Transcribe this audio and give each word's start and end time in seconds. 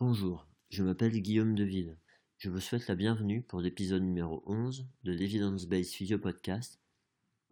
Bonjour, 0.00 0.48
je 0.70 0.82
m'appelle 0.82 1.22
Guillaume 1.22 1.54
Deville. 1.54 1.96
Je 2.38 2.50
vous 2.50 2.58
souhaite 2.58 2.88
la 2.88 2.96
bienvenue 2.96 3.42
pour 3.42 3.60
l'épisode 3.60 4.02
numéro 4.02 4.42
11 4.44 4.88
de 5.04 5.12
l'Evidence 5.12 5.66
Based 5.66 5.94
Physio 5.94 6.18
Podcast, 6.18 6.80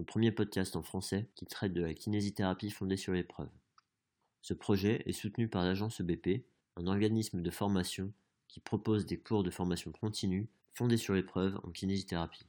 le 0.00 0.04
premier 0.04 0.32
podcast 0.32 0.74
en 0.74 0.82
français 0.82 1.30
qui 1.36 1.46
traite 1.46 1.72
de 1.72 1.82
la 1.82 1.94
kinésithérapie 1.94 2.72
fondée 2.72 2.96
sur 2.96 3.12
l'épreuve. 3.12 3.48
Ce 4.40 4.54
projet 4.54 5.04
est 5.06 5.12
soutenu 5.12 5.46
par 5.46 5.62
l'agence 5.62 6.00
EBP, 6.00 6.44
un 6.74 6.88
organisme 6.88 7.42
de 7.42 7.50
formation 7.52 8.12
qui 8.48 8.58
propose 8.58 9.06
des 9.06 9.20
cours 9.20 9.44
de 9.44 9.50
formation 9.50 9.92
continue 9.92 10.50
fondés 10.74 10.96
sur 10.96 11.14
l'épreuve 11.14 11.60
en 11.62 11.70
kinésithérapie. 11.70 12.48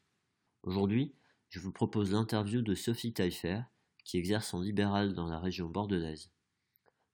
Aujourd'hui, 0.63 1.13
je 1.49 1.59
vous 1.59 1.71
propose 1.71 2.11
l'interview 2.11 2.63
de 2.63 2.73
Sophie 2.73 3.13
Taillefer, 3.13 3.61
qui 4.03 4.17
exerce 4.17 4.55
en 4.55 4.61
libéral 4.61 5.13
dans 5.13 5.27
la 5.27 5.37
région 5.37 5.69
bordelaise. 5.69 6.32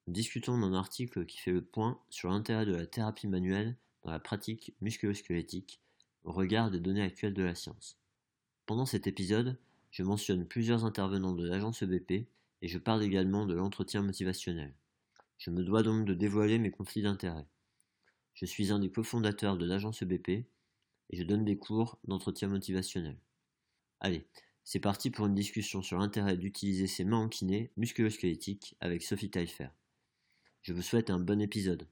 Discutons 0.09 0.57
d'un 0.57 0.73
article 0.73 1.27
qui 1.27 1.37
fait 1.37 1.51
le 1.51 1.61
point 1.61 2.01
sur 2.09 2.31
l'intérêt 2.31 2.65
de 2.65 2.73
la 2.73 2.87
thérapie 2.87 3.27
manuelle 3.27 3.77
dans 4.01 4.09
la 4.09 4.19
pratique 4.19 4.73
musculo-squelettique 4.81 5.83
au 6.23 6.31
regard 6.31 6.71
des 6.71 6.79
données 6.79 7.03
actuelles 7.03 7.35
de 7.35 7.43
la 7.43 7.53
science. 7.53 7.95
Pendant 8.65 8.87
cet 8.87 9.05
épisode, 9.05 9.59
je 9.91 10.01
mentionne 10.01 10.47
plusieurs 10.47 10.83
intervenants 10.83 11.33
de 11.33 11.47
l'agence 11.47 11.83
EBP 11.83 12.11
et 12.63 12.67
je 12.67 12.79
parle 12.79 13.03
également 13.03 13.45
de 13.45 13.53
l'entretien 13.53 14.01
motivationnel. 14.01 14.73
Je 15.37 15.51
me 15.51 15.61
dois 15.61 15.83
donc 15.83 16.05
de 16.05 16.15
dévoiler 16.15 16.57
mes 16.57 16.71
conflits 16.71 17.03
d'intérêts. 17.03 17.45
Je 18.33 18.47
suis 18.47 18.71
un 18.71 18.79
des 18.79 18.89
cofondateurs 18.89 19.59
de 19.59 19.65
l'agence 19.67 20.01
EBP 20.01 20.29
et 20.29 20.47
je 21.11 21.21
donne 21.21 21.45
des 21.45 21.59
cours 21.59 21.99
d'entretien 22.05 22.47
motivationnel. 22.47 23.19
Allez, 23.99 24.25
c'est 24.63 24.79
parti 24.79 25.11
pour 25.11 25.27
une 25.27 25.35
discussion 25.35 25.83
sur 25.83 25.99
l'intérêt 25.99 26.35
d'utiliser 26.35 26.87
ses 26.87 27.03
mains 27.03 27.25
en 27.25 27.29
kiné 27.29 27.69
musculo-squelettique 27.77 28.75
avec 28.79 29.03
Sophie 29.03 29.29
Taillefer. 29.29 29.69
Je 30.61 30.73
vous 30.73 30.81
souhaite 30.81 31.09
un 31.09 31.19
bon 31.19 31.41
épisode. 31.41 31.87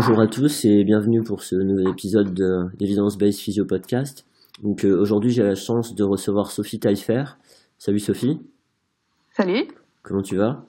Bonjour 0.00 0.20
à 0.20 0.26
tous 0.26 0.64
et 0.64 0.82
bienvenue 0.82 1.22
pour 1.22 1.42
ce 1.42 1.56
nouvel 1.56 1.90
épisode 1.90 2.32
de 2.32 2.64
l'Evidence 2.80 3.18
Based 3.18 3.38
Physio 3.38 3.66
Podcast. 3.66 4.24
Donc 4.62 4.86
euh, 4.86 4.98
aujourd'hui 4.98 5.30
j'ai 5.30 5.42
la 5.42 5.54
chance 5.54 5.94
de 5.94 6.02
recevoir 6.02 6.50
Sophie 6.50 6.80
Taillefer. 6.80 7.24
Salut 7.76 7.98
Sophie. 7.98 8.40
Salut. 9.32 9.68
Comment 10.02 10.22
tu 10.22 10.36
vas? 10.36 10.64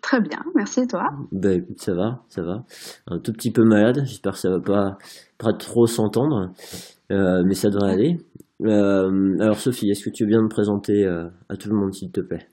Très 0.00 0.22
bien, 0.22 0.38
merci 0.54 0.80
et 0.80 0.86
toi? 0.86 1.10
Ben 1.30 1.60
écoute, 1.60 1.78
ça 1.78 1.92
va, 1.92 2.24
ça 2.30 2.40
va. 2.40 2.64
Un 3.06 3.18
tout 3.18 3.34
petit 3.34 3.50
peu 3.50 3.64
malade, 3.64 4.04
j'espère 4.06 4.32
que 4.32 4.38
ça 4.38 4.48
va 4.48 4.60
pas, 4.60 4.96
pas 5.36 5.52
trop 5.52 5.86
s'entendre, 5.86 6.50
euh, 7.12 7.42
mais 7.44 7.54
ça 7.54 7.68
devrait 7.68 7.92
aller. 7.92 8.16
Euh, 8.62 9.36
alors 9.40 9.58
Sophie, 9.58 9.90
est-ce 9.90 10.02
que 10.02 10.08
tu 10.08 10.22
veux 10.22 10.30
bien 10.30 10.40
me 10.40 10.48
présenter 10.48 11.06
à 11.50 11.56
tout 11.58 11.68
le 11.68 11.74
monde 11.74 11.92
s'il 11.92 12.10
te 12.10 12.22
plaît? 12.22 12.48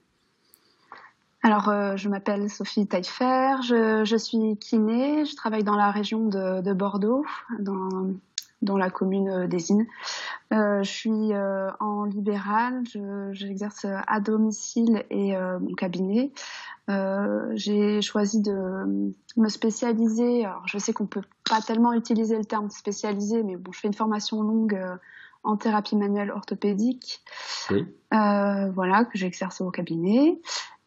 Alors, 1.45 1.69
euh, 1.69 1.95
je 1.95 2.09
m'appelle 2.09 2.49
Sophie 2.49 2.88
Taillefer, 2.88 3.57
je, 3.61 4.03
je, 4.03 4.15
suis 4.17 4.57
kiné, 4.57 5.25
je 5.25 5.35
travaille 5.35 5.63
dans 5.63 5.75
la 5.75 5.91
région 5.91 6.25
de, 6.27 6.61
de 6.61 6.73
Bordeaux, 6.73 7.23
dans, 7.59 8.07
dans, 8.63 8.77
la 8.77 8.89
commune 8.89 9.45
d'Esine. 9.45 9.85
Euh, 10.53 10.81
je 10.81 10.89
suis 10.89 11.33
euh, 11.33 11.69
en 11.79 12.05
libéral, 12.05 12.81
j'exerce 13.31 13.86
à 13.86 14.20
domicile 14.20 15.05
et 15.11 15.37
euh, 15.37 15.59
mon 15.59 15.75
cabinet. 15.75 16.31
Euh, 16.89 17.52
j'ai 17.53 18.02
choisi 18.02 18.41
de 18.41 19.14
me 19.37 19.47
spécialiser. 19.47 20.45
Alors, 20.45 20.67
je 20.67 20.80
sais 20.80 20.93
qu'on 20.93 21.05
peut 21.05 21.21
pas 21.47 21.61
tellement 21.61 21.93
utiliser 21.93 22.39
le 22.39 22.45
terme 22.45 22.71
spécialisé, 22.71 23.43
mais 23.43 23.55
bon, 23.55 23.71
je 23.71 23.81
fais 23.81 23.87
une 23.87 23.93
formation 23.93 24.41
longue 24.41 24.81
en 25.43 25.58
thérapie 25.58 25.95
manuelle 25.95 26.31
orthopédique. 26.31 27.21
Oui. 27.70 27.86
voilà, 28.09 29.05
que 29.05 29.15
j'exerce 29.15 29.61
au 29.61 29.70
cabinet. 29.70 30.39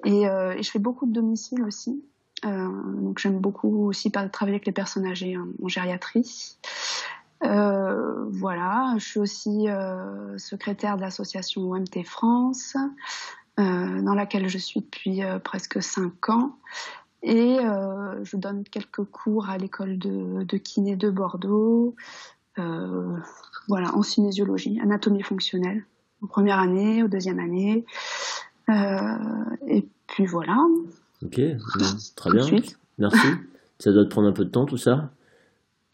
Et, 0.04 0.28
euh, 0.28 0.54
et, 0.56 0.62
je 0.62 0.70
fais 0.70 0.78
beaucoup 0.78 1.06
de 1.06 1.12
domicile 1.12 1.62
aussi. 1.62 2.04
Euh, 2.44 2.69
donc 3.00 3.19
j'aime 3.19 3.38
beaucoup 3.38 3.88
aussi 3.88 4.12
travailler 4.12 4.54
avec 4.54 4.66
les 4.66 4.72
personnes 4.72 5.06
âgées 5.06 5.36
en, 5.36 5.48
en 5.62 5.69
gériatrie. 5.69 6.56
Euh, 7.44 8.25
voilà, 8.31 8.94
je 8.98 9.04
suis 9.04 9.20
aussi 9.20 9.69
euh, 9.69 10.36
secrétaire 10.38 10.97
de 10.97 11.03
l'association 11.03 11.70
OMT 11.70 12.04
France, 12.04 12.76
euh, 13.59 14.03
dans 14.03 14.14
laquelle 14.14 14.48
je 14.48 14.59
suis 14.59 14.81
depuis 14.81 15.22
euh, 15.22 15.38
presque 15.38 15.82
cinq 15.82 16.28
ans. 16.28 16.56
Et 17.22 17.56
je 18.22 18.36
donne 18.36 18.62
quelques 18.62 19.03
cours 19.03 19.50
à 19.50 19.59
l'école 19.59 19.98
de, 19.98 20.44
de, 20.44 20.56
kiné 20.56 20.94
de 20.94 21.10
Bordeaux, 21.10 21.97
voilà, 22.56 23.92
en 23.97 24.04
cinésiologie, 24.04 24.78
anatomie 24.80 25.22
fonctionnelle, 25.22 25.84
en 26.22 26.28
première 26.28 26.60
année, 26.60 27.03
ou 27.03 27.09
deuxième 27.09 27.41
année. 27.41 27.84
Euh, 28.69 29.56
et 29.67 29.87
puis 30.06 30.27
voilà. 30.27 30.56
Ok, 31.23 31.41
très 32.17 32.31
bien. 32.31 32.47
Merci. 32.99 33.27
ça 33.79 33.93
doit 33.93 34.05
te 34.05 34.11
prendre 34.11 34.29
un 34.29 34.33
peu 34.33 34.45
de 34.45 34.51
temps 34.51 34.67
tout 34.67 34.77
ça 34.77 35.11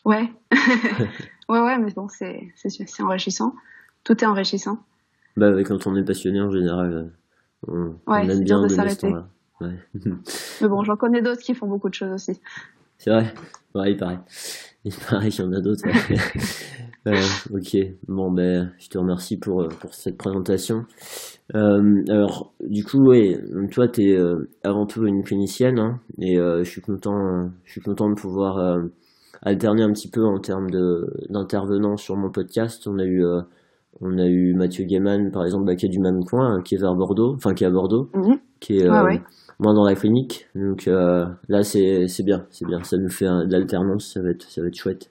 Ouais. 0.04 0.30
ouais, 1.48 1.60
ouais, 1.60 1.78
mais 1.78 1.92
bon, 1.92 2.08
c'est 2.08 2.52
enrichissant. 3.00 3.54
Tout 4.04 4.22
est 4.22 4.26
enrichissant. 4.26 4.78
Bah, 5.36 5.50
quand 5.64 5.86
on 5.86 5.96
est 5.96 6.04
passionné 6.04 6.40
en 6.40 6.50
général, 6.50 7.10
on, 7.66 7.96
ouais, 8.06 8.30
aime 8.30 8.44
bien 8.44 8.62
de 8.62 8.68
s'arrêter. 8.68 9.12
Ouais. 9.60 9.78
mais 10.60 10.68
bon, 10.68 10.84
j'en 10.84 10.96
connais 10.96 11.22
d'autres 11.22 11.40
qui 11.40 11.54
font 11.54 11.66
beaucoup 11.66 11.88
de 11.88 11.94
choses 11.94 12.12
aussi. 12.12 12.40
C'est 12.98 13.10
vrai 13.10 13.34
Ouais, 13.74 13.92
il 13.92 13.96
paraît. 13.96 14.20
Il 14.84 14.94
paraît 14.94 15.30
qu'il 15.30 15.44
y 15.44 15.48
en 15.48 15.52
a 15.52 15.60
d'autres. 15.60 15.82
Ok, 17.06 17.76
bon 18.08 18.30
ben, 18.30 18.72
je 18.78 18.88
te 18.88 18.96
remercie 18.96 19.36
pour, 19.38 19.62
euh, 19.62 19.68
pour 19.68 19.92
cette 19.92 20.16
présentation. 20.16 20.86
Euh, 21.54 22.02
alors, 22.08 22.54
du 22.60 22.84
coup, 22.84 23.04
ouais, 23.08 23.38
toi, 23.70 23.88
tu 23.88 24.10
es 24.10 24.16
euh, 24.16 24.48
avant 24.62 24.86
tout 24.86 25.06
une 25.06 25.22
clinicienne, 25.22 25.78
hein, 25.78 26.00
et 26.18 26.38
euh, 26.38 26.64
je 26.64 26.70
suis 26.70 26.80
content, 26.80 27.50
je 27.64 27.72
suis 27.72 27.80
content 27.82 28.08
de 28.08 28.14
pouvoir 28.14 28.80
alterner 29.42 29.82
un 29.82 29.92
petit 29.92 30.08
peu 30.08 30.24
en 30.24 30.38
termes 30.40 30.70
d'intervenants 31.28 31.98
sur 31.98 32.16
mon 32.16 32.30
podcast. 32.30 32.86
On 32.86 32.98
a 32.98 33.04
eu, 33.04 33.22
on 34.00 34.18
a 34.18 34.26
eu 34.26 34.54
Mathieu 34.54 34.84
Gaiman, 34.84 35.30
par 35.30 35.44
exemple, 35.44 35.66
bah, 35.66 35.76
qui 35.76 35.86
est 35.86 35.90
du 35.90 36.00
même 36.00 36.24
coin, 36.24 36.56
hein, 36.56 36.62
qui 36.64 36.74
est 36.74 36.78
vers 36.78 36.94
Bordeaux, 36.94 37.34
enfin 37.34 37.54
qui 37.54 37.64
est 37.64 37.66
à 37.66 37.70
Bordeaux, 37.70 38.10
mhm. 38.14 38.38
qui 38.60 38.78
est 38.78 38.88
moins 39.60 39.74
dans 39.74 39.84
la 39.84 39.94
clinique. 39.94 40.46
Donc 40.54 40.86
là, 40.86 41.62
c'est 41.62 42.06
bien, 42.24 42.44
c'est 42.50 42.66
bien. 42.66 42.82
Ça 42.82 42.96
nous 42.96 43.10
fait 43.10 43.26
de 43.26 43.52
l'alternance, 43.52 44.12
ça 44.14 44.22
va 44.22 44.30
être 44.30 44.44
ça 44.50 44.60
va 44.62 44.68
être 44.68 44.76
chouette. 44.76 45.10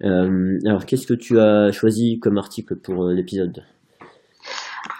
alors, 0.00 0.84
qu'est-ce 0.86 1.06
que 1.06 1.14
tu 1.14 1.38
as 1.38 1.70
choisi 1.72 2.18
comme 2.20 2.38
article 2.38 2.76
pour 2.76 3.08
l'épisode? 3.08 3.62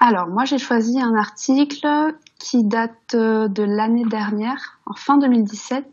Alors, 0.00 0.28
moi, 0.28 0.44
j'ai 0.44 0.58
choisi 0.58 1.00
un 1.00 1.14
article 1.14 2.14
qui 2.38 2.64
date 2.64 3.14
euh, 3.14 3.48
de 3.48 3.62
l'année 3.62 4.04
dernière, 4.04 4.78
en 4.86 4.94
fin 4.94 5.16
2017. 5.18 5.84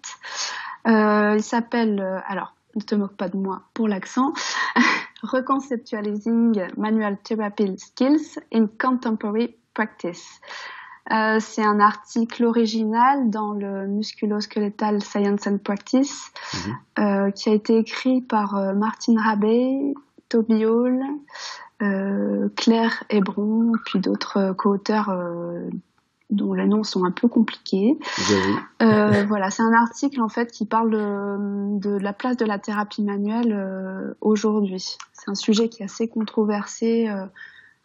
Euh, 0.87 1.35
il 1.37 1.43
s'appelle, 1.43 1.99
euh, 1.99 2.19
alors, 2.27 2.53
ne 2.75 2.81
te 2.81 2.95
moque 2.95 3.15
pas 3.15 3.29
de 3.29 3.37
moi 3.37 3.61
pour 3.73 3.87
l'accent, 3.87 4.33
Reconceptualizing 5.23 6.77
Manual 6.77 7.17
Therapy 7.23 7.77
Skills 7.77 8.39
in 8.53 8.67
Contemporary 8.79 9.55
Practice. 9.73 10.41
Euh, 11.11 11.39
c'est 11.39 11.63
un 11.63 11.79
article 11.79 12.45
original 12.45 13.29
dans 13.29 13.53
le 13.53 13.87
Musculoskeletal 13.87 15.01
Science 15.01 15.47
and 15.47 15.57
Practice 15.57 16.31
mhm. 16.53 16.77
euh, 16.99 17.31
qui 17.31 17.49
a 17.49 17.53
été 17.53 17.77
écrit 17.77 18.21
par 18.21 18.55
euh, 18.55 18.73
Martin 18.73 19.15
Rabé, 19.19 19.93
Toby 20.29 20.65
Hall, 20.65 21.01
euh, 21.81 22.49
Claire 22.55 23.03
Hébron, 23.09 23.73
puis 23.85 23.99
d'autres 23.99 24.37
euh, 24.37 24.53
co-auteurs 24.53 25.09
euh, 25.09 25.69
dont 26.31 26.53
les 26.53 26.65
noms 26.65 26.83
sont 26.83 27.03
un 27.03 27.11
peu 27.11 27.27
compliqués. 27.27 27.99
Euh, 28.81 29.25
voilà, 29.27 29.51
c'est 29.51 29.61
un 29.61 29.73
article 29.73 30.21
en 30.21 30.29
fait 30.29 30.51
qui 30.51 30.65
parle 30.65 30.91
de, 30.91 31.79
de 31.79 31.97
la 31.97 32.13
place 32.13 32.37
de 32.37 32.45
la 32.45 32.57
thérapie 32.57 33.03
manuelle 33.03 33.53
euh, 33.53 34.13
aujourd'hui. 34.21 34.97
C'est 35.13 35.29
un 35.29 35.35
sujet 35.35 35.69
qui 35.69 35.83
est 35.83 35.85
assez 35.85 36.07
controversé. 36.07 37.09
Euh, 37.09 37.25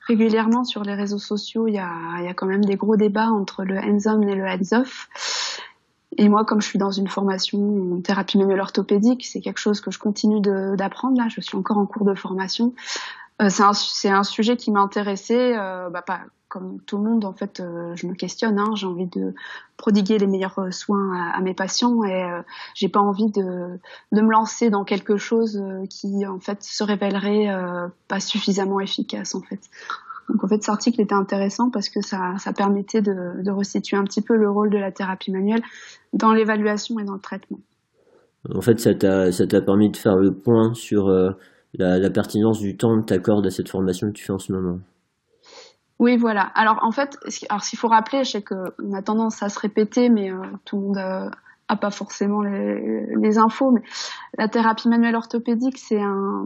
régulièrement 0.06 0.62
sur 0.62 0.84
les 0.84 0.94
réseaux 0.94 1.18
sociaux, 1.18 1.66
il 1.66 1.74
y 1.74 1.78
a, 1.78 1.90
il 2.18 2.24
y 2.24 2.28
a 2.28 2.34
quand 2.34 2.46
même 2.46 2.64
des 2.64 2.76
gros 2.76 2.96
débats 2.96 3.30
entre 3.30 3.64
le 3.64 3.76
hands-on 3.76 4.22
et 4.22 4.36
le 4.36 4.46
hands-off. 4.46 5.08
Et 6.16 6.28
moi, 6.28 6.44
comme 6.44 6.62
je 6.62 6.68
suis 6.68 6.78
dans 6.78 6.92
une 6.92 7.08
formation 7.08 7.94
en 7.94 8.00
thérapie 8.00 8.38
manuelle 8.38 8.60
orthopédique, 8.60 9.26
c'est 9.26 9.40
quelque 9.40 9.58
chose 9.58 9.80
que 9.80 9.90
je 9.90 9.98
continue 9.98 10.40
d'apprendre. 10.40 11.18
Là, 11.18 11.26
je 11.28 11.40
suis 11.40 11.56
encore 11.56 11.78
en 11.78 11.86
cours 11.86 12.06
de 12.06 12.14
formation. 12.14 12.72
Euh, 13.42 13.50
c'est 13.50 14.08
un, 14.08 14.14
un, 14.14 14.22
sujet 14.22 14.56
qui 14.56 14.70
m'a 14.70 14.80
intéressée, 14.80 15.54
euh, 15.56 15.90
bah, 15.90 16.00
pas, 16.00 16.20
comme 16.48 16.80
tout 16.86 16.98
le 16.98 17.04
monde, 17.04 17.24
en 17.24 17.32
fait, 17.32 17.62
je 17.94 18.06
me 18.06 18.14
questionne. 18.14 18.58
Hein, 18.58 18.74
j'ai 18.74 18.86
envie 18.86 19.06
de 19.06 19.34
prodiguer 19.76 20.18
les 20.18 20.26
meilleurs 20.26 20.72
soins 20.72 21.30
à, 21.32 21.40
mes 21.40 21.54
patients 21.54 22.04
et 22.04 22.42
j'ai 22.74 22.88
pas 22.88 23.00
envie 23.00 23.30
de, 23.30 23.78
de, 24.12 24.20
me 24.20 24.30
lancer 24.30 24.70
dans 24.70 24.84
quelque 24.84 25.16
chose 25.16 25.62
qui, 25.90 26.26
en 26.26 26.38
fait, 26.38 26.62
se 26.62 26.84
révélerait 26.84 27.48
pas 28.08 28.20
suffisamment 28.20 28.80
efficace, 28.80 29.34
en 29.34 29.42
fait. 29.42 29.60
Donc 30.28 30.42
en 30.42 30.48
fait, 30.48 30.62
cet 30.62 30.70
article 30.70 31.00
était 31.00 31.14
intéressant 31.14 31.70
parce 31.70 31.88
que 31.88 32.00
ça, 32.00 32.34
ça 32.38 32.52
permettait 32.52 33.00
de, 33.00 33.42
de, 33.42 33.50
restituer 33.50 33.96
un 33.96 34.04
petit 34.04 34.22
peu 34.22 34.36
le 34.36 34.50
rôle 34.50 34.70
de 34.70 34.78
la 34.78 34.90
thérapie 34.90 35.30
manuelle 35.30 35.62
dans 36.12 36.32
l'évaluation 36.32 36.98
et 36.98 37.04
dans 37.04 37.14
le 37.14 37.20
traitement. 37.20 37.60
En 38.54 38.60
fait, 38.60 38.78
ça 38.78 38.94
t'a 38.94 39.60
permis 39.60 39.90
de 39.90 39.96
faire 39.96 40.16
le 40.16 40.32
point 40.32 40.74
sur 40.74 41.08
euh, 41.08 41.30
la, 41.74 42.10
pertinence 42.10 42.60
du 42.60 42.76
temps 42.76 43.00
que 43.00 43.06
tu 43.06 43.14
accordes 43.14 43.46
à 43.46 43.50
cette 43.50 43.68
formation 43.68 44.08
que 44.08 44.12
tu 44.12 44.24
fais 44.24 44.32
en 44.32 44.38
ce 44.38 44.52
moment. 44.52 44.78
Oui, 45.98 46.16
voilà. 46.16 46.42
Alors 46.54 46.80
en 46.82 46.90
fait, 46.90 47.18
alors 47.48 47.62
qu'il 47.62 47.78
faut 47.78 47.88
rappeler, 47.88 48.24
je 48.24 48.32
sais 48.32 48.42
qu'on 48.42 48.92
a 48.92 49.02
tendance 49.02 49.42
à 49.42 49.48
se 49.48 49.58
répéter, 49.58 50.08
mais 50.10 50.30
euh, 50.30 50.42
tout 50.64 50.76
le 50.76 50.82
monde 50.82 50.98
a, 50.98 51.30
a 51.68 51.76
pas 51.76 51.90
forcément 51.90 52.42
les, 52.42 53.38
infos, 53.38 53.72
mais 53.72 53.82
la 54.38 54.48
thérapie 54.48 54.88
manuelle 54.88 55.16
orthopédique, 55.16 55.78
c'est 55.78 56.00
un, 56.00 56.44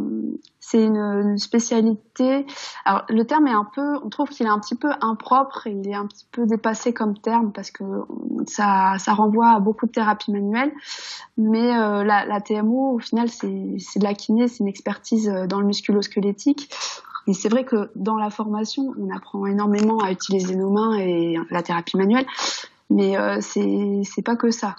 c'est 0.61 0.85
une, 0.85 1.37
spécialité. 1.37 2.47
Alors 2.85 3.05
le 3.09 3.25
terme 3.25 3.47
est 3.47 3.53
un 3.53 3.67
peu, 3.75 3.99
on 4.03 4.09
trouve 4.09 4.29
qu'il 4.31 4.47
est 4.47 4.51
un 4.51 4.59
petit 4.59 4.75
peu 4.75 4.91
impropre 5.01 5.67
il 5.67 5.87
est 5.89 5.95
un 5.95 6.07
petit 6.07 6.27
peu 6.33 6.47
dépassé 6.47 6.93
comme 6.95 7.19
terme 7.19 7.53
parce 7.53 7.71
que 7.71 7.85
ça, 8.47 8.95
ça 8.99 9.13
renvoie 9.13 9.51
à 9.51 9.61
beaucoup 9.61 9.87
de 9.87 9.93
thérapies 9.93 10.33
manuelles. 10.33 10.73
Mais 11.37 11.77
euh, 11.77 12.03
la, 12.03 12.25
la, 12.25 12.41
TMO, 12.41 12.95
au 12.95 12.99
final, 12.99 13.29
c'est, 13.29 13.75
c'est 13.79 13.99
de 13.99 14.05
la 14.05 14.15
kiné, 14.15 14.49
c'est 14.49 14.61
une 14.61 14.69
expertise 14.69 15.29
euh, 15.29 15.47
dans 15.47 15.61
le 15.61 15.67
musculo-squelettique. 15.67 16.71
Et 17.31 17.33
c'est 17.33 17.49
vrai 17.49 17.65
que 17.65 17.93
dans 17.95 18.17
la 18.17 18.29
formation, 18.29 18.93
on 18.99 19.15
apprend 19.15 19.47
énormément 19.47 20.01
à 20.01 20.11
utiliser 20.11 20.57
nos 20.57 20.69
mains 20.69 20.99
et 20.99 21.37
la 21.51 21.63
thérapie 21.63 21.97
manuelle, 21.97 22.27
mais 22.91 23.17
euh, 23.17 23.39
c'est 23.41 24.23
pas 24.25 24.35
que 24.35 24.51
ça. 24.51 24.75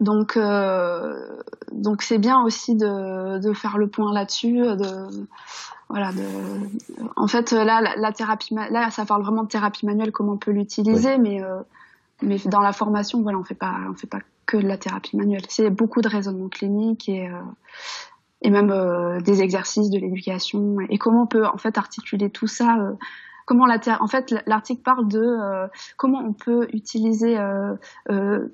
Donc, 0.00 0.38
euh, 0.38 1.42
donc 1.72 2.00
c'est 2.00 2.16
bien 2.16 2.40
aussi 2.42 2.74
de, 2.74 3.38
de, 3.38 3.52
faire 3.52 3.76
le 3.76 3.88
point 3.88 4.14
là-dessus. 4.14 4.62
De, 4.62 5.26
voilà, 5.90 6.10
de, 6.12 6.24
en 7.16 7.26
fait, 7.26 7.52
là, 7.52 7.82
la, 7.94 8.12
thérapie, 8.12 8.54
là, 8.54 8.90
ça 8.90 9.04
parle 9.04 9.20
vraiment 9.20 9.42
de 9.42 9.48
thérapie 9.48 9.84
manuelle, 9.84 10.12
comment 10.12 10.32
on 10.32 10.38
peut 10.38 10.52
l'utiliser, 10.52 11.18
mais, 11.18 11.44
euh, 11.44 11.60
mais 12.22 12.38
dans 12.46 12.60
la 12.60 12.72
formation, 12.72 13.20
voilà, 13.20 13.36
on 13.36 13.44
fait 13.44 13.54
pas, 13.54 13.76
on 13.90 13.94
fait 13.94 14.06
pas 14.06 14.20
que 14.46 14.56
de 14.56 14.66
la 14.66 14.78
thérapie 14.78 15.18
manuelle. 15.18 15.44
C'est 15.50 15.68
beaucoup 15.68 16.00
de 16.00 16.08
raisonnement 16.08 16.48
clinique 16.48 17.10
et, 17.10 17.28
euh, 17.28 17.42
et 18.42 18.50
même 18.50 18.70
euh, 18.70 19.20
des 19.20 19.42
exercices, 19.42 19.90
de 19.90 19.98
l'éducation, 19.98 20.76
et 20.88 20.98
comment 20.98 21.22
on 21.22 21.26
peut 21.26 21.46
en 21.46 21.58
fait 21.58 21.78
articuler 21.78 22.30
tout 22.30 22.46
ça. 22.46 22.76
Euh, 22.78 22.92
comment 23.46 23.66
la 23.66 23.78
en 24.00 24.06
fait 24.06 24.34
l'article 24.46 24.82
parle 24.82 25.08
de 25.08 25.20
euh, 25.20 25.66
comment 25.96 26.20
on 26.20 26.32
peut 26.32 26.68
utiliser 26.72 27.36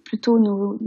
plutôt 0.04 0.38
nos 0.38 0.78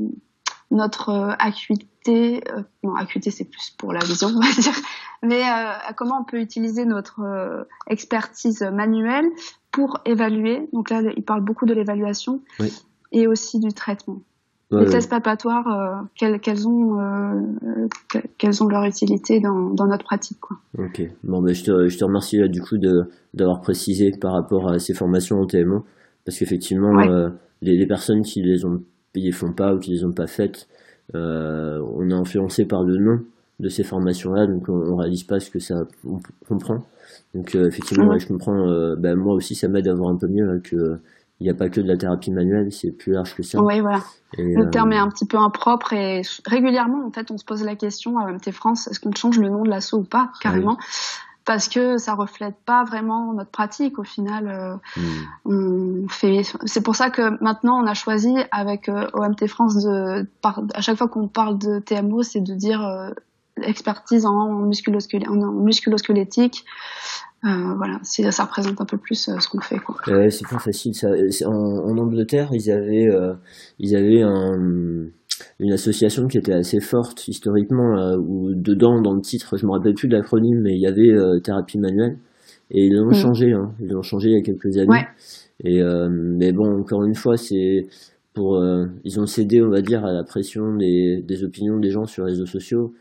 notre 0.72 1.10
euh, 1.10 1.34
acuité, 1.40 2.44
euh, 2.52 2.62
non 2.84 2.96
acuité 2.96 3.32
c'est 3.32 3.46
plus 3.46 3.72
pour 3.72 3.94
la 3.94 4.00
vision 4.00 4.28
on 4.28 4.40
va 4.40 4.52
dire, 4.62 4.76
mais 5.24 5.42
euh, 5.44 5.72
comment 5.96 6.20
on 6.22 6.24
peut 6.24 6.40
utiliser 6.40 6.86
notre 6.86 7.68
expertise 7.88 8.62
manuelle 8.62 9.26
pour 9.72 10.00
évaluer. 10.06 10.68
Donc 10.74 10.90
là, 10.90 11.02
il 11.16 11.24
parle 11.24 11.42
beaucoup 11.42 11.66
de 11.66 11.74
l'évaluation 11.74 12.42
et 13.12 13.28
aussi 13.28 13.60
du 13.60 13.74
traitement. 13.74 14.22
Les 14.72 14.86
tests 14.86 15.10
papatoires, 15.10 16.06
quelles, 16.16 16.68
ont, 16.68 17.50
quelles 18.38 18.64
ont 18.64 18.68
leur 18.68 18.84
utilité 18.84 19.40
dans, 19.40 19.72
dans 19.72 19.88
notre 19.88 20.04
pratique. 20.04 20.40
Quoi. 20.40 20.58
Ok, 20.78 21.02
bon, 21.24 21.42
ben, 21.42 21.56
je, 21.56 21.64
te, 21.64 21.88
je 21.88 21.98
te 21.98 22.06
remercie 22.06 22.38
là, 22.38 22.48
du 22.48 22.62
coup 22.62 22.78
d'avoir 23.34 23.62
précisé 23.62 24.12
par 24.22 24.34
rapport 24.34 24.70
à 24.70 24.78
ces 24.78 24.94
formations 24.94 25.40
en 25.40 25.48
TMO, 25.48 25.86
parce 26.24 26.38
qu'effectivement, 26.38 26.94
les, 27.62 27.78
les, 27.78 27.88
personnes 27.88 28.22
qui 28.22 28.44
les 28.44 28.64
ont 28.64 28.82
ils 29.16 29.26
les 29.26 29.32
font 29.32 29.54
pas 29.54 29.74
ou 29.74 29.80
qu'ils 29.80 29.94
les 29.94 30.06
ont 30.06 30.12
pas 30.12 30.28
faites. 30.28 30.68
Euh, 31.16 31.80
on 31.96 32.10
est 32.10 32.14
influencé 32.14 32.66
par 32.66 32.84
le 32.84 32.98
nom 32.98 33.20
de 33.60 33.68
ces 33.68 33.84
formations-là, 33.84 34.48
donc 34.48 34.70
on, 34.70 34.96
réalise 34.96 35.24
pas 35.24 35.40
ce 35.40 35.50
que 35.50 35.60
ça 35.60 35.76
comprend. 36.48 36.86
Donc 37.36 37.56
euh, 37.56 37.68
effectivement, 37.68 38.18
je 38.18 38.28
comprends. 38.28 38.70
Euh, 38.70 38.96
ben, 38.96 39.16
moi 39.16 39.34
aussi, 39.34 39.56
ça 39.56 39.68
m'aide 39.68 39.88
à 39.88 39.94
voir 39.94 40.12
un 40.12 40.18
peu 40.18 40.28
mieux 40.28 40.62
que 40.64 40.98
il 41.40 41.46
n'y 41.46 41.50
a 41.50 41.54
pas 41.54 41.70
que 41.70 41.80
de 41.80 41.88
la 41.88 41.98
thérapie 41.98 42.32
manuelle, 42.32 42.72
c'est 42.72 42.92
plus 42.92 43.14
large 43.14 43.36
que 43.36 43.44
ça. 43.44 43.62
Oui, 43.62 43.80
voilà. 43.80 44.02
le 44.38 44.70
terme 44.70 44.92
est 44.92 44.98
un 44.98 45.10
petit 45.10 45.26
peu 45.26 45.38
impropre 45.38 45.94
et 45.94 46.22
régulièrement, 46.46 47.06
en 47.06 47.12
fait, 47.12 47.32
on 47.32 47.38
se 47.38 47.46
pose 47.46 47.64
la 47.64 47.76
question 47.76 48.18
à 48.18 48.32
MT 48.32 48.52
France, 48.52 48.88
est-ce 48.88 49.00
qu'on 49.00 49.14
change 49.14 49.40
le 49.40 49.50
nom 49.50 49.64
de 49.64 49.70
l'assaut 49.70 50.00
ou 50.00 50.04
pas, 50.04 50.32
carrément? 50.42 50.78
parce 51.50 51.68
que 51.68 51.98
ça 51.98 52.14
reflète 52.14 52.58
pas 52.64 52.84
vraiment 52.84 53.34
notre 53.34 53.50
pratique 53.50 53.98
au 53.98 54.04
final. 54.04 54.48
Euh, 54.48 54.76
hmm. 55.46 56.04
on 56.04 56.08
fait, 56.08 56.44
c'est 56.66 56.82
pour 56.82 56.96
ça 56.96 57.10
que 57.10 57.44
maintenant 57.44 57.84
on 57.84 57.88
a 57.88 57.96
choisi 57.96 58.36
avec 58.52 58.88
euh, 58.88 59.08
OMT 59.14 59.48
France 59.48 59.84
de, 59.84 60.28
à 60.44 60.82
chaque 60.82 61.00
fois 61.00 61.08
qu'on 61.08 61.28
parle 61.28 61.58
de 61.58 61.80
TMO, 61.80 62.22
c'est 62.22 62.42
de 62.42 62.54
dire 62.54 62.86
euh, 62.86 63.10
expertise 63.64 64.28
en 64.28 64.60
musculosquelettique. 64.60 66.66
Euh, 67.46 67.74
voilà, 67.78 68.00
ça 68.04 68.44
représente 68.44 68.82
un 68.82 68.86
peu 68.86 68.98
plus 68.98 69.30
ce 69.40 69.50
qu'on 69.50 69.62
fait. 69.62 69.80
Quoi. 69.80 69.96
c'est 70.30 70.48
pas 70.48 70.60
facile. 70.60 70.94
Ça. 70.94 71.10
En, 71.46 71.52
en, 71.52 71.98
Angleterre, 71.98 72.50
ils 72.52 72.70
avaient, 72.70 73.10
ils 73.80 73.96
avaient 73.96 74.22
un 74.24 75.10
une 75.60 75.74
association 75.74 76.28
qui 76.28 76.38
était 76.38 76.54
assez 76.54 76.80
forte 76.80 77.28
historiquement, 77.28 77.98
euh, 77.98 78.18
où 78.18 78.54
dedans, 78.54 79.02
dans 79.02 79.14
le 79.14 79.22
titre, 79.22 79.58
je 79.58 79.66
me 79.66 79.72
rappelle 79.72 79.94
plus 79.94 80.08
de 80.08 80.16
l'acronyme, 80.16 80.62
mais 80.62 80.74
il 80.74 80.82
y 80.82 80.88
avait 80.88 81.12
euh, 81.12 81.40
thérapie 81.40 81.78
manuelle. 81.78 82.18
Et 82.72 82.86
ils 82.86 82.96
l'ont 82.96 83.10
mm. 83.10 83.16
changé, 83.16 83.52
hein. 83.52 83.72
ils 83.82 83.90
l'ont 83.90 84.02
changé 84.02 84.30
il 84.30 84.36
y 84.36 84.40
a 84.40 84.42
quelques 84.42 84.78
années. 84.78 85.06
Et 85.64 85.82
euh, 85.82 86.08
mais 86.10 86.52
bon, 86.52 86.80
encore 86.80 87.04
une 87.04 87.16
fois, 87.16 87.36
c'est 87.36 87.88
pour 88.34 88.64
ils 89.04 89.20
ont 89.20 89.26
cédé, 89.26 89.62
on 89.62 89.70
va 89.70 89.82
dire, 89.82 90.06
à 90.06 90.14
la 90.14 90.24
pression 90.24 90.76
des, 90.78 91.22
des 91.28 91.44
opinions 91.44 91.78
des 91.78 91.90
gens 91.90 92.06
sur 92.06 92.24
les 92.24 92.32
réseaux 92.32 92.46
sociaux. 92.46 92.94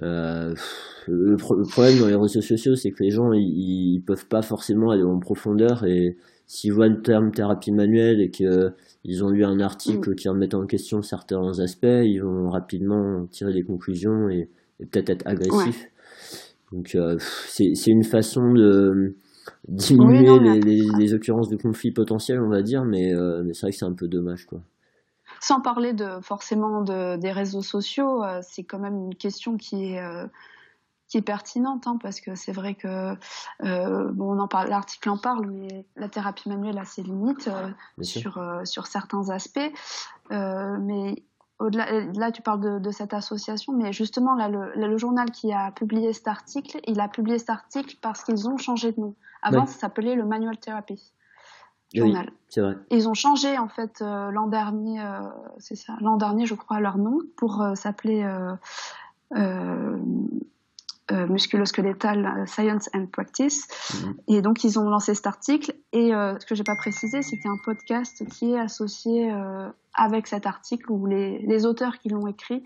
Le, 0.00 1.36
problème 1.36 1.98
dans 1.98 2.06
les 2.06 2.14
réseaux 2.14 2.40
sociaux, 2.40 2.74
c'est 2.74 2.90
que 2.90 3.02
les 3.02 3.10
gens 3.10 3.32
ils, 3.32 3.96
ils, 3.96 4.00
peuvent 4.00 4.26
pas 4.26 4.42
forcément 4.42 4.90
aller 4.90 5.02
en 5.02 5.18
profondeur 5.18 5.84
et 5.84 6.16
s'ils 6.46 6.72
voient 6.72 6.88
le 6.88 7.00
terme 7.00 7.30
thérapie 7.30 7.72
manuelle 7.72 8.20
et 8.20 8.30
que 8.30 8.72
ils 9.04 9.24
ont 9.24 9.30
lu 9.30 9.44
un 9.44 9.60
article 9.60 10.10
mm. 10.10 10.14
qui 10.14 10.28
remet 10.28 10.54
en 10.54 10.66
question 10.66 11.02
certains 11.02 11.58
aspects, 11.60 11.86
ils 11.86 12.18
vont 12.18 12.50
rapidement 12.50 13.26
tirer 13.26 13.52
des 13.52 13.62
conclusions 13.62 14.28
et, 14.28 14.48
peut-être 14.78 15.10
être 15.10 15.26
agressifs. 15.26 15.86
Donc 16.72 16.94
euh, 16.94 17.16
c'est 17.18 17.86
une 17.86 18.04
façon 18.04 18.52
de 18.52 19.14
diminuer 19.68 20.38
les, 20.38 20.80
les, 20.98 21.14
occurrences 21.14 21.50
de 21.50 21.56
conflits 21.56 21.90
potentiels, 21.90 22.40
on 22.40 22.48
va 22.48 22.62
dire, 22.62 22.84
mais, 22.84 23.14
euh, 23.14 23.42
mais 23.44 23.52
c'est 23.52 23.62
vrai 23.62 23.70
que 23.72 23.76
c'est 23.76 23.84
un 23.84 23.92
peu 23.92 24.08
dommage. 24.08 24.46
quoi. 24.46 24.62
Sans 25.40 25.60
parler 25.60 25.92
de 25.92 26.20
forcément 26.20 26.82
de, 26.82 27.16
des 27.16 27.32
réseaux 27.32 27.62
sociaux, 27.62 28.22
euh, 28.22 28.40
c'est 28.42 28.64
quand 28.64 28.78
même 28.78 28.96
une 28.96 29.14
question 29.14 29.56
qui 29.56 29.94
est 29.94 30.00
qui 31.10 31.18
est 31.18 31.22
pertinente 31.22 31.86
hein, 31.86 31.98
parce 32.00 32.20
que 32.20 32.36
c'est 32.36 32.52
vrai 32.52 32.74
que 32.76 33.16
euh, 33.64 34.12
bon 34.12 34.36
on 34.36 34.38
en 34.38 34.46
parle 34.46 34.68
l'article 34.68 35.10
en 35.10 35.18
parle 35.18 35.46
mais 35.50 35.84
la 35.96 36.08
thérapie 36.08 36.48
manuelle 36.48 36.78
a 36.78 36.84
ses 36.84 37.02
limites 37.02 37.48
euh, 37.48 37.68
sur 38.00 38.38
euh, 38.38 38.64
sur 38.64 38.86
certains 38.86 39.28
aspects. 39.28 39.72
Mais 40.30 41.24
au-delà 41.58 42.04
là 42.14 42.30
tu 42.30 42.42
parles 42.42 42.60
de, 42.60 42.78
de, 42.78 42.90
cette 42.92 43.12
association 43.12 43.72
mais 43.72 43.92
justement 43.92 44.34
là 44.36 44.48
le, 44.48 44.72
le, 44.76 44.96
journal 44.96 45.30
qui 45.32 45.52
a 45.52 45.72
publié 45.72 46.12
cet 46.12 46.28
article 46.28 46.78
il 46.86 47.00
a 47.00 47.08
publié 47.08 47.38
cet 47.38 47.50
article 47.50 47.96
parce 48.00 48.22
qu'ils 48.22 48.48
ont 48.48 48.56
changé 48.56 48.92
de 48.92 49.00
nom. 49.00 49.14
Avant 49.42 49.66
ça 49.66 49.80
s'appelait 49.80 50.14
le 50.14 50.24
Manual 50.24 50.58
Therapy 50.58 51.12
journal 51.94 52.30
c'est 52.48 52.60
vrai. 52.60 52.76
ils 52.90 53.08
ont 53.08 53.14
changé 53.14 53.58
en 53.58 53.68
fait 53.68 54.00
l'an 54.00 54.46
dernier 54.46 55.02
c'est 55.58 55.76
ça 55.76 55.96
l'an 56.00 56.16
dernier 56.16 56.46
je 56.46 56.54
crois 56.54 56.80
leur 56.80 56.98
nom 56.98 57.18
pour 57.36 57.64
s'appeler 57.74 58.24
euh, 61.12 61.26
musculo-skeletal 61.26 62.24
euh, 62.24 62.46
Science 62.46 62.88
and 62.94 63.06
Practice. 63.06 63.66
Mhm. 63.94 64.14
Et 64.28 64.42
donc, 64.42 64.62
ils 64.62 64.78
ont 64.78 64.88
lancé 64.88 65.14
cet 65.14 65.26
article. 65.26 65.74
Et 65.92 66.14
euh, 66.14 66.38
ce 66.38 66.46
que 66.46 66.54
j'ai 66.54 66.62
pas 66.62 66.76
précisé, 66.76 67.22
c'est 67.22 67.36
qu'il 67.36 67.46
y 67.46 67.48
a 67.48 67.52
un 67.52 67.60
podcast 67.64 68.24
qui 68.28 68.52
est 68.52 68.58
associé 68.58 69.32
avec 69.94 70.26
cet 70.26 70.46
article 70.46 70.90
où 70.90 71.06
les, 71.06 71.38
les 71.40 71.66
auteurs 71.66 71.98
qui 71.98 72.10
l'ont 72.10 72.26
écrit 72.26 72.64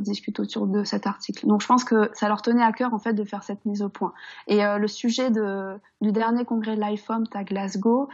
discutent 0.00 0.40
autour 0.40 0.66
de 0.66 0.84
cet 0.84 1.06
article. 1.06 1.46
Donc, 1.46 1.62
je 1.62 1.66
pense 1.66 1.84
que 1.84 2.10
ça 2.14 2.28
leur 2.28 2.42
tenait 2.42 2.62
à 2.62 2.72
cœur, 2.72 2.94
en 2.94 2.98
fait, 2.98 3.12
de 3.12 3.24
faire 3.24 3.42
cette 3.42 3.64
mise 3.64 3.82
au 3.82 3.88
point. 3.88 4.12
Et 4.46 4.62
le 4.62 4.88
sujet 4.88 5.30
du 5.30 6.12
dernier 6.12 6.44
congrès 6.44 6.76
de 6.76 6.80
l'IFOM 6.80 7.24
à 7.34 7.44
Glasgow, 7.44 8.08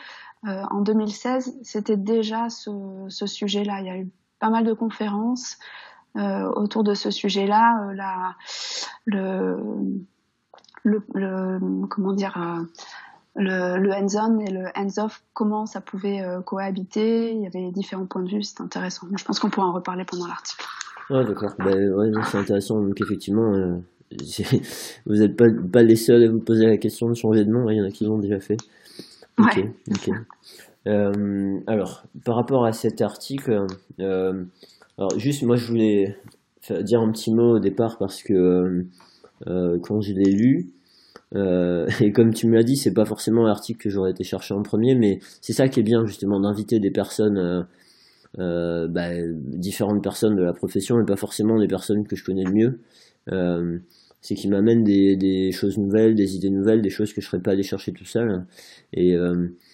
en 0.44 0.80
2016, 0.80 1.58
c'était 1.62 1.96
déjà 1.96 2.48
ce, 2.50 3.26
sujet-là. 3.26 3.80
Il 3.80 3.86
y 3.86 3.90
a 3.90 3.98
eu 3.98 4.10
pas 4.38 4.50
mal 4.50 4.64
de 4.64 4.72
conférences. 4.72 5.58
Euh, 6.16 6.48
autour 6.52 6.84
de 6.84 6.94
ce 6.94 7.10
sujet-là, 7.10 7.88
euh, 7.88 7.92
la, 7.92 8.36
le, 9.04 9.58
comment 11.88 12.12
dire, 12.12 12.36
euh, 12.36 12.62
le, 13.34 13.78
le 13.78 13.92
hands-on 13.92 14.38
et 14.38 14.50
le 14.50 14.66
hands-off, 14.76 15.24
comment 15.32 15.66
ça 15.66 15.80
pouvait 15.80 16.24
cohabiter. 16.46 17.32
Il 17.32 17.40
y 17.40 17.46
avait 17.46 17.72
différents 17.72 18.06
points 18.06 18.22
de 18.22 18.30
vue, 18.30 18.44
c'est 18.44 18.60
intéressant. 18.60 19.08
Je 19.16 19.24
pense 19.24 19.40
qu'on 19.40 19.50
pourra 19.50 19.66
en 19.66 19.72
reparler 19.72 20.04
pendant 20.04 20.28
l'article. 20.28 20.64
Ouais, 21.10 21.24
d'accord. 21.24 21.54
Ben, 21.58 21.92
ouais, 21.92 22.10
c'est 22.30 22.38
intéressant. 22.38 22.80
Donc, 22.80 23.00
effectivement, 23.00 23.52
vous 25.06 25.16
n'êtes 25.16 25.36
pas, 25.36 25.46
pas 25.72 25.82
les 25.82 25.96
seuls 25.96 26.24
à 26.24 26.30
vous 26.30 26.40
poser 26.40 26.66
la 26.66 26.76
question 26.76 27.08
de 27.08 27.14
changer 27.14 27.44
de 27.44 27.50
nom. 27.50 27.68
Il 27.70 27.76
y 27.76 27.80
en 27.80 27.84
a 27.84 27.90
qui 27.90 28.04
l'ont 28.04 28.18
déjà 28.18 28.40
fait. 28.40 28.56
Ok, 29.38 29.64
ok. 29.90 30.10
Euh, 30.86 31.58
alors, 31.66 32.04
par 32.24 32.36
rapport 32.36 32.64
à 32.64 32.72
cet 32.72 33.00
article, 33.00 33.66
euh, 34.00 34.44
alors 34.98 35.18
juste 35.18 35.42
moi 35.42 35.56
je 35.56 35.66
voulais 35.66 36.16
dire 36.82 37.00
un 37.00 37.10
petit 37.10 37.32
mot 37.32 37.56
au 37.56 37.58
départ 37.58 37.98
parce 37.98 38.22
que 38.22 38.84
euh, 39.46 39.78
quand 39.82 40.00
je 40.00 40.12
l'ai 40.12 40.30
lu, 40.30 40.70
et 42.00 42.12
comme 42.12 42.32
tu 42.32 42.46
me 42.46 42.54
l'as 42.54 42.62
dit, 42.62 42.76
c'est 42.76 42.94
pas 42.94 43.04
forcément 43.04 43.42
l'article 43.42 43.82
que 43.82 43.90
j'aurais 43.90 44.12
été 44.12 44.22
chercher 44.22 44.54
en 44.54 44.62
premier, 44.62 44.94
mais 44.94 45.18
c'est 45.40 45.52
ça 45.52 45.68
qui 45.68 45.80
est 45.80 45.82
bien 45.82 46.06
justement 46.06 46.38
d'inviter 46.38 46.78
des 46.78 46.92
personnes, 46.92 47.66
bah, 48.38 49.10
différentes 49.36 50.02
personnes 50.02 50.36
de 50.36 50.42
la 50.42 50.52
profession 50.52 51.00
et 51.00 51.04
pas 51.04 51.16
forcément 51.16 51.58
des 51.58 51.68
personnes 51.68 52.06
que 52.06 52.16
je 52.16 52.24
connais 52.24 52.44
le 52.44 52.52
mieux 52.52 52.80
c'est 54.20 54.34
qu'ils 54.34 54.48
m'amènent 54.48 54.84
des, 54.84 55.16
des, 55.16 55.52
choses 55.52 55.76
nouvelles, 55.76 56.14
des 56.14 56.34
idées 56.34 56.48
nouvelles, 56.48 56.80
des 56.80 56.88
choses 56.88 57.12
que 57.12 57.20
je 57.20 57.26
serais 57.26 57.42
pas 57.42 57.50
allé 57.50 57.62
chercher 57.62 57.92
tout 57.92 58.06
seul. 58.06 58.46
Et 58.94 59.14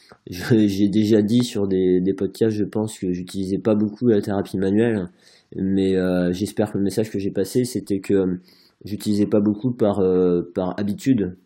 j'ai 0.26 0.88
déjà 0.88 1.22
dit 1.22 1.44
sur 1.44 1.68
des, 1.68 2.00
des, 2.00 2.14
podcasts, 2.14 2.56
je 2.56 2.64
pense 2.64 2.98
que 2.98 3.12
j'utilisais 3.12 3.58
pas 3.58 3.74
beaucoup 3.74 4.08
la 4.08 4.20
thérapie 4.20 4.58
manuelle, 4.58 5.08
mais 5.56 5.96
euh, 5.96 6.32
j'espère 6.32 6.72
que 6.72 6.78
le 6.78 6.84
message 6.84 7.10
que 7.10 7.18
j'ai 7.18 7.30
passé, 7.30 7.64
c'était 7.64 8.00
que 8.00 8.14
euh, 8.14 8.40
j'utilisais 8.84 9.26
pas 9.26 9.40
beaucoup 9.40 9.72
par, 9.72 10.00
euh, 10.00 10.42
par 10.54 10.78
habitude, 10.78 11.36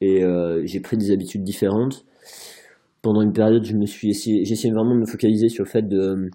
et 0.00 0.22
j'ai 0.64 0.78
pris 0.78 0.96
des 0.96 1.10
habitudes 1.10 1.42
différentes. 1.42 2.04
Pendant 3.02 3.20
une 3.20 3.32
période, 3.32 3.64
je 3.64 3.74
me 3.74 3.84
suis 3.84 4.10
essayé 4.10 4.70
vraiment 4.70 4.94
de 4.94 5.00
me 5.00 5.06
focaliser 5.06 5.48
sur 5.48 5.64
le 5.64 5.68
fait 5.68 5.88
de, 5.88 6.30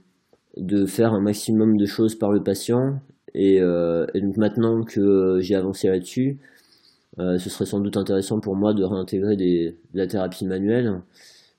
de 0.58 0.86
faire 0.86 1.14
un 1.14 1.22
maximum 1.22 1.78
de 1.78 1.86
choses 1.86 2.16
par 2.16 2.32
le 2.32 2.44
patient, 2.44 3.00
et, 3.34 3.58
et 3.58 4.22
donc 4.22 4.38
maintenant 4.38 4.84
que 4.84 5.40
j'ai 5.42 5.56
avancé 5.56 5.88
là-dessus, 5.88 6.38
ce 7.18 7.50
serait 7.50 7.66
sans 7.66 7.80
doute 7.80 7.98
intéressant 7.98 8.40
pour 8.40 8.56
moi 8.56 8.74
de 8.76 8.84
réintégrer 8.84 9.36
des, 9.36 9.76
de 9.94 9.98
la 9.98 10.06
thérapie 10.08 10.46
manuelle 10.46 11.02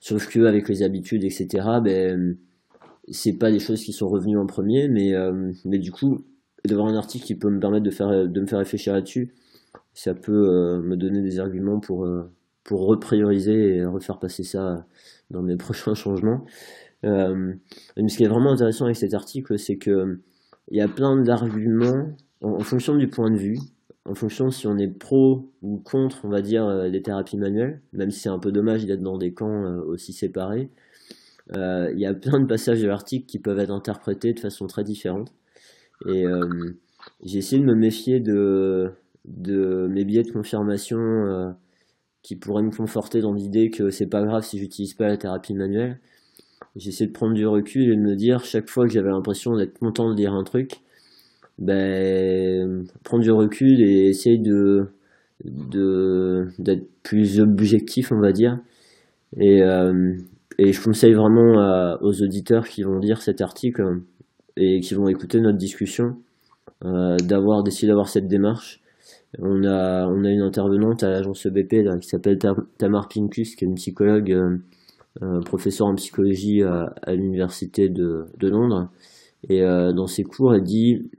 Sauf 0.04 0.28
que 0.28 0.40
avec 0.40 0.68
les 0.68 0.82
habitudes, 0.82 1.24
etc., 1.24 1.66
ben, 1.82 2.36
c'est 3.10 3.38
pas 3.38 3.50
des 3.50 3.58
choses 3.58 3.82
qui 3.82 3.94
sont 3.94 4.06
revenues 4.06 4.36
en 4.36 4.44
premier, 4.44 4.86
mais, 4.86 5.14
euh, 5.14 5.50
mais 5.64 5.78
du 5.78 5.92
coup, 5.92 6.26
d'avoir 6.66 6.88
un 6.88 6.94
article 6.94 7.24
qui 7.24 7.34
peut 7.34 7.48
me 7.48 7.58
permettre 7.58 7.84
de, 7.84 7.90
faire, 7.90 8.28
de 8.28 8.40
me 8.40 8.46
faire 8.46 8.58
réfléchir 8.58 8.92
là-dessus, 8.92 9.32
ça 9.94 10.14
peut 10.14 10.50
euh, 10.50 10.82
me 10.82 10.98
donner 10.98 11.22
des 11.22 11.38
arguments 11.38 11.80
pour, 11.80 12.04
euh, 12.04 12.30
pour 12.64 12.86
reprioriser 12.86 13.76
et 13.76 13.86
refaire 13.86 14.18
passer 14.18 14.42
ça 14.42 14.84
dans 15.30 15.40
mes 15.40 15.56
prochains 15.66 15.94
changements. 15.94 16.44
Mais 17.04 18.08
ce 18.08 18.16
qui 18.16 18.24
est 18.24 18.28
vraiment 18.28 18.52
intéressant 18.52 18.86
avec 18.86 18.96
cet 18.96 19.14
article, 19.14 19.58
c'est 19.58 19.76
que 19.76 20.20
il 20.70 20.78
y 20.78 20.80
a 20.80 20.88
plein 20.88 21.20
d'arguments 21.20 22.16
en, 22.40 22.60
fonction 22.60 22.96
du 22.96 23.08
point 23.08 23.30
de 23.30 23.36
vue 23.36 23.58
en 24.06 24.14
fonction 24.14 24.50
si 24.50 24.66
on 24.66 24.76
est 24.76 24.88
pro 24.88 25.50
ou 25.62 25.78
contre, 25.78 26.24
on 26.24 26.28
va 26.28 26.42
dire, 26.42 26.66
euh, 26.66 26.88
les 26.88 27.00
thérapies 27.00 27.38
manuelles, 27.38 27.80
même 27.92 28.10
si 28.10 28.20
c'est 28.20 28.28
un 28.28 28.38
peu 28.38 28.52
dommage 28.52 28.84
d'être 28.84 29.00
dans 29.00 29.16
des 29.16 29.32
camps 29.32 29.64
euh, 29.64 29.80
aussi 29.86 30.12
séparés. 30.12 30.70
Euh, 31.56 31.90
il 31.92 32.00
y 32.00 32.06
a 32.06 32.14
plein 32.14 32.40
de 32.40 32.46
passages 32.46 32.82
de 32.82 32.86
l'article 32.86 33.26
qui 33.26 33.38
peuvent 33.38 33.58
être 33.58 33.70
interprétés 33.70 34.32
de 34.34 34.40
façon 34.40 34.66
très 34.66 34.84
différente. 34.84 35.32
Et 36.06 36.24
j'ai 37.22 37.38
essayé 37.38 37.62
de 37.62 37.66
me 37.66 37.74
méfier 37.74 38.18
de, 38.18 38.92
de 39.24 39.86
mes 39.88 40.04
billets 40.04 40.24
de 40.24 40.32
confirmation 40.32 41.54
qui 42.22 42.36
pourraient 42.36 42.62
me 42.62 42.76
conforter 42.76 43.20
dans 43.20 43.32
l'idée 43.32 43.70
que 43.70 43.90
c'est 43.90 44.08
pas 44.08 44.22
grave 44.22 44.42
si 44.42 44.58
j'utilise 44.58 44.94
pas 44.94 45.06
la 45.06 45.16
thérapie 45.16 45.54
manuelle. 45.54 46.00
J'ai 46.76 46.88
essayé 46.88 47.06
de 47.06 47.12
prendre 47.12 47.34
du 47.34 47.46
recul 47.46 47.92
et 47.92 47.96
de 47.96 48.00
me 48.00 48.16
dire 48.16 48.44
chaque 48.44 48.68
fois 48.68 48.86
que 48.86 48.92
j'avais 48.92 49.10
l'impression 49.10 49.56
d'être 49.56 49.78
content 49.78 50.10
de 50.10 50.16
lire 50.16 50.32
un 50.32 50.44
truc, 50.44 50.80
ben, 51.58 52.84
prendre 53.04 53.22
du 53.22 53.30
recul 53.30 53.80
et 53.80 54.08
essayer 54.08 54.38
de 54.38 54.88
d'être 55.44 56.86
plus 57.02 57.40
objectif, 57.40 58.12
on 58.12 58.20
va 58.20 58.32
dire. 58.32 58.58
Et, 59.36 59.62
euh, 59.62 60.16
et 60.58 60.72
je 60.72 60.82
conseille 60.82 61.12
vraiment 61.12 61.98
aux 62.00 62.22
auditeurs 62.22 62.68
qui 62.68 62.82
vont 62.82 62.98
lire 62.98 63.20
cet 63.20 63.40
article 63.40 64.00
et 64.56 64.80
qui 64.80 64.94
vont 64.94 65.08
écouter 65.08 65.40
notre 65.40 65.58
discussion 65.58 66.16
euh, 66.84 67.16
d'avoir 67.16 67.62
d'essayer 67.62 67.88
d'avoir 67.88 68.08
cette 68.08 68.28
démarche. 68.28 68.80
On 69.38 69.64
a, 69.64 70.06
on 70.06 70.24
a 70.24 70.30
une 70.30 70.42
intervenante 70.42 71.02
à 71.02 71.10
l'agence 71.10 71.46
EBP 71.46 72.00
qui 72.00 72.08
s'appelle 72.08 72.38
Tamar 72.78 73.08
Pincus, 73.08 73.56
qui 73.56 73.64
est 73.64 73.68
une 73.68 73.74
psychologue, 73.74 74.30
euh, 74.30 74.58
professeur 75.44 75.86
en 75.86 75.94
psychologie 75.94 76.62
à, 76.62 76.92
à 77.02 77.14
l'université 77.14 77.88
de, 77.88 78.26
de, 78.38 78.48
Londres. 78.48 78.90
Et 79.48 79.60
dans 79.62 80.06
ses 80.06 80.24
cours, 80.24 80.54
elle 80.54 80.62
dit 80.62 81.10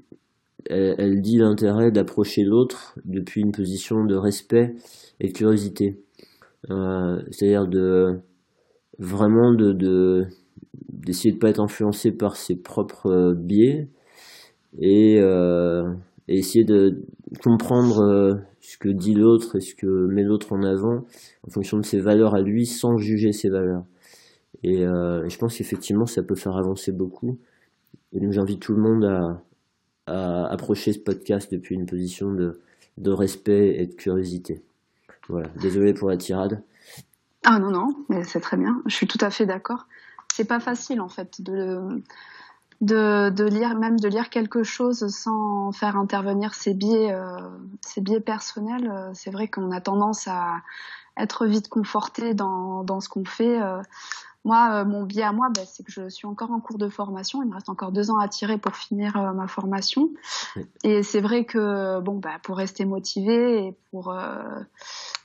elle, 0.70 1.22
dit 1.22 1.38
l'intérêt 1.38 1.92
d'approcher 1.92 2.44
l'autre 2.44 2.98
depuis 3.06 3.42
une 3.42 3.52
position 3.52 4.04
de 4.06 4.16
respect 4.16 4.74
et 5.20 5.28
de 5.28 5.34
curiosité. 5.34 6.00
Euh, 6.72 7.22
c'est-à-dire 7.32 7.68
de 7.68 8.20
vraiment 8.98 9.54
de 9.54 10.26
d'essayer 10.90 11.34
de, 11.34 11.38
pas 11.38 11.50
être 11.50 11.60
influencé 11.60 12.12
par 12.12 12.36
ses 12.36 12.56
propres 12.56 13.34
biais 13.34 13.88
et, 14.80 15.20
euh, 15.20 15.94
essayer 16.28 16.66
de 16.66 17.04
comprendre 17.42 18.00
euh, 18.00 18.36
ce 18.62 18.78
que 18.78 18.90
dit 18.90 19.14
l'autre 19.14 19.58
et 19.58 19.62
ce 19.62 19.76
que 19.76 19.86
met 20.08 20.24
l'autre 20.24 20.54
en 20.54 20.64
avant 20.64 21.06
en 21.48 21.52
fonction 21.52 21.78
de 21.78 21.84
ses 21.84 22.00
valeurs 22.00 22.36
à 22.36 22.42
lui 22.42 22.66
sans 22.66 22.98
juger 22.98 23.32
ses 23.32 23.50
valeurs. 23.50 23.84
Et 24.64 24.80
je 24.80 25.38
pense 25.38 25.58
qu'effectivement 25.58 26.08
ça 26.08 26.24
peut 26.24 26.34
faire 26.34 26.56
avancer 26.56 26.92
beaucoup. 26.92 27.38
Et 28.14 28.20
donc 28.20 28.32
j'invite 28.32 28.62
tout 28.62 28.74
le 28.74 28.82
monde 28.82 29.06
à, 30.08 30.46
approcher 30.48 30.94
ce 30.94 31.00
podcast 31.00 31.52
depuis 31.52 31.76
une 31.76 31.86
position 31.86 32.32
de, 32.32 32.60
de 32.98 33.12
respect 33.12 33.76
et 33.78 33.86
de 33.86 33.94
curiosité. 33.94 34.64
Voilà, 35.30 35.50
désolé 35.62 35.94
pour 35.94 36.10
la 36.10 36.18
tirade. 36.18 36.64
Ah 37.44 37.60
non, 37.60 37.70
non, 37.70 37.96
mais 38.10 38.24
c'est 38.24 38.40
très 38.40 38.58
bien, 38.58 38.82
je 38.88 38.96
suis 38.96 39.08
tout 39.08 39.18
à 39.22 39.30
fait 39.30 39.46
d'accord. 39.46 39.88
C'est 40.34 40.46
pas 40.46 40.60
facile 40.60 41.00
en 41.00 41.10
fait 41.10 41.42
de, 41.42 42.02
de, 42.82 43.30
de, 43.30 43.44
lire, 43.44 43.76
même 43.76 44.00
de 44.00 44.08
lire 44.08 44.30
quelque 44.30 44.64
chose 44.64 45.08
sans 45.08 45.72
faire 45.72 45.98
intervenir 45.98 46.54
ses 46.54 46.74
biais, 46.74 47.12
euh, 47.12 47.38
ses 47.82 48.02
biais 48.02 48.20
personnels. 48.20 49.12
C'est 49.14 49.32
vrai 49.32 49.48
qu'on 49.48 49.72
a 49.72 49.82
tendance 49.82 50.28
à 50.28 50.62
être 51.18 51.46
vite 51.46 51.70
conforté 51.70 52.34
dans, 52.34 52.84
dans 52.84 53.00
ce 53.00 53.10
qu'on 53.10 53.26
fait. 53.26 53.62
Euh, 53.62 53.82
moi, 54.46 54.70
euh, 54.72 54.86
mon 54.86 55.04
biais 55.04 55.24
à 55.24 55.32
moi, 55.32 55.50
bah, 55.50 55.64
c'est 55.66 55.84
que 55.84 55.92
je 55.92 56.08
suis 56.08 56.28
encore 56.28 56.52
en 56.52 56.60
cours 56.60 56.78
de 56.78 56.88
formation. 56.88 57.42
Il 57.42 57.50
me 57.50 57.56
reste 57.56 57.68
encore 57.68 57.92
deux 57.92 58.12
ans 58.12 58.20
à 58.20 58.28
tirer 58.28 58.60
pour 58.60 58.76
finir 58.76 59.18
euh, 59.18 59.34
ma 59.34 59.48
formation. 59.48 60.12
Et 60.84 61.02
c'est 61.02 61.20
vrai 61.20 61.46
que 61.46 62.00
bon, 62.00 62.20
bah, 62.20 62.38
pour 62.44 62.58
rester 62.58 62.86
motivé 62.86 63.66
et 63.66 63.76
pour 63.90 64.12
euh, 64.12 64.44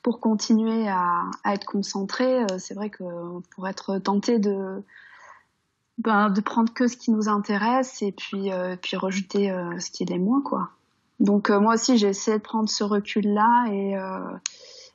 pour 0.03 0.21
continuer 0.21 0.89
à, 0.89 1.25
à 1.45 1.53
être 1.53 1.67
concentré, 1.67 2.47
c'est 2.59 2.73
vrai 2.73 2.89
que 2.89 3.05
pour 3.55 3.69
être 3.69 3.99
tenté 3.99 4.39
de 4.39 4.83
ben, 6.03 6.31
de 6.31 6.41
prendre 6.41 6.73
que 6.73 6.89
ce 6.89 6.97
qui 6.97 7.11
nous 7.11 7.29
intéresse 7.29 8.03
et 8.03 8.13
puis 8.13 8.51
puis 8.83 8.97
rejeter 8.97 9.55
ce 9.79 9.91
qui 9.91 10.05
l'est 10.05 10.19
moins, 10.19 10.43
quoi. 10.43 10.71
Donc 11.19 11.51
moi 11.51 11.75
aussi, 11.75 11.99
j'ai 11.99 12.09
essayé 12.09 12.39
de 12.39 12.43
prendre 12.43 12.69
ce 12.69 12.85
recul-là 12.85 13.67
et 13.71 13.97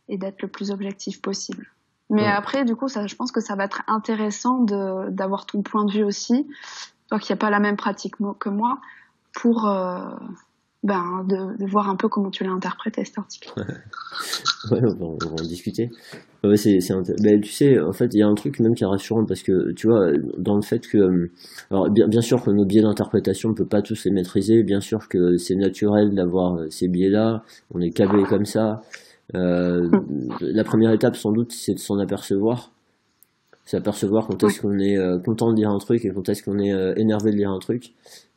et 0.07 0.17
d'être 0.17 0.41
le 0.41 0.47
plus 0.47 0.71
objectif 0.71 1.21
possible. 1.21 1.67
Mais 2.09 2.27
après, 2.27 2.65
du 2.65 2.75
coup, 2.75 2.87
ça, 2.87 3.07
je 3.07 3.15
pense 3.15 3.31
que 3.31 3.41
ça 3.41 3.55
va 3.55 3.65
être 3.65 3.81
intéressant 3.87 4.59
d'avoir 4.59 5.45
ton 5.45 5.63
point 5.63 5.85
de 5.85 5.91
vue 5.91 6.03
aussi, 6.03 6.47
toi 7.07 7.19
qui 7.19 7.31
n'as 7.31 7.37
pas 7.37 7.49
la 7.49 7.59
même 7.59 7.77
pratique 7.77 8.15
que 8.39 8.49
moi, 8.49 8.79
pour 9.33 9.67
euh, 9.67 9.99
ben, 10.85 11.25
de, 11.27 11.65
voir 11.65 11.89
un 11.89 11.95
peu 11.95 12.07
comment 12.07 12.29
tu 12.29 12.43
l'as 12.43 12.51
interprété 12.51 13.03
cet 13.03 13.17
article. 13.17 13.51
ouais, 14.71 14.81
on 14.83 15.17
va, 15.17 15.31
en 15.31 15.43
discuter. 15.43 15.89
Ouais, 16.43 16.57
c'est, 16.57 16.77
ben, 17.23 17.41
tu 17.41 17.51
sais, 17.51 17.79
en 17.79 17.91
fait, 17.91 18.13
il 18.13 18.19
y 18.19 18.21
a 18.21 18.27
un 18.27 18.35
truc 18.35 18.59
même 18.59 18.75
qui 18.75 18.83
est 18.83 18.87
rassurant 18.87 19.25
parce 19.25 19.41
que 19.41 19.71
tu 19.71 19.87
vois, 19.87 20.11
dans 20.37 20.55
le 20.55 20.61
fait 20.61 20.87
que, 20.87 20.99
euh, 20.99 21.31
alors 21.71 21.89
bien, 21.89 22.07
bien 22.07 22.21
sûr 22.21 22.43
que 22.43 22.51
nos 22.51 22.65
biais 22.65 22.83
d'interprétation, 22.83 23.49
on 23.49 23.51
ne 23.53 23.57
peut 23.57 23.65
pas 23.65 23.81
tous 23.81 24.05
les 24.05 24.11
maîtriser. 24.11 24.61
Bien 24.61 24.79
sûr 24.79 25.07
que 25.07 25.37
c'est 25.37 25.55
naturel 25.55 26.13
d'avoir 26.13 26.59
euh, 26.59 26.69
ces 26.69 26.87
biais-là. 26.87 27.43
On 27.73 27.81
est 27.81 27.89
câblé 27.89 28.23
comme 28.23 28.45
ça. 28.45 28.83
Euh, 29.33 29.89
la 30.39 30.63
première 30.63 30.91
étape, 30.91 31.15
sans 31.15 31.31
doute, 31.31 31.51
c'est 31.51 31.73
de 31.73 31.79
s'en 31.79 31.97
apercevoir. 31.97 32.74
C'est 33.65 33.77
apercevoir 33.77 34.27
quand 34.27 34.43
est-ce 34.43 34.61
qu'on 34.61 34.77
est 34.77 34.97
euh, 34.97 35.17
content 35.19 35.51
de 35.51 35.57
lire 35.57 35.69
un 35.69 35.79
truc 35.79 36.05
et 36.05 36.09
quand 36.09 36.29
est-ce 36.29 36.43
qu'on 36.43 36.59
est 36.59 36.73
euh, 36.73 36.93
énervé 36.97 37.31
de 37.31 37.37
lire 37.37 37.49
un 37.49 37.59
truc. 37.59 37.93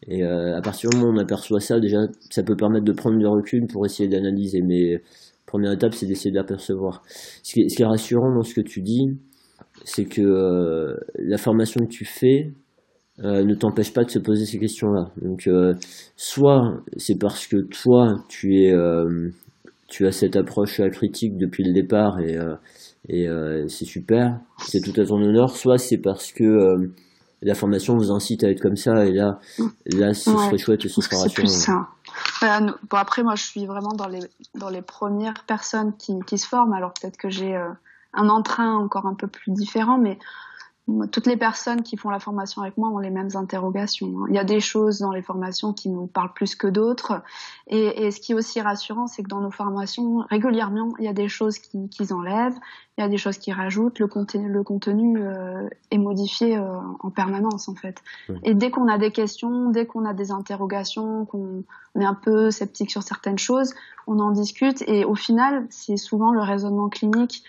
Et 0.06 0.22
à 0.22 0.60
partir 0.62 0.88
du 0.90 0.96
moment 0.96 1.10
où 1.10 1.14
on 1.16 1.18
aperçoit 1.18 1.60
ça, 1.60 1.80
déjà, 1.80 1.98
ça 2.30 2.42
peut 2.42 2.56
permettre 2.56 2.84
de 2.84 2.92
prendre 2.92 3.18
du 3.18 3.26
recul 3.26 3.66
pour 3.66 3.84
essayer 3.84 4.08
d'analyser. 4.08 4.62
Mais 4.62 5.02
première 5.44 5.72
étape, 5.72 5.92
c'est 5.92 6.06
d'essayer 6.06 6.30
d'apercevoir. 6.30 7.02
Ce, 7.42 7.52
qui 7.52 7.62
est, 7.62 7.68
ce 7.68 7.76
qui 7.76 7.82
est 7.82 7.86
rassurant 7.86 8.32
dans 8.32 8.42
ce 8.42 8.54
que 8.54 8.60
tu 8.60 8.80
dis, 8.80 9.18
c'est 9.84 10.04
que 10.04 10.96
la 11.18 11.36
formation 11.36 11.84
que 11.84 11.90
tu 11.90 12.04
fais, 12.04 12.52
ne 13.18 13.54
t'empêche 13.54 13.92
pas 13.92 14.04
de 14.04 14.10
se 14.10 14.20
poser 14.20 14.46
ces 14.46 14.58
questions-là. 14.58 15.10
Donc, 15.20 15.50
soit 16.16 16.80
c'est 16.96 17.18
parce 17.18 17.46
que 17.48 17.56
toi, 17.68 18.14
tu 18.28 18.62
es 18.62 18.72
tu 19.88 20.06
as 20.06 20.12
cette 20.12 20.36
approche 20.36 20.80
critique 20.92 21.36
depuis 21.36 21.64
le 21.64 21.72
départ 21.72 22.20
et, 22.20 22.36
euh, 22.36 22.54
et 23.08 23.28
euh, 23.28 23.68
c'est 23.68 23.84
super, 23.84 24.38
c'est 24.58 24.80
tout 24.80 24.98
à 25.00 25.04
ton 25.04 25.22
honneur, 25.22 25.56
soit 25.56 25.78
c'est 25.78 25.98
parce 25.98 26.32
que 26.32 26.44
euh, 26.44 26.94
la 27.42 27.54
formation 27.54 27.96
vous 27.96 28.10
incite 28.10 28.44
à 28.44 28.50
être 28.50 28.60
comme 28.60 28.76
ça 28.76 29.06
et 29.06 29.12
là, 29.12 29.38
là 29.86 30.14
ce 30.14 30.30
serait 30.30 30.58
chouette 30.58 30.84
et 30.84 30.88
ce 30.88 31.00
serait 31.00 31.16
rassurant. 31.16 31.46
ça. 31.46 31.88
bon, 32.90 32.96
après, 32.96 33.22
moi 33.22 33.34
je 33.36 33.44
suis 33.44 33.66
vraiment 33.66 33.92
dans 33.92 34.08
les, 34.08 34.20
dans 34.54 34.70
les 34.70 34.82
premières 34.82 35.44
personnes 35.46 35.96
qui, 35.96 36.18
qui 36.26 36.38
se 36.38 36.48
forment, 36.48 36.72
alors 36.72 36.92
peut-être 36.92 37.16
que 37.16 37.28
j'ai 37.28 37.54
un 38.14 38.28
entrain 38.28 38.74
encore 38.74 39.06
un 39.06 39.14
peu 39.14 39.28
plus 39.28 39.52
différent, 39.52 39.98
mais 39.98 40.18
toutes 41.12 41.26
les 41.26 41.36
personnes 41.36 41.82
qui 41.82 41.96
font 41.96 42.08
la 42.08 42.18
formation 42.18 42.62
avec 42.62 42.78
moi 42.78 42.88
ont 42.88 42.98
les 42.98 43.10
mêmes 43.10 43.28
interrogations. 43.34 44.08
Hein. 44.20 44.26
Il 44.30 44.34
y 44.34 44.38
a 44.38 44.44
des 44.44 44.60
choses 44.60 45.00
dans 45.00 45.12
les 45.12 45.20
formations 45.20 45.74
qui 45.74 45.90
nous 45.90 46.06
parlent 46.06 46.32
plus 46.32 46.54
que 46.54 46.66
d'autres. 46.66 47.22
Et, 47.66 48.10
ce 48.10 48.20
qui 48.20 48.32
est 48.32 48.34
aussi 48.34 48.60
rassurant, 48.60 49.06
c'est 49.06 49.22
que 49.22 49.28
dans 49.28 49.40
nos 49.40 49.50
formations, 49.50 50.24
régulièrement, 50.30 50.94
il 50.98 51.04
y 51.04 51.08
a 51.08 51.12
des 51.12 51.28
choses 51.28 51.58
qu'ils 51.58 51.88
qui 51.90 52.10
enlèvent, 52.10 52.56
il 52.96 53.02
y 53.02 53.04
a 53.04 53.08
des 53.08 53.18
choses 53.18 53.36
qu'ils 53.36 53.52
rajoutent. 53.52 53.98
Le 53.98 54.06
contenu, 54.06 54.48
le 54.48 54.62
contenu 54.62 55.18
euh, 55.18 55.68
est 55.90 55.98
modifié 55.98 56.56
euh, 56.56 56.78
en 57.00 57.10
permanence, 57.10 57.68
en 57.68 57.74
fait. 57.74 58.02
Et 58.42 58.54
dès 58.54 58.70
qu'on 58.70 58.88
a 58.88 58.96
des 58.96 59.12
questions, 59.12 59.70
dès 59.70 59.84
qu'on 59.84 60.06
a 60.06 60.14
des 60.14 60.30
interrogations, 60.30 61.26
qu'on 61.26 61.64
est 62.00 62.04
un 62.04 62.14
peu 62.14 62.50
sceptique 62.50 62.90
sur 62.90 63.02
certaines 63.02 63.38
choses, 63.38 63.74
on 64.06 64.18
en 64.20 64.30
discute. 64.30 64.82
Et 64.86 65.04
au 65.04 65.14
final, 65.14 65.66
c'est 65.68 65.98
souvent 65.98 66.32
le 66.32 66.40
raisonnement 66.40 66.88
clinique 66.88 67.44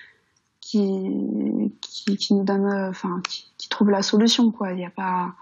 qui, 0.69 1.73
qui, 1.81 2.17
qui 2.17 2.33
nous 2.33 2.43
donne, 2.43 2.71
enfin, 2.89 3.21
qui, 3.27 3.51
qui, 3.57 3.69
trouve 3.69 3.89
la 3.89 4.03
solution, 4.03 4.51
quoi. 4.51 4.71
Il 4.73 4.79
y 4.79 4.85
a 4.85 4.91
pas, 4.91 5.33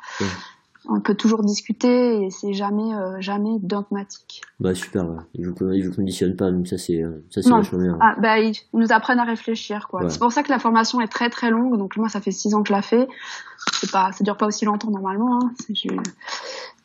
on 0.89 0.99
peut 0.99 1.15
toujours 1.15 1.43
discuter 1.43 2.23
et 2.23 2.29
c'est 2.29 2.53
jamais, 2.53 2.93
euh, 2.93 3.19
jamais 3.19 3.57
dogmatique. 3.59 4.41
Bah 4.59 4.73
super, 4.73 5.09
ouais. 5.09 5.17
ils, 5.33 5.45
vous, 5.47 5.55
vous 5.55 5.95
conditionnent 5.95 6.35
pas, 6.35 6.51
donc 6.51 6.67
ça 6.67 6.77
c'est, 6.77 7.03
euh, 7.03 7.23
vachement 7.35 7.79
bien. 7.79 7.97
Ah, 8.01 8.15
bah, 8.19 8.39
ils 8.39 8.55
nous 8.73 8.91
apprennent 8.91 9.19
à 9.19 9.25
réfléchir, 9.25 9.87
quoi. 9.89 10.09
C'est 10.09 10.19
pour 10.19 10.31
ça 10.31 10.43
que 10.43 10.49
la 10.49 10.59
formation 10.59 11.01
est 11.01 11.07
très 11.07 11.29
très 11.29 11.49
longue. 11.49 11.77
Donc 11.77 11.97
moi, 11.97 12.09
ça 12.09 12.21
fait 12.21 12.31
six 12.31 12.53
ans 12.53 12.61
que 12.61 12.69
je 12.69 12.73
la 12.73 12.81
fais. 12.81 13.07
Pas, 13.91 14.11
ça 14.13 14.23
dure 14.23 14.37
pas 14.37 14.47
aussi 14.47 14.65
longtemps 14.65 14.89
normalement. 14.89 15.39
Hein. 15.41 15.51
C'est 15.59 15.89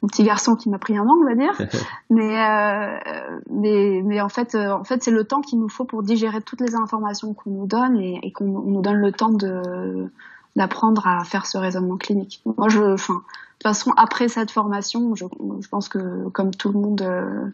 mon 0.03 0.09
petit 0.09 0.25
garçon 0.25 0.57
qui 0.57 0.69
m'a 0.69 0.79
pris 0.79 0.97
un 0.97 1.07
an, 1.07 1.17
on 1.21 1.25
va 1.25 1.35
dire. 1.37 1.57
mais, 2.11 2.45
euh, 2.45 3.41
mais, 3.51 4.03
mais 4.05 4.21
en 4.21 4.29
fait, 4.29 4.57
en 4.57 4.85
fait, 4.85 5.03
c'est 5.03 5.13
le 5.13 5.25
temps 5.25 5.43
qu'il 5.43 5.61
nous 5.61 5.69
faut 5.69 5.85
pour 5.85 6.03
digérer 6.03 6.43
toutes 6.43 6.61
les 6.61 6.75
informations 6.75 7.35
qu'on 7.35 7.51
nous 7.51 7.67
donne 7.67 7.97
et, 7.97 8.19
et 8.23 8.33
qu'on 8.33 8.47
nous 8.47 8.83
donne 8.83 8.97
le 8.97 9.13
temps 9.13 9.31
de 9.31 10.11
d'apprendre 10.57 11.07
à 11.07 11.25
faire 11.25 11.47
ce 11.47 11.57
raisonnement 11.57 11.97
clinique. 11.97 12.43
Moi, 12.45 12.69
je, 12.69 12.83
enfin, 12.83 13.23
toute 13.62 13.75
façon, 13.75 13.92
après 13.97 14.28
cette 14.28 14.50
formation, 14.50 15.14
je, 15.14 15.25
pense 15.71 15.88
que 15.88 16.28
comme 16.31 16.50
tout 16.50 16.73
le 16.73 16.81
monde, 16.81 17.02
euh, 17.02 17.47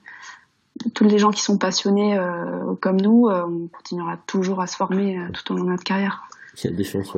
tous 0.94 1.04
les 1.04 1.18
gens 1.18 1.30
qui 1.30 1.42
sont 1.42 1.58
passionnés 1.58 2.16
euh, 2.16 2.74
comme 2.80 2.98
nous, 2.98 3.26
euh, 3.28 3.42
on 3.46 3.68
continuera 3.68 4.16
toujours 4.26 4.60
à 4.60 4.66
se 4.66 4.76
former 4.76 5.18
tout 5.34 5.52
au 5.52 5.56
long 5.56 5.64
de 5.64 5.70
notre 5.70 5.84
carrière. 5.84 6.22
Il 6.64 6.70
y 6.70 6.72
a 6.72 6.76
des 6.76 6.84
chances, 6.84 7.14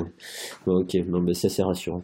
ok, 0.66 0.96
non, 1.08 1.20
mais 1.20 1.34
ça 1.34 1.48
c'est 1.48 1.62
rassurant. 1.62 2.02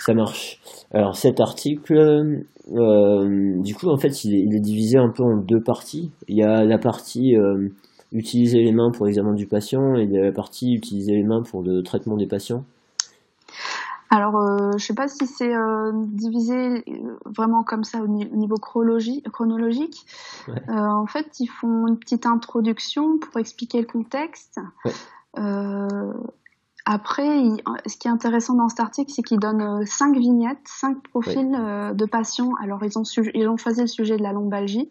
Ça 0.00 0.12
marche. 0.12 0.60
Alors 0.92 1.16
cet 1.16 1.40
article, 1.40 2.44
du 2.66 3.74
coup, 3.74 3.88
en 3.88 3.96
fait, 3.96 4.24
il 4.24 4.54
est, 4.54 4.60
divisé 4.60 4.98
un 4.98 5.10
peu 5.10 5.22
en 5.22 5.36
deux 5.36 5.62
parties. 5.62 6.10
Il 6.26 6.36
y 6.36 6.42
a 6.42 6.64
la 6.64 6.78
partie 6.78 7.36
utiliser 8.12 8.58
les 8.58 8.72
mains 8.72 8.90
pour 8.90 9.06
l'examen 9.06 9.34
du 9.34 9.46
patient 9.46 9.96
et 9.96 10.02
il 10.02 10.10
y 10.10 10.18
a 10.18 10.24
la 10.24 10.32
partie 10.32 10.74
utiliser 10.74 11.12
les 11.12 11.22
mains 11.22 11.42
pour 11.42 11.62
le 11.62 11.82
traitement 11.82 12.16
des 12.16 12.26
patients. 12.26 12.64
Alors, 14.10 14.36
euh, 14.36 14.70
je 14.72 14.76
ne 14.76 14.78
sais 14.78 14.94
pas 14.94 15.08
si 15.08 15.26
c'est 15.26 15.54
euh, 15.54 15.92
divisé 15.94 16.84
vraiment 17.26 17.62
comme 17.62 17.84
ça 17.84 18.00
au, 18.00 18.06
niveau 18.06 18.56
chronologique. 18.56 20.06
Ouais. 20.48 20.62
en 20.70 21.06
fait, 21.06 21.40
ils 21.40 21.48
font 21.48 21.86
une 21.86 21.98
petite 21.98 22.26
introduction 22.26 23.18
pour 23.18 23.38
expliquer 23.38 23.80
le 23.80 23.86
contexte. 23.86 24.60
Ouais. 24.84 24.92
Après, 26.90 27.42
ce 27.84 27.98
qui 27.98 28.08
est 28.08 28.10
intéressant 28.10 28.54
dans 28.54 28.70
cet 28.70 28.80
article, 28.80 29.12
c'est 29.12 29.22
qu'il 29.22 29.38
donne 29.38 29.60
euh, 29.60 29.84
cinq 29.84 30.16
vignettes, 30.16 30.64
cinq 30.64 31.02
profils 31.02 31.54
euh, 31.54 31.92
de 31.92 32.06
patients. 32.06 32.52
Alors, 32.62 32.82
ils 32.82 32.98
ont, 32.98 33.02
ils 33.34 33.46
ont 33.46 33.58
choisi 33.58 33.82
le 33.82 33.86
sujet 33.86 34.16
de 34.16 34.22
la 34.22 34.32
lombalgie 34.32 34.90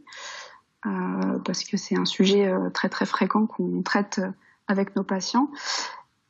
euh, 0.85 1.39
parce 1.43 1.63
que 1.63 1.75
c'est 1.75 1.97
un 1.97 2.05
sujet 2.05 2.53
très 2.71 2.87
très 2.87 3.07
fréquent 3.07 3.47
qu'on 3.47 3.81
traite 3.81 4.21
avec 4.67 4.95
nos 4.95 5.01
patients. 5.01 5.49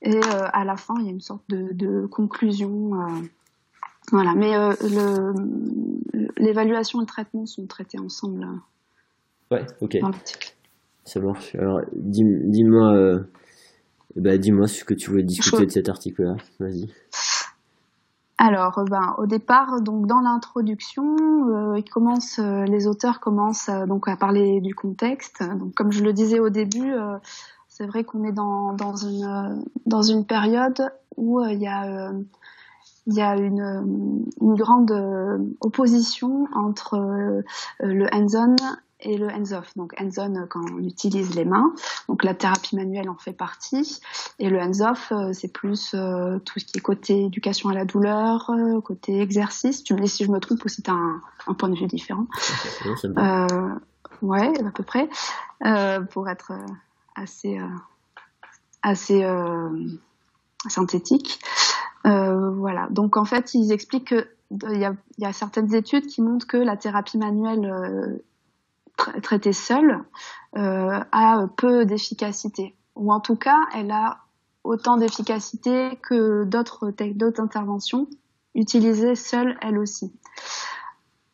Et 0.01 0.19
à 0.21 0.63
la 0.63 0.77
fin, 0.77 0.93
il 0.99 1.05
y 1.05 1.09
a 1.09 1.11
une 1.11 1.21
sorte 1.21 1.43
de, 1.49 2.05
conclusion. 2.05 2.91
voilà, 4.11 4.35
mais 4.35 4.53
l'évaluation 6.37 6.99
et 6.99 7.03
le 7.03 7.07
traitement 7.07 7.45
sont 7.45 7.65
traités 7.65 7.99
ensemble. 7.99 8.45
ouais, 9.51 9.65
ok. 9.81 9.97
Ça 11.03 11.19
marche. 11.19 11.55
Alors, 11.55 11.81
dis-moi. 11.93 13.23
Bah, 14.17 14.38
dis-moi 14.38 14.67
ce 14.67 14.83
que 14.83 14.95
tu 14.95 15.12
voulais 15.12 15.23
discuter 15.23 15.65
de 15.65 15.71
cet 15.71 15.89
article-là. 15.89 16.36
Vas-y. 16.60 16.89
Alors, 18.39 18.83
ben, 18.89 19.15
au 19.17 19.25
départ, 19.25 19.81
donc 19.81 20.05
dans 20.05 20.21
l'introduction, 20.21 21.03
euh, 21.49 21.81
commence, 21.91 22.38
euh, 22.39 22.65
les 22.65 22.88
auteurs 22.88 23.19
commencent 23.19 23.69
euh, 23.69 23.88
donc 23.88 24.07
à 24.07 24.15
parler 24.15 24.62
du 24.62 24.75
contexte. 24.75 25.43
Donc, 25.43 25.73
comme 25.73 25.91
je 25.91 26.03
le 26.03 26.13
disais 26.13 26.39
au 26.39 26.49
début, 26.49 26.93
euh, 26.93 27.17
c'est 27.77 27.85
vrai 27.85 28.03
qu'on 28.03 28.23
est 28.23 28.31
dans, 28.31 28.73
dans 28.73 28.95
une 28.95 29.63
dans 29.85 30.01
une 30.01 30.25
période 30.25 30.91
où 31.15 31.43
il 31.43 31.61
y 31.61 31.67
a 31.67 32.11
il 33.05 33.13
y 33.13 33.21
a 33.21 33.37
une, 33.37 34.25
une 34.41 34.55
grande 34.55 34.91
opposition 35.61 36.47
entre 36.53 37.43
le 37.79 38.07
hands-on 38.13 38.55
et 38.99 39.17
le 39.17 39.27
hands-off. 39.27 39.75
Donc 39.75 39.93
hands-on 39.99 40.47
quand 40.47 40.61
on 40.71 40.79
utilise 40.79 41.35
les 41.35 41.45
mains, 41.45 41.73
donc 42.07 42.23
la 42.23 42.33
thérapie 42.33 42.75
manuelle 42.75 43.09
en 43.09 43.17
fait 43.17 43.33
partie, 43.33 43.99
et 44.39 44.49
le 44.49 44.59
hands-off 44.59 45.11
euh, 45.11 45.33
c'est 45.33 45.51
plus 45.51 45.93
euh, 45.93 46.39
tout 46.39 46.59
ce 46.59 46.65
qui 46.65 46.77
est 46.77 46.81
côté 46.81 47.25
éducation 47.25 47.69
à 47.69 47.73
la 47.73 47.85
douleur, 47.85 48.49
euh, 48.49 48.81
côté 48.81 49.21
exercice. 49.21 49.83
Tu 49.83 49.93
me 49.93 50.01
dis 50.01 50.07
si 50.07 50.25
je 50.25 50.31
me 50.31 50.39
trompe 50.39 50.63
ou 50.65 50.67
si 50.67 50.81
tu 50.81 50.89
as 50.89 50.93
un, 50.93 51.21
un, 51.47 51.53
point 51.53 51.69
de 51.69 51.75
vue 51.75 51.87
différent. 51.87 52.27
Euh, 53.05 53.75
ouais, 54.21 54.51
à 54.65 54.71
peu 54.71 54.83
près, 54.83 55.09
pour 56.11 56.29
être 56.29 56.53
assez 57.17 57.60
assez 58.84 59.25
synthétique. 60.67 61.39
voilà. 62.03 62.88
Donc 62.89 63.17
en 63.17 63.25
fait, 63.25 63.53
ils 63.53 63.71
expliquent 63.71 64.10
que 64.10 64.27
il 64.71 64.95
y 65.17 65.25
a, 65.25 65.34
certaines 65.34 65.75
études 65.75 66.08
qui 66.08 66.21
montrent 66.21 66.47
que 66.47 66.56
la 66.56 66.77
thérapie 66.77 67.17
manuelle 67.17 68.21
traitée 69.21 69.53
seule 69.53 70.03
euh, 70.56 70.99
a 71.12 71.47
peu 71.56 71.86
d'efficacité, 71.86 72.75
ou 72.95 73.12
en 73.12 73.19
tout 73.19 73.36
cas, 73.36 73.60
elle 73.75 73.91
a 73.91 74.19
autant 74.63 74.97
d'efficacité 74.97 75.97
que 76.01 76.43
d'autres 76.43 76.91
d'autres 77.13 77.41
interventions 77.41 78.08
utilisées 78.56 79.15
seule, 79.15 79.58
elle 79.62 79.77
aussi. 79.77 80.12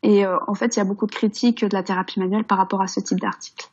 Et 0.03 0.25
euh, 0.25 0.37
en 0.47 0.53
fait, 0.53 0.75
il 0.75 0.79
y 0.79 0.81
a 0.81 0.85
beaucoup 0.85 1.07
de 1.07 1.11
critiques 1.11 1.65
de 1.65 1.73
la 1.73 1.81
thérapie 1.81 2.19
manuelle 2.19 2.43
par 2.43 2.57
rapport 2.57 2.81
à 2.81 2.87
ce 2.87 2.99
type 2.99 3.19
d'article. 3.19 3.67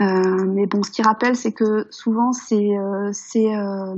Euh, 0.00 0.44
mais 0.46 0.66
bon, 0.66 0.82
ce 0.82 0.90
qui 0.90 1.02
rappelle, 1.02 1.36
c'est 1.36 1.52
que 1.52 1.86
souvent 1.90 2.32
ces, 2.32 2.76
euh, 2.76 3.12
euh, 3.36 3.96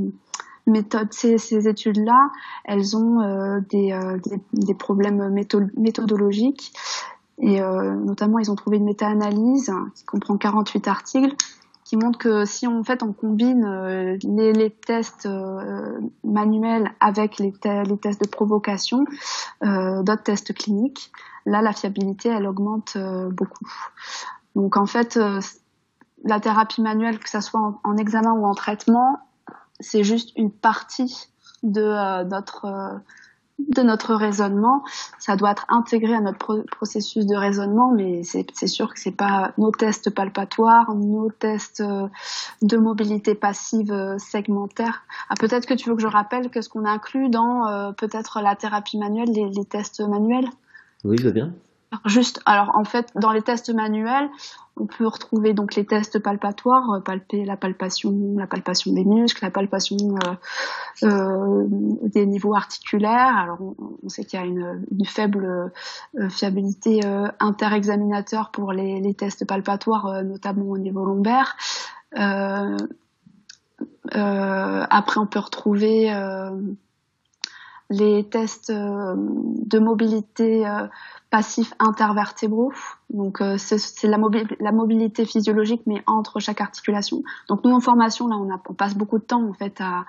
méthodes, 0.67 1.13
ces, 1.13 1.69
études-là, 1.69 2.31
elles 2.65 2.97
ont 2.97 3.21
euh, 3.21 3.61
des, 3.71 3.99
des, 4.25 4.41
des, 4.53 4.75
problèmes 4.75 5.31
méthodologiques 5.77 6.73
et 7.43 7.61
euh, 7.61 7.95
notamment, 7.95 8.39
ils 8.39 8.51
ont 8.51 8.55
trouvé 8.55 8.77
une 8.77 8.85
méta-analyse 8.85 9.73
qui 9.95 10.05
comprend 10.05 10.37
48 10.37 10.89
articles 10.89 11.35
qui 11.93 11.99
montre 11.99 12.19
que 12.19 12.47
si 12.47 12.67
on, 12.67 12.81
en 12.81 12.85
fait, 12.85 13.03
on 13.03 13.13
combine 13.13 13.67
euh, 13.67 14.17
les, 14.25 14.71
tests 14.71 15.27
euh, 15.27 16.01
manuels 16.25 16.91
avec 17.01 17.39
les, 17.39 17.53
tests 17.53 18.19
de 18.19 18.27
provocation, 18.27 19.05
euh, 19.63 20.03
d'autres 20.03 20.23
tests 20.23 20.55
cliniques, 20.55 21.13
là, 21.45 21.61
la 21.61 21.75
fiabilité, 21.75 22.31
elle 22.31 22.47
augmente 22.47 22.97
beaucoup. 23.29 23.69
Donc, 24.57 24.79
en 24.79 24.87
fait, 24.87 25.21
la 26.25 26.41
thérapie 26.41 26.81
manuelle, 26.81 27.19
que 27.19 27.29
ça 27.29 27.43
soit 27.43 27.61
en, 27.61 27.79
en 27.85 27.99
examen 27.99 28.33
ou 28.33 28.47
en 28.47 28.55
traitement, 28.55 29.19
c'est 29.79 30.03
juste 30.03 30.33
une 30.37 30.51
partie 30.51 31.29
de 31.63 32.25
notre 32.25 33.03
de 33.68 33.83
notre 33.83 34.14
raisonnement. 34.14 34.85
Ça 35.18 35.37
doit 35.37 35.53
être 35.53 35.66
intégré 35.68 36.14
à 36.14 36.20
notre 36.20 36.64
processus 36.70 37.27
de 37.27 37.35
raisonnement, 37.35 37.92
mais 37.92 38.22
c'est 38.22 38.66
sûr 38.66 38.92
que 38.92 39.01
c'est 39.01 39.16
pas 39.16 39.53
nos 39.59 39.70
tests 39.70 40.11
palpatoires, 40.11 40.94
nos 40.94 41.31
tests 41.31 41.81
euh, 41.81 42.09
de 42.62 42.77
mobilité 42.77 43.35
passive 43.35 43.92
euh, 43.92 44.18
segmentaire. 44.18 45.03
Ah, 45.29 45.35
peut-être 45.38 45.66
que 45.66 45.75
tu 45.75 45.88
veux 45.88 45.96
que 45.96 46.03
je 46.03 46.07
rappelle 46.07 46.51
que 46.51 46.61
ce 46.61 46.68
qu'on 46.68 46.85
inclut 46.85 47.29
dans 47.29 47.66
euh, 47.66 47.92
peut-être 47.92 48.40
la 48.40 48.57
thérapie 48.57 48.98
manuelle, 48.98 49.31
les, 49.31 49.48
les 49.48 49.64
tests 49.64 50.01
manuels? 50.01 50.48
Oui, 51.05 51.16
je 51.18 51.25
veux 51.25 51.33
bien. 51.33 51.53
Juste, 52.07 52.41
alors 52.47 52.73
en 52.75 52.85
fait, 52.85 53.13
dans 53.17 53.33
les 53.33 53.43
tests 53.43 53.73
manuels, 53.73 54.31
on 54.77 54.87
peut 54.87 55.07
retrouver 55.07 55.53
donc 55.53 55.75
les 55.75 55.85
tests 55.85 56.19
palpatoires, 56.19 56.91
euh, 56.91 57.01
palper 57.01 57.45
la 57.45 57.57
palpation, 57.57 58.35
la 58.37 58.47
palpation 58.47 58.93
des 58.93 59.05
muscles, 59.05 59.45
la 59.45 59.51
palpation 59.51 59.99
euh, 60.25 61.07
euh, 61.07 61.65
des 61.69 62.25
niveaux 62.25 62.55
articulaires. 62.55 63.37
Alors 63.37 63.59
on, 64.03 64.09
sait 64.09 64.25
qu'il 64.25 64.41
y 64.41 64.43
a 64.43 64.47
une, 64.47 64.83
faible 65.05 65.71
euh, 66.19 66.29
fiabilité 66.31 67.01
interexaminateur 67.41 68.51
pour 68.51 68.73
les, 68.73 69.01
les, 69.01 69.15
tests 69.15 69.47
palpatoires, 69.47 70.23
notamment 70.25 70.71
au 70.71 70.79
niveau 70.79 71.05
lombaire. 71.05 71.57
après, 72.15 72.79
on 75.21 75.27
peut 75.27 75.39
retrouver 75.39 76.11
les 77.90 78.25
tests 78.29 78.71
de 78.73 79.79
mobilité 79.79 80.64
passif 81.31 81.75
intervertébraux. 81.79 82.73
Donc 83.11 83.42
c'est 83.59 84.05
la, 84.05 84.73
mobilité 84.73 85.25
physiologique 85.25 85.83
mais 85.87 86.03
entre 86.07 86.40
chaque 86.40 86.61
articulation. 86.61 87.23
Donc 87.49 87.64
nous 87.64 87.73
en 87.73 87.81
formation 87.81 88.29
là 88.29 88.37
on, 88.37 88.75
passe 88.75 88.95
beaucoup 88.95 89.18
de 89.18 89.25
temps 89.25 89.47
en 89.47 89.53
fait 89.53 89.81
à, 89.81 90.05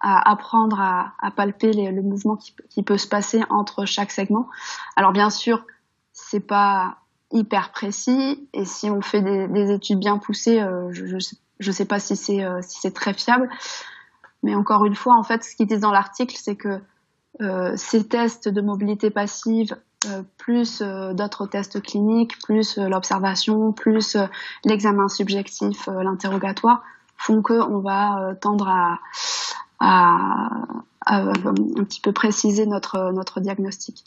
apprendre 0.00 0.80
à, 0.80 1.30
palper 1.36 1.72
le 1.72 2.02
mouvement 2.02 2.36
qui, 2.36 2.82
peut 2.82 2.98
se 2.98 3.08
passer 3.08 3.42
entre 3.48 3.84
chaque 3.84 4.10
segment. 4.10 4.48
Alors 4.96 5.12
bien 5.12 5.30
sûr 5.30 5.64
c'est 6.12 6.40
pas 6.46 6.98
hyper 7.34 7.72
précis 7.72 8.48
et 8.52 8.64
si 8.64 8.90
on 8.90 9.00
fait 9.00 9.20
des, 9.20 9.48
des 9.48 9.72
études 9.72 9.98
bien 9.98 10.18
poussées, 10.18 10.60
euh, 10.60 10.88
je, 10.92 11.18
je, 11.58 11.70
sais 11.72 11.84
pas 11.84 11.98
si 11.98 12.16
c'est 12.16 12.44
euh, 12.44 12.60
si 12.62 12.80
c'est 12.80 12.94
très 12.94 13.12
fiable. 13.12 13.48
Mais 14.42 14.54
encore 14.54 14.84
une 14.84 14.94
fois, 14.94 15.14
en 15.18 15.22
fait, 15.22 15.42
ce 15.42 15.56
qu'ils 15.56 15.66
disent 15.66 15.80
dans 15.80 15.90
l'article, 15.90 16.36
c'est 16.38 16.54
que 16.54 16.68
euh, 16.68 16.78
ces 17.76 18.06
tests 18.06 18.48
de 18.48 18.60
mobilité 18.60 19.10
passive, 19.10 19.76
euh, 20.06 20.22
plus 20.36 20.82
euh, 20.82 21.14
d'autres 21.14 21.46
tests 21.46 21.80
cliniques, 21.80 22.38
plus 22.42 22.78
l'observation, 22.78 23.72
plus 23.72 24.16
l'examen 24.64 25.08
subjectif, 25.08 25.86
l'interrogatoire, 25.86 26.82
font 27.16 27.42
que 27.42 27.54
on 27.54 27.80
va 27.80 28.34
tendre 28.40 28.68
à, 29.80 30.48
un 31.06 31.32
petit 31.84 32.00
peu 32.00 32.12
préciser 32.12 32.66
notre 32.66 33.12
notre 33.12 33.40
diagnostic. 33.40 34.04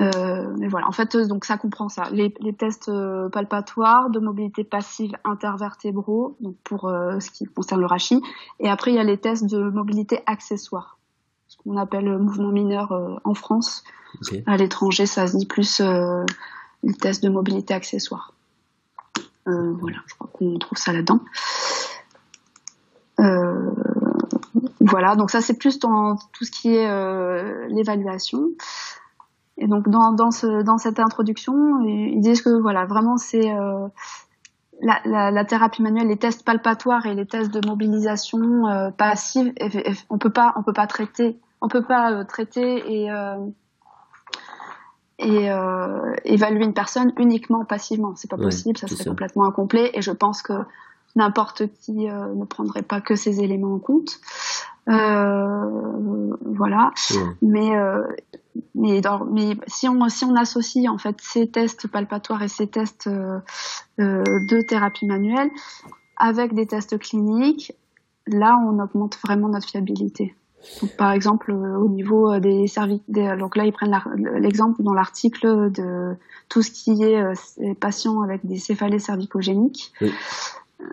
Euh, 0.00 0.54
mais 0.56 0.68
voilà, 0.68 0.88
en 0.88 0.92
fait, 0.92 1.14
euh, 1.14 1.26
donc 1.26 1.44
ça 1.44 1.58
comprend 1.58 1.88
ça. 1.88 2.08
Les, 2.10 2.32
les 2.40 2.54
tests 2.54 2.88
euh, 2.88 3.28
palpatoires 3.28 4.08
de 4.08 4.18
mobilité 4.18 4.64
passive 4.64 5.12
intervertébraux, 5.24 6.36
donc 6.40 6.56
pour 6.64 6.90
ce 6.90 7.30
qui 7.30 7.44
concerne 7.44 7.80
le 7.80 7.86
rachis. 7.86 8.22
Et 8.60 8.68
après, 8.68 8.92
il 8.92 8.94
y 8.94 8.98
a 8.98 9.04
les 9.04 9.18
tests 9.18 9.44
de 9.44 9.62
mobilité 9.62 10.22
accessoire, 10.26 10.98
ce 10.99 10.99
qu'on 11.62 11.76
appelle 11.76 12.18
mouvement 12.18 12.50
mineur 12.50 13.20
en 13.24 13.34
France. 13.34 13.84
À 14.46 14.56
l'étranger, 14.56 15.06
ça 15.06 15.26
se 15.26 15.36
dit 15.36 15.46
plus 15.46 15.80
les 16.82 16.94
tests 16.94 17.22
de 17.22 17.28
mobilité 17.28 17.74
accessoire. 17.74 18.34
voilà, 19.46 19.98
je 20.06 20.14
crois 20.14 20.30
qu'on 20.32 20.58
trouve 20.58 20.78
ça 20.78 20.92
là-dedans. 20.92 21.20
voilà, 24.80 25.16
donc 25.16 25.30
ça 25.30 25.40
c'est 25.40 25.58
plus 25.58 25.78
dans 25.78 26.16
tout 26.32 26.44
ce 26.44 26.50
qui 26.50 26.74
est 26.74 27.68
l'évaluation. 27.68 28.48
Et 29.60 29.66
donc 29.66 29.88
dans, 29.88 30.12
dans, 30.12 30.30
ce, 30.30 30.62
dans 30.62 30.78
cette 30.78 30.98
introduction, 30.98 31.84
ils 31.84 32.20
disent 32.20 32.40
que 32.40 32.60
voilà, 32.60 32.86
vraiment 32.86 33.18
c'est 33.18 33.52
euh, 33.52 33.88
la, 34.80 35.00
la, 35.04 35.30
la, 35.30 35.44
thérapie 35.44 35.82
manuelle, 35.82 36.08
les 36.08 36.16
tests 36.16 36.46
palpatoires 36.46 37.04
et 37.04 37.14
les 37.14 37.26
tests 37.26 37.52
de 37.52 37.66
mobilisation 37.68 38.66
euh, 38.66 38.90
passive, 38.90 39.52
on 40.08 40.16
peut 40.16 40.30
pas, 40.32 40.54
on 40.56 40.62
peut 40.62 40.72
pas 40.72 40.86
traiter, 40.86 41.38
on 41.60 41.68
peut 41.68 41.84
pas 41.84 42.12
euh, 42.12 42.24
traiter 42.24 43.02
et 43.02 43.10
euh, 43.10 43.36
et 45.18 45.50
euh, 45.50 46.14
évaluer 46.24 46.64
une 46.64 46.72
personne 46.72 47.12
uniquement 47.18 47.64
passivement. 47.64 48.14
C'est 48.16 48.30
pas 48.30 48.38
possible, 48.38 48.78
ça 48.78 48.88
serait 48.88 49.04
complètement 49.04 49.44
incomplet. 49.44 49.90
Et 49.92 50.00
je 50.00 50.12
pense 50.12 50.40
que 50.40 50.54
n'importe 51.14 51.66
qui 51.74 52.06
ne 52.06 52.44
prendrait 52.46 52.80
pas 52.80 53.02
que 53.02 53.14
ces 53.16 53.42
éléments 53.42 53.74
en 53.74 53.78
compte. 53.78 54.18
Euh, 54.88 56.36
voilà. 56.44 56.92
Mais, 57.42 57.76
euh, 57.76 58.02
mais, 58.74 59.00
dans, 59.00 59.24
mais 59.24 59.56
si 59.66 59.88
on 59.88 60.08
si 60.08 60.24
on 60.24 60.34
associe 60.36 60.88
en 60.88 60.98
fait 60.98 61.16
ces 61.20 61.50
tests 61.50 61.86
palpatoires 61.88 62.42
et 62.42 62.48
ces 62.48 62.66
tests 62.66 63.06
euh, 63.06 63.40
de 63.98 64.60
thérapie 64.62 65.06
manuelle 65.06 65.50
avec 66.16 66.54
des 66.54 66.66
tests 66.66 66.98
cliniques, 66.98 67.72
là 68.26 68.58
on 68.66 68.78
augmente 68.78 69.18
vraiment 69.18 69.48
notre 69.48 69.68
fiabilité. 69.68 70.34
Donc, 70.80 70.96
par 70.96 71.12
exemple, 71.12 71.52
au 71.52 71.88
niveau 71.88 72.38
des 72.38 72.66
cervix, 72.66 73.02
donc 73.08 73.56
là 73.56 73.64
ils 73.64 73.72
prennent 73.72 73.98
l'exemple 74.38 74.82
dans 74.82 74.92
l'article 74.92 75.70
de 75.72 76.14
tout 76.48 76.62
ce 76.62 76.70
qui 76.70 77.02
est 77.02 77.74
patients 77.80 78.20
avec 78.20 78.44
des 78.44 78.58
céphalées 78.58 78.98
cervicogéniques. 78.98 79.92
Oui. 80.00 80.12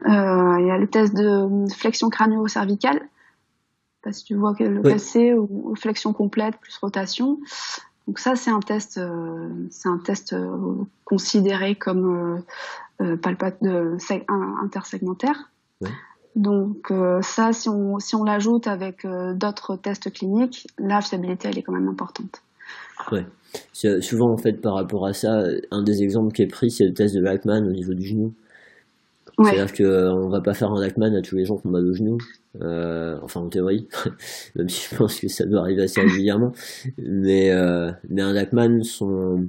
Euh, 0.06 0.56
il 0.60 0.68
y 0.68 0.72
a 0.72 0.78
le 0.78 0.88
test 0.88 1.16
de 1.16 1.66
flexion 1.74 2.10
crânio-cervicale 2.10 3.02
si 4.12 4.24
tu 4.24 4.36
vois 4.36 4.54
que 4.54 4.64
le 4.64 4.82
oui. 4.82 5.34
ou, 5.34 5.76
flexion 5.76 6.14
complète 6.14 6.58
plus 6.58 6.78
rotation. 6.78 7.40
Donc 8.08 8.20
ça, 8.20 8.36
c'est 8.36 8.52
un 8.52 8.60
test, 8.60 8.98
euh, 8.98 9.50
c'est 9.70 9.90
un 9.90 9.98
test 9.98 10.34
euh, 10.34 10.76
considéré 11.04 11.76
comme 11.76 12.44
euh, 13.02 13.16
euh 13.18 14.24
intersegmentaire. 14.64 15.52
Donc 16.38 16.94
ça, 17.22 17.52
si 17.52 17.68
on, 17.68 18.00
si 18.00 18.16
on 18.16 18.24
l'ajoute 18.24 18.68
avec 18.68 19.06
d'autres 19.36 19.76
tests 19.76 20.12
cliniques, 20.14 20.68
la 20.78 21.02
fiabilité, 21.02 21.50
elle 21.50 21.58
est 21.58 21.64
quand 21.64 21.74
même 21.74 21.90
importante. 21.90 22.42
Ouais. 23.12 23.26
Souvent, 24.02 24.32
en 24.32 24.38
fait, 24.38 24.62
par 24.62 24.76
rapport 24.76 25.06
à 25.06 25.14
ça, 25.14 25.44
un 25.72 25.84
des 25.84 26.04
exemples 26.04 26.32
qui 26.34 26.44
est 26.44 26.48
pris, 26.48 26.70
c'est 26.70 26.86
le 26.86 26.94
test 26.94 27.16
de 27.16 27.22
Lachman 27.22 27.66
au 27.68 27.72
niveau 27.72 27.94
du 27.94 28.06
genou. 28.06 28.34
C'est-à-dire 29.44 29.72
qu'on 29.72 30.30
va 30.30 30.42
pas 30.42 30.54
faire 30.54 30.72
un 30.72 30.82
Lachman 30.82 31.16
à 31.16 31.22
tous 31.22 31.36
les 31.36 31.46
gens 31.46 31.58
qui 31.58 31.68
ont 31.68 31.72
mal 31.72 31.86
au 31.86 31.94
genou. 31.94 32.18
Euh, 32.62 33.20
enfin 33.22 33.42
en 33.42 33.50
théorie, 33.50 33.88
même 34.56 34.68
si 34.68 34.90
je 34.90 34.96
pense 34.96 35.20
que 35.20 35.28
ça 35.28 35.46
doit 35.46 35.60
arriver 35.60 35.84
assez 35.84 36.02
régulièrement. 36.02 36.54
Mais, 36.98 37.52
euh, 37.52 37.92
mais 38.10 38.24
un 38.24 38.34
Lachman, 38.34 38.84
son 38.84 39.48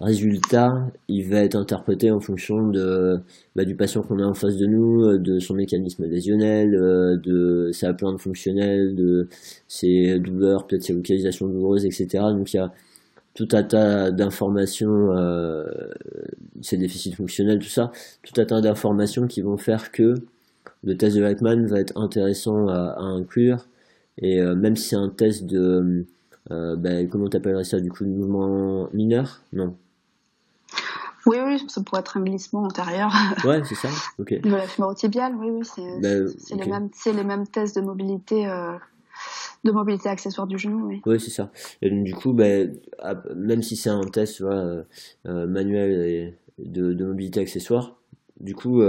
résultat, 0.00 0.90
il 1.08 1.28
va 1.28 1.42
être 1.44 1.56
interprété 1.56 2.10
en 2.10 2.20
fonction 2.20 2.68
de, 2.68 3.20
bah, 3.54 3.64
du 3.64 3.76
patient 3.76 4.02
qu'on 4.02 4.18
a 4.18 4.24
en 4.24 4.34
face 4.34 4.56
de 4.56 4.66
nous, 4.66 5.18
de 5.18 5.38
son 5.38 5.54
mécanisme 5.54 6.06
lésionnel, 6.06 6.74
euh, 6.74 7.16
de 7.16 7.70
sa 7.72 7.92
plante 7.92 8.20
fonctionnelle, 8.20 8.94
de 8.94 9.28
ses 9.68 10.18
douleurs, 10.18 10.66
peut-être 10.66 10.82
ses 10.82 10.94
localisations 10.94 11.46
douloureuses, 11.48 11.84
etc. 11.86 12.24
Donc 12.32 12.52
il 12.52 12.56
y 12.56 12.60
a 12.60 12.72
tout 13.34 13.48
un 13.52 13.62
tas 13.62 14.10
d'informations, 14.10 15.12
euh, 15.16 15.64
ses 16.62 16.76
déficits 16.76 17.12
fonctionnels, 17.12 17.58
tout 17.58 17.68
ça, 17.68 17.92
tout 18.22 18.40
un 18.40 18.44
tas 18.44 18.60
d'informations 18.60 19.26
qui 19.26 19.40
vont 19.40 19.56
faire 19.56 19.92
que 19.92 20.14
le 20.82 20.96
test 20.96 21.16
de 21.16 21.22
Lachman 21.22 21.66
va 21.66 21.80
être 21.80 21.96
intéressant 21.98 22.68
à, 22.68 22.98
inclure. 23.00 23.66
Et 24.18 24.40
euh, 24.40 24.54
même 24.54 24.76
si 24.76 24.88
c'est 24.90 24.96
un 24.96 25.08
test 25.08 25.46
de, 25.46 26.06
euh, 26.50 26.76
ben, 26.76 27.08
comment 27.08 27.28
t'appellerais 27.28 27.64
ça 27.64 27.80
du 27.80 27.90
coup, 27.90 28.04
de 28.04 28.10
mouvement 28.10 28.88
mineur? 28.92 29.42
Non. 29.52 29.76
Oui, 31.26 31.36
oui, 31.44 31.62
ça 31.68 31.82
pourrait 31.82 32.00
être 32.00 32.16
un 32.16 32.22
glissement 32.22 32.62
antérieur. 32.62 33.12
Ouais, 33.44 33.62
c'est 33.64 33.74
ça. 33.74 33.88
Ok. 34.18 34.40
De 34.40 34.50
la 34.50 34.66
fémorotibiale, 34.66 35.34
oui, 35.36 35.48
oui, 35.50 35.64
c'est 35.64 36.00
ben, 36.00 36.28
les 36.50 36.66
mêmes, 36.66 36.88
c'est 36.92 37.12
les 37.12 37.24
mêmes 37.24 37.46
tests 37.46 37.76
de 37.76 37.82
mobilité. 37.82 38.48
Euh, 38.48 38.72
de 39.64 39.72
mobilité 39.72 40.08
accessoire 40.08 40.46
du 40.46 40.56
genou, 40.58 40.86
oui. 40.86 41.02
Oui, 41.04 41.20
c'est 41.20 41.30
ça. 41.30 41.50
Et 41.82 41.90
donc, 41.90 42.04
du 42.04 42.14
coup, 42.14 42.32
ben, 42.32 42.74
même 43.36 43.62
si 43.62 43.76
c'est 43.76 43.90
un 43.90 44.04
test 44.04 44.40
euh, 44.40 44.84
manuel 45.24 46.34
de, 46.58 46.94
de, 46.94 47.04
mobilité 47.04 47.40
accessoire, 47.40 47.96
du 48.40 48.54
coup, 48.54 48.82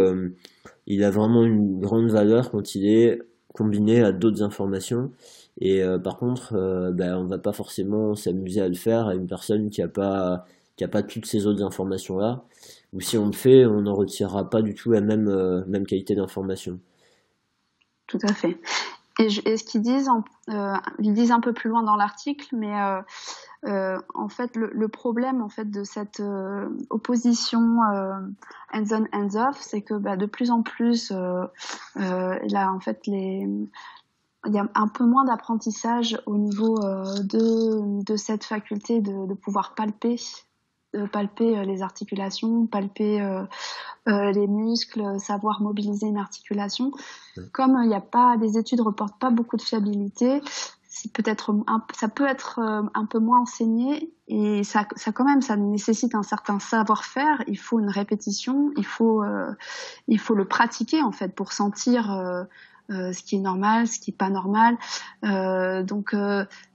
il 0.88 1.04
a 1.04 1.12
vraiment 1.12 1.44
une 1.44 1.82
grande 1.82 2.10
valeur 2.10 2.52
quand 2.52 2.76
il 2.76 2.88
est 2.88 3.20
combiné 3.54 4.02
à 4.02 4.12
d'autres 4.12 4.44
informations. 4.44 5.12
Et 5.60 5.84
euh, 5.84 6.00
par 6.00 6.17
contre, 6.17 6.54
euh, 6.56 6.91
ben, 6.91 7.17
on 7.17 7.26
va 7.26 7.38
pas 7.38 7.54
forcément 7.54 8.15
s'amuser 8.15 8.62
à 8.62 8.67
le 8.67 8.76
faire 8.76 9.08
à 9.08 9.15
une 9.15 9.28
personne 9.28 9.70
qui 9.70 9.82
a 9.82 9.88
pas 9.88 10.46
qui 10.82 10.86
a 10.86 10.88
pas 10.88 11.04
toutes 11.04 11.28
ces 11.28 11.46
autres 11.46 11.62
informations 11.62 12.17
là. 12.17 12.44
Ou 12.91 13.02
si 13.02 13.15
on 13.15 13.28
le 13.28 13.34
fait, 13.34 13.67
on 13.67 13.82
n'en 13.82 13.94
retirera 13.94 14.50
pas 14.50 14.63
du 14.63 14.74
tout 14.74 14.89
la 14.89 15.02
même 15.02 15.28
euh, 15.28 15.63
même 15.67 15.86
qualité 15.86 16.15
d'information. 16.15 16.80
Tout 18.08 18.17
à 18.24 18.34
fait. 18.34 18.60
Et, 19.20 19.30
ce 19.30 19.63
qu'ils 19.63 19.84
disent, 19.84 20.10
euh, 20.50 20.74
ils 20.98 21.13
disent 21.13 21.32
un 21.32 21.39
peu 21.39 21.54
plus 21.54 21.70
loin 21.70 21.84
dans 21.84 21.96
l'article, 21.96 22.48
mais 22.56 22.74
euh, 23.67 24.00
en 24.15 24.28
fait, 24.28 24.56
le, 24.56 24.88
problème 24.88 25.44
en 25.44 25.50
fait 25.50 25.70
de 25.70 25.84
cette 25.84 26.24
opposition 26.89 27.78
hands-on 28.74 29.06
hands-off, 29.13 29.60
c'est 29.60 29.84
que 29.84 29.94
bah, 29.94 30.17
de 30.17 30.26
plus 30.26 30.50
en 30.50 30.63
plus, 30.63 31.12
là, 31.12 32.74
en 32.74 32.80
fait, 32.80 33.06
les 33.06 33.48
il 34.48 34.56
y 34.56 34.58
a 34.58 34.67
un 34.74 34.88
peu 34.88 35.06
moins 35.06 35.26
d'apprentissage 35.26 36.20
au 36.26 36.38
niveau 36.38 36.80
de, 36.80 38.15
cette 38.15 38.44
faculté 38.44 39.00
de 39.02 39.34
pouvoir 39.36 39.76
palper 39.76 40.17
palper 41.12 41.66
les 41.66 41.82
articulations, 41.82 42.66
palper 42.66 43.22
euh, 43.22 44.32
les 44.32 44.48
muscles, 44.48 45.20
savoir 45.20 45.62
mobiliser 45.62 46.08
une 46.08 46.18
articulation. 46.18 46.92
Comme 47.52 47.80
il 47.84 47.90
n'y 47.90 47.96
a 47.96 48.02
pas, 48.02 48.38
des 48.38 48.58
études 48.58 48.82
reportent 48.82 49.20
pas 49.20 49.30
beaucoup 49.30 49.58
de 49.58 49.62
fiabilité, 49.62 50.42
peut-être 51.14 51.56
ça 51.94 52.08
peut 52.08 52.26
être 52.26 52.60
euh, 52.60 52.84
un 52.94 53.06
peu 53.06 53.20
moins 53.20 53.42
enseigné 53.42 54.12
et 54.28 54.64
ça, 54.64 54.88
ça 54.96 55.12
quand 55.12 55.24
même 55.24 55.42
ça 55.42 55.56
nécessite 55.56 56.16
un 56.16 56.24
certain 56.24 56.60
savoir-faire 56.60 57.44
il 57.48 57.58
faut 57.58 57.80
une 57.80 57.90
répétition 57.90 58.72
il 58.78 58.86
faut 58.86 59.24
euh, 59.24 59.52
il 60.08 60.20
faut 60.20 60.36
le 60.36 60.46
pratiquer 60.46 61.02
en 61.02 61.12
fait 61.12 61.34
pour 61.34 61.54
sentir 61.54 62.12
euh, 62.12 62.44
ce 62.92 63.24
qui 63.24 63.38
est 63.38 63.40
normal 63.40 63.88
ce 63.88 64.00
qui 64.00 64.12
est 64.12 64.18
pas 64.18 64.30
normal 64.30 64.78
donc 65.86 66.16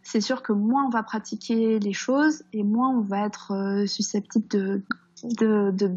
c'est 0.02 0.20
sûr 0.20 0.42
que 0.42 0.52
moins 0.52 0.86
on 0.86 0.90
va 0.90 1.02
pratiquer 1.02 1.78
les 1.78 1.92
choses 1.92 2.42
et 2.52 2.62
moins 2.62 2.90
on 2.90 3.02
va 3.02 3.26
être 3.26 3.84
susceptible 3.86 4.48
de 4.48 4.82
de, 5.24 5.70
de 5.72 5.90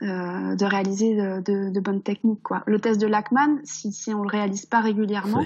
de 0.00 0.64
réaliser 0.64 1.14
de, 1.14 1.70
de, 1.70 1.80
bonnes 1.80 2.02
techniques 2.02 2.42
quoi. 2.42 2.64
Le 2.66 2.80
test 2.80 3.00
de 3.00 3.06
Lachman, 3.06 3.60
si, 3.62 3.92
si 3.92 4.12
on 4.12 4.22
le 4.22 4.28
réalise 4.28 4.66
pas 4.66 4.80
régulièrement, 4.80 5.44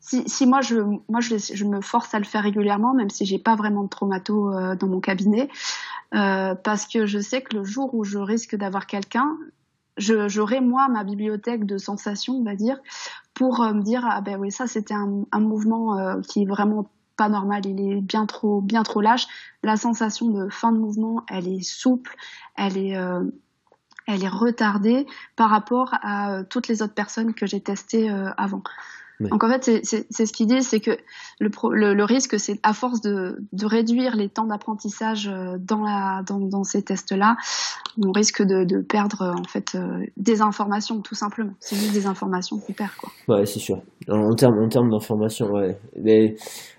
si, 0.00 0.46
moi, 0.46 0.60
je, 0.60 0.76
moi 1.08 1.20
je, 1.20 1.64
me 1.64 1.80
force 1.80 2.14
à 2.14 2.18
le 2.18 2.24
faire 2.24 2.42
régulièrement, 2.42 2.94
même 2.94 3.10
si 3.10 3.26
j'ai 3.26 3.38
pas 3.38 3.56
vraiment 3.56 3.84
de 3.84 3.88
traumato 3.88 4.52
euh, 4.52 4.74
dans 4.74 4.86
mon 4.86 5.00
cabinet, 5.00 5.48
euh, 6.14 6.54
parce 6.54 6.86
que 6.86 7.06
je 7.06 7.18
sais 7.18 7.42
que 7.42 7.56
le 7.56 7.64
jour 7.64 7.94
où 7.94 8.04
je 8.04 8.18
risque 8.18 8.56
d'avoir 8.56 8.86
quelqu'un, 8.86 9.36
j'aurai 9.98 10.60
moi 10.60 10.88
ma 10.88 11.04
bibliothèque 11.04 11.64
de 11.64 11.78
sensations, 11.78 12.34
on 12.34 12.44
va 12.44 12.54
dire, 12.54 12.78
pour 13.34 13.60
me 13.60 13.82
dire 13.82 14.06
ah 14.08 14.20
ben 14.20 14.38
oui 14.38 14.50
ça 14.50 14.66
c'était 14.66 14.94
un, 14.94 15.24
un, 15.32 15.40
mouvement 15.40 16.20
qui 16.22 16.42
est 16.42 16.46
vraiment 16.46 16.90
pas 17.16 17.28
normal, 17.28 17.66
il 17.66 17.80
est 17.80 18.00
bien 18.00 18.26
trop 18.26 18.60
bien 18.60 18.82
trop 18.82 19.00
lâche. 19.00 19.26
La 19.62 19.76
sensation 19.76 20.28
de 20.28 20.48
fin 20.48 20.72
de 20.72 20.78
mouvement, 20.78 21.24
elle 21.28 21.48
est 21.48 21.62
souple, 21.62 22.16
elle 22.56 22.76
est 22.76 22.96
elle 24.06 24.24
est 24.24 24.28
retardée 24.28 25.06
par 25.36 25.50
rapport 25.50 25.94
à 26.02 26.44
toutes 26.44 26.68
les 26.68 26.82
autres 26.82 26.94
personnes 26.94 27.34
que 27.34 27.46
j'ai 27.46 27.60
testées 27.60 28.08
avant. 28.36 28.62
Donc 29.20 29.42
en 29.42 29.48
fait, 29.48 29.82
c'est 29.82 30.26
ce 30.26 30.32
qu'il 30.32 30.46
dit, 30.46 30.62
c'est 30.62 30.80
que 30.80 30.92
le, 31.40 31.50
le, 31.72 31.94
le, 31.94 32.04
risque, 32.04 32.38
c'est 32.38 32.60
à 32.62 32.72
force 32.72 33.00
de, 33.00 33.36
de, 33.52 33.66
réduire 33.66 34.14
les 34.14 34.28
temps 34.28 34.46
d'apprentissage 34.46 35.28
euh, 35.28 35.56
dans, 35.58 35.82
la, 35.82 36.22
dans, 36.26 36.38
dans 36.38 36.62
ces 36.62 36.82
tests-là, 36.82 37.36
on 38.00 38.12
risque 38.12 38.42
de, 38.42 38.64
de 38.64 38.80
perdre 38.80 39.34
en 39.36 39.48
fait 39.48 39.74
euh, 39.74 40.04
des 40.16 40.40
informations 40.40 41.00
tout 41.00 41.16
simplement. 41.16 41.52
C'est 41.58 41.76
juste 41.76 41.92
des 41.92 42.06
informations 42.06 42.58
qu'on 42.58 42.72
perd 42.72 42.92
quoi. 42.92 43.10
Ouais, 43.28 43.44
c'est 43.44 43.58
sûr. 43.58 43.82
En, 44.08 44.34
termes 44.34 44.58
en 44.58 44.68
termes 44.68 44.90
d'informations, 44.90 45.50
ouais. 45.50 45.78
Mais 46.00 46.36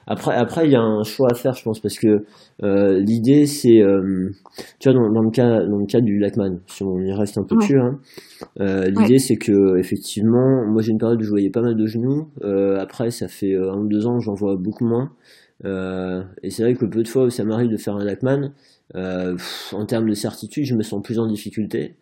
après, 0.07 0.35
après, 0.35 0.65
il 0.65 0.71
y 0.71 0.75
a 0.75 0.81
un 0.81 1.03
choix 1.03 1.27
à 1.31 1.35
faire, 1.35 1.53
je 1.53 1.63
pense, 1.63 1.79
parce 1.79 1.99
que 1.99 2.25
euh, 2.63 2.99
l'idée, 2.99 3.45
c'est, 3.45 3.81
euh, 3.81 4.31
tu 4.79 4.89
vois, 4.89 4.99
dans, 4.99 5.11
dans, 5.11 5.21
le 5.21 5.29
cas, 5.29 5.65
dans 5.65 5.77
le 5.77 5.85
cas 5.85 6.01
du 6.01 6.17
Lachman, 6.17 6.59
si 6.67 6.83
on 6.83 6.97
y 6.99 7.13
reste 7.13 7.37
un 7.37 7.43
peu 7.43 7.55
dessus, 7.57 7.79
hein, 7.79 7.99
euh, 8.59 8.85
l'idée, 8.85 9.19
c'est 9.19 9.37
que 9.37 9.77
effectivement, 9.77 10.65
moi, 10.65 10.81
j'ai 10.81 10.91
une 10.91 10.97
période 10.97 11.19
où 11.19 11.23
je 11.23 11.29
voyais 11.29 11.49
pas 11.49 11.61
mal 11.61 11.75
de 11.75 11.85
genoux. 11.85 12.29
Euh, 12.43 12.79
après, 12.79 13.11
ça 13.11 13.27
fait 13.27 13.55
un 13.55 13.77
ou 13.77 13.87
deux 13.87 14.05
ans, 14.05 14.19
j'en 14.19 14.33
vois 14.33 14.55
beaucoup 14.55 14.85
moins. 14.85 15.11
et 15.63 16.49
c'est 16.49 16.63
vrai 16.63 16.75
que 16.75 16.85
peu 16.85 17.03
de 17.03 17.07
fois 17.07 17.25
où 17.25 17.29
ça 17.29 17.43
m'arrive 17.43 17.69
de 17.69 17.77
faire 17.77 17.95
un 17.95 18.03
Lachman, 18.03 18.53
en 18.95 19.85
termes 19.85 20.09
de 20.09 20.15
certitude, 20.15 20.65
je 20.65 20.75
me 20.75 20.83
sens 20.83 21.01
plus 21.01 21.19
en 21.19 21.27
difficulté. 21.27 21.95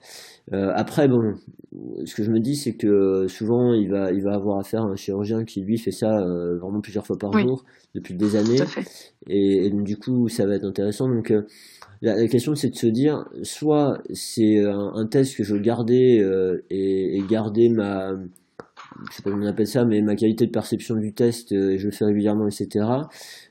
Euh, 0.53 0.71
après, 0.73 1.07
bon, 1.07 1.35
ce 2.05 2.15
que 2.15 2.23
je 2.23 2.31
me 2.31 2.39
dis, 2.39 2.55
c'est 2.55 2.75
que 2.75 3.27
souvent, 3.27 3.73
il 3.73 3.89
va, 3.89 4.11
il 4.11 4.23
va 4.23 4.33
avoir 4.33 4.59
affaire 4.59 4.83
à 4.83 4.85
un 4.85 4.95
chirurgien 4.95 5.43
qui, 5.43 5.61
lui, 5.61 5.77
fait 5.77 5.91
ça 5.91 6.19
euh, 6.19 6.57
vraiment 6.57 6.79
plusieurs 6.79 7.05
fois 7.05 7.17
par 7.17 7.37
jour, 7.37 7.65
depuis 7.95 8.13
des 8.13 8.35
années. 8.35 8.59
Et, 9.29 9.69
donc, 9.69 9.83
du 9.83 9.97
coup, 9.97 10.29
ça 10.29 10.45
va 10.45 10.55
être 10.55 10.63
intéressant. 10.63 11.09
Donc, 11.09 11.33
euh, 12.03 12.15
la, 12.15 12.27
question, 12.27 12.55
c'est 12.55 12.69
de 12.69 12.75
se 12.75 12.87
dire, 12.87 13.25
soit 13.43 14.01
c'est 14.13 14.59
un, 14.65 15.05
test 15.07 15.35
que 15.35 15.43
je 15.43 15.53
veux 15.53 15.59
garder 15.59 16.23
et, 16.69 17.17
et, 17.17 17.23
garder 17.27 17.69
ma, 17.69 18.11
je 19.09 19.15
sais 19.15 19.23
pas 19.23 19.31
comment 19.31 19.45
on 19.45 19.49
appelle 19.49 19.67
ça, 19.67 19.85
mais 19.85 20.01
ma 20.01 20.15
qualité 20.15 20.45
de 20.45 20.51
perception 20.51 20.95
du 20.95 21.13
test, 21.13 21.49
je 21.51 21.83
le 21.83 21.91
fais 21.91 22.05
régulièrement, 22.05 22.47
etc. 22.47 22.85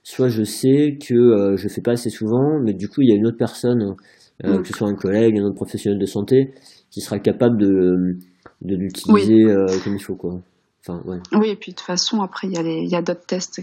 Soit 0.03 0.29
je 0.29 0.45
sais 0.45 0.99
que 1.01 1.57
je 1.57 1.69
fais 1.69 1.81
pas 1.81 1.93
assez 1.93 2.11
souvent, 2.11 2.61
mais 2.63 2.75
du 2.75 2.89
coup, 2.89 3.03
il 3.03 3.11
y 3.11 3.13
a 3.13 3.17
une 3.17 3.27
autre 3.27 3.39
personne, 3.39 3.97
mm. 4.45 4.63
que 4.63 4.69
ce 4.69 4.75
soit 4.75 4.89
un 4.89 4.95
collègue, 4.95 5.39
un 5.39 5.45
autre 5.45 5.57
professionnel 5.57 5.99
de 5.99 6.07
santé, 6.07 6.53
qui 6.91 7.01
sera 7.01 7.19
capable 7.19 7.59
de, 7.59 8.17
de 8.63 8.77
l'utiliser 8.77 9.45
euh, 9.45 9.67
comme 9.85 9.95
il 9.95 10.03
faut 10.03 10.17
quoi. 10.17 10.41
Enfin, 10.81 11.03
ouais. 11.05 11.19
Oui, 11.33 11.49
et 11.49 11.57
puis 11.57 11.73
de 11.73 11.77
toute 11.77 11.87
façon, 11.87 12.23
après, 12.23 12.47
il 12.47 12.55
y 12.55 12.59
a, 12.59 12.63
les, 12.63 12.83
il 12.83 12.89
y 12.89 12.95
a 12.95 13.03
d'autres 13.03 13.27
tests 13.27 13.61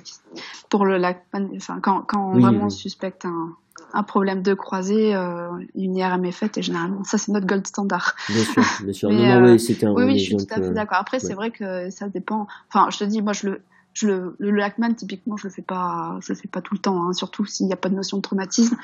pour 0.69 0.85
le 0.85 0.97
lac. 0.97 1.23
Enfin, 1.55 1.79
quand, 1.81 2.01
quand 2.01 2.37
vraiment 2.37 2.65
on 2.65 2.69
suspecte 2.69 3.25
un, 3.25 3.55
un, 3.93 4.03
problème 4.03 4.41
de 4.41 4.53
croisée, 4.53 5.15
euh, 5.15 5.49
une 5.75 5.95
IRM 5.95 6.25
est 6.25 6.31
faite 6.31 6.57
et 6.57 6.61
généralement, 6.61 7.03
ça, 7.03 7.17
c'est 7.17 7.31
notre 7.31 7.45
gold 7.45 7.65
standard. 7.67 8.15
Bien 8.29 8.43
sûr, 8.43 8.63
bien 8.83 8.93
sûr. 8.93 9.09
non, 9.11 9.41
non, 9.41 9.51
oui, 9.51 9.59
c'était 9.59 9.85
un 9.85 9.91
Oui, 9.93 10.03
oui, 10.03 10.19
je 10.19 10.25
suis 10.25 10.37
tout 10.37 10.45
à 10.51 10.55
fait 10.55 10.61
euh, 10.63 10.73
d'accord. 10.73 10.97
Après, 10.99 11.19
c'est 11.19 11.33
vrai 11.33 11.51
que 11.51 11.89
ça 11.89 12.07
dépend. 12.07 12.47
Enfin, 12.69 12.89
je 12.91 12.99
te 12.99 13.03
dis, 13.03 13.21
moi, 13.21 13.33
je 13.33 13.47
le, 13.47 13.61
je 13.93 14.07
le, 14.07 14.35
le 14.39 14.51
Lackman 14.51 14.93
typiquement 14.95 15.37
je 15.37 15.47
le 15.47 15.53
fais 15.53 15.61
pas 15.61 16.17
je 16.21 16.33
le 16.33 16.37
fais 16.37 16.47
pas 16.47 16.61
tout 16.61 16.73
le 16.73 16.79
temps 16.79 17.07
hein, 17.07 17.13
surtout 17.13 17.45
s'il 17.45 17.67
n'y 17.67 17.73
a 17.73 17.77
pas 17.77 17.89
de 17.89 17.95
notion 17.95 18.17
de 18.17 18.21
traumatisme 18.21 18.75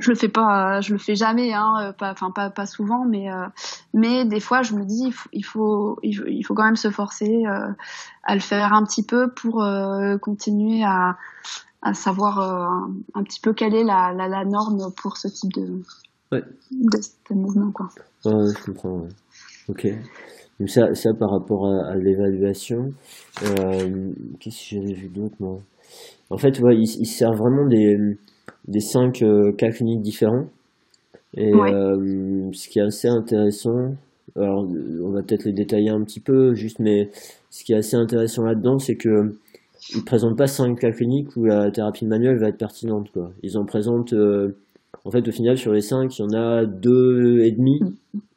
je 0.00 0.10
le 0.10 0.16
fais 0.16 0.28
pas 0.28 0.80
je 0.80 0.92
le 0.92 0.98
fais 0.98 1.14
jamais 1.14 1.52
hein, 1.52 1.74
euh, 1.80 1.92
pas 1.92 2.10
enfin 2.10 2.30
pas 2.30 2.50
pas 2.50 2.66
souvent 2.66 3.04
mais 3.04 3.30
euh, 3.32 3.46
mais 3.94 4.24
des 4.24 4.40
fois 4.40 4.62
je 4.62 4.74
me 4.74 4.84
dis 4.84 5.04
il 5.06 5.12
faut 5.12 5.28
il 5.32 5.44
faut 5.44 5.98
il 6.02 6.42
faut, 6.42 6.54
quand 6.54 6.64
même 6.64 6.76
se 6.76 6.90
forcer 6.90 7.44
euh, 7.46 7.68
à 8.24 8.34
le 8.34 8.40
faire 8.40 8.72
un 8.72 8.84
petit 8.84 9.04
peu 9.04 9.30
pour 9.30 9.64
continuer 10.20 10.82
à 10.84 11.16
à 11.86 11.94
savoir 11.94 12.40
un, 13.14 13.22
petit 13.22 13.40
peu 13.40 13.52
quelle 13.52 13.74
est 13.74 13.84
la, 13.84 14.12
la, 14.12 14.28
la 14.28 14.44
norme 14.44 14.92
pour 15.00 15.16
ce 15.16 15.28
type 15.28 15.52
de 15.52 15.82
ouais. 16.32 16.42
de, 16.70 17.34
mouvement 17.34 17.70
quoi 17.72 17.88
ouais, 18.24 18.52
je 18.58 18.64
comprends 18.64 19.00
ouais. 19.00 19.08
ok 19.68 19.86
donc 20.58 20.70
ça, 20.70 20.94
ça 20.94 21.10
par 21.12 21.30
rapport 21.30 21.66
à, 21.66 21.94
l'évaluation. 21.96 22.92
Euh, 23.42 24.12
Qu'est-ce 24.40 24.70
que 24.70 24.76
j'avais 24.76 24.94
vu 24.94 25.08
d'autre 25.08 25.34
moi? 25.38 25.58
En 26.30 26.38
fait, 26.38 26.58
ouais, 26.60 26.74
il, 26.76 26.84
il 27.00 27.06
sert 27.06 27.32
vraiment 27.34 27.66
des, 27.66 27.96
des 28.66 28.80
cinq 28.80 29.22
euh, 29.22 29.52
cas 29.52 29.70
cliniques 29.70 30.02
différents. 30.02 30.46
Et 31.34 31.52
euh, 31.52 32.50
ce 32.52 32.68
qui 32.68 32.78
est 32.78 32.82
assez 32.82 33.08
intéressant, 33.08 33.94
alors 34.34 34.66
on 35.04 35.10
va 35.10 35.22
peut-être 35.22 35.44
les 35.44 35.52
détailler 35.52 35.90
un 35.90 36.02
petit 36.02 36.20
peu, 36.20 36.54
juste, 36.54 36.78
mais 36.78 37.10
ce 37.50 37.62
qui 37.62 37.74
est 37.74 37.76
assez 37.76 37.96
intéressant 37.96 38.44
là-dedans, 38.44 38.78
c'est 38.78 38.96
que 38.96 39.36
ils 39.94 40.04
présentent 40.04 40.36
pas 40.36 40.46
cinq 40.46 40.80
cas 40.80 40.90
cliniques 40.90 41.36
où 41.36 41.44
la 41.44 41.70
thérapie 41.70 42.06
manuelle 42.06 42.38
va 42.38 42.48
être 42.48 42.58
pertinente. 42.58 43.10
Quoi. 43.12 43.32
Ils 43.42 43.56
en 43.56 43.64
présentent 43.64 44.12
euh, 44.12 44.56
en 45.06 45.10
fait, 45.12 45.28
au 45.28 45.30
final, 45.30 45.56
sur 45.56 45.72
les 45.72 45.82
5, 45.82 46.18
il 46.18 46.22
y 46.22 46.24
en 46.24 46.32
a 46.32 46.66
deux 46.66 47.38
et 47.40 47.52
demi 47.52 47.80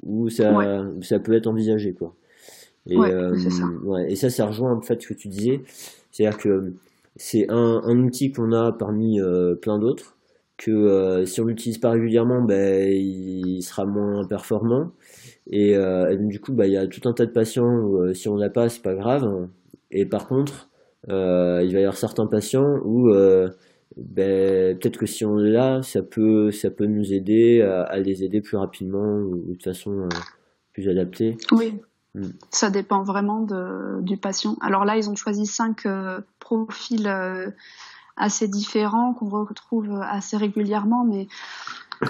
où 0.03 0.29
ça, 0.29 0.83
ça 1.01 1.19
peut 1.19 1.33
être 1.33 1.47
envisagé, 1.47 1.93
quoi. 1.93 2.13
Et, 2.87 2.95
euh, 2.95 3.35
ça. 3.49 3.65
Ouais, 3.83 4.11
et 4.11 4.15
ça, 4.15 4.29
ça 4.29 4.45
rejoint 4.45 4.73
en 4.73 4.81
fait 4.81 5.01
ce 5.01 5.07
que 5.07 5.13
tu 5.15 5.27
disais. 5.29 5.61
C'est-à-dire 6.11 6.37
que 6.37 6.73
c'est 7.15 7.49
un, 7.49 7.81
un, 7.83 7.97
outil 7.99 8.31
qu'on 8.31 8.51
a 8.51 8.71
parmi 8.71 9.19
euh, 9.19 9.55
plein 9.55 9.79
d'autres, 9.79 10.15
que 10.57 10.69
euh, 10.69 11.25
si 11.25 11.41
on 11.41 11.45
l'utilise 11.45 11.79
pas 11.79 11.89
régulièrement, 11.89 12.41
ben, 12.43 12.87
il 12.87 13.63
sera 13.63 13.85
moins 13.85 14.25
performant. 14.25 14.91
Et, 15.47 15.71
et 15.71 16.17
donc, 16.17 16.29
du 16.29 16.39
coup, 16.39 16.53
bah, 16.53 16.67
il 16.67 16.73
y 16.73 16.77
a 16.77 16.85
tout 16.85 17.09
un 17.09 17.13
tas 17.13 17.25
de 17.25 17.31
patients 17.31 17.79
où 17.79 18.13
si 18.13 18.27
on 18.27 18.35
l'a 18.35 18.51
pas, 18.51 18.69
c'est 18.69 18.83
pas 18.83 18.93
grave. 18.93 19.47
Et 19.89 20.05
par 20.05 20.27
contre, 20.27 20.68
il 21.07 21.13
va 21.13 21.63
y 21.63 21.77
avoir 21.77 21.97
certains 21.97 22.27
patients 22.27 22.79
où 22.83 23.09
ben, 23.97 24.77
peut-être 24.77 24.97
que 24.97 25.05
si 25.05 25.25
on 25.25 25.35
l'a, 25.35 25.81
ça 25.81 26.01
peut, 26.01 26.51
ça 26.51 26.69
peut 26.69 26.85
nous 26.85 27.13
aider 27.13 27.61
à, 27.61 27.97
les 27.97 28.23
aider 28.23 28.41
plus 28.41 28.57
rapidement 28.57 29.17
ou, 29.17 29.55
de 29.55 29.63
façon 29.63 29.91
euh, 29.91 30.09
plus 30.73 30.87
adaptée. 30.87 31.37
Oui, 31.51 31.79
mm. 32.15 32.27
ça 32.51 32.69
dépend 32.69 33.03
vraiment 33.03 33.41
de, 33.41 34.01
du 34.01 34.17
patient. 34.17 34.55
Alors 34.61 34.85
là, 34.85 34.97
ils 34.97 35.09
ont 35.09 35.15
choisi 35.15 35.45
cinq 35.45 35.85
euh, 35.85 36.21
profils 36.39 37.07
euh, 37.07 37.49
assez 38.15 38.47
différents 38.47 39.13
qu'on 39.13 39.29
retrouve 39.29 39.99
assez 40.01 40.37
régulièrement, 40.37 41.03
mais 41.03 41.27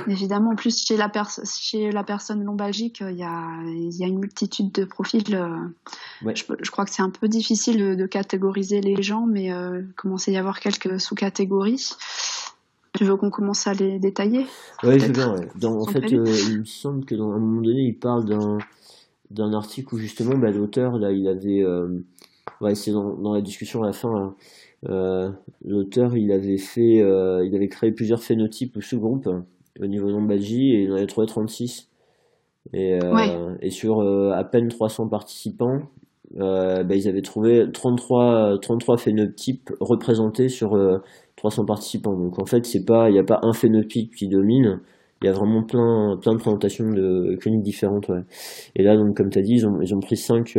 Évidemment, 0.08 0.52
en 0.52 0.56
plus 0.56 0.86
chez 0.86 0.98
la, 0.98 1.12
chez 1.46 1.92
la 1.92 2.04
personne 2.04 2.44
lombalgique, 2.44 3.02
il 3.02 3.18
y 3.18 3.24
a, 3.24 3.64
y 3.66 4.04
a 4.04 4.08
une 4.08 4.20
multitude 4.20 4.72
de 4.72 4.86
profils. 4.86 5.34
Euh, 5.34 5.58
je, 6.36 6.44
je, 6.62 6.72
crois 6.72 6.86
que 6.86 6.92
c'est 6.92 7.02
un 7.02 7.10
peu 7.10 7.28
difficile 7.28 7.98
de, 7.98 8.06
catégoriser 8.06 8.82
les 8.82 9.02
gens, 9.02 9.26
mais 9.26 9.52
euh, 9.52 9.82
commence 9.96 10.28
à 10.28 10.32
y 10.32 10.38
avoir 10.38 10.60
quelques 10.60 11.00
sous-catégories. 11.00 11.96
Tu 12.98 13.04
veux 13.04 13.16
qu'on 13.16 13.30
commence 13.30 13.68
à 13.68 13.74
les 13.74 14.00
détailler? 14.00 14.46
Oui, 14.84 15.00
c'est 15.00 15.12
bien. 15.12 15.36
en 15.64 15.86
fait, 15.86 16.12
euh, 16.12 16.26
il 16.50 16.60
me 16.60 16.66
semble 16.66 17.06
que 17.06 17.16
dans 17.16 17.32
un 17.32 17.40
moment 17.40 17.62
donné, 17.62 17.82
il 17.82 17.98
parle 17.98 18.26
d'un 18.26 18.58
d'un 19.32 19.54
article 19.54 19.94
où 19.94 20.00
justement 20.00 20.36
bah, 20.36 20.50
l'auteur 20.50 20.98
là 20.98 21.12
il 21.12 21.28
avait 21.28 21.62
euh, 21.62 22.04
ouais 22.62 22.74
c'est 22.74 22.90
dans, 22.90 23.14
dans, 23.14 23.36
la 23.36 23.42
discussion 23.42 23.84
à 23.84 23.86
la 23.86 23.94
fin 23.94 24.10
hein. 24.10 24.36
euh, 24.90 25.30
l'auteur 25.64 26.18
il 26.18 26.32
avait 26.32 26.58
fait 26.58 26.96
il 26.96 27.56
avait 27.56 27.68
créé 27.68 27.92
plusieurs 27.92 28.24
phénotypes 28.24 28.76
ou 28.76 28.82
sous-groupes 28.82 29.30
au 29.80 29.88
niveau 29.88 30.10
lombalgie 30.10 30.74
et 30.76 30.84
il 30.84 30.92
en 30.92 30.96
avait 30.96 31.08
trouvé 31.08 31.28
36. 31.28 31.90
Et, 32.74 33.00
euh, 33.02 33.56
et 33.62 33.70
sur 33.70 34.02
euh, 34.02 34.32
à 34.32 34.44
peine 34.44 34.68
300 34.68 35.08
participants, 35.08 35.80
euh, 36.38 36.84
bah, 36.84 36.96
ils 36.96 37.08
avaient 37.08 37.22
trouvé 37.22 37.66
33, 37.72 38.60
33 38.62 38.98
phénotypes 38.98 39.72
représentés 39.80 40.50
sur 40.50 40.78
300 41.38 41.66
participants. 41.66 42.16
Donc 42.16 42.40
en 42.40 42.46
fait, 42.46 42.74
il 42.74 42.86
n'y 43.12 43.20
a 43.20 43.24
pas 43.24 43.40
un 43.42 43.54
phénotype 43.54 44.14
qui 44.16 44.28
domine. 44.28 44.82
Il 45.22 45.26
y 45.26 45.30
a 45.30 45.34
vraiment 45.34 45.64
plein, 45.64 46.18
plein 46.22 46.34
de 46.34 46.40
présentations 46.40 46.90
de 46.90 47.36
cliniques 47.42 47.64
différentes. 47.64 48.08
Ouais. 48.08 48.22
Et 48.76 48.84
là, 48.84 48.96
donc, 48.96 49.18
comme 49.18 49.30
tu 49.30 49.40
as 49.40 49.42
dit, 49.42 49.56
ils 49.56 49.68
ont, 49.68 49.82
ils 49.82 49.94
ont 49.94 50.00
pris 50.00 50.16
5, 50.16 50.58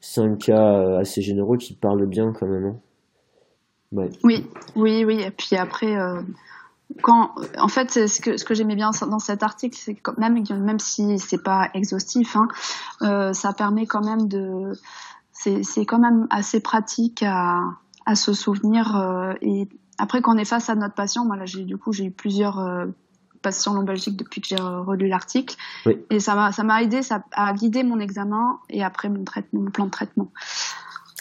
5 0.00 0.38
cas 0.38 0.98
assez 0.98 1.22
généraux 1.22 1.56
qui 1.56 1.74
parlent 1.74 2.08
bien 2.08 2.32
quand 2.32 2.48
même. 2.48 2.64
Hein. 2.64 2.76
Ouais. 3.92 4.08
Oui, 4.24 4.44
oui, 4.74 5.04
oui. 5.04 5.22
Et 5.24 5.30
puis 5.30 5.54
après, 5.56 5.94
quand, 7.02 7.34
en 7.58 7.68
fait, 7.68 8.08
ce 8.08 8.20
que, 8.20 8.36
ce 8.36 8.44
que 8.44 8.54
j'aimais 8.54 8.74
bien 8.74 8.90
dans 9.08 9.18
cet 9.18 9.42
article, 9.42 9.76
c'est 9.78 9.94
que 9.94 10.10
même, 10.18 10.42
même 10.50 10.78
si 10.78 11.18
c'est 11.18 11.42
pas 11.42 11.70
exhaustif, 11.74 12.36
hein, 12.36 12.48
euh, 13.02 13.32
ça 13.32 13.52
permet 13.52 13.86
quand 13.86 14.04
même 14.04 14.28
de, 14.28 14.72
c'est, 15.32 15.86
quand 15.86 15.98
même 15.98 16.26
assez 16.30 16.60
pratique 16.60 17.22
à, 17.22 17.60
à 18.06 18.14
se 18.14 18.32
souvenir. 18.32 18.96
Euh, 18.96 19.34
et 19.40 19.68
après, 19.98 20.20
quand 20.20 20.34
on 20.34 20.38
est 20.38 20.44
face 20.44 20.68
à 20.68 20.74
notre 20.74 20.94
patient, 20.94 21.24
moi 21.24 21.36
là, 21.36 21.46
j'ai 21.46 21.64
du 21.64 21.76
coup, 21.76 21.92
j'ai 21.92 22.06
eu 22.06 22.10
plusieurs 22.10 22.58
euh, 22.58 22.86
patients 23.40 23.72
lombalgiques 23.72 24.16
depuis 24.16 24.40
que 24.40 24.48
j'ai 24.48 24.60
relu 24.60 25.08
l'article, 25.08 25.56
et 26.10 26.20
ça 26.20 26.34
m'a, 26.34 26.52
ça 26.52 26.62
m'a 26.62 26.82
aidé 26.82 27.02
ça, 27.02 27.22
à 27.32 27.52
guider 27.54 27.84
mon 27.84 27.98
examen 27.98 28.58
et 28.68 28.82
après 28.84 29.08
mon 29.08 29.24
traitement, 29.24 29.62
mon 29.62 29.70
plan 29.70 29.86
de 29.86 29.90
traitement. 29.90 30.30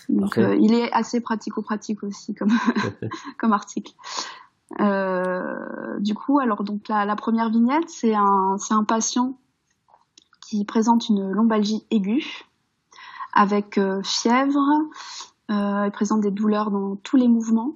Donc, 0.10 0.38
il 0.38 0.74
est 0.74 0.92
assez 0.92 1.22
pratico-pratique 1.22 2.04
aussi 2.04 2.34
comme, 2.34 2.52
comme 3.38 3.54
article. 3.54 3.94
Du 4.78 6.14
coup, 6.14 6.40
alors 6.40 6.64
donc 6.64 6.88
la, 6.88 7.06
la 7.06 7.16
première 7.16 7.50
vignette, 7.50 7.90
c'est 7.90 8.16
un, 8.16 8.58
c'est 8.58 8.74
un 8.74 8.84
patient 8.84 9.38
qui 10.42 10.66
présente 10.66 11.10
une 11.10 11.32
lombalgie 11.32 11.84
aiguë 11.92 12.46
avec 13.34 13.78
euh, 13.78 14.02
fièvre, 14.04 14.60
euh, 15.52 15.84
il 15.86 15.92
présente 15.92 16.22
des 16.22 16.32
douleurs 16.32 16.72
dans 16.72 16.96
tous 16.98 17.18
les 17.18 17.28
mouvements. 17.28 17.74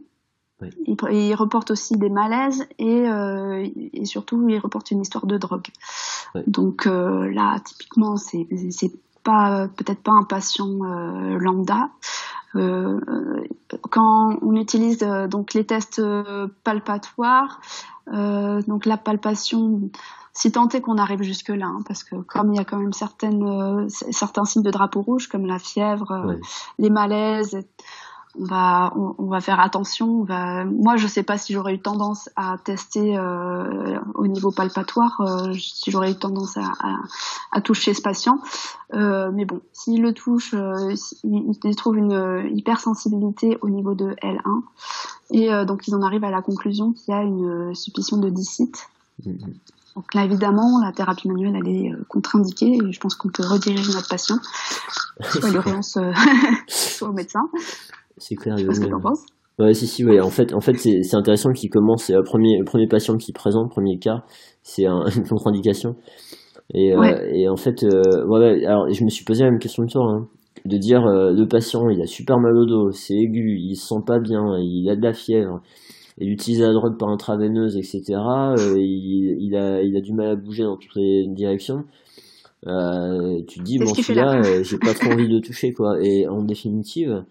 Il, 0.88 1.36
reporte 1.36 1.72
aussi 1.72 1.98
des 1.98 2.10
malaises 2.10 2.66
et, 2.80 3.10
euh, 3.10 3.68
et, 3.92 4.06
surtout 4.06 4.48
il 4.48 4.60
reporte 4.60 4.92
une 4.92 5.02
histoire 5.02 5.26
de 5.26 5.38
drogue. 5.38 5.68
Donc 6.48 6.86
là, 6.86 7.60
typiquement, 7.66 8.16
c'est 8.16 8.48
pas 9.24 9.68
peut-être 9.68 10.02
pas 10.02 10.14
un 10.14 10.24
patient 10.24 10.70
lambda. 11.38 11.90
Quand 12.54 14.38
on 14.42 14.56
utilise 14.56 15.00
donc 15.00 15.54
les 15.54 15.66
tests 15.66 16.02
palpatoires, 16.64 17.60
donc 18.08 18.86
la 18.86 18.98
palpation 18.98 19.90
si 20.34 20.52
tant 20.52 20.68
est 20.70 20.82
qu'on 20.82 20.98
arrive 20.98 21.22
jusque-là, 21.22 21.68
hein, 21.68 21.82
parce 21.88 22.04
que 22.04 22.16
comme 22.16 22.54
il 22.54 22.58
y 22.58 22.60
a 22.60 22.66
quand 22.66 22.78
même 22.78 22.94
certaines, 22.94 23.44
euh, 23.44 23.88
certains 23.88 24.46
signes 24.46 24.64
de 24.64 24.72
drapeau 24.72 25.02
rouge, 25.02 25.28
comme 25.28 25.46
la 25.46 25.60
fièvre, 25.60 26.12
euh, 26.12 26.36
les 26.80 26.90
malaises, 26.90 27.60
on 28.40 28.46
va, 28.46 28.94
on, 28.96 29.28
va 29.28 29.42
faire 29.42 29.60
attention. 29.60 30.22
On 30.22 30.24
va... 30.24 30.66
Moi, 30.66 30.98
je 30.98 31.08
sais 31.08 31.24
pas 31.24 31.38
si 31.38 31.54
j'aurais 31.54 31.76
eu 31.76 31.80
tendance 31.80 32.30
à 32.36 32.58
tester 32.64 33.18
euh, 33.18 34.00
au 34.16 34.28
niveau 34.28 34.52
palpatoire, 34.52 35.22
si 35.54 35.92
j'aurais 35.92 36.12
eu 36.12 36.16
tendance 36.16 36.58
à, 36.58 36.72
à, 37.52 37.62
toucher 37.62 37.94
ce 37.94 38.02
patient. 38.02 38.40
mais 38.92 39.46
bon, 39.46 39.62
s'il 39.72 40.02
le 40.02 40.14
touche, 40.14 40.56
il, 41.24 41.76
trouve 41.76 41.98
une 41.98 42.50
hypersensibilité 42.56 43.58
au 43.62 43.70
niveau 43.70 43.94
de 43.94 44.16
L1. 44.22 44.62
Et 45.32 45.66
donc, 45.66 45.88
ils 45.88 45.96
en 45.96 46.02
arrivent 46.02 46.26
à 46.26 46.32
la 46.32 46.42
conclusion 46.42 46.94
qu'il 46.94 47.14
y 47.14 47.18
a 47.18 47.22
une 47.22 47.76
suspicion 47.76 48.18
de 48.18 48.30
dicite. 48.30 48.88
Mm-hmm. 49.26 49.54
Donc 49.96 50.14
là, 50.16 50.24
évidemment, 50.24 50.82
la 50.84 50.92
thérapie 50.92 51.28
manuelle, 51.28 51.56
elle 51.56 51.68
est 51.68 51.92
euh, 51.92 52.04
contre-indiquée 52.08 52.80
et 52.84 52.92
je 52.92 53.00
pense 53.00 53.16
qu'on 53.16 53.30
peut 53.30 53.46
rediriger 53.46 53.94
notre 53.94 54.10
patient, 54.10 54.40
soit 55.22 55.46
à 55.46 55.50
l'urgence, 55.52 55.98
euh, 55.98 56.12
soit 56.68 57.10
au 57.10 57.14
médecin. 57.14 57.48
C'est 58.18 58.36
clair. 58.36 58.58
Je 58.58 58.72
ce 58.72 58.80
que 58.80 58.86
tu 58.86 58.94
en 58.94 59.00
penses. 59.00 59.26
Ouais, 59.60 59.74
si, 59.74 59.86
si, 59.86 60.04
ouais. 60.04 60.20
En 60.20 60.30
fait, 60.30 60.54
en 60.54 60.62
fait 60.62 60.76
c'est 60.78 61.16
intéressant 61.16 61.52
qu'il 61.52 61.70
commence, 61.70 62.06
c'est 62.06 62.14
le 62.14 62.24
premier, 62.24 62.58
le 62.58 62.66
premier 62.66 62.88
patient 62.88 63.18
qui 63.18 63.32
présente, 63.34 63.70
premier 63.70 64.00
cas, 64.00 64.24
c'est 64.64 64.86
un, 64.86 65.06
une 65.16 65.28
contre-indication. 65.28 65.96
Et, 66.74 66.94
euh, 66.96 67.30
et 67.32 67.48
en 67.50 67.58
fait, 67.58 67.84
ouais, 67.84 68.66
alors 68.66 68.90
je 68.92 69.04
me 69.04 69.10
suis 69.10 69.26
posé 69.26 69.44
la 69.44 69.52
même 69.52 69.60
question 69.60 69.84
de 69.84 69.92
toi, 69.92 70.04
hein, 70.06 70.28
de 70.66 70.78
dire 70.78 71.02
le 71.06 71.46
patient, 71.46 71.90
il 71.90 72.02
a 72.02 72.08
super 72.08 72.40
mal 72.40 72.56
au 72.58 72.66
dos, 72.66 72.92
c'est 72.92 73.16
aigu, 73.16 73.60
il 73.60 73.76
se 73.76 73.88
sent 73.88 74.02
pas 74.08 74.20
bien, 74.20 74.58
il 74.58 74.90
a 74.90 74.96
de 74.96 75.04
la 75.04 75.14
fièvre, 75.14 75.62
et 76.20 76.26
d'utiliser 76.26 76.64
la 76.64 76.74
drogue 76.74 76.98
par 76.98 77.10
intraveineuse, 77.10 77.78
etc. 77.78 78.02
Euh, 78.10 78.76
il, 78.78 79.38
il, 79.40 79.56
a, 79.56 79.82
il 79.82 79.96
a 79.98 80.02
du 80.02 80.14
mal 80.14 80.28
à 80.28 80.36
bouger 80.36 80.64
dans 80.64 80.78
toutes 80.78 80.96
les 80.96 81.26
directions. 81.28 81.84
Euh, 82.68 83.42
tu 83.48 83.60
te 83.60 83.64
dis, 83.64 83.80
bon, 83.80 83.94
celui-là, 83.94 84.42
euh, 84.42 84.64
j'ai 84.64 84.78
pas 84.78 84.94
trop 84.94 85.12
envie 85.12 85.28
de 85.28 85.36
le 85.36 85.42
toucher, 85.42 85.74
quoi. 85.74 85.98
Et 86.02 86.28
en 86.28 86.44
définitive, 86.44 87.24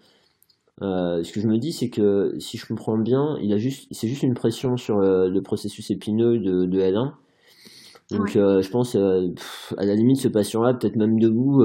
ce 0.81 1.31
que 1.31 1.39
je 1.39 1.47
me 1.47 1.57
dis, 1.57 1.71
c'est 1.71 1.89
que 1.89 2.33
si 2.39 2.57
je 2.57 2.65
comprends 2.65 2.97
bien, 2.97 3.37
il 3.41 3.53
a 3.53 3.57
juste, 3.57 3.87
c'est 3.91 4.07
juste 4.07 4.23
une 4.23 4.33
pression 4.33 4.77
sur 4.77 4.99
le 4.99 5.41
processus 5.41 5.91
épineux 5.91 6.39
de, 6.39 6.65
de 6.65 6.79
L1. 6.79 7.13
Donc, 8.11 8.29
je 8.33 8.69
pense, 8.69 8.95
à 8.95 9.85
la 9.85 9.95
limite, 9.95 10.17
ce 10.17 10.27
patient-là, 10.27 10.73
peut-être 10.73 10.95
même 10.95 11.19
debout, 11.19 11.63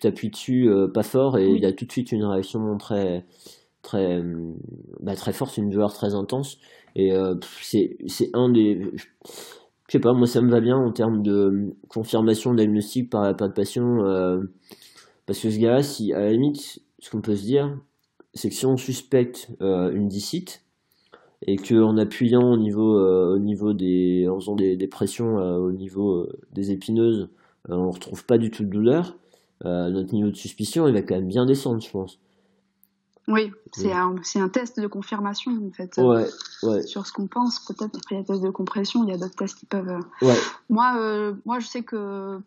t'appuies 0.00 0.30
dessus 0.30 0.70
pas 0.92 1.02
fort 1.02 1.38
et 1.38 1.50
il 1.50 1.64
a 1.64 1.72
tout 1.72 1.84
de 1.84 1.92
suite 1.92 2.12
une 2.12 2.24
réaction 2.24 2.76
très, 2.76 3.24
très, 3.82 4.22
bah, 5.00 5.14
très 5.14 5.32
forte, 5.32 5.56
une 5.56 5.70
douleur 5.70 5.92
très 5.92 6.14
intense. 6.14 6.58
Et 6.96 7.12
euh, 7.12 7.34
c'est, 7.62 7.96
c'est 8.06 8.30
un 8.34 8.50
des. 8.50 8.80
Je 9.88 9.92
sais 9.92 10.00
pas, 10.00 10.12
moi 10.12 10.26
ça 10.26 10.40
me 10.40 10.50
va 10.50 10.60
bien 10.60 10.76
en 10.76 10.92
termes 10.92 11.22
de 11.22 11.74
confirmation 11.88 12.54
diagnostic 12.54 13.10
par 13.10 13.22
la 13.22 13.34
palpation. 13.34 14.04
Euh, 14.04 14.40
parce 15.26 15.40
que 15.40 15.50
ce 15.50 15.58
gars-là, 15.58 15.82
si, 15.82 16.12
à 16.12 16.20
la 16.20 16.32
limite, 16.32 16.80
ce 16.98 17.10
qu'on 17.10 17.20
peut 17.20 17.36
se 17.36 17.44
dire, 17.44 17.76
c'est 18.34 18.48
que 18.48 18.54
si 18.54 18.66
on 18.66 18.76
suspecte 18.76 19.50
euh, 19.60 19.92
une 19.92 20.08
dicite, 20.08 20.64
et 21.46 21.56
qu'en 21.56 21.96
appuyant 21.96 22.52
au 22.52 22.56
niveau, 22.58 23.00
au 23.00 23.38
niveau 23.38 23.72
des. 23.72 24.28
en 24.28 24.38
faisant 24.38 24.56
des, 24.56 24.76
des 24.76 24.88
pressions 24.88 25.36
au 25.36 25.72
niveau 25.72 26.28
des 26.52 26.70
épineuses, 26.70 27.30
on 27.66 27.90
retrouve 27.90 28.26
pas 28.26 28.36
du 28.36 28.50
tout 28.50 28.62
de 28.62 28.68
douleur, 28.68 29.16
notre 29.64 30.12
niveau 30.12 30.28
de 30.28 30.36
suspicion 30.36 30.86
il 30.86 30.92
va 30.92 31.00
quand 31.00 31.14
même 31.14 31.28
bien 31.28 31.46
descendre, 31.46 31.80
je 31.80 31.90
pense. 31.90 32.18
Oui, 33.30 33.52
c'est 33.72 33.92
un, 33.92 34.16
un, 34.36 34.48
test 34.48 34.80
de 34.80 34.86
confirmation 34.86 35.52
en 35.52 35.70
fait. 35.70 35.96
Ouais, 35.98 36.26
ouais. 36.64 36.82
Sur 36.82 37.06
ce 37.06 37.12
qu'on 37.12 37.28
pense, 37.28 37.60
peut-être 37.60 37.96
après 37.96 38.18
le 38.18 38.24
test 38.24 38.42
de 38.42 38.50
compression, 38.50 39.04
il 39.04 39.10
y 39.10 39.12
a 39.12 39.18
d'autres 39.18 39.36
tests 39.36 39.58
qui 39.58 39.66
peuvent. 39.66 40.00
Euh. 40.22 40.34
Moi, 40.68 40.94
euh, 40.98 41.34
moi, 41.44 41.60
je 41.60 41.66
sais 41.66 41.82
que 41.82 42.38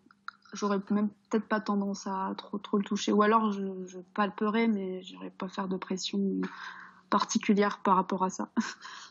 j'aurais 0.54 0.80
même 0.92 1.10
peut-être 1.30 1.48
pas 1.48 1.60
tendance 1.60 2.08
à 2.08 2.34
trop 2.38 2.58
trop 2.58 2.78
le 2.78 2.84
toucher, 2.84 3.12
ou 3.12 3.22
alors 3.22 3.52
je, 3.52 3.66
je 3.86 4.00
palperais, 4.14 4.68
mais 4.68 5.02
j'irais 5.02 5.32
pas 5.32 5.48
faire 5.48 5.68
de 5.68 5.78
pression 5.78 6.22
particulière 7.10 7.80
par 7.84 7.96
rapport 7.96 8.24
à 8.24 8.30
ça. 8.30 8.50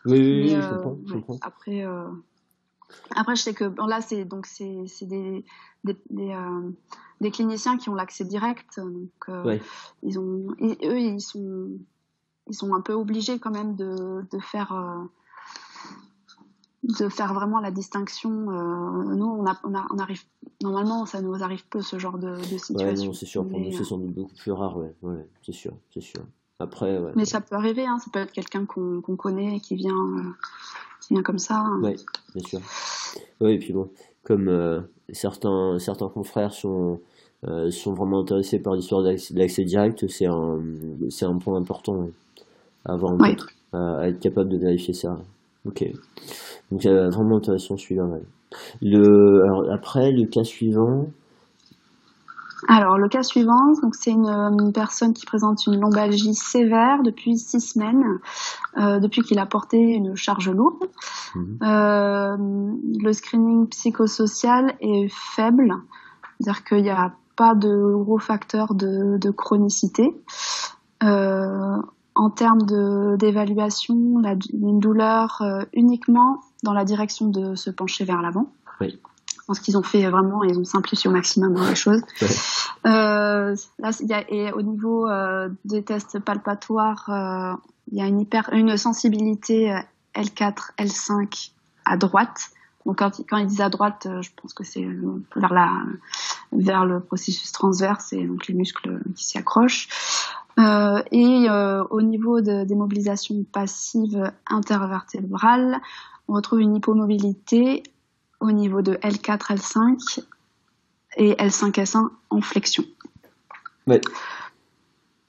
Oui, 0.06 0.18
oui, 0.18 0.48
je, 0.48 0.56
euh, 0.56 0.74
comprends, 0.74 0.98
je 1.06 1.12
comprends. 1.14 1.38
Après, 1.42 1.84
après, 3.14 3.36
je 3.36 3.42
sais 3.42 3.54
que 3.54 3.64
là, 3.88 4.00
c'est 4.00 4.24
donc 4.24 4.46
c'est 4.46 4.84
des, 5.02 5.44
des, 5.84 5.96
des 7.20 7.30
cliniciens 7.30 7.76
qui 7.78 7.88
ont 7.88 7.94
l'accès 7.94 8.24
direct. 8.24 8.80
Donc, 8.80 9.10
euh, 9.28 9.58
ils 10.02 10.18
ont, 10.18 10.48
eux, 10.60 11.00
ils 11.00 11.20
sont, 11.20 11.70
ils 12.48 12.54
sont 12.54 12.74
un 12.74 12.80
peu 12.80 12.92
obligés 12.92 13.38
quand 13.38 13.52
même 13.52 13.76
de, 13.76 14.24
de 14.30 14.38
faire, 14.40 14.72
euh, 14.72 15.04
de 16.82 17.08
faire 17.08 17.32
vraiment 17.34 17.60
la 17.60 17.70
distinction. 17.70 18.30
Euh, 18.30 19.14
nous, 19.14 19.26
on, 19.26 19.46
a, 19.46 19.58
on, 19.64 19.98
arrive, 19.98 20.22
normalement, 20.62 21.06
ça 21.06 21.20
nous 21.20 21.42
arrive 21.42 21.64
peu 21.68 21.80
ce 21.80 21.98
genre 21.98 22.18
de, 22.18 22.36
de 22.36 22.58
situation. 22.58 23.12
c'est 23.12 23.26
sûr. 23.26 23.46
Pour 23.46 23.60
nous, 23.60 23.72
c'est 23.72 23.84
sans 23.84 23.98
doute 23.98 24.14
beaucoup 24.14 24.34
plus 24.34 24.52
rare. 24.52 24.76
Ouais, 24.76 24.94
ouais 25.02 25.26
c'est 25.42 25.52
sûr, 25.52 25.74
c'est 25.92 26.02
sûr. 26.02 26.22
Après, 26.58 27.00
Mais 27.16 27.24
ça 27.24 27.40
peut 27.40 27.56
arriver. 27.56 27.86
Hein, 27.86 27.98
ça 27.98 28.10
peut 28.12 28.20
être 28.20 28.32
quelqu'un 28.32 28.66
qu'on 28.66 29.16
connaît 29.16 29.56
et 29.56 29.60
qui 29.60 29.74
vient, 29.74 30.34
qui 31.00 31.14
vient 31.14 31.22
comme 31.22 31.38
ça. 31.38 31.56
Hein. 31.56 31.80
Oui, 31.82 31.96
bien 32.34 32.44
sûr. 32.44 32.60
Oui, 33.40 33.52
et 33.52 33.58
puis 33.58 33.72
bon, 33.72 33.90
comme 34.24 34.86
certains, 35.12 35.78
certains 35.78 36.08
confrères 36.08 36.52
sont 36.52 37.00
euh, 37.48 37.72
sont 37.72 37.92
vraiment 37.92 38.20
intéressés 38.20 38.60
par 38.60 38.76
l'histoire 38.76 39.02
de 39.02 39.16
l'accès 39.36 39.64
direct, 39.64 40.06
c'est 40.06 40.26
un, 40.26 40.60
c'est 41.10 41.24
un 41.24 41.38
point 41.38 41.56
important 41.58 42.08
à 42.84 42.92
avoir 42.92 43.14
en 43.14 43.18
tête, 43.18 43.40
à, 43.72 44.06
être 44.06 44.20
capable 44.20 44.48
de 44.48 44.58
vérifier 44.58 44.94
ça. 44.94 45.18
Ok. 45.64 45.84
Donc 46.72 46.86
euh, 46.86 47.10
vraiment 47.10 47.36
intéressant 47.36 47.76
celui-là. 47.76 48.04
Le, 48.80 49.42
alors, 49.44 49.70
après, 49.70 50.10
le 50.10 50.26
cas 50.26 50.42
suivant. 50.42 51.08
Alors 52.66 52.96
le 52.96 53.08
cas 53.08 53.22
suivant, 53.22 53.72
donc 53.82 53.94
c'est 53.94 54.12
une, 54.12 54.72
personne 54.72 55.12
qui 55.12 55.26
présente 55.26 55.66
une 55.66 55.80
lombalgie 55.80 56.34
sévère 56.34 57.02
depuis 57.02 57.36
six 57.36 57.60
semaines, 57.60 58.04
euh, 58.78 59.00
depuis 59.00 59.22
qu'il 59.22 59.38
a 59.38 59.46
porté 59.46 59.76
une 59.76 60.14
charge 60.14 60.48
lourde. 60.48 60.88
Mhm. 61.34 61.58
Euh, 61.62 62.36
le 62.38 63.12
screening 63.12 63.68
psychosocial 63.68 64.74
est 64.80 65.08
faible, 65.10 65.74
c'est-à-dire 66.40 66.64
qu'il 66.64 66.86
y 66.86 66.90
a 66.90 67.12
pas 67.36 67.54
de 67.54 68.02
gros 68.02 68.18
facteurs 68.18 68.74
de, 68.74 69.18
de 69.18 69.30
chronicité. 69.30 70.14
Euh, 71.02 71.82
en 72.14 72.30
termes 72.30 73.16
d'évaluation, 73.16 74.22
une 74.52 74.80
douleur 74.80 75.40
euh, 75.40 75.64
uniquement 75.72 76.40
dans 76.62 76.72
la 76.72 76.84
direction 76.84 77.28
de 77.28 77.54
se 77.54 77.70
pencher 77.70 78.04
vers 78.04 78.22
l'avant. 78.22 78.52
Oui. 78.80 78.98
Je 79.42 79.46
pense 79.46 79.58
qu'ils 79.58 79.76
ont 79.76 79.82
fait 79.82 80.08
vraiment, 80.08 80.44
ils 80.44 80.56
ont 80.56 80.64
simplifié 80.64 81.10
au 81.10 81.12
maximum 81.12 81.56
les 81.68 81.74
choses. 81.74 82.02
Euh, 82.86 83.56
là, 83.78 83.90
y 84.00 84.12
a, 84.12 84.30
et 84.30 84.52
au 84.52 84.62
niveau 84.62 85.08
euh, 85.08 85.48
des 85.64 85.82
tests 85.82 86.20
palpatoires, 86.20 87.08
euh, 87.08 87.54
il 87.90 87.98
y 87.98 88.02
a 88.02 88.06
une, 88.06 88.20
hyper, 88.20 88.50
une 88.52 88.76
sensibilité 88.76 89.76
L4, 90.14 90.70
L5 90.78 91.50
à 91.84 91.96
droite. 91.96 92.50
Donc 92.86 92.98
quand, 92.98 93.20
quand 93.28 93.36
ils 93.36 93.46
disent 93.46 93.60
à 93.60 93.68
droite, 93.68 94.06
je 94.20 94.30
pense 94.40 94.54
que 94.54 94.64
c'est 94.64 94.86
vers 95.36 95.52
la 95.52 95.70
vers 96.52 96.84
le 96.84 97.00
processus 97.00 97.50
transverse 97.52 98.12
et 98.12 98.24
donc 98.24 98.46
les 98.46 98.54
muscles 98.54 99.00
qui 99.16 99.24
s'y 99.24 99.38
accrochent. 99.38 99.88
Euh, 100.62 101.02
et 101.10 101.48
euh, 101.48 101.84
au 101.90 102.02
niveau 102.02 102.40
de, 102.40 102.64
des 102.64 102.74
mobilisations 102.74 103.44
passives 103.52 104.30
intervertébrales, 104.46 105.80
on 106.28 106.34
retrouve 106.34 106.60
une 106.60 106.76
hypomobilité 106.76 107.82
au 108.40 108.52
niveau 108.52 108.82
de 108.82 108.94
L4, 108.94 109.56
L5 109.56 110.24
et 111.16 111.32
L5S1 111.34 112.08
en 112.30 112.40
flexion. 112.40 112.84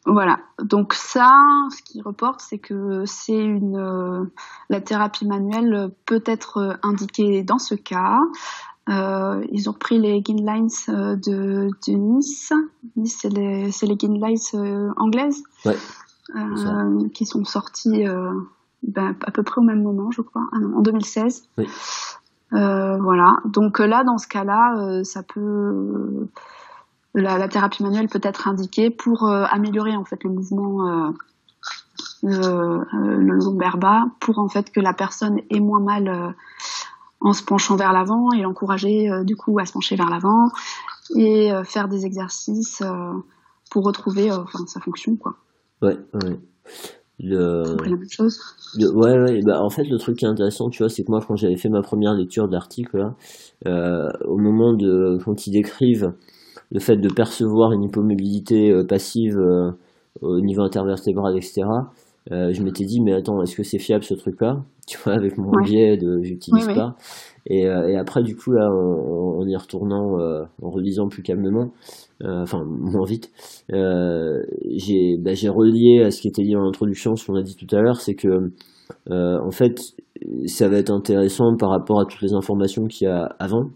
Voilà. 0.06 0.40
Donc 0.62 0.94
ça, 0.94 1.32
ce 1.76 1.82
qui 1.82 2.02
reporte, 2.02 2.42
c'est 2.42 2.60
que 2.60 3.06
c'est 3.06 3.44
une 3.44 3.78
euh, 3.78 4.26
la 4.70 4.82
thérapie 4.82 5.26
manuelle 5.26 5.90
peut 6.06 6.24
être 6.26 6.78
indiquée 6.84 7.44
dans 7.44 7.60
ce 7.60 7.76
cas. 7.76 8.20
Ils 8.88 9.70
ont 9.70 9.74
pris 9.74 10.00
les 10.00 10.22
guidelines 10.22 10.70
de, 10.88 11.70
de 11.88 11.94
Nice. 11.94 12.52
Nice, 12.96 13.18
c'est 13.22 13.30
les, 13.30 13.70
les 13.82 13.96
guidelines 13.96 14.94
anglaises 14.98 15.44
qui 17.14 17.26
sont 17.26 17.44
sorties 17.46 18.06
ben, 18.84 19.16
à 19.26 19.32
peu 19.32 19.44
près 19.44 19.60
au 19.60 19.64
même 19.64 19.82
moment, 19.82 20.12
je 20.12 20.22
crois, 20.22 20.44
ah 20.52 20.58
en 20.58 20.82
2016. 20.82 21.44
Oui. 21.58 21.68
voilà. 22.52 23.38
Donc 23.46 23.80
là, 23.80 24.04
dans 24.04 24.18
ce 24.18 24.28
cas-là, 24.28 25.04
ça 25.04 25.24
peut 25.24 26.28
la, 27.16 27.48
thérapie 27.48 27.84
manuelle 27.84 28.10
peut 28.10 28.22
être 28.24 28.48
indiquée 28.48 28.90
pour 28.90 29.30
améliorer 29.30 29.96
en 29.96 30.04
fait 30.04 30.24
le 30.24 30.32
mouvement 30.32 31.14
euh, 32.26 32.86
le 32.94 33.34
lombaire 33.34 33.78
bas 33.78 34.06
pour 34.22 34.40
en 34.40 34.48
fait 34.48 34.72
que 34.72 34.80
la 34.80 34.94
personne 34.94 35.42
ait 35.50 35.60
moins 35.60 35.82
mal 35.82 36.08
euh, 36.08 36.30
en 37.24 37.34
se 37.34 37.44
penchant 37.44 37.76
vers 37.76 37.94
l'avant 37.94 38.32
et 38.34 38.42
l'encourager 38.42 39.10
euh, 39.10 39.24
du 39.24 39.36
coup 39.36 39.58
à 39.60 39.66
se 39.66 39.74
pencher 39.74 39.96
vers 39.96 40.10
l'avant 40.10 40.50
et 41.16 41.52
faire 41.66 41.88
des 41.90 42.06
exercices 42.06 42.82
pour 43.70 43.84
retrouver 43.84 44.32
enfin, 44.32 44.66
sa 44.68 44.80
fonction 44.80 45.16
quoi. 45.18 45.36
Ouais, 45.82 45.98
ouais. 46.14 46.40
Le... 47.20 47.76
la 47.84 47.90
même 47.90 48.10
chose. 48.10 48.40
ouais, 48.78 49.20
ouais. 49.20 49.42
Bah, 49.44 49.62
en 49.62 49.70
fait, 49.70 49.84
le 49.84 49.98
truc 49.98 50.18
qui 50.18 50.26
est 50.26 50.30
intéressant, 50.30 50.70
tu 50.70 50.82
vois, 50.82 50.90
c'est 50.90 51.04
que 51.04 51.12
moi, 51.12 51.20
quand 51.26 51.36
j'avais 51.36 51.58
fait 51.58 51.70
ma 51.70 51.82
première 51.82 52.14
lecture 52.14 52.48
de 52.48 52.54
l'article, 52.54 53.12
au 53.66 54.38
moment 54.38 54.74
de 54.74 55.20
quand 55.26 55.46
ils 55.46 55.52
décrivent 55.52 56.14
le 56.72 56.80
fait 56.80 56.96
de 56.96 57.10
percevoir 57.10 57.74
une 57.74 57.84
hypomobilité 57.84 58.74
passive 58.88 59.38
au 60.22 60.40
niveau 60.40 60.62
intervertébral, 60.62 61.36
etc. 61.36 61.64
Euh, 62.32 62.54
je 62.54 62.64
m'étais 62.64 62.86
dit, 62.86 63.02
mais 63.02 63.14
attends, 63.14 63.42
est-ce 63.42 63.56
que 63.56 63.64
c'est 63.64 63.80
fiable 63.80 64.04
ce 64.04 64.14
truc-là? 64.14 64.64
Tu 64.86 64.98
vois, 64.98 65.14
avec 65.14 65.38
mon 65.38 65.50
biais 65.64 65.96
de 65.96 66.22
j'utilise 66.24 66.68
pas. 66.68 66.98
Et, 67.46 67.68
euh, 67.68 67.88
et, 67.88 67.96
après, 67.96 68.22
du 68.22 68.36
coup, 68.36 68.52
là, 68.52 68.70
en, 68.70 69.48
y 69.48 69.56
retournant, 69.56 70.20
euh, 70.20 70.44
en 70.62 70.70
relisant 70.70 71.08
plus 71.08 71.24
calmement, 71.24 71.72
enfin, 72.22 72.66
moins 72.68 73.06
vite, 73.06 73.32
j'ai 73.70 75.18
bah, 75.20 75.32
relié 75.54 76.04
à 76.04 76.12
ce 76.12 76.20
qui 76.20 76.28
était 76.28 76.44
dit 76.44 76.58
en 76.58 76.68
introduction, 76.68 77.16
ce 77.16 77.26
qu'on 77.26 77.36
a 77.36 77.44
dit 77.44 77.56
tout 77.56 77.74
à 77.74 77.80
l'heure, 77.82 78.02
c'est 78.02 78.16
que, 78.16 78.52
en 79.10 79.52
fait, 79.52 79.80
ça 80.48 80.68
va 80.68 80.80
être 80.80 80.92
intéressant 80.92 81.56
par 81.56 81.70
rapport 81.70 82.02
à 82.02 82.06
toutes 82.06 82.22
les 82.22 82.34
informations 82.34 82.84
qu'il 82.86 83.08
y 83.08 83.10
a 83.10 83.34
avant. 83.40 83.70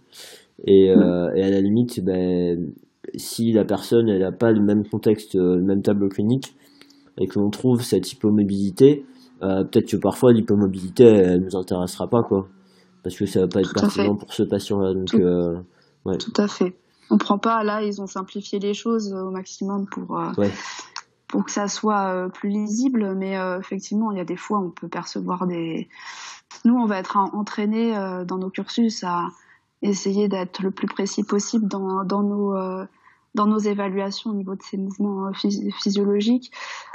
Et, 0.66 0.88
et 0.88 0.92
à 0.92 1.50
la 1.50 1.62
limite, 1.62 2.04
ben, 2.04 2.74
si 3.16 3.54
la 3.54 3.64
personne 3.64 4.10
elle 4.10 4.20
n'a 4.20 4.34
pas 4.34 4.52
le 4.52 4.62
même 4.62 4.86
contexte, 4.86 5.36
le 5.36 5.64
même 5.64 5.82
tableau 5.82 6.10
clinique, 6.10 6.54
et 7.18 7.28
que 7.28 7.40
l'on 7.40 7.50
trouve 7.50 7.82
cette 7.82 8.12
hypomobilité, 8.12 9.06
euh, 9.44 9.64
peut-être 9.64 9.90
que 9.90 9.98
parfois 9.98 10.34
l'hypomobilité 10.34 11.04
elle 11.04 11.42
nous 11.42 11.56
intéressera 11.56 12.08
pas 12.08 12.24
quoi, 12.24 12.48
parce 13.04 13.16
que 13.16 13.26
ça 13.26 13.42
va 13.42 13.48
pas 13.48 13.60
être 13.60 13.74
pertinent 13.74 14.16
pour 14.16 14.34
ce 14.34 14.44
patient-là. 14.44 14.94
Donc 14.94 15.06
tout, 15.06 15.18
euh, 15.18 15.60
ouais. 16.06 16.18
tout 16.18 16.34
à 16.38 16.48
fait. 16.48 16.76
On 17.10 17.18
prend 17.18 17.38
pas 17.38 17.64
là, 17.64 17.84
ils 17.84 18.02
ont 18.02 18.08
simplifié 18.08 18.60
les 18.60 18.74
choses 18.74 19.14
au 19.14 19.32
maximum 19.32 19.88
pour 19.88 20.20
euh, 20.20 20.48
pour 21.28 21.44
que 21.46 21.52
ça 21.52 21.68
soit 21.68 22.30
plus 22.34 22.50
lisible, 22.50 23.16
mais 23.16 23.36
effectivement 23.60 24.12
il 24.12 24.18
y 24.18 24.22
a 24.22 24.26
des 24.26 24.38
fois 24.38 24.60
on 24.60 24.70
peut 24.70 24.88
percevoir 24.88 25.46
des. 25.46 25.88
Nous 26.66 26.76
on 26.76 26.86
va 26.86 27.00
être 27.00 27.18
entraînés 27.18 27.94
dans 28.26 28.38
nos 28.38 28.50
cursus 28.50 29.04
à 29.04 29.28
essayer 29.82 30.28
d'être 30.30 30.64
le 30.64 30.72
plus 30.72 30.88
précis 30.88 31.24
possible 31.24 31.68
dans, 31.68 32.04
dans 32.06 32.24
nos 32.24 32.56
dans 33.38 33.46
nos 33.46 33.60
évaluations 33.60 34.32
au 34.32 34.34
niveau 34.34 34.56
de 34.56 34.64
ces 34.64 34.78
mouvements 34.78 35.28
euh, 35.28 35.72
physiologiques, 35.72 36.52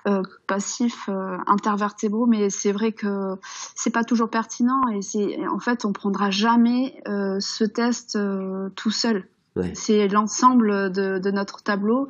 euh, 0.06 0.22
passifs, 0.46 1.08
euh, 1.08 1.38
intervertébraux, 1.46 2.26
mais 2.26 2.50
c'est 2.50 2.72
vrai 2.72 2.92
que 2.92 3.36
c'est 3.76 3.92
pas 3.92 4.04
toujours 4.04 4.28
pertinent 4.28 4.88
et 4.92 5.00
c'est 5.00 5.38
en 5.46 5.60
fait 5.60 5.84
on 5.84 5.92
prendra 5.92 6.30
jamais 6.30 7.00
ce 7.06 7.64
test 7.64 8.18
tout 8.74 8.90
seul. 8.90 9.28
C'est 9.74 10.08
l'ensemble 10.08 10.90
de, 10.90 11.18
de, 11.18 11.30
notre 11.30 11.62
tableau 11.62 12.08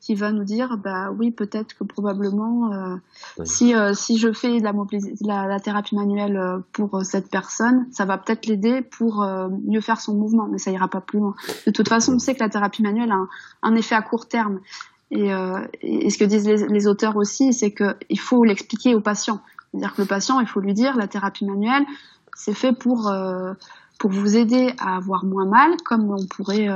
qui 0.00 0.14
va 0.14 0.32
nous 0.32 0.44
dire 0.44 0.78
bah 0.78 1.10
oui 1.16 1.30
peut-être 1.30 1.76
que 1.76 1.84
probablement 1.84 2.72
euh, 2.72 2.96
si 3.44 3.74
euh, 3.74 3.92
si 3.92 4.16
je 4.16 4.32
fais 4.32 4.58
la, 4.58 4.72
la, 5.20 5.46
la 5.46 5.60
thérapie 5.60 5.94
manuelle 5.94 6.38
euh, 6.38 6.58
pour 6.72 7.04
cette 7.04 7.30
personne 7.30 7.86
ça 7.92 8.06
va 8.06 8.16
peut-être 8.16 8.46
l'aider 8.46 8.80
pour 8.80 9.26
mieux 9.66 9.82
faire 9.82 10.00
son 10.00 10.14
mouvement 10.14 10.48
mais 10.50 10.58
ça 10.58 10.70
ira 10.70 10.88
pas 10.88 11.00
plus 11.00 11.18
loin. 11.18 11.34
De 11.66 11.70
toute 11.70 11.88
façon 11.88 12.14
on 12.14 12.18
sait 12.18 12.34
que 12.34 12.40
la 12.40 12.48
thérapie 12.48 12.82
manuelle 12.82 13.12
a 13.12 13.26
un, 13.62 13.76
effet 13.76 13.94
à 13.94 14.02
court 14.02 14.26
terme. 14.26 14.60
Et, 15.10 15.30
et 15.82 16.10
ce 16.10 16.18
que 16.18 16.24
disent 16.24 16.46
les, 16.46 16.68
les 16.68 16.86
auteurs 16.86 17.16
aussi 17.16 17.52
c'est 17.52 17.72
que 17.72 17.96
il 18.08 18.18
faut 18.18 18.44
l'expliquer 18.44 18.94
au 18.94 19.00
patient. 19.00 19.40
C'est-à-dire 19.70 19.94
que 19.94 20.02
le 20.02 20.08
patient 20.08 20.40
il 20.40 20.46
faut 20.46 20.60
lui 20.60 20.72
dire 20.72 20.96
la 20.96 21.08
thérapie 21.08 21.44
manuelle 21.44 21.84
c'est 22.34 22.54
fait 22.54 22.72
pour 22.72 23.12
pour 23.98 24.10
vous 24.10 24.36
aider 24.36 24.72
à 24.78 24.96
avoir 24.96 25.24
moins 25.24 25.46
mal 25.46 25.76
comme 25.84 26.10
on 26.10 26.24
pourrait 26.26 26.68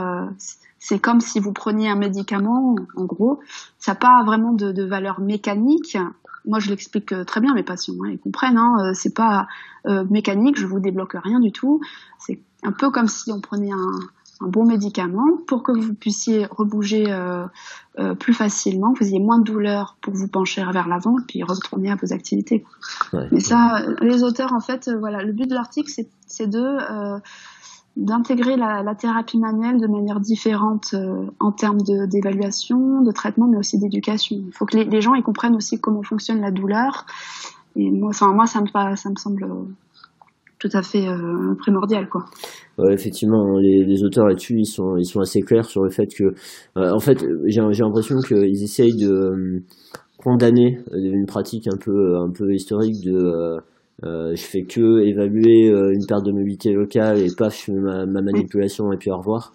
c'est 0.85 0.99
comme 0.99 1.23
si 1.23 1.41
vous 1.41 1.55
preniez 1.55 1.89
un 1.89 1.97
médicament, 1.97 2.77
en 2.95 3.05
gros, 3.07 3.41
ça 3.79 3.93
n'a 3.93 3.97
pas 3.97 4.23
vraiment 4.23 4.53
de, 4.53 4.85
valeur 4.85 5.19
mécanique. 5.19 5.97
Moi, 6.45 6.59
je 6.59 6.69
l'explique 6.69 7.13
euh, 7.13 7.25
très 7.25 7.41
bien, 7.41 7.55
mes 7.55 7.63
patients, 7.63 7.95
hein, 8.05 8.11
ils 8.11 8.19
comprennent. 8.19 8.59
Hein, 8.59 8.75
euh, 8.81 8.93
c'est 8.93 9.15
pas 9.15 9.49
euh, 9.87 10.05
mécanique, 10.11 10.59
je 10.59 10.67
vous 10.67 10.81
débloque 10.81 11.15
rien 11.15 11.41
du 11.41 11.53
tout. 11.53 11.81
C'est 12.19 12.39
un 12.65 12.73
peu 12.73 12.91
comme 12.91 13.09
si 13.09 13.33
on 13.33 13.41
prenait 13.41 13.73
un, 13.73 13.99
bon 14.43 14.67
médicament 14.67 15.39
pour 15.47 15.63
que 15.63 15.73
vous 15.73 15.95
puissiez 15.95 16.47
rebouger 16.51 17.07
plus 18.19 18.35
facilement, 18.35 18.93
que 18.93 18.99
vous 18.99 19.09
ayez 19.09 19.21
moins 19.21 19.39
de 19.39 19.45
douleur 19.45 19.97
pour 20.03 20.13
vous 20.13 20.29
pencher 20.29 20.63
vers 20.71 20.87
l'avant, 20.87 21.17
puis 21.27 21.43
retourner 21.43 21.91
à 21.91 21.95
vos 21.95 22.13
activités. 22.13 22.67
Mais 23.31 23.41
ça, 23.41 23.81
les 24.03 24.23
auteurs, 24.23 24.53
en 24.53 24.61
fait, 24.61 24.91
voilà, 24.99 25.23
le 25.23 25.33
but 25.33 25.49
de 25.49 25.55
l'article, 25.55 25.91
c'est 26.27 26.47
de 26.47 26.77
d'intégrer 27.97 28.57
la, 28.57 28.95
thérapie 28.95 29.39
manuelle 29.39 29.81
de 29.81 29.87
manière 29.87 30.21
différente 30.21 30.95
euh, 30.95 31.27
en 31.41 31.53
termes 31.53 31.79
d'évaluation, 32.09 33.03
de, 33.03 33.13
traitement, 33.13 33.47
mais 33.49 33.59
aussi 33.59 33.79
d'éducation. 33.79 34.37
Il 34.47 34.53
faut 34.53 34.67
que 34.67 34.77
les, 34.77 35.01
gens 35.01 35.15
ils 35.15 35.23
comprennent 35.23 35.57
aussi 35.57 35.81
comment 35.81 36.03
fonctionne 36.03 36.41
la 36.41 36.51
douleur. 36.51 37.07
Et 37.77 37.91
moi, 37.91 38.11
enfin, 38.11 38.33
moi 38.35 38.47
ça, 38.47 38.61
me, 38.61 38.67
ça 38.97 39.11
me 39.11 39.17
semble 39.17 39.47
tout 40.65 40.77
à 40.77 40.83
fait 40.83 41.07
euh, 41.07 41.55
primordial. 41.59 42.09
Quoi. 42.09 42.25
effectivement, 42.91 43.59
les, 43.59 44.03
auteurs 44.03 44.27
là-dessus, 44.27 44.61
ils 44.61 44.67
sont, 44.67 44.97
ils 44.97 45.05
sont 45.05 45.21
assez 45.21 45.43
clairs 45.43 45.67
sur 45.67 45.83
le 45.83 45.91
fait 45.91 46.07
que, 46.07 46.25
euh, 46.79 46.91
en 46.91 47.01
fait, 47.01 47.25
j'ai 47.47 47.61
l'impression 47.61 48.17
qu'ils 48.21 48.63
essayent 48.63 48.97
de 48.97 49.63
condamner 50.17 50.79
une 50.93 51.27
pratique 51.27 51.67
un 51.67 51.77
peu, 51.77 52.17
un 52.17 52.31
peu 52.31 52.55
historique 52.55 53.05
de 53.05 53.15
euh, 53.15 53.59
je 54.03 54.43
fais 54.43 54.63
que 54.63 55.01
évaluer 55.01 55.71
euh, 55.71 55.93
une 55.93 56.07
perte 56.07 56.25
de 56.25 56.33
mobilité 56.33 56.73
locale 56.73 57.19
et 57.19 57.29
pas 57.37 57.51
ma, 57.69 58.07
ma 58.07 58.23
manipulation 58.23 58.93
et 58.93 58.97
puis 58.97 59.11
au 59.11 59.19
revoir. 59.19 59.53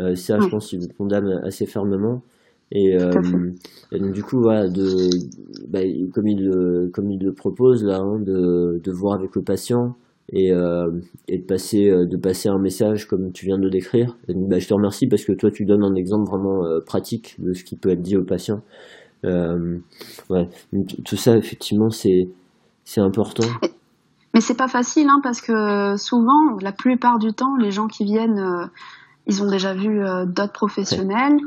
Euh, 0.00 0.14
ça, 0.14 0.38
je 0.40 0.48
pense 0.48 0.68
qu'il 0.68 0.80
condamne 0.94 1.40
assez 1.44 1.66
fermement. 1.66 2.22
Et, 2.74 2.96
donc 2.96 4.12
du 4.12 4.22
coup, 4.22 4.40
voilà, 4.40 4.66
de, 4.66 5.10
bah, 5.68 5.80
comme 6.14 6.26
il 6.26 6.42
le, 6.42 6.88
comme 6.90 7.10
il 7.10 7.22
le 7.22 7.34
propose 7.34 7.84
là, 7.84 7.98
hein, 7.98 8.18
de, 8.18 8.80
de 8.82 8.92
voir 8.92 9.18
avec 9.18 9.36
le 9.36 9.42
patient 9.42 9.94
et, 10.32 10.52
et 11.28 11.38
de 11.38 11.44
passer, 11.44 11.90
de 11.90 12.16
passer 12.16 12.48
un 12.48 12.58
message 12.58 13.06
comme 13.06 13.30
tu 13.32 13.44
viens 13.44 13.58
de 13.58 13.64
le 13.64 13.70
décrire. 13.70 14.16
donc, 14.26 14.48
bah, 14.48 14.58
je 14.58 14.66
te 14.66 14.72
remercie 14.72 15.06
parce 15.06 15.26
que 15.26 15.32
toi, 15.32 15.50
tu 15.50 15.66
donnes 15.66 15.84
un 15.84 15.94
exemple 15.94 16.30
vraiment 16.30 16.62
pratique 16.86 17.36
de 17.38 17.52
ce 17.52 17.62
qui 17.62 17.76
peut 17.76 17.90
être 17.90 18.00
dit 18.00 18.16
au 18.16 18.24
patient. 18.24 18.62
ouais, 19.24 20.48
tout 21.04 21.16
ça, 21.16 21.36
effectivement, 21.36 21.90
c'est 21.90 22.30
c'est 22.84 23.00
important. 23.00 23.44
Mais 24.34 24.40
c'est 24.40 24.56
pas 24.56 24.68
facile, 24.68 25.08
hein, 25.08 25.20
parce 25.22 25.40
que 25.40 25.96
souvent, 25.96 26.56
la 26.60 26.72
plupart 26.72 27.18
du 27.18 27.32
temps, 27.32 27.56
les 27.56 27.70
gens 27.70 27.86
qui 27.86 28.04
viennent, 28.04 28.38
euh, 28.38 28.66
ils 29.26 29.42
ont 29.42 29.50
déjà 29.50 29.74
vu 29.74 30.02
euh, 30.02 30.24
d'autres 30.24 30.52
professionnels, 30.52 31.38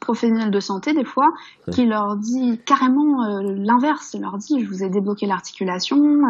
professionnels 0.00 0.50
de 0.50 0.60
santé 0.60 0.94
des 0.94 1.04
fois, 1.04 1.32
qui 1.70 1.86
leur 1.86 2.16
dit 2.16 2.60
carrément 2.66 3.22
euh, 3.24 3.40
l'inverse. 3.42 4.14
Ils 4.14 4.22
leur 4.22 4.36
dit, 4.38 4.64
je 4.64 4.68
vous 4.68 4.82
ai 4.82 4.88
débloqué 4.88 5.26
l'articulation, 5.26 6.22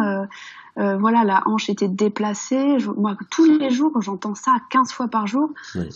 voilà, 0.77 1.23
la 1.23 1.41
hanche 1.45 1.69
était 1.69 1.87
déplacée. 1.87 2.77
moi, 2.97 3.15
tous 3.31 3.45
les 3.45 3.69
jours, 3.69 4.01
j'entends 4.01 4.35
ça 4.35 4.57
15 4.69 4.91
fois 4.91 5.07
par 5.07 5.25
jour. 5.25 5.49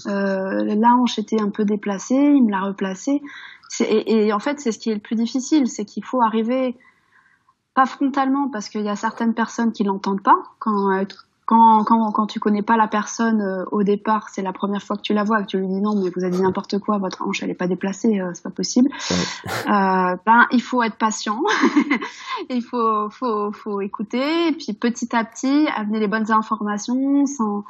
la 0.06 0.96
hanche 0.96 1.20
était 1.20 1.42
un 1.42 1.50
peu 1.50 1.66
déplacée, 1.66 2.16
il 2.16 2.46
me 2.46 2.52
l'a 2.52 2.62
replacée. 2.62 3.22
Et, 3.82 4.26
et 4.26 4.34
en 4.34 4.40
fait, 4.40 4.60
c'est 4.60 4.72
ce 4.72 4.80
qui 4.80 4.90
est 4.90 4.96
le 4.96 5.00
plus 5.02 5.16
difficile, 5.16 5.68
c'est 5.68 5.86
qu'il 5.86 6.04
faut 6.04 6.22
arriver 6.22 6.76
pas 7.80 7.86
frontalement 7.86 8.50
parce 8.50 8.68
qu'il 8.68 8.82
y 8.82 8.90
a 8.90 8.98
certaines 8.98 9.34
personnes 9.34 9.72
qui 9.72 9.86
l'entendent 9.86 10.22
pas. 10.22 10.36
Quand 10.60 10.92
euh, 10.92 11.06
quand, 11.46 11.86
quand, 11.86 12.12
quand 12.12 12.28
tu 12.28 12.38
connais 12.38 12.62
pas 12.62 12.76
la 12.76 12.90
personne 12.90 13.42
euh, 13.42 13.64
au 13.72 13.84
départ, 13.84 14.28
c'est 14.30 14.42
la 14.42 14.52
première 14.52 14.84
fois 14.84 14.98
que 14.98 15.02
tu 15.02 15.14
la 15.14 15.24
vois, 15.24 15.42
que 15.44 15.48
tu 15.48 15.58
lui 15.60 15.68
dis 15.68 15.80
non, 15.80 15.96
mais 15.96 16.10
vous 16.14 16.26
avez 16.26 16.36
dit 16.36 16.42
n'importe 16.42 16.78
quoi, 16.80 16.98
votre 16.98 17.22
hanche 17.22 17.42
elle 17.42 17.52
est 17.52 17.56
pas 17.56 17.68
déplacée, 17.68 18.20
euh, 18.20 18.32
c'est 18.34 18.44
pas 18.44 18.50
possible. 18.50 18.90
ben 19.66 20.46
il 20.52 20.62
faut 20.62 20.84
être 20.84 20.98
patient, 20.98 21.42
il 22.50 22.62
faut, 22.62 23.10
faut 23.12 23.54
faut 23.54 23.80
écouter, 23.80 24.50
et 24.50 24.52
puis 24.52 24.74
petit 24.74 25.16
à 25.16 25.24
petit 25.24 25.70
amener 25.74 26.00
les 26.00 26.08
bonnes 26.10 26.32
informations 26.34 27.26
sans 27.28 27.64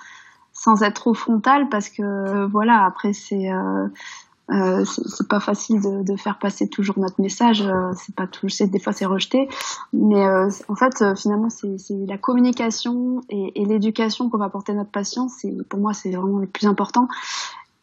sans 0.53 0.81
être 0.81 0.95
trop 0.95 1.13
frontal 1.13 1.69
parce 1.69 1.89
que 1.89 2.47
voilà 2.47 2.83
après 2.83 3.13
c'est 3.13 3.47
Euh, 4.51 4.83
c'est 4.85 5.27
pas 5.27 5.39
facile 5.39 5.79
de, 5.81 6.03
de, 6.03 6.17
faire 6.17 6.39
passer 6.39 6.67
toujours 6.67 6.97
notre 6.97 7.21
message. 7.21 7.61
Euh, 7.61 7.91
c'est 7.95 8.15
pas 8.15 8.25
tout, 8.25 8.49
sais, 8.49 8.67
des 8.67 8.79
fois 8.79 8.93
c'est 8.93 9.05
rejeté, 9.05 9.47
mais 9.93 10.25
euh, 10.25 10.49
en 10.67 10.75
fait 10.75 11.01
euh, 11.01 11.15
finalement 11.15 11.49
c'est 11.49 11.77
la 12.07 12.17
communication 12.17 13.21
et, 13.29 13.61
et 13.61 13.65
l'éducation 13.65 14.29
qu'on 14.29 14.37
va 14.37 14.45
apporter 14.45 14.71
à 14.71 14.75
notre 14.75 14.91
patient. 14.91 15.27
C'est 15.29 15.53
pour 15.69 15.79
moi 15.79 15.93
c'est 15.93 16.11
vraiment 16.11 16.39
le 16.39 16.47
plus 16.47 16.67
important. 16.67 17.07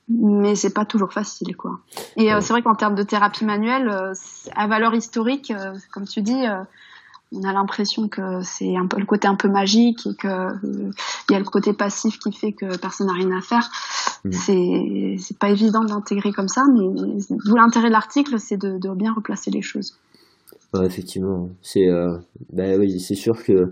Mais 0.09 0.55
c'est 0.55 0.73
pas 0.73 0.85
toujours 0.85 1.13
facile, 1.13 1.57
quoi. 1.57 1.81
Et 2.17 2.29
c'est 2.41 2.53
vrai 2.53 2.63
qu'en 2.63 2.77
termes 2.77 2.95
de 2.95 3.03
thérapie 3.03 3.45
manuelle, 3.45 4.13
à 4.55 4.67
valeur 4.69 4.95
historique, 4.95 5.53
comme 5.93 6.05
tu 6.05 6.23
dis, 6.23 6.45
on 7.33 7.43
a 7.43 7.53
l'impression 7.53 8.07
que 8.07 8.41
c'est 8.45 8.77
un 8.77 8.87
peu 8.87 9.01
le 9.01 9.05
côté 9.05 9.27
un 9.27 9.35
peu 9.35 9.49
magique 9.49 10.07
et 10.07 10.15
que 10.15 10.49
il 10.63 11.33
y 11.33 11.35
a 11.35 11.41
le 11.41 11.45
côté 11.45 11.73
passif 11.73 12.21
qui 12.21 12.33
fait 12.33 12.53
que 12.53 12.77
personne 12.77 13.09
n'a 13.09 13.15
rien 13.15 13.37
à 13.37 13.41
faire. 13.41 13.69
Mm. 14.29 15.17
C'est 15.19 15.39
pas 15.39 15.51
évident 15.51 15.85
d'intégrer 15.85 16.33
comme 16.33 16.49
ça, 16.49 16.63
mais 16.73 16.87
d'où 17.31 17.57
l'intérêt 17.57 17.89
de 17.89 17.93
l'article, 17.93 18.39
c'est 18.39 18.57
de, 18.57 18.79
de, 18.79 18.95
bien 18.95 19.13
replacer 19.13 19.51
les 19.51 19.63
choses. 19.63 19.99
Ouais, 20.75 20.87
effectivement, 20.87 21.49
c'est 21.63 21.89
euh, 21.89 22.19
bah 22.53 22.77
oui, 22.79 22.99
c'est 23.01 23.15
sûr 23.15 23.43
que 23.43 23.71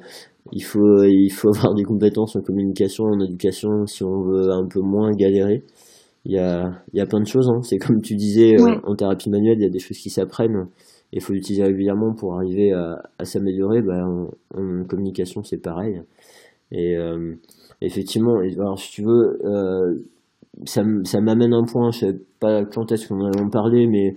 il 0.53 0.63
faut 0.63 1.03
il 1.05 1.31
faut 1.31 1.49
avoir 1.57 1.75
des 1.75 1.85
compétences 1.85 2.37
en 2.37 2.41
communication, 2.41 3.05
en 3.05 3.21
éducation, 3.21 3.87
si 3.87 4.03
on 4.05 4.23
veut 4.23 4.51
un 4.51 4.67
peu 4.67 4.81
moins 4.81 5.11
galérer. 5.13 5.63
Il 6.27 6.33
y 6.33 6.39
a 6.39 6.73
il 6.93 6.99
y 6.99 7.01
a 7.01 7.07
plein 7.07 7.21
de 7.21 7.27
choses. 7.27 7.49
Hein. 7.49 7.61
C'est 7.63 7.79
comme 7.79 8.01
tu 8.01 8.15
disais 8.15 8.55
euh, 8.61 8.79
en 8.85 8.95
thérapie 8.95 9.31
manuelle, 9.31 9.59
il 9.59 9.65
y 9.65 9.67
a 9.67 9.71
des 9.71 9.79
choses 9.79 9.99
qui 9.99 10.11
s'apprennent 10.11 10.69
il 11.15 11.23
faut 11.23 11.33
l'utiliser 11.33 11.63
régulièrement 11.63 12.13
pour 12.13 12.35
arriver 12.35 12.73
à, 12.73 13.01
à 13.19 13.25
s'améliorer. 13.25 13.83
Bah, 13.83 14.05
en, 14.05 14.85
communication, 14.85 15.45
c'est 15.45 15.63
pareil. 15.63 16.03
Et 16.73 16.97
euh, 16.97 17.35
effectivement, 17.81 18.39
alors 18.39 18.79
si 18.79 18.91
tu 18.91 19.03
veux, 19.03 19.39
euh, 19.45 19.95
ça, 20.65 20.83
ça 21.05 21.21
m'amène 21.21 21.53
un 21.53 21.65
point, 21.65 21.91
je 21.91 21.99
sais 21.99 22.19
pas 22.41 22.65
quand 22.65 22.91
est-ce 22.93 23.09
qu'on 23.09 23.19
va 23.19 23.31
en 23.41 23.49
parler, 23.49 23.87
mais 23.87 24.15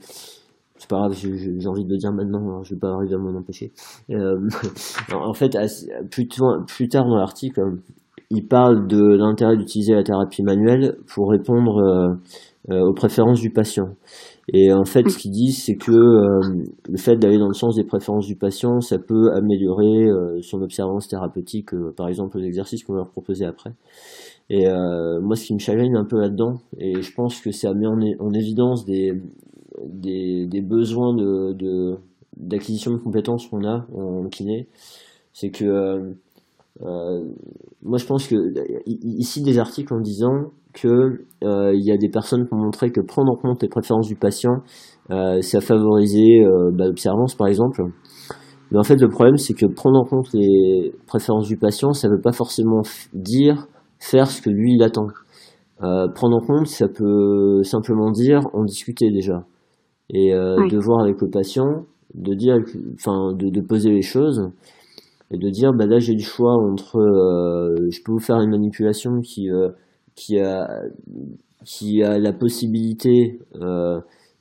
c'est 0.77 0.89
pas 0.89 0.97
grave, 0.97 1.13
j'ai 1.13 1.67
envie 1.67 1.85
de 1.85 1.89
le 1.89 1.97
dire 1.97 2.11
maintenant, 2.11 2.63
je 2.63 2.73
vais 2.73 2.79
pas 2.79 2.91
arriver 2.91 3.15
à 3.15 3.17
m'en 3.17 3.37
empêcher. 3.37 3.71
Euh, 4.11 4.37
en 5.13 5.33
fait, 5.33 5.57
plus, 6.11 6.27
tard 6.89 7.05
dans 7.05 7.17
l'article, 7.17 7.61
il 8.29 8.47
parle 8.47 8.87
de 8.87 9.01
l'intérêt 9.17 9.57
d'utiliser 9.57 9.93
la 9.93 10.03
thérapie 10.03 10.43
manuelle 10.43 10.97
pour 11.13 11.31
répondre 11.31 12.17
aux 12.69 12.93
préférences 12.93 13.39
du 13.39 13.51
patient. 13.51 13.89
Et 14.53 14.71
en 14.71 14.85
fait, 14.85 15.09
ce 15.09 15.17
qu'ils 15.17 15.31
disent, 15.31 15.63
c'est 15.65 15.75
que 15.75 15.91
euh, 15.91 16.63
le 16.87 16.97
fait 16.97 17.17
d'aller 17.17 17.37
dans 17.37 17.49
le 17.49 17.53
sens 17.53 17.75
des 17.75 17.83
préférences 17.83 18.27
du 18.27 18.37
patient, 18.37 18.79
ça 18.79 18.97
peut 18.97 19.33
améliorer 19.33 20.07
euh, 20.07 20.39
son 20.41 20.61
observance 20.61 21.09
thérapeutique, 21.09 21.73
euh, 21.73 21.93
par 21.95 22.07
exemple 22.07 22.37
aux 22.37 22.41
exercices 22.41 22.83
qu'on 22.83 22.93
va 22.93 22.99
leur 22.99 23.09
proposer 23.09 23.45
après. 23.45 23.71
Et 24.49 24.65
moi, 25.21 25.35
ce 25.35 25.45
qui 25.45 25.53
me 25.53 25.59
challenge 25.59 25.93
un 25.93 26.05
peu 26.05 26.19
là-dedans, 26.19 26.53
et 26.77 27.01
je 27.01 27.13
pense 27.13 27.41
que 27.41 27.51
ça 27.51 27.73
met 27.73 27.85
en, 27.85 27.99
en 28.19 28.33
évidence 28.33 28.85
des, 28.85 29.11
des, 29.85 30.47
des, 30.47 30.61
besoins 30.61 31.13
de 31.13 31.97
d'acquisition 32.37 32.91
de, 32.91 32.97
compétences 32.97 33.47
qu'on 33.47 33.65
a 33.65 33.85
en 33.93 34.29
kiné, 34.29 34.69
c'est 35.33 35.49
que 35.49 36.13
moi, 36.79 37.97
je 37.97 38.05
pense 38.05 38.27
que 38.27 38.35
ici 38.85 39.41
des 39.41 39.59
articles 39.59 39.93
en 39.93 39.99
disant 39.99 40.51
que 40.73 41.25
euh, 41.43 41.73
il 41.73 41.85
y 41.85 41.91
a 41.91 41.97
des 41.97 42.09
personnes 42.09 42.47
qui 42.47 42.53
ont 42.53 42.57
montré 42.57 42.91
que 42.91 43.01
prendre 43.01 43.31
en 43.31 43.35
compte 43.35 43.61
les 43.61 43.69
préférences 43.69 44.07
du 44.07 44.15
patient, 44.15 44.61
euh, 45.09 45.41
ça 45.41 45.61
favorisait 45.61 46.43
euh, 46.43 46.71
bah, 46.73 46.85
l'observance 46.85 47.35
par 47.35 47.47
exemple. 47.47 47.83
Mais 48.71 48.77
en 48.77 48.83
fait, 48.83 48.97
le 48.97 49.07
problème, 49.07 49.37
c'est 49.37 49.53
que 49.53 49.65
prendre 49.65 49.97
en 49.97 50.03
compte 50.03 50.27
les 50.33 50.93
préférences 51.07 51.47
du 51.47 51.57
patient, 51.57 51.93
ça 51.93 52.09
ne 52.09 52.15
veut 52.15 52.21
pas 52.21 52.33
forcément 52.33 52.81
dire 53.13 53.67
faire 53.99 54.27
ce 54.29 54.41
que 54.41 54.49
lui 54.49 54.73
il 54.73 54.83
attend. 54.83 55.07
prendre 55.79 56.37
en 56.37 56.45
compte, 56.45 56.67
ça 56.67 56.87
peut 56.87 57.63
simplement 57.63 58.11
dire 58.11 58.41
en 58.53 58.63
discuter 58.63 59.11
déjà 59.11 59.45
et 60.09 60.31
de 60.31 60.77
voir 60.77 61.01
avec 61.01 61.21
le 61.21 61.29
patient, 61.29 61.85
de 62.13 62.33
dire, 62.33 62.55
enfin, 62.93 63.33
de, 63.33 63.49
de, 63.49 63.61
poser 63.61 63.91
les 63.91 64.01
choses 64.01 64.49
et 65.31 65.37
de 65.37 65.49
dire, 65.49 65.73
bah 65.73 65.85
là 65.85 65.99
j'ai 65.99 66.13
le 66.13 66.23
choix 66.23 66.53
entre, 66.53 66.97
je 67.91 68.03
peux 68.03 68.13
vous 68.13 68.19
faire 68.19 68.39
une 68.39 68.51
manipulation 68.51 69.19
qui 69.21 69.49
qui 70.17 70.39
a, 70.39 70.67
qui 71.63 72.03
a 72.03 72.17
la 72.17 72.33
possibilité 72.33 73.39
euh, 73.55 73.99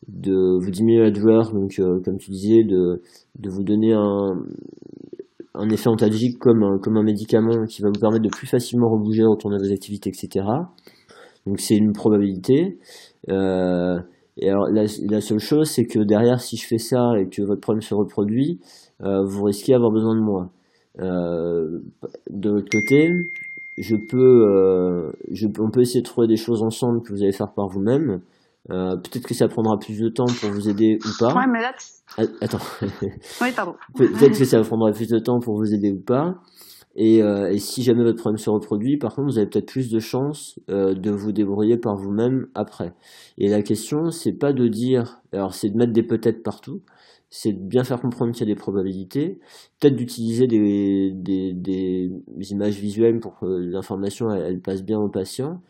de 0.09 0.59
vous 0.59 0.71
diminuer 0.71 1.03
la 1.03 1.11
douleur, 1.11 1.53
donc 1.53 1.79
euh, 1.79 2.01
comme 2.05 2.17
tu 2.17 2.31
disais, 2.31 2.65
de, 2.65 3.03
de 3.39 3.51
vous 3.51 3.63
donner 3.63 3.93
un, 3.93 4.43
un 5.57 5.69
effet 5.71 5.89
antalgique 5.89 6.39
comme 6.39 6.63
un, 6.63 6.79
comme 6.79 6.97
un 6.97 7.03
médicament 7.03 7.65
qui 7.67 7.83
va 7.83 7.89
vous 7.89 8.01
permettre 8.01 8.23
de 8.23 8.29
plus 8.29 8.47
facilement 8.47 8.89
rebouger, 8.89 9.25
retourner 9.25 9.57
à 9.57 9.59
vos 9.59 9.73
activités, 9.73 10.11
etc. 10.11 10.45
Donc 11.47 11.61
c'est 11.61 11.77
une 11.77 11.93
probabilité. 11.93 12.79
Euh, 13.29 13.99
et 14.39 14.51
alors 14.51 14.69
la, 14.69 15.21
seule 15.21 15.39
chose, 15.39 15.71
c'est 15.71 15.87
que 15.87 16.01
derrière, 16.01 16.41
si 16.41 16.57
je 16.57 16.67
fais 16.67 16.79
ça 16.79 17.13
et 17.19 17.29
que 17.29 17.43
votre 17.43 17.61
problème 17.61 17.83
se 17.83 17.95
reproduit, 17.95 18.61
euh, 19.03 19.25
vous 19.25 19.45
risquez 19.45 19.73
d'avoir 19.73 19.91
besoin 19.91 20.15
de 20.15 20.21
moi. 20.21 20.51
Euh, 21.01 21.81
de 22.31 22.51
l'autre 22.51 22.69
côté, 22.71 23.11
je 23.79 23.97
peux, 23.97 25.13
on 25.59 25.71
peut 25.71 25.81
essayer 25.81 26.01
de 26.01 26.07
trouver 26.07 26.27
des 26.27 26.37
choses 26.37 26.63
ensemble 26.63 27.03
que 27.03 27.13
vous 27.13 27.23
allez 27.23 27.33
faire 27.33 27.53
par 27.53 27.69
vous-même. 27.69 28.21
Euh, 28.71 28.97
peut-être 28.97 29.27
que 29.27 29.35
ça 29.35 29.49
prendra 29.49 29.79
plus 29.79 29.99
de 30.01 30.09
temps 30.09 30.27
pour 30.27 30.51
vous 30.51 30.69
aider 30.69 30.99
ou 31.05 31.09
pas. 31.19 31.35
Ouais, 31.35 31.47
mais 31.47 31.61
là, 31.61 31.73
ah, 32.19 32.23
Attends. 32.41 32.59
oui, 33.41 33.49
pardon. 33.55 33.75
Peut-être 33.95 34.39
que 34.39 34.45
ça 34.45 34.61
prendra 34.63 34.91
plus 34.93 35.09
de 35.09 35.19
temps 35.19 35.39
pour 35.39 35.57
vous 35.57 35.73
aider 35.73 35.93
ou 35.93 36.01
pas. 36.01 36.35
Et, 36.99 37.23
euh, 37.23 37.53
et, 37.53 37.59
si 37.59 37.83
jamais 37.83 38.03
votre 38.03 38.19
problème 38.19 38.39
se 38.39 38.49
reproduit, 38.49 38.97
par 38.97 39.15
contre, 39.15 39.29
vous 39.29 39.39
avez 39.39 39.47
peut-être 39.47 39.67
plus 39.67 39.91
de 39.91 39.99
chances 39.99 40.59
euh, 40.71 40.95
de 40.95 41.11
vous 41.11 41.31
débrouiller 41.31 41.77
par 41.77 41.95
vous-même 41.95 42.47
après. 42.55 42.95
Et 43.37 43.49
la 43.49 43.63
question, 43.63 44.11
c'est 44.11 44.33
pas 44.33 44.55
de 44.55 44.67
dire, 44.67 45.21
alors 45.33 45.53
c'est 45.53 45.69
de 45.69 45.77
mettre 45.77 45.93
des 45.93 46.03
peut-être 46.03 46.43
partout, 46.43 46.81
c'est 47.29 47.53
de 47.53 47.59
bien 47.59 47.85
faire 47.85 48.01
comprendre 48.01 48.33
qu'il 48.33 48.49
y 48.49 48.51
a 48.51 48.55
des 48.55 48.59
probabilités, 48.59 49.39
peut-être 49.79 49.95
d'utiliser 49.95 50.47
des, 50.47 51.13
des, 51.13 51.53
des, 51.53 52.11
images 52.51 52.79
visuelles 52.79 53.21
pour 53.21 53.39
que 53.39 53.45
l'information 53.45 54.31
elle, 54.31 54.61
passe 54.61 54.83
bien 54.83 54.99
au 54.99 55.11
patient, 55.11 55.61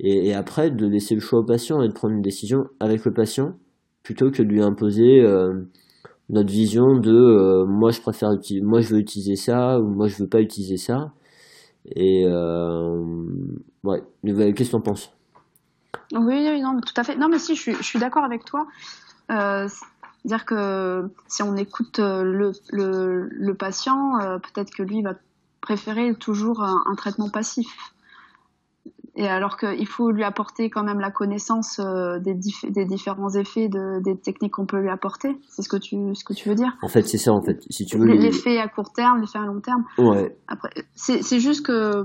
et, 0.00 0.34
après 0.34 0.70
de 0.70 0.86
laisser 0.86 1.14
le 1.14 1.20
choix 1.20 1.40
au 1.40 1.44
patient 1.44 1.82
et 1.82 1.88
de 1.88 1.92
prendre 1.92 2.14
une 2.14 2.22
décision 2.22 2.64
avec 2.80 3.04
le 3.04 3.12
patient, 3.12 3.54
plutôt 4.02 4.30
que 4.30 4.42
de 4.42 4.48
lui 4.48 4.62
imposer 4.62 5.20
euh, 5.20 5.62
notre 6.28 6.50
vision 6.50 6.98
de 6.98 7.12
euh, 7.12 7.66
moi 7.66 7.90
je 7.90 8.00
préfère 8.00 8.30
moi 8.62 8.80
je 8.80 8.94
veux 8.94 9.00
utiliser 9.00 9.36
ça 9.36 9.80
ou 9.80 9.88
moi 9.88 10.08
je 10.08 10.16
veux 10.18 10.28
pas 10.28 10.40
utiliser 10.40 10.76
ça. 10.76 11.12
Et 11.94 12.24
euh, 12.26 13.00
ouais, 13.84 14.02
qu'est-ce 14.24 14.54
que 14.54 14.70
tu 14.70 14.74
en 14.76 14.80
penses 14.80 15.12
oui, 16.12 16.46
oui, 16.48 16.60
non, 16.60 16.78
tout 16.80 16.94
à 16.96 17.02
fait. 17.02 17.16
Non, 17.16 17.28
mais 17.28 17.38
si, 17.38 17.56
je 17.56 17.82
suis, 17.82 17.98
d'accord 17.98 18.22
avec 18.22 18.44
toi. 18.44 18.66
Euh, 19.32 19.66
dire 20.24 20.44
que 20.44 21.10
si 21.26 21.42
on 21.42 21.56
écoute 21.56 21.98
le, 21.98 23.52
patient, 23.54 24.12
peut-être 24.20 24.70
que 24.72 24.84
lui 24.84 25.02
va 25.02 25.14
préférer 25.60 26.14
toujours 26.14 26.62
un 26.62 26.94
traitement 26.96 27.28
passif. 27.28 27.66
Et 29.18 29.26
alors 29.26 29.56
qu'il 29.56 29.86
faut 29.86 30.10
lui 30.10 30.24
apporter 30.24 30.68
quand 30.68 30.84
même 30.84 31.00
la 31.00 31.10
connaissance 31.10 31.80
euh, 31.80 32.18
des, 32.18 32.34
des 32.68 32.84
différents 32.84 33.30
effets 33.30 33.68
de, 33.68 34.02
des 34.02 34.20
techniques 34.20 34.52
qu'on 34.52 34.66
peut 34.66 34.78
lui 34.78 34.90
apporter. 34.90 35.38
C'est 35.48 35.62
ce 35.62 35.70
que 35.70 35.78
tu 35.78 35.96
ce 36.14 36.22
que 36.22 36.34
tu 36.34 36.50
veux 36.50 36.54
dire? 36.54 36.72
En 36.82 36.88
fait, 36.88 37.02
c'est 37.02 37.16
ça 37.16 37.32
en 37.32 37.42
fait. 37.42 37.58
Si 37.70 37.86
tu 37.86 37.96
veux 37.96 38.04
l'effet 38.04 38.58
à 38.58 38.68
court 38.68 38.92
terme, 38.92 39.20
l'effet 39.22 39.38
à 39.38 39.46
long 39.46 39.60
terme. 39.60 39.84
Ouais. 39.96 40.36
Après, 40.48 40.68
c'est 40.94 41.40
juste 41.40 41.64
que 41.64 42.04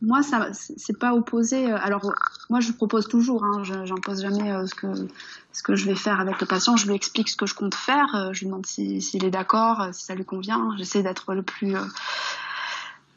moi 0.00 0.22
ça 0.22 0.48
c'est 0.52 0.98
pas 0.98 1.12
opposé. 1.12 1.70
Alors 1.70 2.10
moi 2.48 2.60
je 2.60 2.72
propose 2.72 3.06
toujours. 3.06 3.44
Hein, 3.44 3.62
J'impose 3.62 4.22
jamais 4.22 4.50
euh, 4.50 4.64
ce 4.64 4.74
que 4.74 4.86
ce 5.52 5.62
que 5.62 5.74
je 5.74 5.84
vais 5.86 5.94
faire 5.94 6.20
avec 6.20 6.40
le 6.40 6.46
patient. 6.46 6.76
Je 6.76 6.86
lui 6.86 6.94
explique 6.94 7.28
ce 7.28 7.36
que 7.36 7.44
je 7.44 7.54
compte 7.54 7.74
faire. 7.74 8.14
Euh, 8.14 8.32
je 8.32 8.40
lui 8.40 8.46
demande 8.46 8.64
s'il 8.64 9.02
si, 9.02 9.18
est 9.18 9.30
d'accord, 9.30 9.88
si 9.92 10.06
ça 10.06 10.14
lui 10.14 10.24
convient. 10.24 10.70
J'essaie 10.78 11.02
d'être 11.02 11.34
le 11.34 11.42
plus 11.42 11.74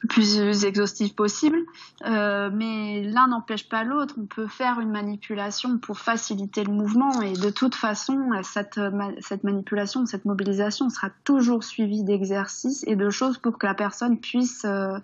plus 0.08 0.64
exhaustif 0.64 1.16
possible. 1.16 1.60
Euh, 2.06 2.50
mais 2.54 3.04
l'un 3.04 3.28
n'empêche 3.28 3.68
pas 3.68 3.84
l'autre. 3.84 4.16
On 4.18 4.26
peut 4.26 4.48
faire 4.48 4.80
une 4.80 4.92
manipulation 4.92 5.78
pour 5.78 6.00
faciliter 6.00 6.64
le 6.64 6.72
mouvement 6.72 7.22
et 7.22 7.34
de 7.34 7.50
toute 7.50 7.76
façon, 7.76 8.30
cette, 8.44 8.80
cette 9.20 9.44
manipulation, 9.44 10.06
cette 10.06 10.26
mobilisation 10.26 10.90
sera 10.90 11.10
toujours 11.24 11.64
suivie 11.64 12.04
d'exercices 12.04 12.84
et 12.88 12.96
de 12.96 13.10
choses 13.10 13.38
pour 13.38 13.58
que 13.58 13.66
la 13.66 13.74
personne 13.74 14.20
puisse, 14.20 14.64
euh, 14.66 14.98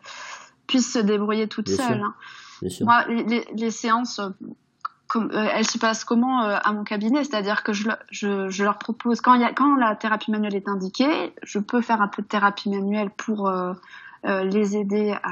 puisse 0.67 0.93
se 0.93 0.99
débrouiller 0.99 1.47
toute 1.47 1.69
seule. 1.69 2.01
Hein. 2.01 2.13
Moi, 2.81 3.05
les, 3.07 3.45
les 3.53 3.71
séances, 3.71 4.21
comme, 5.07 5.29
euh, 5.33 5.47
elles 5.53 5.69
se 5.69 5.77
passent 5.77 6.03
comment 6.03 6.43
euh, 6.43 6.57
à 6.63 6.73
mon 6.73 6.83
cabinet? 6.83 7.23
C'est-à-dire 7.23 7.63
que 7.63 7.73
je, 7.73 7.89
je, 8.09 8.49
je, 8.49 8.63
leur 8.63 8.77
propose, 8.77 9.21
quand, 9.21 9.35
y 9.35 9.43
a, 9.43 9.53
quand 9.53 9.75
la 9.75 9.95
thérapie 9.95 10.31
manuelle 10.31 10.55
est 10.55 10.67
indiquée, 10.67 11.33
je 11.43 11.59
peux 11.59 11.81
faire 11.81 12.01
un 12.01 12.07
peu 12.07 12.21
de 12.21 12.27
thérapie 12.27 12.69
manuelle 12.69 13.09
pour 13.11 13.47
euh, 13.47 13.73
les 14.23 14.77
aider 14.77 15.11
à 15.23 15.31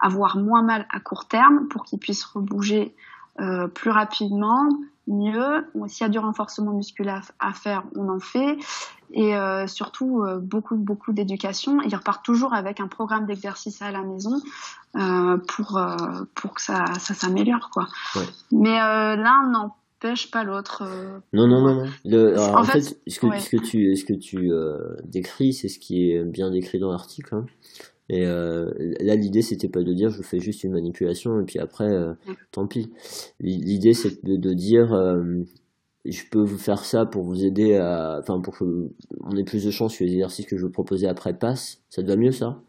avoir 0.00 0.36
moins 0.36 0.62
mal 0.62 0.86
à 0.90 1.00
court 1.00 1.26
terme 1.26 1.68
pour 1.68 1.84
qu'ils 1.84 1.98
puissent 1.98 2.24
rebouger 2.24 2.94
euh, 3.40 3.68
plus 3.68 3.90
rapidement, 3.90 4.68
mieux. 5.06 5.64
S'il 5.86 6.04
y 6.04 6.06
a 6.06 6.10
du 6.10 6.18
renforcement 6.18 6.72
musculaire 6.72 7.30
à 7.38 7.52
faire, 7.52 7.84
on 7.96 8.08
en 8.08 8.20
fait. 8.20 8.58
Et 9.12 9.34
euh, 9.34 9.66
surtout, 9.66 10.24
beaucoup, 10.42 10.76
beaucoup 10.76 11.12
d'éducation. 11.12 11.80
Ils 11.80 11.96
repartent 11.96 12.24
toujours 12.24 12.54
avec 12.54 12.80
un 12.80 12.86
programme 12.86 13.26
d'exercice 13.26 13.80
à 13.82 13.90
la 13.90 14.02
maison 14.02 14.40
pour, 14.92 15.80
pour 16.34 16.54
que 16.54 16.60
ça, 16.60 16.84
ça 16.98 17.14
s'améliore. 17.14 17.70
quoi. 17.72 17.88
Mais 18.52 18.78
l'un 18.78 19.50
n'empêche 19.50 20.30
pas 20.30 20.44
l'autre. 20.44 20.84
Non, 21.32 21.48
non, 21.48 21.60
non, 21.62 21.86
non. 22.04 22.54
en, 22.54 22.64
fait, 22.64 22.82
ce 22.82 23.20
que, 23.20 23.38
ce 23.38 23.48
que 23.48 23.56
tu, 23.56 23.96
ce 23.96 24.04
que 24.04 24.12
tu 24.12 24.50
décris, 25.04 25.54
c'est 25.54 25.68
ce 25.68 25.78
qui 25.78 26.10
est 26.10 26.22
bien 26.24 26.50
décrit 26.50 26.78
dans 26.78 26.90
l'article. 26.90 27.34
Hein. 27.34 27.46
Et 28.12 28.24
là, 28.24 29.14
l'idée, 29.14 29.40
c'était 29.40 29.68
pas 29.68 29.82
de 29.82 29.92
dire 29.92 30.10
je 30.10 30.22
fais 30.22 30.40
juste 30.40 30.64
une 30.64 30.72
manipulation 30.72 31.40
et 31.40 31.44
puis 31.44 31.60
après, 31.60 31.88
tant 32.50 32.66
pis. 32.66 32.90
L'idée, 33.38 33.94
c'est 33.94 34.24
de, 34.24 34.36
de, 34.36 34.52
dire 34.52 34.92
je 36.04 36.22
peux 36.30 36.42
vous 36.42 36.58
faire 36.58 36.84
ça 36.84 37.04
pour 37.06 37.24
vous 37.24 37.44
aider 37.44 37.76
à. 37.76 38.18
Enfin, 38.20 38.40
pour 38.40 38.56
qu'on 38.56 39.36
ait 39.36 39.44
plus 39.44 39.64
de 39.64 39.70
chance 39.70 39.92
sur 39.94 40.06
les 40.06 40.12
exercices 40.12 40.46
que 40.46 40.56
je 40.56 40.64
vous 40.64 40.72
proposais 40.72 41.06
après 41.06 41.34
passe. 41.34 41.82
Ça 41.90 42.02
te 42.02 42.08
va 42.08 42.16
mieux, 42.16 42.32
ça? 42.32 42.62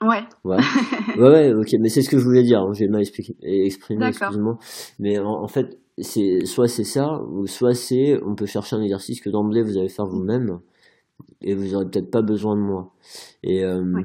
Ouais. 0.00 0.22
Ouais. 0.44 0.56
ouais, 1.18 1.28
ouais, 1.28 1.52
ok. 1.52 1.74
Mais 1.80 1.88
c'est 1.88 2.02
ce 2.02 2.08
que 2.08 2.18
je 2.18 2.24
voulais 2.24 2.42
dire. 2.42 2.60
Hein. 2.62 2.72
J'ai 2.72 2.88
mal 2.88 3.02
exprimé, 3.02 4.06
excuse-moi. 4.06 4.58
Mais 4.98 5.18
en, 5.18 5.48
fait, 5.48 5.78
c'est 5.98 6.46
soit 6.46 6.68
c'est 6.68 6.84
ça, 6.84 7.20
ou 7.22 7.46
soit 7.46 7.74
c'est 7.74 8.18
on 8.24 8.34
peut 8.34 8.46
chercher 8.46 8.76
un 8.76 8.82
exercice 8.82 9.20
que 9.20 9.28
d'emblée 9.28 9.62
vous 9.62 9.76
allez 9.76 9.88
faire 9.88 10.06
vous-même 10.06 10.60
et 11.42 11.54
vous 11.54 11.74
aurez 11.74 11.84
peut-être 11.84 12.10
pas 12.10 12.22
besoin 12.22 12.56
de 12.56 12.60
moi. 12.60 12.92
Et, 13.42 13.64
euh, 13.64 14.02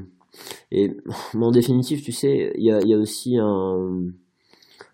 et 0.72 0.92
en 1.34 1.52
définitive, 1.52 2.02
tu 2.02 2.12
sais, 2.12 2.54
il 2.56 2.64
y 2.64 2.72
a, 2.72 2.98
aussi 2.98 3.38
un 3.38 4.14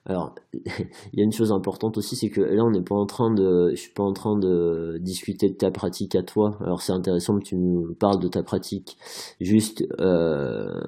alors, 0.06 0.34
il 0.54 1.20
y 1.20 1.22
a 1.22 1.24
une 1.24 1.32
chose 1.32 1.52
importante 1.52 1.98
aussi, 1.98 2.16
c'est 2.16 2.30
que 2.30 2.42
là, 2.42 2.64
on 2.64 2.72
n'est 2.72 2.82
pas 2.82 2.96
en 2.96 3.06
train 3.06 3.32
de, 3.32 3.70
je 3.72 3.80
suis 3.80 3.94
pas 3.94 4.04
en 4.04 4.14
train 4.14 4.38
de 4.38 4.98
discuter 5.02 5.50
de 5.50 5.56
ta 5.56 5.70
pratique 5.70 6.16
à 6.16 6.24
toi. 6.24 6.58
Alors, 6.62 6.82
c'est 6.82 6.94
intéressant 6.94 7.38
que 7.38 7.44
tu 7.44 7.56
nous 7.56 7.94
parles 8.00 8.20
de 8.20 8.28
ta 8.28 8.42
pratique. 8.42 8.98
Juste, 9.40 9.84
euh, 10.00 10.82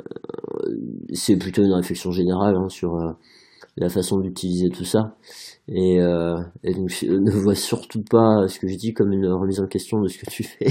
c'est 1.14 1.38
plutôt 1.38 1.64
une 1.64 1.74
réflexion 1.74 2.12
générale 2.12 2.56
hein, 2.56 2.70
sur 2.70 2.96
euh, 2.96 3.12
la 3.78 3.90
façon 3.90 4.20
d'utiliser 4.20 4.70
tout 4.70 4.84
ça. 4.84 5.16
Et, 5.68 6.02
euh, 6.02 6.38
et, 6.64 6.74
donc, 6.74 6.92
ne 7.04 7.32
vois 7.32 7.56
surtout 7.56 8.04
pas 8.04 8.48
ce 8.48 8.60
que 8.60 8.68
je 8.68 8.76
dis 8.76 8.94
comme 8.94 9.14
une 9.14 9.28
remise 9.28 9.62
en 9.62 9.68
question 9.68 10.02
de 10.02 10.08
ce 10.08 10.18
que 10.18 10.30
tu 10.30 10.44
fais. 10.44 10.68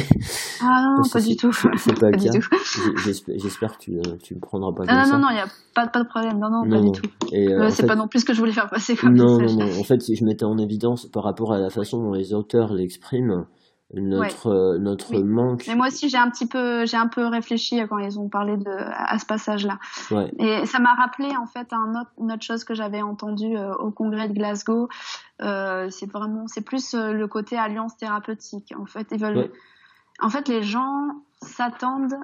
Ah 0.62 0.82
non, 0.84 1.08
pas 1.10 1.20
du 1.20 1.36
tout. 1.36 1.52
C'est 1.78 1.98
pas, 1.98 2.10
le 2.10 2.18
cas. 2.18 3.26
J'espère 3.36 3.78
que 3.78 3.84
tu, 3.84 3.92
ne 3.92 3.98
euh, 3.98 4.34
me 4.34 4.40
prendras 4.40 4.72
pas 4.72 4.84
ah, 4.86 4.86
comme 4.86 4.96
non, 4.96 5.04
ça. 5.04 5.12
Non, 5.12 5.18
non, 5.20 5.28
il 5.30 5.34
n'y 5.34 5.40
a 5.40 5.46
pas, 5.74 5.86
pas 5.86 6.02
de 6.02 6.08
problème. 6.08 6.38
Non, 6.38 6.50
non, 6.50 6.68
pas 6.68 6.80
du 6.82 6.92
tout. 6.92 7.08
Euh, 7.32 7.70
c'est 7.70 7.86
pas 7.86 7.96
non 7.96 8.08
plus 8.08 8.20
ce 8.20 8.24
que 8.26 8.34
je 8.34 8.40
voulais 8.40 8.52
faire 8.52 8.68
passer 8.68 8.94
comme 8.94 9.14
non, 9.14 9.38
Non, 9.38 9.54
non, 9.54 9.80
en 9.80 9.84
fait, 9.84 10.02
si 10.02 10.16
je 10.16 10.24
mettais 10.24 10.44
en 10.44 10.58
évidence 10.58 11.06
par 11.06 11.24
rapport 11.24 11.52
à 11.54 11.58
la 11.58 11.70
façon 11.70 12.02
dont 12.02 12.12
les 12.12 12.34
auteurs 12.34 12.74
l'expriment, 12.74 13.46
notre 13.94 14.48
euh, 14.48 14.78
notre 14.78 15.18
manque. 15.18 15.64
Mais 15.66 15.74
moi 15.74 15.88
aussi 15.88 16.08
j'ai 16.08 16.16
un 16.16 16.30
petit 16.30 16.46
peu 16.46 16.86
j'ai 16.86 16.96
un 16.96 17.08
peu 17.08 17.26
réfléchi 17.26 17.80
quand 17.88 17.98
ils 17.98 18.18
ont 18.18 18.28
parlé 18.28 18.56
de 18.56 18.70
à 18.70 19.18
ce 19.18 19.26
passage-là. 19.26 19.78
Ouais. 20.10 20.30
Et 20.38 20.66
ça 20.66 20.78
m'a 20.78 20.94
rappelé 20.94 21.36
en 21.36 21.46
fait 21.46 21.72
un 21.72 22.00
autre, 22.00 22.10
une 22.20 22.32
autre 22.32 22.42
chose 22.42 22.64
que 22.64 22.74
j'avais 22.74 23.02
entendu 23.02 23.56
euh, 23.56 23.74
au 23.74 23.90
congrès 23.90 24.28
de 24.28 24.34
Glasgow. 24.34 24.88
Euh, 25.42 25.88
c'est 25.90 26.10
vraiment 26.10 26.46
c'est 26.46 26.64
plus 26.64 26.94
euh, 26.94 27.12
le 27.12 27.26
côté 27.26 27.56
alliance 27.56 27.96
thérapeutique. 27.96 28.72
En 28.78 28.86
fait 28.86 29.08
ils 29.10 29.18
veulent. 29.18 29.50
En 30.20 30.30
fait 30.30 30.48
les 30.48 30.62
gens 30.62 31.08
s'attendent 31.42 32.16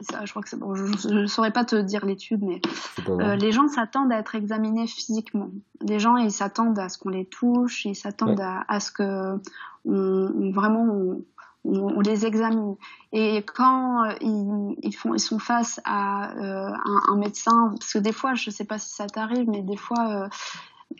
ça, 0.00 0.24
je 0.24 0.30
crois 0.30 0.42
que 0.42 0.48
c'est 0.48 0.58
bon. 0.58 0.74
Je 0.74 1.08
ne 1.08 1.26
saurais 1.26 1.50
pas 1.50 1.64
te 1.64 1.76
dire 1.76 2.04
l'étude, 2.04 2.42
mais 2.42 2.60
euh, 3.08 3.36
les 3.36 3.52
gens 3.52 3.68
s'attendent 3.68 4.12
à 4.12 4.18
être 4.18 4.34
examinés 4.34 4.86
physiquement. 4.86 5.50
Les 5.80 5.98
gens, 5.98 6.16
ils 6.16 6.32
s'attendent 6.32 6.78
à 6.78 6.88
ce 6.88 6.98
qu'on 6.98 7.10
les 7.10 7.26
touche, 7.26 7.84
ils 7.84 7.94
s'attendent 7.94 8.40
à, 8.40 8.64
à, 8.68 8.80
ce 8.80 8.90
que 8.90 9.38
on, 9.84 10.50
vraiment 10.52 10.84
on, 10.84 11.24
on, 11.64 12.00
les 12.00 12.26
examine. 12.26 12.76
Et 13.12 13.42
quand 13.42 14.04
euh, 14.04 14.14
ils, 14.20 14.76
ils, 14.82 14.94
font, 14.94 15.14
ils 15.14 15.20
sont 15.20 15.38
face 15.38 15.80
à 15.84 16.32
euh, 16.32 16.72
un, 16.72 17.12
un, 17.12 17.16
médecin, 17.16 17.74
parce 17.78 17.92
que 17.92 17.98
des 17.98 18.12
fois, 18.12 18.34
je 18.34 18.50
ne 18.50 18.54
sais 18.54 18.64
pas 18.64 18.78
si 18.78 18.94
ça 18.94 19.06
t'arrive, 19.06 19.48
mais 19.48 19.62
des 19.62 19.76
fois, 19.76 20.08
euh, 20.08 20.28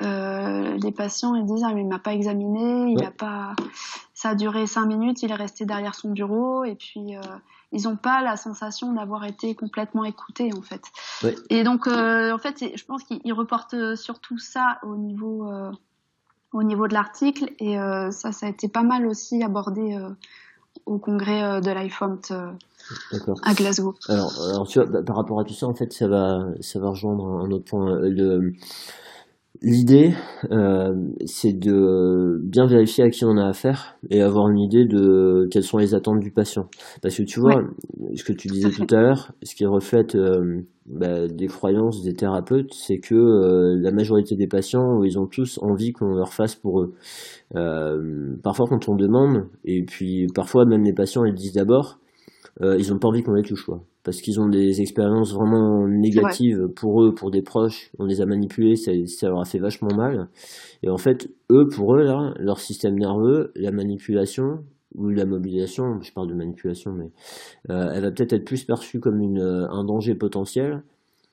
euh, 0.03 0.79
les 0.83 0.93
patients 0.93 1.35
ils 1.35 1.45
disent 1.45 1.65
ah 1.67 1.75
mais 1.75 1.83
il 1.83 1.89
m'a 1.89 1.99
pas 1.99 2.15
examiné, 2.15 2.93
il 2.93 3.05
a 3.05 3.11
pas, 3.11 3.55
ça 4.15 4.31
a 4.31 4.35
duré 4.35 4.67
cinq 4.67 4.87
minutes, 4.87 5.23
il 5.23 5.31
est 5.31 5.35
resté 5.35 5.67
derrière 5.67 5.95
son 5.95 6.11
bureau 6.11 6.65
et 6.65 6.75
puis 6.75 7.15
ils 7.73 7.85
n'ont 7.85 7.97
pas 7.97 8.23
la 8.23 8.37
sensation 8.37 8.93
d'avoir 8.93 9.25
été 9.25 9.55
complètement 9.55 10.05
écoutés 10.05 10.51
en 10.57 10.63
fait. 10.63 10.83
Et 11.51 11.65
donc 11.65 11.87
euh, 11.87 12.33
en 12.33 12.39
fait, 12.39 12.65
je 12.75 12.85
pense 12.85 13.03
qu'ils 13.05 13.33
reportent 13.33 13.97
surtout 13.97 14.39
ça 14.39 14.79
au 14.83 14.97
niveau 14.97 15.51
euh, 15.51 15.71
au 16.53 16.63
niveau 16.63 16.87
de 16.87 16.95
l'article 16.95 17.51
et 17.59 17.79
euh, 17.79 18.11
ça, 18.11 18.31
ça 18.33 18.47
a 18.47 18.49
été 18.51 18.69
pas 18.69 18.83
mal 18.83 19.07
aussi 19.07 19.43
abordé 19.43 19.99
au 20.87 20.99
congrès 20.99 21.61
de 21.61 21.71
l'iPhone 21.71 22.19
à 23.43 23.55
Glasgow. 23.55 23.95
Alors, 24.09 24.33
alors 24.51 24.69
tu 24.69 24.81
vois, 24.81 25.03
par 25.03 25.17
rapport 25.17 25.41
à 25.41 25.45
tout 25.45 25.55
ça, 25.55 25.67
en 25.67 25.75
fait, 25.75 25.93
ça 25.93 26.09
va 26.09 26.45
ça 26.61 26.79
va 26.79 26.91
rejoindre 26.91 27.27
un 27.27 27.51
autre 27.51 27.65
point. 27.65 27.99
Le, 28.01 28.55
L'idée, 29.65 30.13
euh, 30.51 30.93
c'est 31.25 31.53
de 31.57 32.41
bien 32.43 32.67
vérifier 32.67 33.05
à 33.05 33.11
qui 33.11 33.25
on 33.25 33.37
a 33.37 33.47
affaire 33.47 33.97
et 34.11 34.21
avoir 34.21 34.49
une 34.49 34.59
idée 34.59 34.87
de 34.87 35.47
quelles 35.53 35.63
sont 35.63 35.79
les 35.79 35.95
attentes 35.95 36.19
du 36.19 36.33
patient. 36.33 36.69
Parce 37.01 37.17
que 37.17 37.23
tu 37.23 37.39
vois, 37.39 37.63
ce 38.17 38.25
que 38.25 38.33
tu 38.33 38.49
disais 38.49 38.71
tout 38.71 38.93
à 38.93 39.01
l'heure, 39.01 39.33
ce 39.45 39.55
qui 39.55 39.65
reflète 39.65 40.17
euh, 40.17 40.63
bah, 40.87 41.29
des 41.29 41.47
croyances 41.47 42.03
des 42.03 42.13
thérapeutes, 42.13 42.75
c'est 42.75 42.99
que 42.99 43.15
euh, 43.15 43.79
la 43.81 43.93
majorité 43.93 44.35
des 44.35 44.49
patients, 44.49 45.05
ils 45.05 45.17
ont 45.17 45.27
tous 45.27 45.61
envie 45.63 45.93
qu'on 45.93 46.15
leur 46.15 46.33
fasse 46.33 46.57
pour 46.57 46.81
eux. 46.81 46.95
parfois, 48.43 48.67
quand 48.69 48.89
on 48.89 48.97
demande, 48.97 49.47
et 49.65 49.85
puis 49.85 50.27
parfois 50.35 50.65
même 50.65 50.83
les 50.83 50.93
patients, 50.93 51.25
ils 51.25 51.35
disent 51.35 51.53
d'abord, 51.53 52.01
ils 52.61 52.91
n'ont 52.91 52.99
pas 52.99 53.09
envie 53.09 53.23
qu'on 53.23 53.35
les 53.35 53.43
touche. 53.43 53.65
Quoi 53.65 53.85
parce 54.05 54.21
qu'ils 54.21 54.41
ont 54.41 54.49
des 54.49 54.81
expériences 54.81 55.33
vraiment 55.33 55.87
négatives 55.87 56.69
pour 56.75 57.03
eux, 57.03 57.15
pour 57.15 57.31
des 57.31 57.43
proches. 57.43 57.91
On 57.99 58.05
les 58.05 58.21
a 58.21 58.27
manipulés, 58.27 58.77
ça, 58.77 58.93
ça, 59.07 59.29
leur 59.29 59.41
a 59.41 59.45
fait 59.45 59.59
vachement 59.59 59.95
mal. 59.95 60.29
Et 60.83 60.91
en 60.91 60.99
fait, 60.99 61.31
eux, 61.51 61.69
pour 61.69 61.95
eux, 61.95 62.03
là, 62.03 62.35
leur 62.39 62.59
système 62.59 62.99
nerveux, 62.99 63.53
la 63.55 63.71
manipulation 63.71 64.65
ou 64.95 65.09
la 65.09 65.25
mobilisation, 65.25 66.01
je 66.03 66.13
parle 66.13 66.29
de 66.29 66.35
manipulation, 66.35 66.93
mais 66.93 67.11
euh, 67.71 67.93
elle 67.95 68.03
va 68.03 68.11
peut-être 68.11 68.33
être 68.33 68.45
plus 68.45 68.65
perçue 68.65 69.01
comme 69.01 69.21
une, 69.21 69.41
euh, 69.41 69.69
un 69.71 69.85
danger 69.85 70.15
potentiel. 70.15 70.83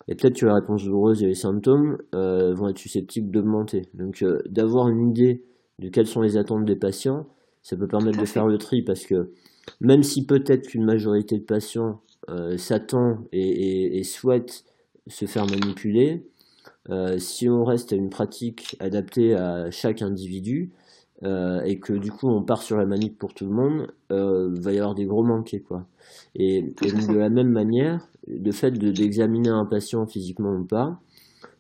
Et 0.08 0.16
peut-être 0.16 0.40
que 0.40 0.46
la 0.46 0.56
réponse 0.56 0.84
douloureuse 0.84 1.22
et 1.24 1.28
les 1.28 1.36
symptômes 1.36 1.98
euh, 2.16 2.54
vont 2.54 2.70
être 2.70 2.78
susceptibles 2.78 3.32
d'augmenter. 3.32 3.84
Donc, 3.94 4.22
euh, 4.22 4.40
d'avoir 4.48 4.90
une 4.90 5.10
idée 5.10 5.44
de 5.80 5.90
quelles 5.90 6.08
sont 6.08 6.22
les 6.22 6.38
attentes 6.38 6.66
des 6.66 6.76
patients, 6.76 7.28
ça 7.62 7.76
peut 7.76 7.88
permettre 7.88 8.20
de 8.20 8.26
faire 8.26 8.48
le 8.48 8.58
tri 8.58 8.82
parce 8.82 9.06
que 9.06 9.32
même 9.82 10.04
si 10.04 10.26
peut-être 10.26 10.68
qu'une 10.68 10.86
majorité 10.86 11.38
de 11.38 11.44
patients 11.44 12.02
euh, 12.30 12.58
s'attend 12.58 13.20
et, 13.32 14.04
souhaite 14.04 14.66
se 15.08 15.26
faire 15.26 15.46
manipuler, 15.46 16.26
euh, 16.90 17.18
si 17.18 17.50
on 17.50 17.64
reste 17.64 17.94
à 17.94 17.96
une 17.96 18.10
pratique 18.10 18.76
adaptée 18.80 19.36
à 19.36 19.72
chaque 19.72 20.02
individu, 20.02 20.72
euh, 21.24 21.62
et 21.64 21.80
que 21.80 21.92
du 21.92 22.12
coup 22.12 22.30
on 22.30 22.42
part 22.42 22.62
sur 22.62 22.78
la 22.78 22.86
manip 22.86 23.18
pour 23.18 23.34
tout 23.34 23.46
le 23.46 23.52
monde, 23.52 23.88
il 24.10 24.62
va 24.62 24.72
y 24.72 24.78
avoir 24.78 24.96
des 24.96 25.06
gros 25.06 25.24
manqués 25.24 25.62
quoi. 25.62 25.86
Et, 26.36 26.62
de 26.62 27.18
la 27.18 27.30
même 27.30 27.50
manière, 27.50 28.08
le 28.28 28.52
fait 28.52 28.72
d'examiner 28.72 29.50
un 29.50 29.66
patient 29.66 30.06
physiquement 30.06 30.54
ou 30.56 30.66
pas, 30.66 31.00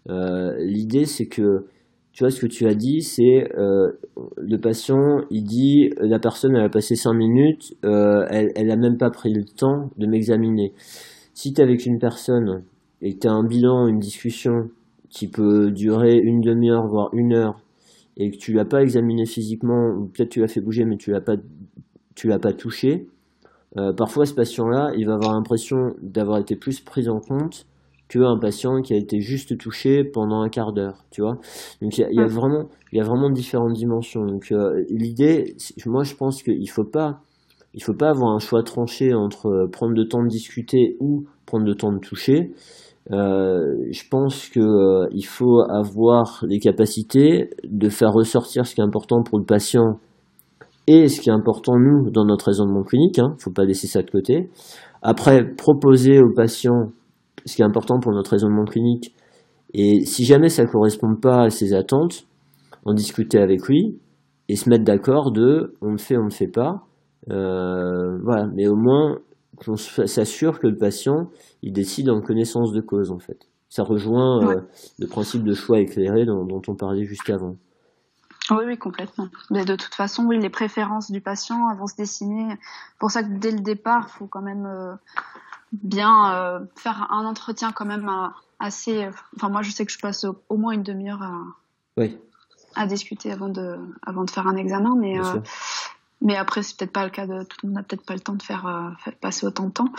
l'idée 0.08 1.06
c'est 1.06 1.28
que 1.28 1.66
tu 2.12 2.24
vois, 2.24 2.32
ce 2.32 2.42
que 2.42 2.48
tu 2.48 2.68
as 2.68 2.74
dit, 2.74 3.02
c'est 3.02 3.50
euh, 3.58 3.92
le 4.38 4.58
patient, 4.58 5.22
il 5.30 5.44
dit, 5.44 5.90
la 6.00 6.20
personne, 6.20 6.56
elle 6.56 6.64
a 6.64 6.70
passé 6.70 6.96
5 6.96 7.14
minutes, 7.14 7.76
euh, 7.86 8.26
elle, 8.30 8.52
elle 8.56 8.72
a 8.72 8.76
même 8.76 8.98
pas 8.98 9.10
pris 9.10 9.32
le 9.32 9.46
temps 9.46 9.90
de 9.98 10.08
m'examiner. 10.08 10.74
Si 11.34 11.54
tu 11.54 11.62
es 11.62 11.64
avec 11.64 11.86
une 11.86 12.00
personne 12.00 12.64
et 13.02 13.14
que 13.14 13.20
tu 13.20 13.28
as 13.28 13.32
un 13.32 13.46
bilan, 13.46 13.88
une 13.88 14.00
discussion 14.00 14.70
qui 15.10 15.28
peut 15.28 15.72
durer 15.72 16.18
une 16.18 16.42
demi-heure, 16.42 16.88
voire 16.88 17.10
une 17.14 17.34
heure, 17.34 17.62
et 18.18 18.32
que 18.32 18.38
tu 18.38 18.54
l'as 18.54 18.66
pas 18.66 18.82
examiné 18.82 19.26
physiquement, 19.26 19.96
ou 19.98 20.08
peut-être 20.08 20.30
tu 20.30 20.42
l'as 20.42 20.48
fait 20.48 20.62
bouger, 20.62 20.84
mais 20.86 20.98
tu 20.98 21.12
l'as 21.12 21.22
pas, 21.22 21.38
tu 22.16 22.28
l'as 22.28 22.40
pas 22.40 22.54
touché, 22.54 23.08
euh, 23.78 23.94
parfois 23.94 24.26
ce 24.26 24.34
patient-là, 24.34 24.92
il 24.98 25.06
va 25.06 25.14
avoir 25.14 25.34
l'impression 25.34 25.96
d'avoir 26.02 26.40
été 26.40 26.56
plus 26.56 26.80
pris 26.80 27.08
en 27.08 27.20
compte 27.20 27.66
qu'un 28.10 28.38
patient 28.40 28.82
qui 28.82 28.94
a 28.94 28.98
été 28.98 29.22
juste 29.22 29.58
touché 29.58 30.04
pendant 30.04 30.42
un 30.42 30.50
quart 30.50 30.74
d'heure, 30.74 31.06
tu 31.12 31.22
vois. 31.22 31.38
Donc 31.82 31.98
il 31.98 32.08
y, 32.12 32.20
a 32.20 32.28
vraiment, 32.28 32.66
il 32.92 32.98
y 32.98 33.02
a 33.02 33.04
vraiment 33.04 33.30
différentes 33.30 33.74
dimensions. 33.74 34.26
Donc 34.26 34.52
euh, 34.52 34.84
l'idée, 34.90 35.56
moi 35.86 36.04
je 36.04 36.16
pense 36.16 36.42
qu'il 36.42 36.70
faut 36.70 36.84
pas, 36.84 37.22
il 37.74 37.84
faut 37.84 37.94
pas 37.94 38.10
avoir 38.10 38.34
un 38.34 38.40
choix 38.40 38.64
tranché 38.64 39.14
entre 39.14 39.48
euh, 39.48 39.68
prendre 39.72 39.94
le 39.94 40.08
temps 40.08 40.24
de 40.24 40.28
discuter 40.28 40.98
ou 41.00 41.26
prendre 41.46 41.66
le 41.66 41.76
temps 41.76 41.94
de 41.94 42.00
toucher. 42.00 42.52
Euh, 43.12 43.76
je 43.92 44.04
pense 44.10 44.50
que 44.50 44.60
euh, 44.60 45.08
il 45.12 45.26
faut 45.26 45.62
avoir 45.70 46.44
les 46.48 46.60
capacités 46.60 47.50
de 47.64 47.90
faire 47.90 48.12
ressortir 48.12 48.66
ce 48.66 48.76
qui 48.76 48.82
est 48.82 48.84
important 48.84 49.24
pour 49.24 49.40
le 49.40 49.46
patient 49.46 50.00
et 50.86 51.08
ce 51.08 51.22
qui 51.22 51.30
est 51.30 51.34
important 51.34 51.78
nous 51.78 52.12
dans 52.12 52.26
notre 52.26 52.48
raisonnement 52.48 52.84
clinique. 52.84 53.20
Hein, 53.20 53.36
faut 53.40 53.52
pas 53.52 53.66
laisser 53.66 53.88
ça 53.88 54.02
de 54.02 54.10
côté. 54.10 54.50
Après, 55.02 55.44
proposer 55.56 56.20
au 56.20 56.34
patient 56.36 56.92
ce 57.46 57.56
qui 57.56 57.62
est 57.62 57.66
important 57.66 58.00
pour 58.00 58.12
notre 58.12 58.32
raisonnement 58.32 58.66
clinique. 58.66 59.16
Et 59.74 60.06
si 60.06 60.26
jamais 60.26 60.50
ça 60.50 60.64
ne 60.64 60.68
correspond 60.68 61.16
pas 61.16 61.44
à 61.44 61.50
ses 61.50 61.74
attentes, 61.74 62.26
en 62.86 62.94
discuter 62.94 63.40
avec 63.40 63.68
lui 63.68 64.00
et 64.48 64.56
se 64.56 64.70
mettre 64.70 64.84
d'accord 64.84 65.32
de 65.32 65.76
on 65.82 65.92
le 65.92 65.98
fait, 65.98 66.18
on 66.18 66.22
ne 66.22 66.30
le 66.30 66.34
fait 66.34 66.48
pas. 66.48 66.86
Euh, 67.30 68.18
voilà, 68.24 68.48
mais 68.54 68.68
au 68.68 68.76
moins 68.76 69.18
qu'on 69.64 69.76
s'assure 69.76 70.60
que 70.60 70.68
le 70.68 70.78
patient 70.78 71.30
il 71.62 71.74
décide 71.74 72.10
en 72.10 72.22
connaissance 72.22 72.72
de 72.72 72.82
cause 72.82 73.12
en 73.12 73.20
fait. 73.20 73.38
Ça 73.68 73.84
rejoint 73.84 74.48
euh, 74.48 74.62
le 74.98 75.08
principe 75.08 75.44
de 75.44 75.54
choix 75.54 75.80
éclairé 75.80 76.26
dont, 76.26 76.62
on 76.68 76.76
parlait 76.76 77.04
juste 77.04 77.30
avant. 77.30 77.56
Oui, 78.50 78.64
oui, 78.66 78.78
complètement. 78.80 79.28
Mais 79.52 79.64
de 79.64 79.76
toute 79.76 79.94
façon, 79.94 80.26
oui, 80.26 80.40
les 80.40 80.50
préférences 80.50 81.12
du 81.12 81.22
patient 81.22 81.72
vont 81.78 81.86
se 81.86 81.96
dessiner. 81.96 82.56
Pour 82.98 83.12
ça 83.12 83.22
que 83.22 83.38
dès 83.38 83.52
le 83.52 83.60
départ, 83.60 84.08
il 84.08 84.18
faut 84.18 84.26
quand 84.26 84.42
même 84.42 84.66
euh, 84.66 84.96
bien 85.72 86.34
euh, 86.34 86.60
faire 86.76 87.12
un 87.12 87.26
entretien 87.26 87.72
quand 87.72 87.86
même 87.86 88.08
euh, 88.08 88.28
assez. 88.60 89.08
Enfin, 89.36 89.50
moi, 89.50 89.62
je 89.62 89.72
sais 89.72 89.86
que 89.86 89.92
je 89.92 90.00
passe 90.00 90.26
au, 90.26 90.58
moins 90.58 90.74
une 90.74 90.84
demi-heure 90.84 91.22
à, 91.22 91.42
oui. 91.98 92.18
à 92.76 92.88
discuter 92.88 93.32
avant 93.32 93.50
de, 93.50 93.78
avant 94.06 94.24
de 94.24 94.30
faire 94.30 94.48
un 94.48 94.56
examen, 94.56 94.96
mais. 95.00 95.16
mais 96.22 96.36
après, 96.36 96.64
c'est 96.64 96.78
peut-être 96.78 96.94
pas 96.94 97.06
le 97.06 97.12
cas 97.12 97.26
de 97.26 97.44
tout 97.44 97.58
le 97.64 97.70
monde 97.70 97.78
n'a 97.78 97.84
peut-être 97.84 98.06
pas 98.06 98.14
le 98.14 98.20
temps 98.20 98.36
de 98.36 98.44
faire, 98.44 98.96
passer 99.22 99.46
autant 99.46 99.68
de 99.68 99.72
temps. 99.72 99.90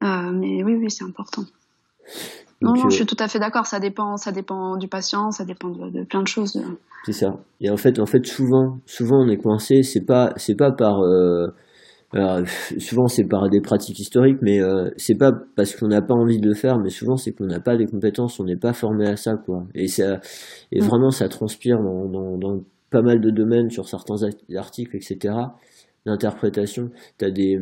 mais 0.00 0.62
oui, 0.62 0.76
oui, 0.76 0.90
c'est 0.90 1.04
important 1.04 1.42
non, 2.62 2.72
non, 2.74 2.88
je 2.88 2.96
suis 2.96 3.06
tout 3.06 3.16
à 3.18 3.28
fait 3.28 3.38
d'accord. 3.38 3.66
Ça 3.66 3.80
dépend, 3.80 4.16
ça 4.16 4.32
dépend 4.32 4.76
du 4.76 4.88
patient, 4.88 5.30
ça 5.30 5.44
dépend 5.44 5.68
de, 5.68 6.04
plein 6.04 6.22
de 6.22 6.28
choses. 6.28 6.62
C'est 7.04 7.12
ça. 7.12 7.36
Et 7.60 7.70
en 7.70 7.76
fait, 7.76 7.98
en 7.98 8.06
fait, 8.06 8.24
souvent, 8.26 8.78
souvent, 8.86 9.24
on 9.24 9.28
est 9.28 9.36
coincé. 9.36 9.82
C'est 9.82 10.04
pas, 10.04 10.32
c'est 10.36 10.54
pas 10.54 10.72
par, 10.72 11.00
euh, 12.14 12.44
souvent, 12.78 13.08
c'est 13.08 13.24
par 13.24 13.48
des 13.48 13.60
pratiques 13.60 13.98
historiques, 13.98 14.38
mais 14.40 14.60
euh, 14.60 14.90
c'est 14.96 15.16
pas 15.16 15.32
parce 15.56 15.74
qu'on 15.74 15.88
n'a 15.88 16.02
pas 16.02 16.14
envie 16.14 16.38
de 16.38 16.48
le 16.48 16.54
faire, 16.54 16.78
mais 16.78 16.90
souvent, 16.90 17.16
c'est 17.16 17.32
qu'on 17.32 17.46
n'a 17.46 17.60
pas 17.60 17.74
les 17.74 17.86
compétences, 17.86 18.38
on 18.38 18.44
n'est 18.44 18.56
pas 18.56 18.72
formé 18.72 19.06
à 19.06 19.16
ça, 19.16 19.36
quoi. 19.36 19.66
Et 19.74 19.88
ça, 19.88 20.20
et 20.72 20.80
mm. 20.80 20.84
vraiment, 20.84 21.10
ça 21.10 21.28
transpire 21.28 21.78
dans, 21.78 22.08
dans, 22.08 22.38
dans, 22.38 22.62
pas 22.90 23.02
mal 23.02 23.20
de 23.20 23.30
domaines 23.30 23.70
sur 23.70 23.88
certains 23.88 24.16
articles, 24.54 24.96
etc. 24.96 25.34
L'interprétation. 26.04 26.90
T'as 27.18 27.30
des, 27.30 27.58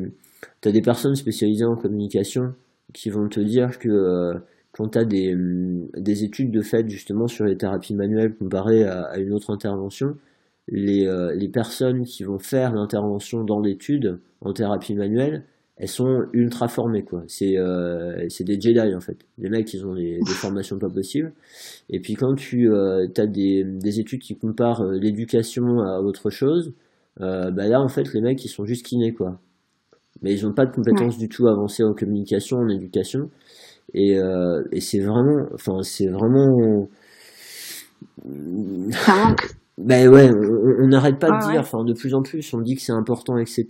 t'as 0.61 0.71
des 0.71 0.83
personnes 0.83 1.15
spécialisées 1.15 1.65
en 1.65 1.77
communication 1.77 2.55
qui 2.93 3.09
vont 3.09 3.29
te 3.29 3.41
dire 3.41 3.79
que 3.79 3.89
euh, 3.89 4.35
quand 4.73 4.91
tu 4.91 4.99
as 4.99 5.05
des, 5.05 5.35
des, 5.97 6.25
études 6.25 6.51
de 6.51 6.61
fait 6.61 6.89
justement 6.89 7.27
sur 7.27 7.45
les 7.45 7.57
thérapies 7.57 7.95
manuelles 7.95 8.35
comparées 8.35 8.85
à, 8.85 9.17
une 9.19 9.33
autre 9.33 9.53
intervention, 9.53 10.17
les, 10.69 11.07
euh, 11.07 11.35
les, 11.35 11.49
personnes 11.49 12.05
qui 12.05 12.25
vont 12.25 12.39
faire 12.39 12.73
l'intervention 12.73 13.45
dans 13.45 13.61
l'étude 13.61 14.19
en 14.41 14.53
thérapie 14.53 14.95
manuelle, 14.95 15.45
elles 15.77 15.89
sont 15.89 16.27
ultra 16.33 16.69
formées 16.69 17.03
quoi. 17.03 17.25
C'est 17.27 17.59
euh, 17.59 18.27
c'est 18.29 18.45
des 18.45 18.61
Jedi 18.61 18.95
en 18.95 19.01
fait. 19.01 19.19
Les 19.39 19.51
mecs 19.51 19.73
ils 19.75 19.85
ont 19.85 19.95
des, 19.95 20.19
des 20.19 20.33
formations 20.33 20.79
pas 20.79 20.89
possibles. 20.89 21.33
Et 21.91 22.01
puis 22.01 22.15
quand 22.15 22.35
tu 22.35 22.71
euh, 22.71 23.07
as 23.17 23.27
des, 23.27 23.65
des, 23.65 24.01
études 24.01 24.21
qui 24.21 24.37
comparent 24.37 24.85
l'éducation 24.85 25.81
à 25.81 26.01
autre 26.01 26.31
chose, 26.31 26.73
bah 27.19 27.51
là 27.51 27.81
en 27.81 27.89
fait 27.89 28.13
les 28.13 28.21
mecs 28.21 28.45
ils 28.45 28.49
sont 28.49 28.65
juste 28.65 28.87
kinés 28.87 29.13
quoi. 29.13 29.39
Mais 30.23 30.35
ils 30.35 30.45
n'ont 30.45 30.55
pas 30.55 30.67
de 30.67 30.73
compétences 30.73 31.19
du 31.19 31.29
tout 31.29 31.47
avancées 31.49 31.85
en 31.85 31.93
communication, 31.93 32.59
en 32.59 32.69
éducation. 32.69 33.31
Et, 33.93 34.19
euh, 34.19 34.63
et 34.73 34.81
c'est 34.81 35.01
vraiment, 35.01 35.47
enfin, 35.53 35.83
c'est 35.83 36.09
vraiment. 36.09 36.89
Ça 38.91 39.15
manque. 39.17 39.54
Ben 39.77 40.09
ouais, 40.09 40.31
on 40.31 40.87
n'arrête 40.87 41.19
pas 41.19 41.31
de 41.31 41.51
dire, 41.51 41.61
enfin, 41.61 41.85
de 41.85 41.93
plus 41.95 42.15
en 42.15 42.23
plus, 42.23 42.55
on 42.55 42.61
dit 42.61 42.77
que 42.77 42.83
c'est 42.83 42.93
important, 42.93 43.37
etc. 43.39 43.67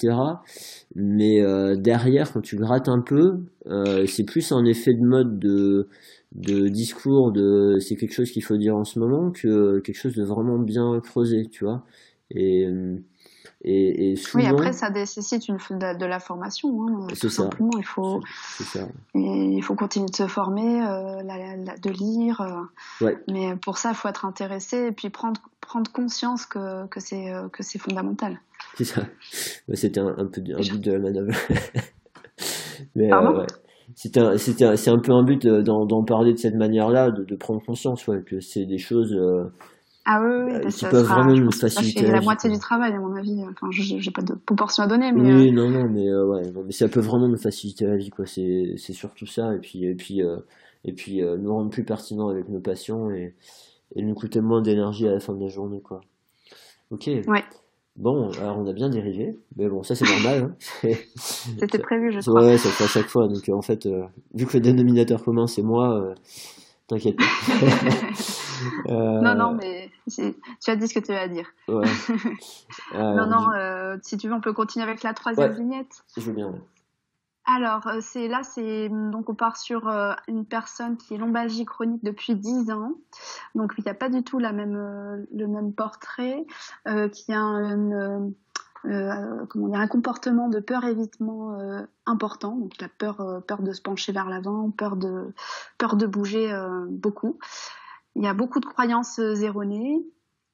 Mais 0.94 1.40
euh, 1.40 1.76
derrière, 1.76 2.30
quand 2.30 2.42
tu 2.42 2.56
grattes 2.56 2.88
un 2.88 3.00
peu, 3.00 3.38
euh, 3.66 4.04
c'est 4.06 4.24
plus 4.24 4.52
un 4.52 4.66
effet 4.66 4.92
de 4.92 5.02
mode 5.02 5.38
de, 5.38 5.88
de 6.32 6.68
discours, 6.68 7.32
de 7.32 7.78
c'est 7.80 7.96
quelque 7.96 8.12
chose 8.12 8.30
qu'il 8.30 8.44
faut 8.44 8.58
dire 8.58 8.76
en 8.76 8.84
ce 8.84 8.98
moment, 8.98 9.30
que 9.30 9.80
quelque 9.80 9.96
chose 9.96 10.14
de 10.14 10.24
vraiment 10.24 10.58
bien 10.58 11.00
creusé, 11.00 11.46
tu 11.50 11.64
vois. 11.64 11.84
Et 12.30 12.66
et, 13.64 14.14
Oui, 14.34 14.46
après, 14.46 14.72
ça 14.72 14.90
nécessite 14.90 15.48
une, 15.48 15.56
de, 15.56 16.04
la 16.04 16.20
formation, 16.20 16.86
hein, 16.86 17.06
tout 17.18 17.30
simplement. 17.30 17.70
Il 17.78 17.84
faut, 17.84 18.20
il 19.14 19.62
faut 19.62 19.74
continuer 19.74 20.08
de 20.10 20.16
se 20.16 20.26
former, 20.26 20.82
euh, 20.86 21.22
de 21.82 21.90
lire. 21.90 22.40
Euh. 23.00 23.10
Mais 23.30 23.56
pour 23.56 23.78
ça, 23.78 23.90
il 23.90 23.94
faut 23.94 24.08
être 24.08 24.26
intéressé 24.26 24.88
et 24.88 24.92
puis 24.92 25.08
prendre, 25.08 25.40
prendre 25.60 25.90
conscience 25.90 26.44
que, 26.46 26.86
que 26.88 27.00
c'est 27.00 27.32
euh, 27.32 27.48
fondamental. 27.78 28.38
C'est 28.76 28.84
ça. 28.84 29.02
C'était 29.72 30.00
un, 30.00 30.26
peu 30.26 30.40
un 30.40 30.60
but 30.60 30.80
de 30.80 30.92
la 30.92 30.98
manœuvre. 30.98 31.32
Mais 32.96 33.10
c'est 33.94 34.18
un 34.18 34.98
peu 34.98 35.12
un 35.12 35.22
but 35.22 35.46
d'en 35.46 36.04
parler 36.04 36.32
de 36.32 36.38
cette 36.38 36.56
manière-là, 36.56 37.10
de, 37.10 37.24
de, 37.24 37.36
prendre 37.36 37.64
conscience 37.64 38.04
que 38.04 38.40
c'est 38.40 38.66
des 38.66 38.78
choses 38.78 39.16
ah 40.06 40.20
oui, 40.22 40.52
oui, 40.62 40.70
qui 40.70 40.84
peuvent 40.84 41.06
vraiment 41.06 41.32
nous 41.32 41.50
faciliter 41.50 42.06
la, 42.06 42.20
moitié 42.20 42.50
du 42.50 42.58
travail, 42.58 42.92
à 42.92 42.98
mon 42.98 43.16
avis. 43.16 43.42
Enfin, 43.42 43.68
j'ai 43.70 44.10
pas 44.10 44.20
de 44.20 44.34
proportion 44.34 44.82
à 44.82 44.86
donner, 44.86 45.12
mais. 45.12 45.34
Oui, 45.34 45.48
euh, 45.48 45.52
non, 45.52 45.70
non, 45.70 45.88
mais 45.88 46.06
euh, 46.06 46.26
ouais, 46.26 46.42
mais 46.66 46.72
ça 46.72 46.88
peut 46.88 47.00
vraiment 47.00 47.26
nous 47.26 47.38
faciliter 47.38 47.86
la 47.86 47.96
vie, 47.96 48.10
quoi. 48.10 48.26
C'est, 48.26 48.74
c'est 48.76 48.92
surtout 48.92 49.24
ça, 49.24 49.54
et 49.54 49.58
puis, 49.60 49.86
et 49.86 49.94
puis, 49.94 50.22
euh, 50.22 50.36
et 50.84 50.92
puis, 50.92 51.22
nous 51.22 51.50
rendre 51.50 51.70
plus 51.70 51.84
pertinents 51.84 52.28
avec 52.28 52.50
nos 52.50 52.60
patients 52.60 53.10
et, 53.10 53.34
et 53.96 54.02
nous 54.02 54.14
coûter 54.14 54.42
moins 54.42 54.60
d'énergie 54.60 55.08
à 55.08 55.12
la 55.12 55.20
fin 55.20 55.32
de 55.32 55.40
la 55.40 55.48
journée, 55.48 55.80
quoi. 55.80 56.02
Ok. 56.90 57.06
Ouais. 57.06 57.44
Bon, 57.96 58.28
alors 58.32 58.58
on 58.58 58.66
a 58.66 58.72
bien 58.72 58.90
dérivé, 58.90 59.38
mais 59.56 59.68
bon, 59.68 59.84
ça 59.84 59.94
c'est 59.94 60.04
normal. 60.04 60.54
Hein. 60.82 60.88
C'était 61.16 61.78
prévu, 61.78 62.12
je 62.12 62.18
crois. 62.18 62.44
Ouais, 62.44 62.58
ça 62.58 62.68
fait 62.68 62.84
à 62.84 62.88
chaque 62.88 63.06
fois. 63.06 63.28
Donc 63.28 63.48
en 63.48 63.62
fait, 63.62 63.88
vu 64.34 64.46
que 64.46 64.54
le 64.54 64.60
dénominateur 64.60 65.22
commun 65.22 65.46
c'est 65.46 65.62
moi, 65.62 66.12
t'inquiète 66.88 67.16
pas. 67.16 67.24
Non, 68.88 69.34
non, 69.34 69.54
mais 69.54 69.83
tu 70.60 70.70
as 70.70 70.76
dit 70.76 70.88
ce 70.88 70.94
que 70.94 71.04
tu 71.04 71.12
as 71.12 71.22
à 71.22 71.28
dire. 71.28 71.48
Ouais. 71.68 71.86
non, 72.94 73.26
non, 73.26 73.50
euh, 73.52 73.96
si 74.02 74.16
tu 74.16 74.28
veux, 74.28 74.34
on 74.34 74.40
peut 74.40 74.52
continuer 74.52 74.84
avec 74.84 75.02
la 75.02 75.14
troisième 75.14 75.52
vignette. 75.52 76.04
Je 76.16 76.22
veux 76.22 76.32
bien. 76.32 76.54
Alors, 77.46 77.86
euh, 77.88 77.98
c'est 78.00 78.26
là, 78.26 78.42
c'est 78.42 78.88
donc 78.88 79.28
on 79.28 79.34
part 79.34 79.58
sur 79.58 79.86
euh, 79.88 80.14
une 80.28 80.46
personne 80.46 80.96
qui 80.96 81.14
est 81.14 81.18
lombalgie 81.18 81.66
chronique 81.66 82.02
depuis 82.02 82.34
10 82.34 82.70
ans. 82.70 82.92
Donc, 83.54 83.74
il 83.76 83.84
n'y 83.84 83.90
a 83.90 83.94
pas 83.94 84.08
du 84.08 84.22
tout 84.22 84.38
la 84.38 84.52
même, 84.52 85.26
le 85.32 85.46
même 85.46 85.72
portrait, 85.72 86.46
qui 87.12 87.32
a 87.32 87.40
un, 87.40 88.30
comment 89.48 89.68
dire, 89.68 89.80
un 89.80 89.88
comportement 89.88 90.48
de 90.48 90.58
peur-évitement 90.60 91.58
important. 92.06 92.56
Donc, 92.56 92.78
il 92.78 92.84
a 92.84 92.88
peur, 92.88 93.42
peur 93.46 93.62
de 93.62 93.72
se 93.72 93.82
pencher 93.82 94.12
vers 94.12 94.28
l'avant, 94.28 94.70
peur 94.70 94.96
de, 94.96 95.32
peur 95.76 95.96
de 95.96 96.06
bouger 96.06 96.50
beaucoup. 96.88 97.38
Il 98.16 98.22
y 98.22 98.26
a 98.26 98.34
beaucoup 98.34 98.60
de 98.60 98.66
croyances 98.66 99.18
erronées, 99.18 100.04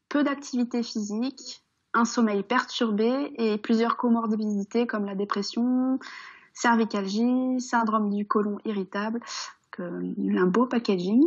peu 0.08 0.24
d'activité 0.24 0.82
physique, 0.82 1.62
un 1.92 2.04
sommeil 2.04 2.42
perturbé 2.42 3.32
et 3.36 3.58
plusieurs 3.58 3.96
comorbidités 3.96 4.86
comme 4.86 5.04
la 5.04 5.14
dépression, 5.14 5.98
cervicalgie, 6.54 7.60
syndrome 7.60 8.10
du 8.10 8.26
côlon 8.26 8.58
irritable, 8.64 9.20
un 9.78 10.46
beau 10.46 10.66
packaging. 10.66 11.22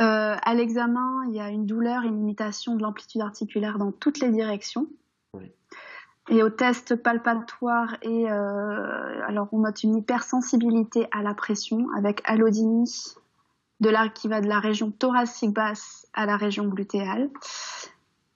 Euh, 0.00 0.36
à 0.40 0.54
l'examen, 0.54 1.24
il 1.28 1.34
y 1.34 1.40
a 1.40 1.48
une 1.48 1.66
douleur 1.66 2.04
et 2.04 2.06
une 2.06 2.18
limitation 2.18 2.76
de 2.76 2.82
l'amplitude 2.82 3.20
articulaire 3.20 3.78
dans 3.78 3.90
toutes 3.90 4.20
les 4.20 4.30
directions. 4.30 4.86
Et 6.30 6.42
au 6.42 6.50
test 6.50 6.94
palpatoire, 6.94 7.96
et 8.02 8.30
euh, 8.30 9.26
alors 9.26 9.48
on 9.52 9.60
note 9.60 9.82
une 9.82 9.96
hypersensibilité 9.96 11.08
à 11.10 11.22
la 11.22 11.32
pression 11.32 11.86
avec 11.96 12.20
allodynie 12.26 12.86
de 13.80 13.90
la, 13.90 14.08
qui 14.08 14.28
va 14.28 14.40
de 14.40 14.48
la 14.48 14.60
région 14.60 14.90
thoracique 14.90 15.52
basse 15.52 16.06
à 16.14 16.26
la 16.26 16.36
région 16.36 16.66
glutéale. 16.66 17.30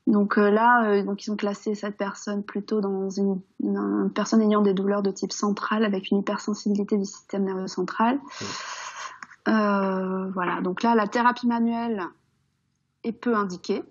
Donc 0.07 0.37
euh, 0.37 0.51
là, 0.51 0.85
euh, 0.87 1.03
donc 1.05 1.25
ils 1.25 1.31
ont 1.31 1.37
classé 1.37 1.75
cette 1.75 1.97
personne 1.97 2.43
plutôt 2.43 2.81
dans 2.81 3.09
une, 3.09 3.41
personne 4.15 4.43
ayant 4.43 4.61
des 4.61 4.75
douleurs 4.75 5.03
de 5.03 5.11
type 5.11 5.33
central 5.33 5.85
avec 5.85 6.11
une 6.11 6.19
hypersensibilité 6.19 6.97
du 6.97 7.05
système 7.05 7.45
nerveux 7.45 7.69
central. 7.69 8.19
Euh, 9.49 10.31
voilà. 10.31 10.61
Donc 10.61 10.83
là, 10.83 10.95
la 10.95 11.07
thérapie 11.07 11.47
manuelle 11.47 12.03
est 13.05 13.13
peu 13.13 13.35
indiquée. 13.35 13.83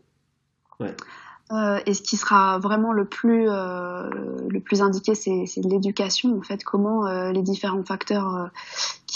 Ouais. 0.80 0.96
Euh, 1.52 1.80
et 1.86 1.94
ce 1.94 2.02
qui 2.02 2.16
sera 2.16 2.60
vraiment 2.60 2.94
le 2.94 3.06
plus, 3.06 3.50
euh, 3.50 4.10
le 4.48 4.60
plus 4.62 4.82
indiqué, 4.82 5.16
c'est, 5.16 5.46
l'éducation, 5.58 6.38
en 6.38 6.42
fait, 6.42 6.64
comment 6.64 7.06
euh, 7.06 7.32
les 7.32 7.42
différents 7.42 7.84
facteurs 7.84 8.50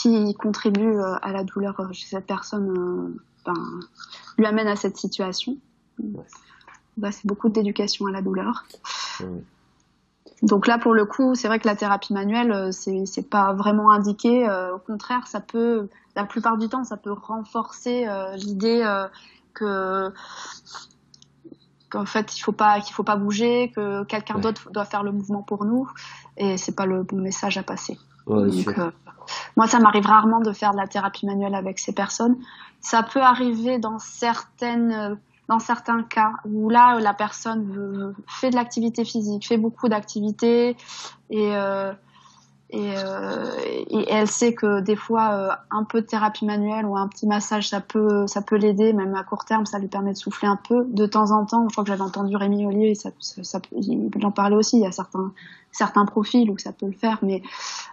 qui 0.05 0.35
contribuent 0.35 0.99
à 0.99 1.31
la 1.31 1.43
douleur 1.43 1.75
chez 1.91 2.05
cette 2.05 2.27
personne 2.27 3.17
ben, 3.43 3.53
lui 4.37 4.45
amènent 4.45 4.67
à 4.67 4.75
cette 4.75 4.97
situation. 4.97 5.57
Bah, 6.97 7.11
c'est 7.11 7.25
beaucoup 7.25 7.49
d'éducation 7.49 8.05
à 8.05 8.11
la 8.11 8.21
douleur. 8.21 8.65
Donc 10.43 10.67
là, 10.67 10.77
pour 10.77 10.93
le 10.93 11.05
coup, 11.05 11.33
c'est 11.33 11.47
vrai 11.47 11.59
que 11.59 11.67
la 11.67 11.75
thérapie 11.75 12.13
manuelle, 12.13 12.71
c'est, 12.71 13.29
pas 13.29 13.53
vraiment 13.53 13.89
indiqué. 13.89 14.47
au 14.73 14.77
contraire, 14.77 15.25
ça 15.25 15.39
peut, 15.39 15.89
la 16.15 16.23
plupart 16.23 16.57
du 16.57 16.69
temps, 16.69 16.83
ça 16.83 16.97
peut 16.97 17.11
renforcer 17.11 18.05
l'idée 18.35 18.85
que 19.55 20.11
qu'en 21.89 22.05
fait 22.05 22.35
il 22.35 22.41
faut 22.41 22.51
pas 22.51 22.81
qu'il 22.81 22.93
faut 22.93 23.03
pas 23.03 23.15
bouger, 23.15 23.71
que 23.75 24.03
quelqu'un 24.03 24.39
d'autre 24.39 24.69
doit 24.71 24.85
faire 24.85 25.03
le 25.03 25.11
mouvement 25.11 25.43
pour 25.43 25.65
nous, 25.65 25.89
et 26.35 26.57
c'est 26.57 26.75
pas 26.75 26.85
le 26.85 27.03
bon 27.03 27.21
message 27.21 27.57
à 27.57 27.63
passer. 27.63 27.97
Euh, 28.27 28.49
moi, 29.55 29.67
ça 29.67 29.79
m'arrive 29.79 30.05
rarement 30.05 30.39
de 30.39 30.51
faire 30.51 30.71
de 30.71 30.77
la 30.77 30.87
thérapie 30.87 31.25
manuelle 31.25 31.55
avec 31.55 31.79
ces 31.79 31.93
personnes. 31.93 32.37
Ça 32.81 33.03
peut 33.03 33.21
arriver 33.21 33.79
dans 33.79 33.97
dans 35.47 35.59
certains 35.59 36.03
cas 36.03 36.31
où 36.45 36.69
là 36.69 36.99
la 36.99 37.13
personne 37.13 38.15
fait 38.27 38.49
de 38.49 38.55
l'activité 38.55 39.05
physique, 39.05 39.47
fait 39.47 39.57
beaucoup 39.57 39.89
d'activités 39.89 40.75
et 41.29 41.55
euh, 41.55 41.93
Et, 42.71 42.93
euh, 42.97 43.51
et, 43.67 44.09
elle 44.09 44.27
sait 44.27 44.55
que 44.55 44.81
des 44.81 44.95
fois, 44.95 45.33
euh, 45.33 45.49
un 45.69 45.83
peu 45.83 46.01
de 46.01 46.07
thérapie 46.07 46.45
manuelle 46.45 46.85
ou 46.85 46.97
un 46.97 47.07
petit 47.07 47.27
massage, 47.27 47.69
ça 47.69 47.79
peut, 47.79 48.25
ça 48.25 48.41
peut 48.41 48.55
l'aider, 48.55 48.91
même 48.91 49.13
à 49.13 49.23
court 49.23 49.45
terme, 49.45 49.67
ça 49.67 49.77
lui 49.77 49.87
permet 49.87 50.13
de 50.13 50.17
souffler 50.17 50.47
un 50.47 50.59
peu. 50.67 50.85
De 50.89 51.05
temps 51.05 51.31
en 51.31 51.45
temps, 51.45 51.67
je 51.69 51.73
crois 51.73 51.83
que 51.83 51.89
j'avais 51.89 52.01
entendu 52.01 52.35
Rémi 52.35 52.65
Ollier, 52.65 52.95
ça, 52.95 53.11
ça, 53.19 53.61
il 53.71 54.09
en 54.23 54.31
parler 54.31 54.55
aussi. 54.55 54.77
Il 54.77 54.83
y 54.83 54.87
a 54.87 54.91
certains, 54.91 55.31
certains 55.71 56.05
profils 56.05 56.49
où 56.49 56.57
ça 56.57 56.71
peut 56.71 56.87
le 56.87 56.91
faire, 56.93 57.19
mais 57.21 57.43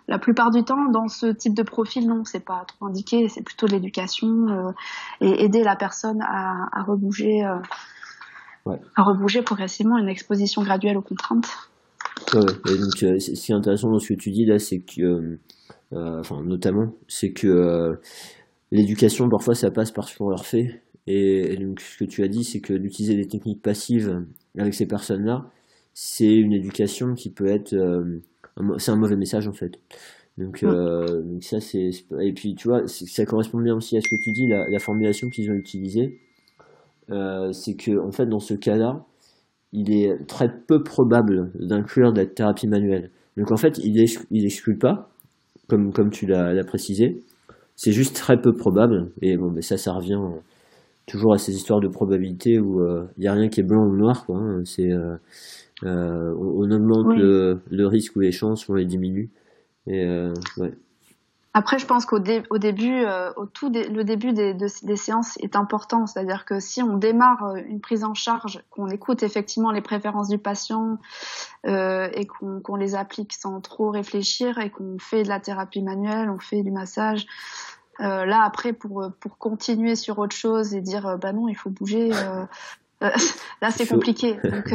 la 0.08 0.18
plupart 0.18 0.50
du 0.50 0.64
temps, 0.64 0.86
dans 0.86 1.08
ce 1.08 1.26
type 1.26 1.54
de 1.54 1.62
profil, 1.62 2.08
non, 2.08 2.24
c'est 2.24 2.44
pas 2.44 2.64
trop 2.66 2.86
indiqué. 2.86 3.28
C'est 3.28 3.42
plutôt 3.42 3.66
de 3.66 3.72
l'éducation 3.72 4.48
euh, 4.48 4.72
et 5.20 5.44
aider 5.44 5.62
la 5.62 5.76
personne 5.76 6.22
à, 6.22 6.68
à 6.72 6.82
rebouger, 6.82 7.44
euh, 7.44 7.58
ouais. 8.64 8.80
à 8.96 9.02
rebouger 9.02 9.42
progressivement 9.42 9.98
une 9.98 10.08
exposition 10.08 10.62
graduelle 10.62 10.96
aux 10.96 11.02
contraintes. 11.02 11.68
Ouais, 12.34 12.40
et 12.70 12.78
donc, 12.78 13.02
euh, 13.02 13.18
ce 13.18 13.32
qui 13.32 13.52
est 13.52 13.54
intéressant 13.54 13.90
dans 13.90 13.98
ce 13.98 14.08
que 14.08 14.18
tu 14.18 14.30
dis 14.30 14.44
là, 14.44 14.58
c'est 14.58 14.80
que, 14.80 15.02
euh, 15.02 15.38
euh, 15.92 16.20
enfin, 16.20 16.42
notamment, 16.42 16.94
c'est 17.08 17.32
que 17.32 17.98
l'éducation, 18.70 19.28
parfois, 19.28 19.54
ça 19.54 19.70
passe 19.70 19.90
par 19.90 20.08
ce 20.08 20.16
qu'on 20.16 20.30
leur 20.30 20.46
fait. 20.46 20.82
Et, 21.06 21.56
donc, 21.56 21.80
ce 21.80 21.98
que 21.98 22.04
tu 22.04 22.22
as 22.22 22.28
dit, 22.28 22.44
c'est 22.44 22.60
que 22.60 22.74
d'utiliser 22.74 23.16
des 23.16 23.26
techniques 23.26 23.62
passives 23.62 24.24
avec 24.56 24.74
ces 24.74 24.86
personnes-là, 24.86 25.50
c'est 25.94 26.34
une 26.34 26.52
éducation 26.52 27.14
qui 27.14 27.30
peut 27.30 27.46
être. 27.46 27.74
c'est 28.78 28.90
un 28.90 28.96
mauvais 28.96 29.16
message, 29.16 29.48
en 29.48 29.52
fait. 29.52 29.78
Donc, 30.38 30.64
donc 30.64 31.42
ça, 31.42 31.60
c'est. 31.60 31.90
Et 32.20 32.32
puis, 32.32 32.54
tu 32.54 32.68
vois, 32.68 32.86
ça 32.86 33.26
correspond 33.26 33.60
bien 33.60 33.74
aussi 33.74 33.96
à 33.96 34.00
ce 34.00 34.08
que 34.08 34.22
tu 34.22 34.32
dis, 34.32 34.48
la, 34.48 34.68
la 34.70 34.78
formulation 34.78 35.28
qu'ils 35.28 35.50
ont 35.50 35.54
utilisée. 35.54 36.18
c'est 37.08 37.74
que, 37.76 37.98
en 37.98 38.12
fait, 38.12 38.26
dans 38.26 38.40
ce 38.40 38.54
cas-là, 38.54 39.04
il 39.72 39.92
est 39.92 40.26
très 40.26 40.48
peu 40.66 40.82
probable 40.82 41.50
d'inclure 41.54 42.12
de 42.12 42.20
la 42.20 42.26
thérapie 42.26 42.68
manuelle. 42.68 43.10
Donc 43.36 43.50
en 43.50 43.56
fait, 43.56 43.78
il 43.78 43.94
n'exclut 44.30 44.76
pas, 44.76 45.08
comme, 45.68 45.92
comme 45.92 46.10
tu 46.10 46.26
l'as 46.26 46.64
précisé. 46.64 47.22
C'est 47.76 47.92
juste 47.92 48.14
très 48.14 48.40
peu 48.40 48.52
probable. 48.54 49.10
Et 49.22 49.36
bon, 49.36 49.50
mais 49.50 49.62
ça, 49.62 49.76
ça 49.76 49.92
revient 49.92 50.20
toujours 51.06 51.34
à 51.34 51.38
ces 51.38 51.54
histoires 51.54 51.80
de 51.80 51.88
probabilité 51.88 52.58
où 52.58 52.80
euh, 52.80 53.06
il 53.16 53.22
n'y 53.22 53.28
a 53.28 53.32
rien 53.32 53.48
qui 53.48 53.60
est 53.60 53.64
blanc 53.64 53.84
ou 53.86 53.96
noir. 53.96 54.24
Quoi, 54.26 54.36
hein. 54.36 54.62
C'est, 54.64 54.92
euh, 54.92 55.16
euh, 55.84 56.34
on, 56.38 56.70
augmente 56.70 57.16
le, 57.16 57.60
le, 57.70 57.86
risque 57.86 58.16
ou 58.16 58.20
les 58.20 58.32
chances, 58.32 58.68
on 58.68 58.74
les 58.74 58.84
diminue. 58.84 59.30
Et, 59.86 60.06
ouais. 60.58 60.72
Après, 61.54 61.78
je 61.78 61.84
pense 61.84 62.06
qu'au 62.06 62.16
au 62.16 62.58
début, 62.58 63.04
euh, 63.04 63.30
au 63.36 63.44
tout 63.44 63.70
le 63.70 64.04
début 64.04 64.32
des, 64.32 64.54
des 64.54 64.96
séances 64.96 65.36
est 65.38 65.54
important. 65.54 66.06
C'est-à-dire 66.06 66.46
que 66.46 66.60
si 66.60 66.82
on 66.82 66.96
démarre 66.96 67.44
euh, 67.44 67.60
une 67.66 67.80
prise 67.80 68.04
en 68.04 68.14
charge, 68.14 68.62
qu'on 68.70 68.88
écoute 68.88 69.22
effectivement 69.22 69.70
les 69.70 69.82
préférences 69.82 70.28
du 70.28 70.38
patient 70.38 70.98
euh, 71.66 72.08
et 72.14 72.26
qu'on 72.26 72.76
les 72.76 72.94
applique 72.94 73.34
sans 73.34 73.60
trop 73.60 73.90
réfléchir 73.90 74.58
et 74.58 74.70
qu'on 74.70 74.98
fait 74.98 75.24
de 75.24 75.28
la 75.28 75.40
thérapie 75.40 75.82
manuelle, 75.82 76.30
on 76.30 76.38
fait 76.38 76.62
du 76.62 76.70
massage. 76.70 77.26
Euh, 78.00 78.24
là, 78.24 78.42
après, 78.44 78.72
pour, 78.72 79.10
pour 79.20 79.36
continuer 79.36 79.94
sur 79.94 80.18
autre 80.18 80.34
chose 80.34 80.74
et 80.74 80.80
dire, 80.80 81.18
bah 81.20 81.34
non, 81.34 81.48
il 81.48 81.54
faut 81.54 81.68
bouger, 81.68 82.08
là, 83.00 83.70
c'est 83.70 83.86
compliqué. 83.86 84.38
Donc, 84.42 84.72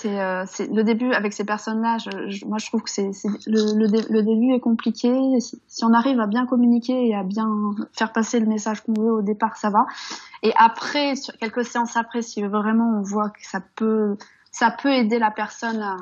c'est 0.00 0.20
euh, 0.20 0.44
le 0.58 0.82
début 0.82 1.12
avec 1.12 1.32
ces 1.32 1.44
personnes-là. 1.44 1.96
moi, 2.46 2.58
je 2.58 2.66
trouve 2.66 2.82
que 2.82 2.90
c'est 2.90 3.10
le, 3.46 3.86
le, 3.86 4.22
début 4.22 4.52
est 4.52 4.60
compliqué. 4.60 5.10
Si, 5.40 5.84
on 5.84 5.92
arrive 5.92 6.20
à 6.20 6.26
bien 6.26 6.46
communiquer 6.46 7.08
et 7.08 7.14
à 7.14 7.22
bien 7.22 7.48
faire 7.92 8.12
passer 8.12 8.40
le 8.40 8.46
message 8.46 8.82
qu'on 8.82 8.94
veut 8.94 9.12
au 9.12 9.22
départ, 9.22 9.56
ça 9.56 9.70
va. 9.70 9.86
Et 10.42 10.52
après, 10.58 11.16
sur 11.16 11.36
quelques 11.38 11.64
séances 11.64 11.96
après, 11.96 12.22
si 12.22 12.42
vraiment 12.42 12.98
on 12.98 13.02
voit 13.02 13.30
que 13.30 13.44
ça 13.46 13.60
peut 13.74 14.16
ça 14.52 14.70
peut 14.70 14.92
aider 14.92 15.18
la 15.18 15.30
personne 15.30 15.82
à 15.82 15.96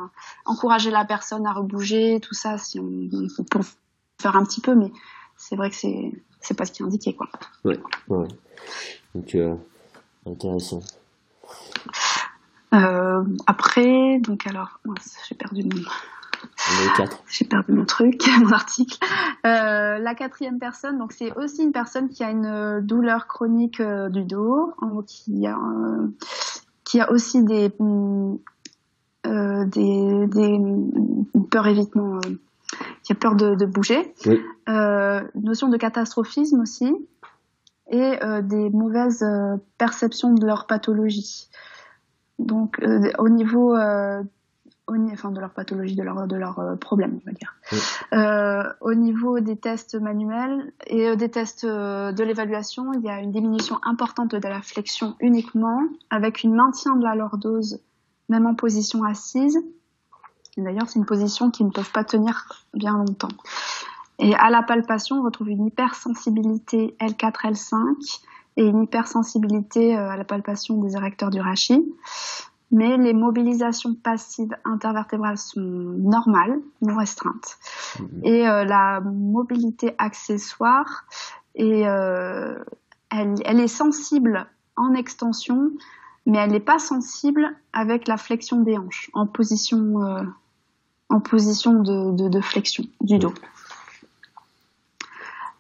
encourager 0.47 0.93
la 0.93 1.05
personne 1.05 1.45
à 1.45 1.53
rebouger, 1.53 2.21
tout 2.21 2.35
ça, 2.35 2.57
si 2.57 2.79
on, 2.79 2.87
on 2.87 3.61
faire 4.21 4.37
un 4.37 4.45
petit 4.45 4.61
peu, 4.61 4.75
mais 4.75 4.93
c'est 5.37 5.57
vrai 5.57 5.71
que 5.71 5.77
c'est 5.77 6.13
c'est 6.41 6.55
pas 6.55 6.65
ce 6.65 6.73
qui 6.73 6.83
est 6.83 6.87
indiqué, 6.87 7.15
quoi. 7.15 7.29
Ouais. 7.65 7.79
Donc 9.15 9.35
euh, 9.35 9.55
intéressant. 10.27 10.81
Euh, 12.75 13.23
après, 13.47 14.19
donc 14.21 14.47
alors, 14.47 14.81
j'ai 15.29 15.35
perdu 15.35 15.63
mon. 15.65 15.81
J'ai 17.29 17.47
perdu 17.47 17.73
mon 17.73 17.85
truc, 17.87 18.23
mon 18.41 18.53
article. 18.53 18.99
Euh, 19.47 19.99
la 19.99 20.15
quatrième 20.15 20.59
personne, 20.59 20.99
donc 20.99 21.13
c'est 21.13 21.33
aussi 21.37 21.63
une 21.63 21.73
personne 21.73 22.11
qui 22.11 22.23
a 22.23 22.31
une 22.31 22.81
douleur 22.81 23.27
chronique 23.27 23.81
euh, 23.81 24.11
du 24.11 24.25
dos, 24.25 24.75
qui 25.07 25.47
a 25.47 25.59
qui 26.85 27.01
a 27.01 27.11
aussi 27.11 27.43
des 27.45 27.71
des, 29.25 30.27
des 30.27 30.59
peur 31.51 31.67
évitement, 31.67 32.21
qui 33.03 33.13
a 33.13 33.17
peur 33.17 33.37
de, 33.37 33.55
de 33.55 33.65
bouger. 33.65 34.15
Oui. 34.27 34.41
notion 35.35 35.69
de 35.69 35.77
catastrophisme 35.79 36.61
aussi 36.61 36.95
et 37.91 38.19
des 38.43 38.71
mauvaises 38.71 39.25
perceptions 39.79 40.33
de 40.35 40.47
leur 40.47 40.67
pathologie. 40.67 41.49
Donc, 42.39 42.81
euh, 42.83 43.11
au 43.19 43.29
niveau, 43.29 43.77
euh, 43.77 44.23
au, 44.87 44.95
enfin, 45.13 45.31
de 45.31 45.41
leur 45.41 45.51
pathologie, 45.51 45.95
de 45.95 46.03
leur, 46.03 46.27
de 46.27 46.37
leur 46.37 46.59
euh, 46.59 46.77
problème, 46.77 47.21
on 47.23 47.31
va 47.31 47.33
dire. 47.33 47.55
Euh, 48.13 48.73
au 48.81 48.95
niveau 48.95 49.41
des 49.41 49.57
tests 49.57 49.95
manuels 49.95 50.73
et 50.87 51.17
des 51.17 51.31
tests 51.31 51.65
de 51.65 52.23
l'évaluation, 52.23 52.93
il 52.93 53.03
y 53.03 53.09
a 53.09 53.21
une 53.21 53.31
diminution 53.31 53.79
importante 53.85 54.35
de 54.35 54.49
la 54.49 54.63
flexion 54.63 55.15
uniquement, 55.21 55.81
avec 56.11 56.43
une 56.43 56.55
maintien 56.55 56.97
de 56.97 57.05
la 57.05 57.15
lordose, 57.15 57.81
même 58.29 58.47
en 58.47 58.55
position 58.55 59.05
assise. 59.05 59.59
D'ailleurs, 60.57 60.89
c'est 60.89 60.99
une 60.99 61.07
position 61.07 61.51
qui 61.51 61.65
ne 61.65 61.71
peuvent 61.71 61.91
pas 61.91 62.05
tenir 62.05 62.65
bien 62.75 62.97
longtemps. 62.97 63.29
Et 64.21 64.35
à 64.37 64.51
la 64.51 64.63
palpation, 64.63 65.19
on 65.19 65.23
retrouve 65.25 65.51
une 65.51 65.67
hypersensibilité 65.67 66.97
L4, 67.01 67.53
L5 67.53 68.21
et 68.57 68.65
une 68.65 68.85
hypersensibilité 68.85 69.97
euh, 69.97 70.11
à 70.11 70.17
la 70.17 70.25
palpation 70.25 70.77
des 70.79 70.95
érecteurs 70.95 71.31
du 71.31 71.41
rachis. 71.41 71.85
Mais 72.71 72.97
les 72.97 73.13
mobilisations 73.13 73.95
passives 73.95 74.57
intervertébrales 74.65 75.39
sont 75.39 75.61
normales, 75.61 76.59
non 76.83 76.97
restreintes. 76.97 77.59
Mhm. 78.01 78.21
Et 78.25 78.49
euh, 78.49 78.65
la 78.65 79.01
mobilité 79.01 79.95
accessoire, 79.99 81.05
et, 81.55 81.87
euh, 81.87 82.59
elle, 83.11 83.35
elle, 83.45 83.61
est 83.61 83.69
sensible 83.69 84.47
en 84.77 84.95
extension, 84.95 85.71
mais 86.27 86.39
elle 86.39 86.51
n'est 86.51 86.61
pas 86.61 86.79
sensible 86.79 87.55
avec 87.73 88.09
la 88.09 88.17
flexion 88.17 88.61
des 88.61 88.77
hanches, 88.77 89.11
en 89.15 89.27
position, 89.27 90.03
euh, 90.03 90.23
en 91.11 91.21
position 91.21 91.75
de, 91.75 92.17
de, 92.17 92.29
de, 92.29 92.41
flexion 92.41 92.85
du 93.01 93.19
dos. 93.19 93.35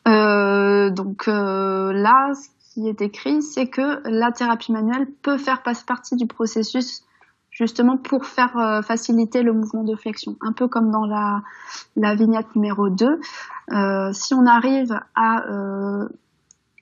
Euh, 0.08 0.90
donc 0.90 1.28
euh, 1.28 1.92
là, 1.92 2.32
qui 2.74 2.88
est 2.88 3.00
écrit, 3.00 3.40
c'est 3.40 3.68
que 3.68 4.00
la 4.08 4.32
thérapie 4.32 4.72
manuelle 4.72 5.06
peut 5.22 5.38
faire 5.38 5.62
partie 5.62 6.16
du 6.16 6.26
processus 6.26 7.04
justement 7.50 7.96
pour 7.96 8.26
faire 8.26 8.56
euh, 8.56 8.82
faciliter 8.82 9.42
le 9.42 9.52
mouvement 9.52 9.84
de 9.84 9.94
flexion. 9.94 10.36
Un 10.40 10.52
peu 10.52 10.66
comme 10.66 10.90
dans 10.90 11.06
la, 11.06 12.14
vignette 12.16 12.54
numéro 12.56 12.90
2. 12.90 13.20
Euh, 13.70 14.12
si 14.12 14.34
on 14.34 14.44
arrive 14.46 14.98
à 15.14 15.46
euh, 15.48 16.08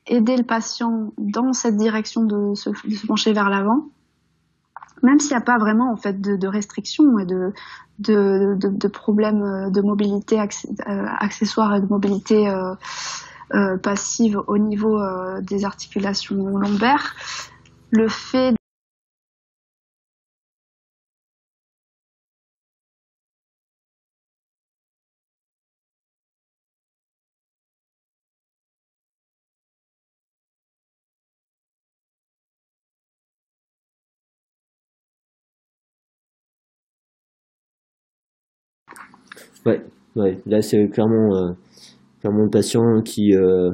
aider 0.07 0.35
le 0.35 0.45
patient 0.45 1.13
dans 1.19 1.53
cette 1.53 1.77
direction 1.77 2.25
de 2.25 2.55
se, 2.55 2.71
pencher 3.07 3.35
vers 3.35 3.51
l'avant, 3.51 3.89
même 5.03 5.21
s'il 5.21 5.33
n'y 5.33 5.43
a 5.43 5.45
pas 5.45 5.59
vraiment 5.59 5.93
en 5.93 5.97
fait 5.97 6.23
de, 6.23 6.47
restrictions 6.47 7.19
et 7.19 7.27
de, 7.27 7.53
de, 7.99 8.89
problèmes 8.89 9.71
de 9.71 9.83
mobilité 9.83 10.39
accessoire 10.39 11.75
et 11.75 11.81
de 11.81 11.87
mobilité 11.87 12.49
passive 13.79 14.41
au 14.47 14.59
niveau 14.59 14.99
euh, 15.01 15.41
des 15.43 15.65
articulations 15.65 16.57
lombaires, 16.59 17.15
le 17.91 18.09
fait 18.09 18.55
Ouais, 39.65 39.83
ouais, 40.17 40.39
là 40.47 40.63
c'est 40.63 40.89
clairement 40.89 41.35
euh, 41.37 41.53
mon 42.31 42.49
patient 42.49 43.03
qui, 43.03 43.35
euh, 43.35 43.71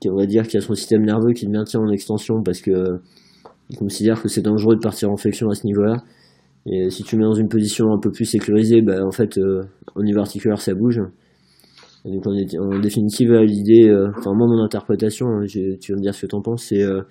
qui, 0.00 0.08
on 0.10 0.16
va 0.16 0.26
dire, 0.26 0.46
qui 0.46 0.56
a 0.56 0.60
son 0.60 0.74
système 0.74 1.02
nerveux 1.02 1.32
qui 1.32 1.46
le 1.46 1.52
maintient 1.52 1.80
en 1.80 1.90
extension 1.90 2.42
parce 2.42 2.60
que 2.60 3.00
il 3.70 3.76
considère 3.76 4.22
que 4.22 4.28
c'est 4.28 4.40
dangereux 4.40 4.76
de 4.76 4.80
partir 4.80 5.10
en 5.10 5.16
flexion 5.16 5.50
à 5.50 5.54
ce 5.54 5.66
niveau-là. 5.66 5.96
Et 6.66 6.90
si 6.90 7.02
tu 7.02 7.16
mets 7.16 7.24
dans 7.24 7.34
une 7.34 7.48
position 7.48 7.92
un 7.92 7.98
peu 7.98 8.10
plus 8.10 8.24
sécurisée, 8.24 8.82
bah, 8.82 9.04
en 9.04 9.10
fait, 9.10 9.38
euh, 9.38 9.62
au 9.94 10.02
niveau 10.02 10.20
articulaire, 10.20 10.60
ça 10.60 10.74
bouge. 10.74 11.00
donc, 12.04 12.26
en, 12.26 12.78
définitive, 12.80 13.32
l'idée, 13.32 13.88
euh, 13.88 14.10
enfin, 14.16 14.32
moi, 14.34 14.46
mon 14.46 14.62
interprétation, 14.62 15.26
hein, 15.26 15.46
tu 15.46 15.92
vas 15.92 15.96
me 15.96 16.02
dire 16.02 16.14
ce 16.14 16.22
que 16.22 16.26
t'en 16.26 16.42
penses, 16.42 16.64
c'est 16.64 16.82
euh, 16.82 17.02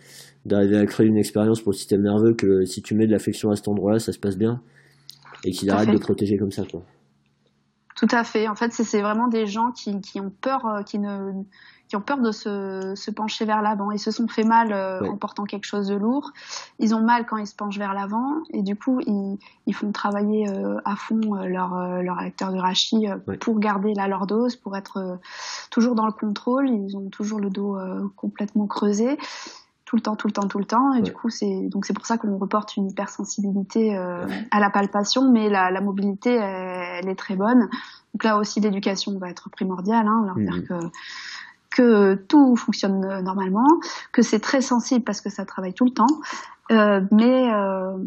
d'arriver 0.45 0.77
à 0.77 0.85
créer 0.85 1.07
une 1.07 1.17
expérience 1.17 1.61
pour 1.61 1.71
le 1.71 1.77
système 1.77 2.01
nerveux 2.01 2.33
que 2.33 2.65
si 2.65 2.81
tu 2.81 2.95
mets 2.95 3.07
de 3.07 3.11
la 3.11 3.19
flexion 3.19 3.49
à 3.49 3.55
cet 3.55 3.67
endroit-là, 3.67 3.99
ça 3.99 4.11
se 4.11 4.19
passe 4.19 4.37
bien 4.37 4.61
et 5.43 5.51
qu'il 5.51 5.69
arrête 5.69 5.91
de 5.91 5.99
protéger 5.99 6.37
comme 6.37 6.51
ça, 6.51 6.63
quoi. 6.69 6.83
Tout 7.97 8.07
à 8.11 8.23
fait. 8.23 8.47
En 8.47 8.55
fait, 8.55 8.71
c'est 8.71 9.01
vraiment 9.01 9.27
des 9.27 9.47
gens 9.47 9.71
qui, 9.71 9.99
qui 10.01 10.21
ont 10.21 10.29
peur, 10.29 10.65
euh, 10.67 10.83
qui 10.83 10.99
ne 10.99 11.33
qui 11.87 11.95
ont 11.95 12.01
peur 12.01 12.17
de 12.17 12.31
se, 12.31 12.93
se 12.95 13.11
pencher 13.11 13.45
vers 13.45 13.61
l'avant. 13.61 13.91
Ils 13.91 13.99
se 13.99 14.11
sont 14.11 14.27
fait 14.27 14.43
mal 14.43 14.73
euh, 14.73 15.09
en 15.09 15.15
portant 15.15 15.45
quelque 15.45 15.63
chose 15.63 15.87
de 15.87 15.95
lourd. 15.95 16.33
Ils 16.79 16.93
ont 16.93 16.99
mal 16.99 17.25
quand 17.25 17.37
ils 17.37 17.47
se 17.47 17.55
penchent 17.55 17.77
vers 17.77 17.93
l'avant. 17.93 18.43
Et 18.51 18.61
du 18.61 18.75
coup, 18.75 18.99
ils, 19.07 19.39
ils 19.67 19.73
font 19.73 19.93
travailler 19.93 20.49
euh, 20.49 20.79
à 20.83 20.97
fond 20.97 21.21
leur, 21.45 22.03
leur 22.03 22.19
acteur 22.19 22.51
de 22.51 22.59
rachis 22.59 23.07
pour 23.39 23.57
garder 23.57 23.93
la 23.93 24.09
leur 24.09 24.27
dose, 24.27 24.57
pour 24.57 24.75
être 24.75 25.17
toujours 25.71 25.95
dans 25.95 26.05
le 26.05 26.11
contrôle. 26.11 26.69
Ils 26.69 26.97
ont 26.97 27.09
toujours 27.09 27.39
le 27.39 27.49
dos 27.49 27.77
complètement 28.17 28.67
creusé 28.67 29.17
tout 29.87 29.95
le 29.95 30.01
temps, 30.01 30.17
tout 30.17 30.27
le 30.27 30.33
temps, 30.33 30.47
tout 30.47 30.59
le 30.59 30.65
temps. 30.65 30.93
Et 30.93 31.01
du 31.01 31.13
coup, 31.13 31.29
c'est 31.29 31.69
donc 31.69 31.85
c'est 31.85 31.93
pour 31.93 32.05
ça 32.05 32.17
qu'on 32.17 32.37
reporte 32.37 32.75
une 32.75 32.89
hypersensibilité 32.89 33.97
euh, 33.97 34.27
à 34.51 34.59
la 34.59 34.69
palpation, 34.69 35.31
mais 35.31 35.49
la, 35.49 35.71
la 35.71 35.79
mobilité, 35.79 36.35
elle, 36.35 37.07
est 37.07 37.15
très 37.15 37.37
bonne. 37.37 37.69
Donc 38.13 38.23
là 38.23 38.37
aussi, 38.37 38.59
l'éducation 38.59 39.17
va 39.17 39.29
être 39.29 39.49
primordiale, 39.49 40.05
hein, 40.05 40.23
leur 40.25 40.35
dire 40.35 40.55
mhm. 40.55 40.67
que 40.67 40.73
que 41.69 42.15
tout 42.15 42.55
fonctionne 42.55 43.03
euh, 43.05 43.21
normalement, 43.21 43.67
que 44.11 44.21
c'est 44.21 44.39
très 44.39 44.61
sensible 44.61 45.03
parce 45.03 45.21
que 45.21 45.29
ça 45.29 45.45
travaille 45.45 45.73
tout 45.73 45.85
le 45.85 45.91
temps, 45.91 46.05
euh, 46.71 47.01
mais 47.11 47.49
euh, 47.53 47.97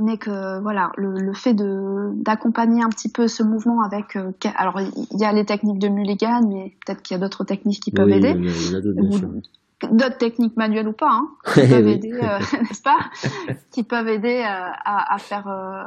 mais 0.00 0.16
que 0.16 0.60
voilà 0.60 0.92
le, 0.96 1.12
le 1.12 1.32
fait 1.34 1.52
de 1.52 2.12
d'accompagner 2.14 2.82
un 2.82 2.88
petit 2.88 3.10
peu 3.10 3.28
ce 3.28 3.42
mouvement 3.42 3.82
avec 3.82 4.16
euh, 4.16 4.30
alors 4.56 4.80
il 4.80 5.20
y 5.20 5.24
a 5.24 5.32
les 5.32 5.44
techniques 5.44 5.80
de 5.80 5.88
Mulligan 5.88 6.40
mais 6.48 6.76
peut-être 6.86 7.02
qu'il 7.02 7.16
y 7.16 7.18
a 7.18 7.20
d'autres 7.20 7.44
techniques 7.44 7.82
qui 7.82 7.90
peuvent 7.90 8.08
aider 8.08 8.34
d'autres 9.88 10.18
techniques 10.18 10.56
manuelles 10.56 10.88
ou 10.88 10.92
pas, 10.92 11.10
hein, 11.10 11.28
qui 11.54 11.60
peuvent 11.68 11.86
aider, 11.86 12.12
euh, 12.12 12.38
n'est-ce 12.60 12.82
pas, 12.82 12.98
qui 13.70 13.82
peuvent 13.82 14.08
aider 14.08 14.38
euh, 14.38 14.70
à, 14.84 15.14
à, 15.14 15.18
faire 15.18 15.48
euh, 15.48 15.84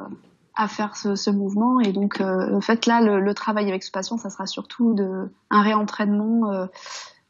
à 0.56 0.68
faire 0.68 0.96
ce, 0.96 1.16
ce, 1.16 1.30
mouvement. 1.30 1.80
Et 1.80 1.94
donc, 1.94 2.22
en 2.22 2.62
fait, 2.62 2.86
là, 2.86 3.02
le, 3.02 3.20
le, 3.20 3.34
travail 3.34 3.68
avec 3.70 3.84
ce 3.84 3.92
patient, 3.92 4.18
ça 4.18 4.30
sera 4.30 4.46
surtout 4.46 4.94
de 4.94 5.30
un 5.50 5.62
réentraînement 5.62 6.68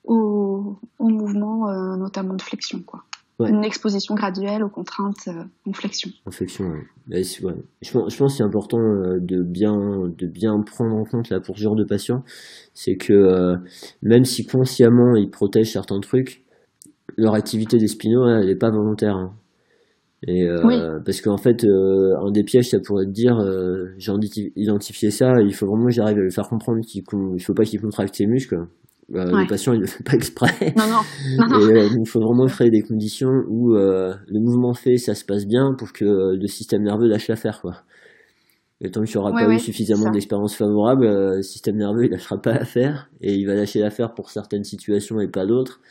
au, 0.03 0.77
au, 0.99 1.07
mouvement, 1.07 1.71
notamment 1.95 2.33
de 2.33 2.41
flexion, 2.41 2.81
quoi. 2.85 3.03
Ouais. 3.39 3.49
Une 3.49 3.63
exposition 3.63 4.13
graduelle 4.13 4.63
aux 4.63 4.69
contraintes 4.69 5.27
en 5.65 5.73
flexion. 5.73 6.11
En 6.27 6.29
flexion, 6.29 6.65
ouais. 6.65 6.85
ouais. 7.09 7.23
Je, 7.81 7.91
pense, 7.91 8.13
je 8.13 8.17
pense 8.17 8.33
que 8.33 8.37
c'est 8.37 8.43
important 8.43 8.77
de 8.77 9.41
bien, 9.41 10.11
de 10.15 10.27
bien 10.27 10.59
prendre 10.61 10.95
en 10.95 11.03
compte 11.03 11.29
là 11.29 11.39
pour 11.39 11.57
ce 11.57 11.63
genre 11.63 11.75
de 11.75 11.83
patient, 11.83 12.23
c'est 12.75 12.95
que 12.95 13.57
même 14.03 14.23
si 14.23 14.45
consciemment 14.45 15.15
ils 15.15 15.31
protègent 15.31 15.71
certains 15.71 15.99
trucs, 15.99 16.43
leur 17.17 17.35
activité 17.35 17.77
des 17.77 17.87
spinaux, 17.87 18.27
elle 18.27 18.47
n'est 18.47 18.55
pas 18.55 18.69
volontaire. 18.69 19.15
Hein. 19.15 19.33
Et 20.25 20.47
euh, 20.47 20.99
parce 21.05 21.19
qu'en 21.21 21.37
fait, 21.37 21.65
euh, 21.65 22.15
un 22.17 22.31
des 22.31 22.43
pièges, 22.43 22.69
ça 22.69 22.79
pourrait 22.79 23.05
te 23.05 23.11
dire, 23.11 23.37
euh, 23.39 23.93
j'ai 23.97 24.13
identifié 24.55 25.11
ça, 25.11 25.33
il 25.41 25.53
faut 25.53 25.67
vraiment 25.67 25.87
que 25.87 25.91
j'arrive 25.91 26.17
à 26.17 26.21
lui 26.21 26.31
faire 26.31 26.47
comprendre 26.47 26.79
qu'il 26.81 27.03
ne 27.11 27.39
faut 27.39 27.53
pas 27.53 27.65
qu'il 27.65 27.81
contracte 27.81 28.15
ses 28.15 28.25
muscles. 28.25 28.57
Le 29.09 29.47
patient, 29.49 29.73
il 29.73 29.77
ne 29.77 29.81
le 29.81 29.87
fait 29.87 30.03
pas 30.03 30.13
exprès. 30.13 30.47
Non, 30.77 30.85
non. 30.87 31.69
Et, 31.69 31.87
il 31.87 32.07
faut 32.07 32.21
vraiment 32.21 32.45
créer 32.45 32.69
des 32.69 32.81
conditions 32.81 33.43
où 33.49 33.73
le 33.73 34.39
mouvement 34.39 34.73
fait, 34.73 34.95
ça 34.97 35.13
se 35.13 35.25
passe 35.25 35.45
bien 35.45 35.73
pour 35.77 35.91
que 35.91 36.05
le 36.05 36.47
système 36.47 36.83
nerveux 36.83 37.07
lâche 37.07 37.27
l'affaire, 37.27 37.59
quoi. 37.61 37.83
Et 38.79 38.91
tant 38.91 39.03
qu'il 39.03 39.17
n'y 39.17 39.25
aura 39.25 39.31
pas 39.31 39.49
eu 39.49 39.59
suffisamment 39.59 40.09
d'expérience 40.09 40.55
favorable, 40.55 41.05
le 41.05 41.41
système 41.41 41.75
nerveux, 41.75 42.05
il 42.05 42.11
lâchera 42.11 42.41
pas 42.41 42.53
l'affaire 42.53 43.09
et 43.21 43.33
il 43.33 43.45
va 43.45 43.55
lâcher 43.55 43.79
l'affaire 43.79 44.13
pour 44.13 44.29
certaines 44.29 44.63
situations 44.63 45.19
et 45.19 45.27
pas 45.27 45.45
d'autres 45.45 45.81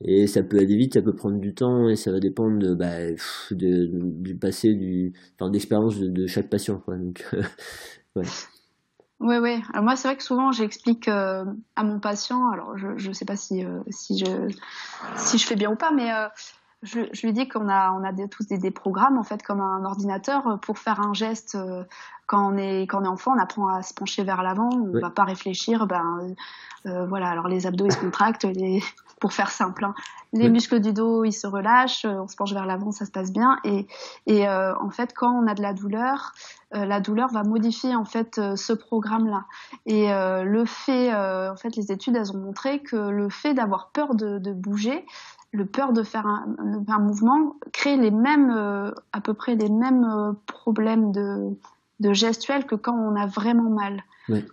et 0.00 0.26
ça 0.26 0.42
peut 0.42 0.58
aller 0.58 0.76
vite, 0.76 0.94
ça 0.94 1.02
peut 1.02 1.14
prendre 1.14 1.38
du 1.38 1.54
temps 1.54 1.88
et 1.88 1.96
ça 1.96 2.12
va 2.12 2.20
dépendre 2.20 2.74
bah, 2.76 3.10
du 3.50 4.36
passé, 4.40 4.74
du, 4.74 5.12
enfin, 5.34 5.50
d'expérience 5.50 5.98
de, 5.98 6.26
chaque 6.26 6.48
patient. 6.48 6.78
Quoi. 6.78 6.96
Donc, 6.96 7.26
ouais. 8.16 8.22
Oui, 9.20 9.36
oui. 9.38 9.60
Alors 9.72 9.84
moi, 9.84 9.96
c'est 9.96 10.06
vrai 10.06 10.16
que 10.16 10.22
souvent, 10.22 10.52
j'explique 10.52 11.08
euh, 11.08 11.44
à 11.74 11.82
mon 11.82 11.98
patient, 11.98 12.48
alors 12.50 12.78
je 12.78 13.08
ne 13.08 13.12
sais 13.12 13.24
pas 13.24 13.36
si, 13.36 13.64
euh, 13.64 13.80
si, 13.90 14.16
je, 14.16 15.44
fais 15.44 15.56
bien 15.56 15.72
ou 15.72 15.76
pas, 15.76 15.90
mais 15.90 16.12
euh, 16.12 16.28
je, 16.82 17.00
lui 17.26 17.32
dis 17.32 17.48
qu'on 17.48 17.68
a, 17.68 18.12
tous 18.30 18.46
des, 18.46 18.58
des, 18.58 18.70
programmes, 18.70 19.18
en 19.18 19.24
fait, 19.24 19.42
comme 19.42 19.60
un 19.60 19.84
ordinateur, 19.84 20.60
pour 20.62 20.78
faire 20.78 21.00
un 21.00 21.14
geste. 21.14 21.58
Quand, 22.28 22.54
on 22.54 22.56
est, 22.56 22.82
quand 22.82 23.00
on 23.00 23.04
est 23.04 23.08
enfant, 23.08 23.32
on 23.36 23.40
apprend 23.40 23.66
à 23.68 23.82
se 23.82 23.92
pencher 23.92 24.22
vers 24.22 24.44
l'avant, 24.44 24.70
on 24.72 24.86
ne 24.86 25.00
va 25.00 25.10
pas 25.10 25.24
réfléchir. 25.24 25.88
Ben, 25.88 26.34
voilà, 26.84 27.28
alors 27.28 27.48
les 27.48 27.66
abdos, 27.66 27.86
ils 27.86 27.92
se 27.92 27.98
contractent, 27.98 28.44
les, 28.54 28.80
pour 29.20 29.32
faire 29.32 29.50
simple. 29.50 29.84
Hein. 29.84 29.94
Les 30.32 30.50
muscles 30.50 30.80
du 30.80 30.92
dos, 30.92 31.24
ils 31.24 31.32
se 31.32 31.46
relâchent, 31.46 32.04
euh, 32.04 32.22
on 32.22 32.28
se 32.28 32.36
penche 32.36 32.52
vers 32.52 32.66
l'avant, 32.66 32.92
ça 32.92 33.06
se 33.06 33.10
passe 33.10 33.32
bien. 33.32 33.58
Et, 33.64 33.86
et 34.26 34.48
euh, 34.48 34.76
en 34.78 34.90
fait, 34.90 35.12
quand 35.14 35.32
on 35.32 35.46
a 35.46 35.54
de 35.54 35.62
la 35.62 35.72
douleur, 35.72 36.32
euh, 36.74 36.84
la 36.84 37.00
douleur 37.00 37.30
va 37.32 37.44
modifier 37.44 37.94
en 37.96 38.04
fait 38.04 38.40
ce 38.56 38.72
programme-là. 38.72 39.44
Et 39.86 40.08
le 40.10 40.64
fait, 40.64 41.14
en 41.14 41.56
fait, 41.56 41.76
les 41.76 41.90
études 41.92 42.16
elles 42.16 42.32
ont 42.32 42.40
montré 42.40 42.80
que 42.80 42.96
le 42.96 43.28
fait 43.30 43.54
d'avoir 43.54 43.90
peur 43.90 44.14
de, 44.14 44.38
de, 44.38 44.52
bouger, 44.52 45.06
le 45.52 45.64
peur 45.64 45.92
de 45.92 46.02
faire 46.02 46.26
un, 46.26 46.56
un 46.86 46.98
mouvement, 46.98 47.56
crée 47.72 47.96
les 47.96 48.10
mêmes, 48.10 48.92
à 49.12 49.20
peu 49.20 49.32
près 49.32 49.54
les 49.54 49.70
mêmes 49.70 50.34
problèmes 50.46 51.10
de, 51.12 51.56
de 52.00 52.12
gestuelle 52.12 52.66
que 52.66 52.74
quand 52.74 52.94
on 52.94 53.16
a 53.16 53.26
vraiment 53.26 53.70
mal. 53.70 54.02
Oui. 54.28 54.44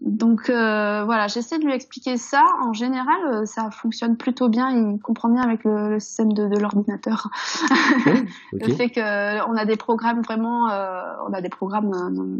Donc 0.00 0.48
euh, 0.48 1.04
voilà, 1.04 1.26
j'essaie 1.26 1.58
de 1.58 1.64
lui 1.64 1.72
expliquer 1.72 2.16
ça. 2.16 2.42
En 2.62 2.72
général, 2.72 3.20
euh, 3.26 3.44
ça 3.46 3.70
fonctionne 3.70 4.16
plutôt 4.16 4.48
bien. 4.48 4.70
Il 4.70 5.00
comprend 5.00 5.28
bien 5.28 5.42
avec 5.42 5.64
le, 5.64 5.90
le 5.90 6.00
système 6.00 6.32
de, 6.32 6.48
de 6.48 6.58
l'ordinateur. 6.58 7.28
le 8.52 8.74
fait 8.74 8.90
que 8.90 9.48
on 9.48 9.56
a 9.56 9.64
des 9.64 9.76
programmes 9.76 10.22
vraiment, 10.22 10.70
euh, 10.70 11.02
on 11.28 11.32
a 11.32 11.40
des 11.40 11.48
programmes 11.48 11.92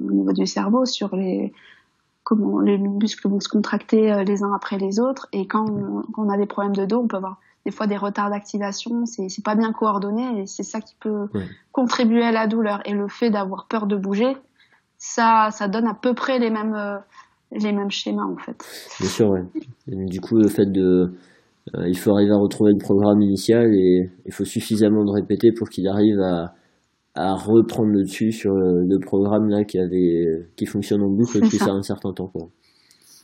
au 0.08 0.12
niveau 0.12 0.32
du 0.32 0.46
cerveau 0.46 0.86
sur 0.86 1.14
les 1.16 1.52
comment 2.24 2.60
les 2.60 2.78
muscles 2.78 3.28
vont 3.28 3.40
se 3.40 3.48
contracter 3.48 4.24
les 4.24 4.44
uns 4.44 4.54
après 4.54 4.78
les 4.78 5.00
autres. 5.00 5.28
Et 5.32 5.48
quand 5.48 5.68
on, 5.68 6.02
quand 6.12 6.24
on 6.24 6.30
a 6.30 6.36
des 6.36 6.46
problèmes 6.46 6.76
de 6.76 6.86
dos, 6.86 7.00
on 7.00 7.08
peut 7.08 7.16
avoir 7.16 7.38
des 7.64 7.72
fois 7.72 7.86
des 7.86 7.96
retards 7.96 8.30
d'activation. 8.30 9.06
C'est 9.06 9.44
pas 9.44 9.54
bien 9.54 9.72
coordonné 9.72 10.40
et 10.42 10.46
c'est 10.46 10.62
ça 10.62 10.80
qui 10.80 10.94
peut 11.00 11.28
contribuer 11.72 12.24
à 12.24 12.32
la 12.32 12.46
douleur. 12.46 12.80
Et 12.84 12.92
le 12.92 13.08
fait 13.08 13.30
d'avoir 13.30 13.66
peur 13.68 13.86
de 13.86 13.96
bouger, 13.96 14.36
ça 14.98 15.48
ça 15.50 15.68
donne 15.68 15.86
à 15.86 15.94
peu 15.94 16.14
près 16.14 16.38
les 16.38 16.50
mêmes 16.50 17.02
les 17.52 17.72
mêmes 17.72 17.90
schémas 17.90 18.24
en 18.24 18.36
fait. 18.36 18.64
Bien 19.00 19.08
sûr, 19.08 19.30
ouais. 19.30 19.42
du 19.86 20.20
coup, 20.20 20.36
le 20.36 20.48
fait 20.48 20.66
de. 20.66 21.12
Euh, 21.76 21.88
il 21.88 21.96
faut 21.96 22.12
arriver 22.12 22.32
à 22.32 22.36
retrouver 22.36 22.72
le 22.72 22.78
programme 22.78 23.22
initial 23.22 23.72
et 23.72 24.10
il 24.26 24.32
faut 24.32 24.44
suffisamment 24.44 25.04
de 25.04 25.12
répéter 25.12 25.52
pour 25.52 25.68
qu'il 25.68 25.86
arrive 25.86 26.20
à, 26.20 26.54
à 27.14 27.34
reprendre 27.34 27.90
le 27.90 28.02
dessus 28.02 28.32
sur 28.32 28.52
le, 28.54 28.98
programme 28.98 29.48
là 29.48 29.62
qui, 29.62 29.78
avait, 29.78 30.48
qui 30.56 30.66
fonctionne 30.66 31.02
en 31.02 31.08
boucle 31.08 31.40
depuis 31.40 31.58
ça. 31.58 31.70
un 31.70 31.82
certain 31.82 32.12
temps. 32.12 32.32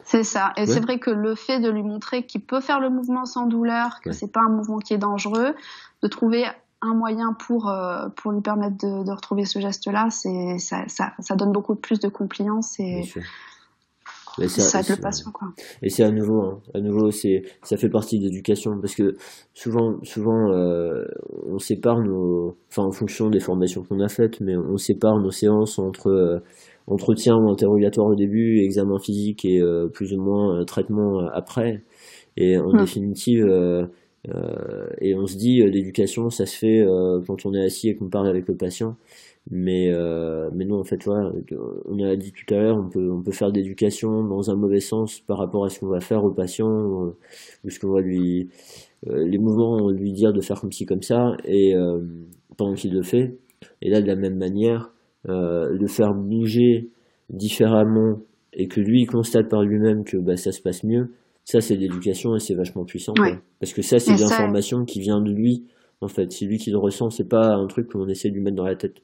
C'est 0.09 0.25
ça. 0.25 0.55
Et 0.57 0.67
c'est 0.67 0.81
vrai 0.81 0.99
que 0.99 1.11
le 1.11 1.35
fait 1.35 1.61
de 1.61 1.69
lui 1.69 1.83
montrer 1.83 2.25
qu'il 2.25 2.41
peut 2.41 2.61
faire 2.61 2.81
le 2.81 2.89
mouvement 2.89 3.27
sans 3.27 3.45
douleur, 3.45 4.01
que 4.01 4.13
c'est 4.13 4.33
pas 4.33 4.41
un 4.41 4.49
mouvement 4.49 4.79
qui 4.79 4.95
est 4.95 4.99
dangereux, 4.99 5.55
de 6.03 6.09
trouver 6.09 6.47
un 6.81 6.95
moyen 6.95 7.35
pour 7.35 7.69
euh, 7.69 8.09
pour 8.17 8.33
lui 8.33 8.41
permettre 8.41 8.79
de, 8.79 9.05
de 9.05 9.11
retrouver 9.11 9.45
ce 9.45 9.59
geste 9.59 9.87
là, 9.87 10.09
c'est 10.11 10.59
ça, 10.59 10.85
ça, 10.87 11.13
ça 11.19 11.37
donne 11.37 11.53
beaucoup 11.53 11.75
plus 11.75 12.01
de 12.01 12.09
compliance 12.09 12.81
et 12.81 13.03
ça, 14.49 14.81
le 14.81 15.01
patient, 15.01 15.31
quoi. 15.33 15.49
Et 15.83 15.89
c'est 15.89 16.05
à 16.05 16.11
nouveau, 16.11 16.41
hein, 16.43 16.61
à 16.75 16.81
nouveau, 16.81 17.11
c'est, 17.11 17.43
ça 17.63 17.77
fait 17.77 17.89
partie 17.89 18.19
de 18.19 18.25
l'éducation 18.25 18.79
parce 18.81 18.95
que 18.95 19.17
souvent, 19.55 19.97
souvent, 20.03 20.53
euh, 20.53 21.05
on 21.47 21.59
sépare 21.59 22.01
nos, 22.01 22.57
enfin, 22.71 22.85
en 22.85 22.91
fonction 22.91 23.31
des 23.31 23.41
formations 23.41 23.83
qu'on 23.83 24.01
a 24.01 24.09
faites, 24.09 24.41
mais 24.41 24.57
on 24.57 24.77
sépare 24.77 25.19
nos 25.19 25.31
séances 25.31 25.79
entre 25.79 26.09
euh, 26.09 26.39
entretien 26.87 27.37
ou 27.37 27.51
interrogatoire 27.51 28.09
au 28.09 28.15
début, 28.15 28.61
examen 28.61 28.99
physique 28.99 29.45
et 29.45 29.61
euh, 29.61 29.89
plus 29.89 30.13
ou 30.15 30.21
moins 30.21 30.65
traitement 30.65 31.27
après. 31.33 31.83
Et 32.37 32.59
en 32.59 32.71
hum. 32.71 32.79
définitive, 32.79 33.47
et 35.01 35.15
on 35.15 35.27
se 35.27 35.37
dit, 35.37 35.61
l'éducation, 35.63 36.31
ça 36.31 36.47
se 36.47 36.57
fait 36.57 36.87
quand 37.27 37.47
on 37.47 37.55
est 37.55 37.65
assis 37.65 37.89
et 37.89 37.97
qu'on 37.97 38.09
parle 38.09 38.29
avec 38.29 38.47
le 38.47 38.57
patient. 38.57 38.97
Mais, 39.51 39.91
euh, 39.91 40.51
mais 40.55 40.67
non, 40.67 40.81
en 40.81 40.85
fait, 40.85 41.03
voilà, 41.05 41.31
on 41.87 41.99
a 42.05 42.17
dit 42.17 42.33
tout 42.33 42.55
à 42.55 42.59
l'heure, 42.59 42.77
on 42.77 42.89
peut, 42.89 43.11
on 43.11 43.23
peut 43.23 43.33
faire 43.33 43.51
d'éducation 43.51 44.23
dans 44.25 44.51
un 44.51 44.57
mauvais 44.57 44.81
sens 44.81 45.21
par 45.21 45.39
rapport 45.39 45.65
à 45.65 45.71
ce 45.71 45.81
qu'on 45.81 45.89
va 45.89 46.01
faire 46.01 46.23
au 46.23 46.33
patient, 46.33 46.69
euh, 46.69 47.17
ou 47.65 47.71
ce 47.71 47.81
qu'on 47.81 47.93
va 47.93 48.03
lui, 48.03 48.51
euh, 49.09 49.27
les 49.27 49.39
mouvements, 49.39 49.77
on 49.81 49.91
lui 49.91 50.13
dire 50.13 50.35
de 50.35 50.43
faire 50.43 50.61
comme 50.61 50.73
ci, 50.73 50.85
comme 50.85 51.01
ça, 51.01 51.33
et 51.47 51.75
euh, 51.75 51.99
pendant 52.59 52.75
qu'il 52.75 52.93
le 52.93 53.03
fait. 53.03 53.39
Et 53.81 53.89
là, 53.89 54.03
de 54.03 54.07
la 54.07 54.17
même 54.17 54.37
manière, 54.37 54.93
euh, 55.29 55.69
le 55.71 55.87
faire 55.87 56.13
bouger 56.13 56.91
différemment 57.31 58.21
et 58.53 58.69
que 58.69 58.81
lui 58.81 59.07
constate 59.07 59.49
par 59.49 59.63
lui-même 59.63 60.05
que 60.05 60.19
bah, 60.19 60.37
ça 60.37 60.53
se 60.53 60.61
passe 60.61 60.85
mieux, 60.85 61.13
ça 61.45 61.61
c'est 61.61 61.77
l'éducation 61.77 62.37
et 62.37 62.39
c'est 62.39 62.55
vachement 62.55 62.85
puissant. 62.85 63.15
Parce 63.61 63.73
que 63.73 63.81
ça, 63.81 63.99
c'est 63.99 64.15
de 64.15 64.21
l'information 64.21 64.85
qui 64.85 65.01
vient 65.01 65.23
de 65.23 65.33
lui, 65.33 65.65
en 66.03 66.09
fait. 66.09 66.33
C'est 66.33 66.45
lui 66.45 66.59
qui 66.59 66.71
le 66.71 66.79
ressent, 66.79 67.09
c'est 67.09 67.29
pas 67.29 67.55
un 67.55 67.67
truc 67.67 67.89
qu'on 67.91 68.09
essaie 68.09 68.29
de 68.29 68.35
lui 68.35 68.43
mettre 68.43 68.57
dans 68.57 68.67
la 68.67 68.77
tête. 68.77 68.97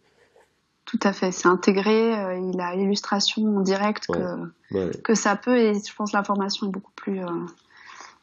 Tout 0.95 1.09
à 1.09 1.13
fait, 1.13 1.33
c'est 1.33 1.49
intégré, 1.49 2.17
euh, 2.17 2.39
il 2.53 2.61
a 2.61 2.77
l'illustration 2.77 3.43
en 3.57 3.63
direct 3.63 4.07
que, 4.07 4.93
que 5.03 5.17
ça 5.17 5.35
peut 5.35 5.59
et 5.59 5.75
je 5.75 5.93
pense 5.93 6.13
que 6.13 6.17
l'information 6.17 6.69
est 6.69 6.71
beaucoup 6.71 6.93
plus, 6.95 7.21
euh, 7.21 7.47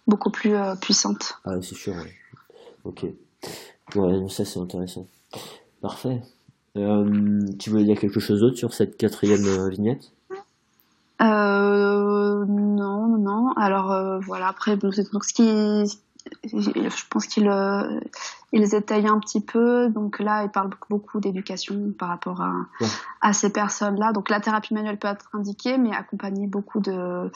beaucoup 0.07 0.29
plus 0.29 0.55
euh, 0.55 0.75
puissante. 0.75 1.37
Ah, 1.43 1.55
c'est 1.61 1.75
sûr, 1.75 1.93
ouais. 1.95 2.13
Ok. 2.85 3.07
Ouais, 3.95 4.29
ça 4.29 4.45
c'est 4.45 4.59
intéressant. 4.59 5.05
Parfait. 5.81 6.21
tu 6.75 7.69
voulais 7.69 7.83
dire 7.83 7.99
quelque 7.99 8.21
chose 8.21 8.39
d'autre 8.39 8.55
sur 8.55 8.73
cette 8.73 8.95
quatrième 8.95 9.67
vignette? 9.67 10.13
Euh, 11.21 12.45
non, 12.45 13.17
non. 13.17 13.51
Alors 13.57 14.21
voilà. 14.21 14.47
Après, 14.47 14.77
donc 14.77 14.93
ce 14.93 15.33
qui 15.33 15.99
je 16.43 17.05
pense 17.09 17.25
qu'ils 17.25 17.47
euh, 17.47 17.99
ils 18.51 18.75
étayent 18.75 19.07
un 19.07 19.19
petit 19.19 19.41
peu. 19.41 19.89
Donc 19.89 20.19
là, 20.19 20.43
ils 20.43 20.49
parlent 20.49 20.69
beaucoup 20.89 21.19
d'éducation 21.19 21.93
par 21.97 22.09
rapport 22.09 22.41
à, 22.41 22.53
à 23.21 23.33
ces 23.33 23.51
personnes-là. 23.51 24.11
Donc 24.11 24.29
la 24.29 24.39
thérapie 24.39 24.73
manuelle 24.73 24.97
peut 24.97 25.07
être 25.07 25.29
indiquée, 25.33 25.77
mais 25.77 25.95
accompagner 25.95 26.47
beaucoup 26.47 26.79
de 26.79 27.31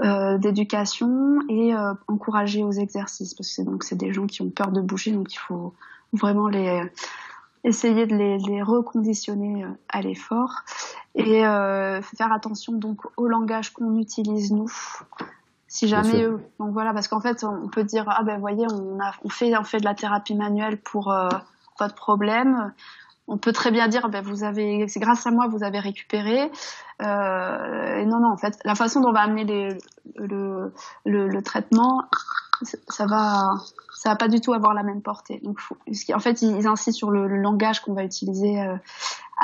euh, 0.00 0.38
d'éducation 0.38 1.40
et 1.48 1.74
euh, 1.74 1.94
encourager 2.08 2.62
aux 2.62 2.72
exercices, 2.72 3.34
parce 3.34 3.56
que 3.56 3.62
donc 3.62 3.84
c'est 3.84 3.96
des 3.96 4.12
gens 4.12 4.26
qui 4.26 4.42
ont 4.42 4.50
peur 4.50 4.72
de 4.72 4.80
bouger, 4.80 5.12
donc 5.12 5.32
il 5.32 5.38
faut 5.38 5.74
vraiment 6.12 6.48
les 6.48 6.82
essayer 7.64 8.06
de 8.06 8.14
les, 8.14 8.38
les 8.38 8.62
reconditionner 8.62 9.64
à 9.88 10.02
l'effort. 10.02 10.62
Et 11.14 11.42
faire 11.42 12.32
attention 12.32 12.72
donc 12.72 13.00
au 13.16 13.28
langage 13.28 13.72
qu'on 13.72 13.96
utilise 13.98 14.50
nous 14.50 14.70
si 15.74 15.88
jamais, 15.88 16.24
donc 16.60 16.72
voilà, 16.72 16.92
parce 16.94 17.08
qu'en 17.08 17.18
fait, 17.18 17.42
on 17.42 17.66
peut 17.66 17.82
dire 17.82 18.04
ah 18.06 18.22
ben 18.22 18.38
voyez, 18.38 18.64
on 18.70 19.00
a, 19.00 19.12
on 19.24 19.28
fait, 19.28 19.56
on 19.58 19.64
fait 19.64 19.78
de 19.78 19.84
la 19.84 19.96
thérapie 19.96 20.36
manuelle 20.36 20.80
pour 20.80 21.10
euh, 21.10 21.28
de 21.80 21.92
problème. 21.92 22.72
On 23.26 23.38
peut 23.38 23.50
très 23.52 23.72
bien 23.72 23.88
dire 23.88 24.08
ben 24.08 24.22
vous 24.22 24.44
avez, 24.44 24.86
c'est 24.86 25.00
grâce 25.00 25.26
à 25.26 25.32
moi 25.32 25.48
vous 25.48 25.64
avez 25.64 25.80
récupéré. 25.80 26.48
Euh, 27.02 27.96
et 27.96 28.06
non 28.06 28.20
non, 28.20 28.30
en 28.30 28.36
fait, 28.36 28.56
la 28.64 28.76
façon 28.76 29.00
dont 29.00 29.08
on 29.08 29.12
va 29.12 29.22
amener 29.22 29.42
les, 29.42 29.78
le, 30.14 30.72
le, 31.04 31.26
le 31.26 31.42
traitement, 31.42 32.04
ça 32.62 33.06
va 33.06 33.56
ça 34.04 34.10
va 34.10 34.16
pas 34.16 34.28
du 34.28 34.40
tout 34.40 34.52
avoir 34.52 34.74
la 34.74 34.82
même 34.82 35.00
portée. 35.00 35.40
Donc, 35.42 35.58
en 36.12 36.18
fait, 36.18 36.42
ils, 36.42 36.66
insistent 36.66 36.98
sur 36.98 37.10
le, 37.10 37.26
langage 37.26 37.80
qu'on 37.80 37.94
va 37.94 38.04
utiliser 38.04 38.60
euh, 38.60 38.76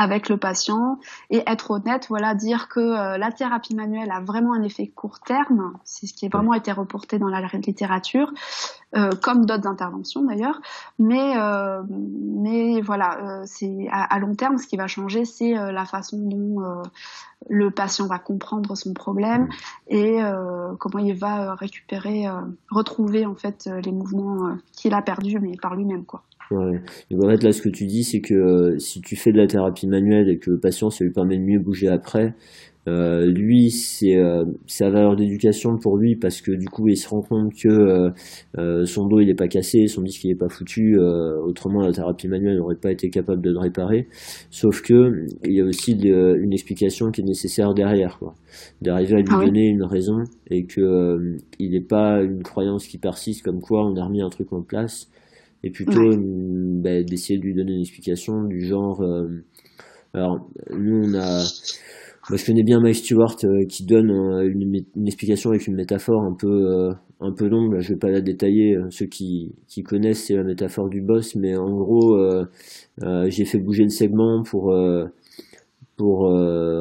avec 0.01 0.31
le 0.31 0.39
patient 0.39 0.99
et 1.29 1.43
être 1.47 1.73
honnête, 1.73 2.07
voilà, 2.09 2.35
dire 2.35 2.69
que 2.69 2.81
euh, 2.81 3.19
la 3.19 3.31
thérapie 3.31 3.75
manuelle 3.75 4.11
a 4.11 4.21
vraiment 4.21 4.55
un 4.55 4.63
effet 4.63 4.87
court 4.87 5.21
terme, 5.21 5.75
c'est 5.85 6.07
ce 6.07 6.15
qui 6.15 6.25
a 6.25 6.31
vraiment 6.31 6.55
été 6.55 6.73
reporté 6.73 7.19
dans 7.19 7.29
la 7.29 7.43
littérature, 7.67 8.33
euh, 8.97 9.11
comme 9.23 9.47
d'autres 9.47 9.67
interventions 9.67 10.25
d'ailleurs. 10.25 10.61
Mais, 10.99 11.35
mais 11.89 12.81
voilà, 12.81 13.43
c'est 13.45 13.87
à, 13.91 14.15
à, 14.15 14.19
long 14.19 14.35
terme, 14.35 14.59
ce 14.59 14.67
qui 14.67 14.77
va 14.77 14.87
changer, 14.87 15.25
c'est 15.25 15.53
la 15.53 15.85
façon 15.85 16.19
dont 16.19 16.83
le 17.49 17.71
patient 17.71 18.07
va 18.07 18.19
comprendre 18.19 18.77
son 18.77 18.93
problème 18.93 19.49
et 19.89 20.23
euh, 20.23 20.75
comment 20.79 20.99
il 20.99 21.15
va 21.15 21.53
euh, 21.53 21.55
récupérer, 21.55 22.27
euh, 22.27 22.33
retrouver 22.71 23.25
en 23.25 23.35
fait 23.35 23.69
les 23.85 23.93
mouvements 23.93 24.57
qu'il 24.73 24.93
a 24.95 25.03
perdus 25.03 25.39
mais 25.41 25.57
par 25.61 25.75
lui-même 25.75 26.05
quoi. 26.05 26.23
Ouais. 26.51 26.83
Et 27.11 27.17
en 27.17 27.29
fait 27.29 27.43
là 27.43 27.53
ce 27.53 27.63
que 27.63 27.69
tu 27.69 27.87
dis 27.87 28.05
c'est 28.05 28.21
que 28.21 28.77
si 28.79 29.01
tu 29.01 29.17
fais 29.17 29.33
de 29.33 29.39
la 29.39 29.47
thérapie 29.47 29.87
manuelle 29.87 30.29
et 30.29 30.39
que 30.39 30.51
le 30.51 30.59
patient 30.59 30.91
ça 30.91 31.05
lui 31.05 31.13
permet 31.13 31.39
de 31.39 31.45
mieux 31.45 31.61
bouger 31.61 31.89
après, 31.89 32.35
euh, 32.91 33.27
lui, 33.27 33.71
c'est 33.71 34.17
euh, 34.17 34.45
sa 34.67 34.91
valeur 34.91 35.15
d'éducation 35.15 35.77
pour 35.79 35.97
lui 35.97 36.17
parce 36.17 36.41
que 36.41 36.51
du 36.51 36.69
coup, 36.69 36.89
il 36.89 36.97
se 36.97 37.09
rend 37.09 37.23
compte 37.23 37.55
que 37.55 37.69
euh, 37.69 38.11
euh 38.59 38.85
son 38.85 39.07
dos 39.07 39.21
il 39.21 39.29
est 39.31 39.35
pas 39.35 39.49
cassé, 39.49 39.87
son 39.87 40.03
disque 40.03 40.25
il 40.25 40.31
est 40.31 40.37
pas 40.37 40.49
foutu. 40.49 40.99
Autrement, 40.99 41.83
la 41.83 41.93
thérapie 41.93 42.29
manuelle 42.29 42.57
n'aurait 42.57 42.77
pas 42.77 42.91
été 42.91 43.11
capable 43.11 43.43
de 43.43 43.51
le 43.51 43.59
réparer. 43.59 44.09
Sauf 44.51 44.83
que 44.83 45.27
il 45.45 45.53
y 45.53 45.61
a 45.61 45.65
aussi 45.65 45.93
une 45.93 46.53
explication 46.53 47.11
qui 47.11 47.21
est 47.21 47.25
nécessaire 47.25 47.75
derrière, 47.75 48.19
quoi. 48.19 48.35
D'arriver 48.83 49.15
à 49.15 49.19
lui 49.19 49.29
ah 49.31 49.45
donner 49.45 49.69
une 49.69 49.85
raison 49.85 50.25
et 50.51 50.65
que 50.65 51.37
il 51.59 51.71
n'est 51.71 51.81
pas 51.81 52.23
une 52.23 52.43
croyance 52.43 52.87
qui 52.87 52.99
persiste 52.99 53.45
comme 53.45 53.61
quoi 53.61 53.87
on 53.87 53.97
a 53.97 54.05
remis 54.05 54.23
un 54.23 54.31
truc 54.31 54.53
en 54.53 54.63
place 54.63 55.09
et 55.63 55.71
plutôt 55.71 56.17
bah, 56.17 57.03
d'essayer 57.03 57.39
de 57.39 57.45
lui 57.45 57.55
donner 57.55 57.75
une 57.75 57.83
explication 57.83 58.43
du 58.45 58.63
genre. 58.67 59.05
alors, 60.15 60.49
nous 60.77 61.05
on 61.05 61.15
a 61.15 61.45
moi, 62.31 62.37
je 62.37 62.47
connais 62.47 62.63
bien 62.63 62.79
Mike 62.79 62.95
Stewart 62.95 63.35
euh, 63.43 63.67
qui 63.69 63.85
donne 63.85 64.09
euh, 64.13 64.49
une, 64.49 64.73
explication 65.05 65.51
avec 65.51 65.67
une 65.67 65.75
métaphore 65.75 66.23
un 66.23 66.33
peu, 66.33 66.47
euh, 66.47 66.93
un 67.19 67.33
peu 67.33 67.49
longue. 67.49 67.81
je 67.81 67.89
vais 67.89 67.99
pas 67.99 68.09
la 68.09 68.21
détailler. 68.21 68.77
Ceux 68.91 69.07
qui, 69.07 69.57
qui 69.67 69.83
connaissent, 69.83 70.27
c'est 70.27 70.37
la 70.37 70.45
métaphore 70.45 70.89
du 70.89 71.01
boss. 71.03 71.35
Mais 71.35 71.57
en 71.57 71.75
gros, 71.75 72.17
j'ai 73.27 73.45
fait 73.45 73.59
bouger 73.59 73.83
le 73.83 73.89
segment 73.89 74.45
pour, 74.45 74.73
pour 75.97 76.33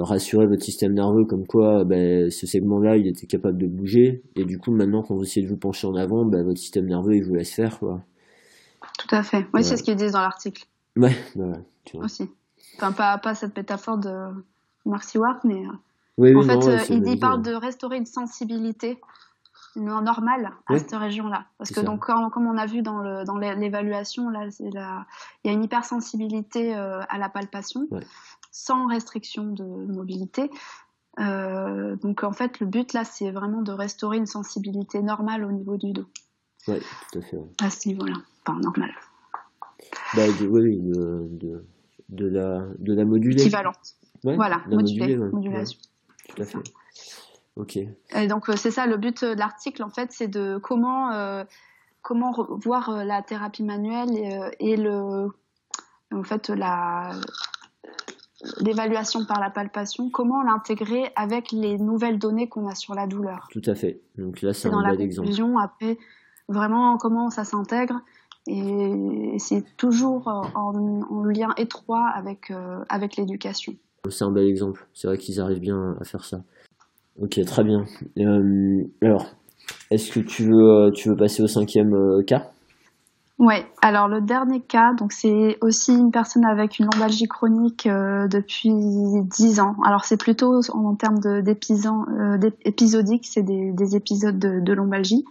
rassurer 0.07 0.45
votre 0.45 0.61
système 0.61 0.93
nerveux 0.93 1.25
comme 1.25 1.47
quoi 1.47 1.83
ben, 1.83 2.29
ce 2.29 2.45
segment-là, 2.45 2.97
il 2.97 3.07
était 3.07 3.25
capable 3.25 3.57
de 3.57 3.65
bouger. 3.65 4.21
Et 4.35 4.45
du 4.45 4.59
coup, 4.59 4.71
maintenant, 4.71 5.01
quand 5.01 5.15
vous 5.15 5.23
essayez 5.23 5.47
de 5.47 5.51
vous 5.51 5.57
pencher 5.57 5.87
en 5.87 5.95
avant, 5.95 6.25
ben, 6.25 6.43
votre 6.43 6.59
système 6.59 6.85
nerveux, 6.85 7.15
il 7.15 7.23
vous 7.23 7.33
laisse 7.33 7.55
faire. 7.55 7.79
Quoi. 7.79 8.03
Tout 8.99 9.15
à 9.15 9.23
fait. 9.23 9.47
Oui, 9.55 9.63
c'est 9.63 9.77
ce 9.77 9.83
qu'ils 9.83 9.95
disent 9.95 10.11
dans 10.11 10.21
l'article. 10.21 10.63
Ouais, 10.95 11.15
ouais, 11.35 11.57
tu 11.85 11.97
vois. 11.97 12.05
Aussi. 12.05 12.25
Enfin, 12.77 12.91
pas, 12.91 13.17
pas 13.17 13.33
cette 13.33 13.57
métaphore 13.57 13.97
de 13.97 14.09
Mark 14.85 15.03
Stewart, 15.03 15.39
mais 15.43 15.63
euh, 16.19 16.37
en 16.37 16.43
fait, 16.43 16.67
euh, 16.67 16.79
il, 16.89 17.19
parle 17.19 17.41
de 17.41 17.53
restaurer 17.53 17.97
une 17.97 18.05
sensibilité 18.05 18.99
normale 19.75 20.51
à 20.67 20.77
cette 20.77 20.91
région-là. 20.91 21.45
Parce 21.57 21.71
que 21.71 21.79
donc, 21.79 22.01
comme, 22.05 22.47
on 22.47 22.57
a 22.57 22.65
vu 22.65 22.81
dans, 22.81 23.01
l'évaluation, 23.37 24.31
il 24.59 24.73
y 24.73 24.77
a 25.49 25.51
une 25.51 25.63
hypersensibilité 25.63 26.75
euh, 26.75 27.01
à 27.07 27.17
la 27.17 27.29
palpation, 27.29 27.87
sans 28.51 28.87
restriction 28.87 29.43
de 29.43 29.63
mobilité. 29.63 30.49
donc 31.17 32.23
en 32.23 32.33
fait, 32.33 32.59
le 32.59 32.65
but 32.65 32.93
là, 32.93 33.05
c'est 33.05 33.31
vraiment 33.31 33.61
de 33.61 33.71
restaurer 33.71 34.17
une 34.17 34.25
sensibilité 34.25 35.01
normale 35.01 35.45
au 35.45 35.51
niveau 35.51 35.77
du 35.77 35.93
dos. 35.93 36.07
Oui, 36.67 36.79
tout 37.11 37.19
à 37.19 37.21
fait. 37.21 37.39
À 37.61 37.69
ce 37.69 37.87
niveau-là, 37.87 38.17
enfin 38.45 38.59
normal. 38.59 38.91
Bah, 40.13 40.23
oui, 40.49 40.77
de, 40.77 41.27
de, 41.31 41.65
de, 42.09 42.27
la, 42.27 42.65
de 42.79 42.93
la 42.93 43.05
moduler. 43.05 43.41
Équivalente 43.41 43.95
voilà, 44.23 44.61
modulation. 44.67 45.79
Tout 46.27 46.41
à 46.41 46.45
fait. 46.45 46.59
Ok. 47.59 47.75
Et 47.75 48.27
donc 48.27 48.49
euh, 48.49 48.55
c'est 48.55 48.71
ça 48.71 48.87
le 48.87 48.95
but 48.95 49.23
de 49.23 49.37
l'article 49.37 49.83
en 49.83 49.89
fait, 49.89 50.11
c'est 50.11 50.27
de 50.27 50.57
comment 50.57 51.11
euh, 51.11 51.43
comment 52.01 52.31
voir 52.49 52.89
euh, 52.89 53.03
la 53.03 53.21
thérapie 53.21 53.63
manuelle 53.63 54.09
et, 54.59 54.77
le 54.77 55.27
en 56.13 56.23
fait 56.23 56.49
la 56.49 57.11
l'évaluation 58.61 59.25
par 59.25 59.41
la 59.41 59.49
palpation, 59.49 60.09
comment 60.09 60.41
l'intégrer 60.41 61.11
avec 61.17 61.51
les 61.51 61.77
nouvelles 61.77 62.17
données 62.17 62.47
qu'on 62.47 62.69
a 62.69 62.75
sur 62.75 62.95
la 62.95 63.05
douleur. 63.05 63.49
Tout 63.51 63.61
à 63.65 63.75
fait. 63.75 63.99
Donc 64.17 64.41
là, 64.41 64.53
c'est 64.53 64.69
un 64.69 64.81
bel 64.81 65.01
exemple. 65.01 65.29
Après, 65.61 65.97
vraiment 66.47 66.97
comment 66.97 67.29
ça 67.29 67.43
s'intègre 67.43 67.99
et 68.47 69.35
c'est 69.39 69.75
toujours 69.75 70.27
en, 70.27 71.23
lien 71.25 71.49
étroit 71.57 72.07
avec 72.07 72.53
avec 72.87 73.17
l'éducation. 73.17 73.75
C'est 74.09 74.23
un 74.23 74.31
bel 74.31 74.47
exemple. 74.47 74.87
C'est 74.93 75.07
vrai 75.07 75.17
qu'ils 75.17 75.41
arrivent 75.41 75.59
bien 75.59 75.97
à 75.99 76.03
faire 76.03 76.23
ça. 76.23 76.41
Ok, 77.21 77.39
très 77.45 77.63
bien. 77.63 77.85
Euh, 78.17 78.83
alors, 79.01 79.27
est-ce 79.91 80.11
que 80.11 80.21
tu 80.21 80.45
veux, 80.45 80.69
euh, 80.69 80.91
tu 80.91 81.09
veux 81.09 81.17
passer 81.17 81.43
au 81.43 81.47
cinquième 81.47 81.93
euh, 81.93 82.23
cas? 82.23 82.51
Ouais. 83.39 83.65
Alors 83.81 84.07
le 84.07 84.21
dernier 84.21 84.61
cas, 84.61 84.93
donc 84.93 85.11
c'est 85.13 85.57
aussi 85.61 85.93
une 85.93 86.11
personne 86.11 86.45
avec 86.45 86.79
une 86.79 86.87
lombalgie 86.91 87.27
chronique 87.27 87.87
depuis 87.87 88.69
10 88.69 89.59
ans. 89.61 89.77
Alors 89.85 90.03
c'est 90.03 90.17
plutôt 90.17 90.59
en, 90.73 90.95
termes 90.95 91.19
d'épisodique, 91.41 93.25
c'est 93.25 93.43
des, 93.43 93.95
épisodes 93.95 94.37
de, 94.37 94.73
lombalgie, 94.73 95.23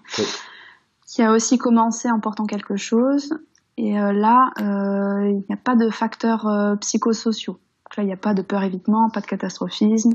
qui 1.06 1.22
a 1.22 1.32
aussi 1.32 1.58
commencé 1.58 2.10
en 2.10 2.18
portant 2.18 2.46
quelque 2.46 2.76
chose. 2.76 3.34
Et 3.76 3.92
là, 3.92 4.52
il 4.58 5.44
n'y 5.46 5.54
a 5.54 5.58
pas 5.62 5.76
de 5.76 5.90
facteurs 5.90 6.50
psychosociaux 6.80 7.58
il 8.02 8.06
n'y 8.06 8.12
a 8.12 8.16
pas 8.16 8.34
de 8.34 8.42
peur 8.42 8.62
évitement, 8.62 9.10
pas 9.10 9.20
de 9.20 9.26
catastrophisme, 9.26 10.14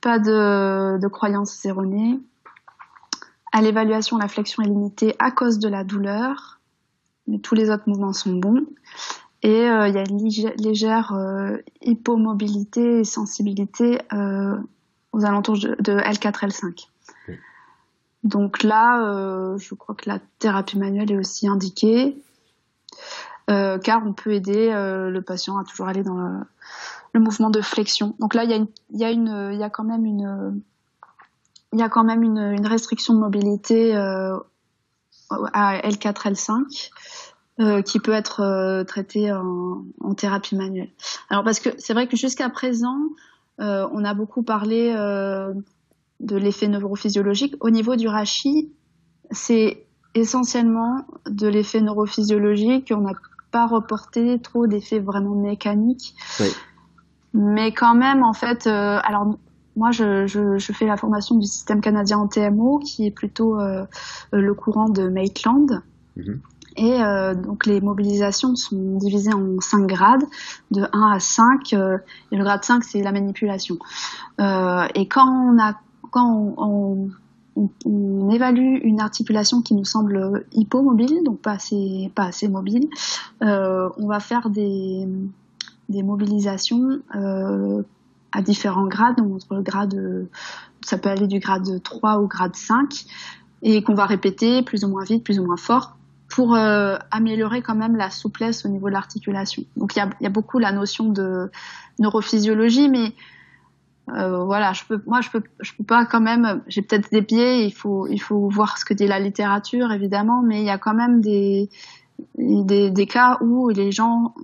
pas 0.00 0.18
de, 0.18 0.98
de 0.98 1.08
croyances 1.08 1.64
erronées. 1.64 2.20
À 3.52 3.62
l'évaluation, 3.62 4.18
la 4.18 4.28
flexion 4.28 4.62
est 4.62 4.68
limitée 4.68 5.16
à 5.18 5.30
cause 5.30 5.58
de 5.58 5.68
la 5.68 5.84
douleur, 5.84 6.60
mais 7.26 7.38
tous 7.38 7.54
les 7.54 7.70
autres 7.70 7.84
mouvements 7.86 8.12
sont 8.12 8.34
bons. 8.34 8.66
Et 9.42 9.68
euh, 9.68 9.88
il 9.88 9.94
y 9.94 9.98
a 9.98 10.04
une 10.08 10.28
légère 10.58 11.12
euh, 11.14 11.58
hypomobilité 11.80 13.00
et 13.00 13.04
sensibilité 13.04 14.00
euh, 14.12 14.56
aux 15.12 15.24
alentours 15.24 15.58
de, 15.58 15.98
L4, 16.00 16.48
L5. 16.48 16.88
Donc 18.24 18.64
là, 18.64 19.56
je 19.58 19.74
crois 19.74 19.94
que 19.94 20.10
la 20.10 20.18
thérapie 20.40 20.76
manuelle 20.76 21.12
est 21.12 21.16
aussi 21.16 21.46
indiquée. 21.46 22.16
Euh, 23.48 23.78
car 23.78 24.02
on 24.06 24.12
peut 24.12 24.32
aider 24.32 24.70
euh, 24.70 25.08
le 25.08 25.22
patient 25.22 25.58
à 25.58 25.64
toujours 25.64 25.88
aller 25.88 26.02
dans 26.02 26.16
le, 27.14 27.20
mouvement 27.20 27.50
de 27.50 27.60
flexion. 27.60 28.14
Donc 28.20 28.34
là, 28.34 28.44
il 28.44 28.50
y 28.90 29.04
a, 29.04 29.70
quand 29.70 29.84
même 29.84 30.04
une, 32.22 32.66
restriction 32.66 33.14
de 33.14 33.18
mobilité 33.18 33.96
euh, 33.96 34.36
à 35.30 35.78
L4, 35.78 36.32
L5. 36.32 36.90
Euh, 37.60 37.82
qui 37.82 37.98
peut 37.98 38.12
être 38.12 38.40
euh, 38.42 38.84
traitée 38.84 39.32
en, 39.32 40.14
thérapie 40.14 40.54
manuelle. 40.54 40.90
Alors 41.28 41.42
parce 41.42 41.58
que 41.58 41.70
c'est 41.78 41.92
vrai 41.92 42.06
que 42.06 42.16
jusqu'à 42.16 42.48
présent, 42.50 42.96
euh, 43.60 43.84
on 43.92 44.04
a 44.04 44.14
beaucoup 44.14 44.44
parlé 44.44 44.92
de 44.92 46.36
l'effet 46.36 46.68
neurophysiologique. 46.68 47.56
Au 47.58 47.70
niveau 47.70 47.96
du 47.96 48.06
rachis, 48.06 48.72
c'est 49.32 49.88
essentiellement 50.14 51.04
de 51.26 51.48
l'effet 51.48 51.80
neurophysiologique. 51.80 52.92
A 52.92 53.12
pas 53.50 53.66
reporter 53.66 54.40
trop 54.40 54.66
d'effets 54.66 55.00
vraiment 55.00 55.34
mécaniques. 55.34 56.14
Mais 57.34 57.72
quand 57.72 57.94
même, 57.94 58.22
en 58.22 58.32
fait, 58.32 58.66
euh, 58.66 58.98
alors 59.02 59.36
moi, 59.76 59.90
je, 59.90 60.26
je, 60.26 60.72
fais 60.72 60.86
la 60.86 60.96
formation 60.96 61.36
du 61.36 61.46
système 61.46 61.80
canadien 61.80 62.18
en 62.18 62.26
TMO, 62.26 62.78
qui 62.78 63.06
est 63.06 63.10
plutôt 63.12 63.58
le 64.32 64.54
courant 64.54 64.88
de 64.88 65.08
Maitland. 65.08 65.82
Mhm. 66.16 66.40
Et 66.76 66.98
donc 67.34 67.66
les 67.66 67.80
mobilisations 67.80 68.54
sont 68.56 68.96
divisées 68.98 69.34
en 69.34 69.60
cinq 69.60 69.86
grades, 69.86 70.24
de 70.72 70.82
1 70.92 71.12
à 71.12 71.20
5. 71.20 71.72
et 71.72 71.76
le 71.76 72.44
grade 72.44 72.64
5, 72.64 72.82
c'est 72.82 73.02
la 73.02 73.12
manipulation. 73.12 73.78
et 74.40 75.08
quand 75.08 75.28
on 75.28 75.60
a 75.60 75.74
quand 76.10 76.26
on, 76.26 76.54
on, 76.56 77.10
évalue 78.32 78.78
une 78.82 79.00
articulation 79.00 79.62
qui 79.62 79.74
nous 79.74 79.84
semble 79.84 80.44
hypomobile, 80.52 81.22
donc 81.24 81.40
pas 81.40 81.52
assez, 81.52 82.10
pas 82.14 82.24
assez 82.24 82.48
mobile, 82.48 82.88
euh, 83.42 83.88
on 83.96 84.06
va 84.06 84.20
faire 84.20 84.50
des, 84.50 85.06
des 85.88 86.02
mobilisations 86.02 87.00
euh, 87.14 87.82
à 88.32 88.42
différents 88.42 88.86
grades, 88.86 89.16
donc 89.16 89.34
entre 89.34 89.54
le 89.54 89.62
grade, 89.62 90.28
ça 90.82 90.98
peut 90.98 91.08
aller 91.08 91.26
du 91.26 91.38
grade 91.38 91.82
3 91.82 92.18
au 92.18 92.26
grade 92.26 92.54
5, 92.54 93.06
et 93.62 93.82
qu'on 93.82 93.94
va 93.94 94.06
répéter 94.06 94.62
plus 94.62 94.84
ou 94.84 94.88
moins 94.88 95.04
vite, 95.04 95.24
plus 95.24 95.38
ou 95.38 95.44
moins 95.44 95.56
fort, 95.56 95.96
pour 96.28 96.54
euh, 96.54 96.96
améliorer 97.10 97.62
quand 97.62 97.74
même 97.74 97.96
la 97.96 98.10
souplesse 98.10 98.64
au 98.64 98.68
niveau 98.68 98.88
de 98.88 98.92
l'articulation. 98.92 99.64
Donc 99.76 99.96
il 99.96 100.06
y 100.20 100.26
a, 100.26 100.30
beaucoup 100.30 100.58
la 100.58 100.72
notion 100.72 101.08
de 101.08 101.50
neurophysiologie, 101.98 102.88
mais 102.88 103.14
euh, 104.14 104.44
voilà, 104.44 104.72
je 104.72 104.84
peux, 104.84 105.00
moi, 105.06 105.20
je 105.20 105.30
peux, 105.30 105.42
je 105.60 105.72
peux 105.76 105.84
pas 105.84 106.06
quand 106.06 106.20
même. 106.20 106.62
J'ai 106.68 106.82
peut-être 106.82 107.10
des 107.10 107.20
biais. 107.20 107.66
Il 107.66 107.72
faut, 107.72 108.06
il 108.06 108.18
faut 108.18 108.48
voir 108.48 108.78
ce 108.78 108.84
que 108.84 108.94
dit 108.94 109.06
la 109.06 109.18
littérature, 109.18 109.92
évidemment, 109.92 110.42
mais 110.42 110.60
il 110.60 110.66
y 110.66 110.70
a 110.70 110.78
quand 110.78 110.94
même 110.94 111.20
des, 111.20 111.68
des, 112.36 112.90
des 112.90 113.06
cas 113.06 113.38
où 113.40 113.68
les 113.68 113.92
gens 113.92 114.34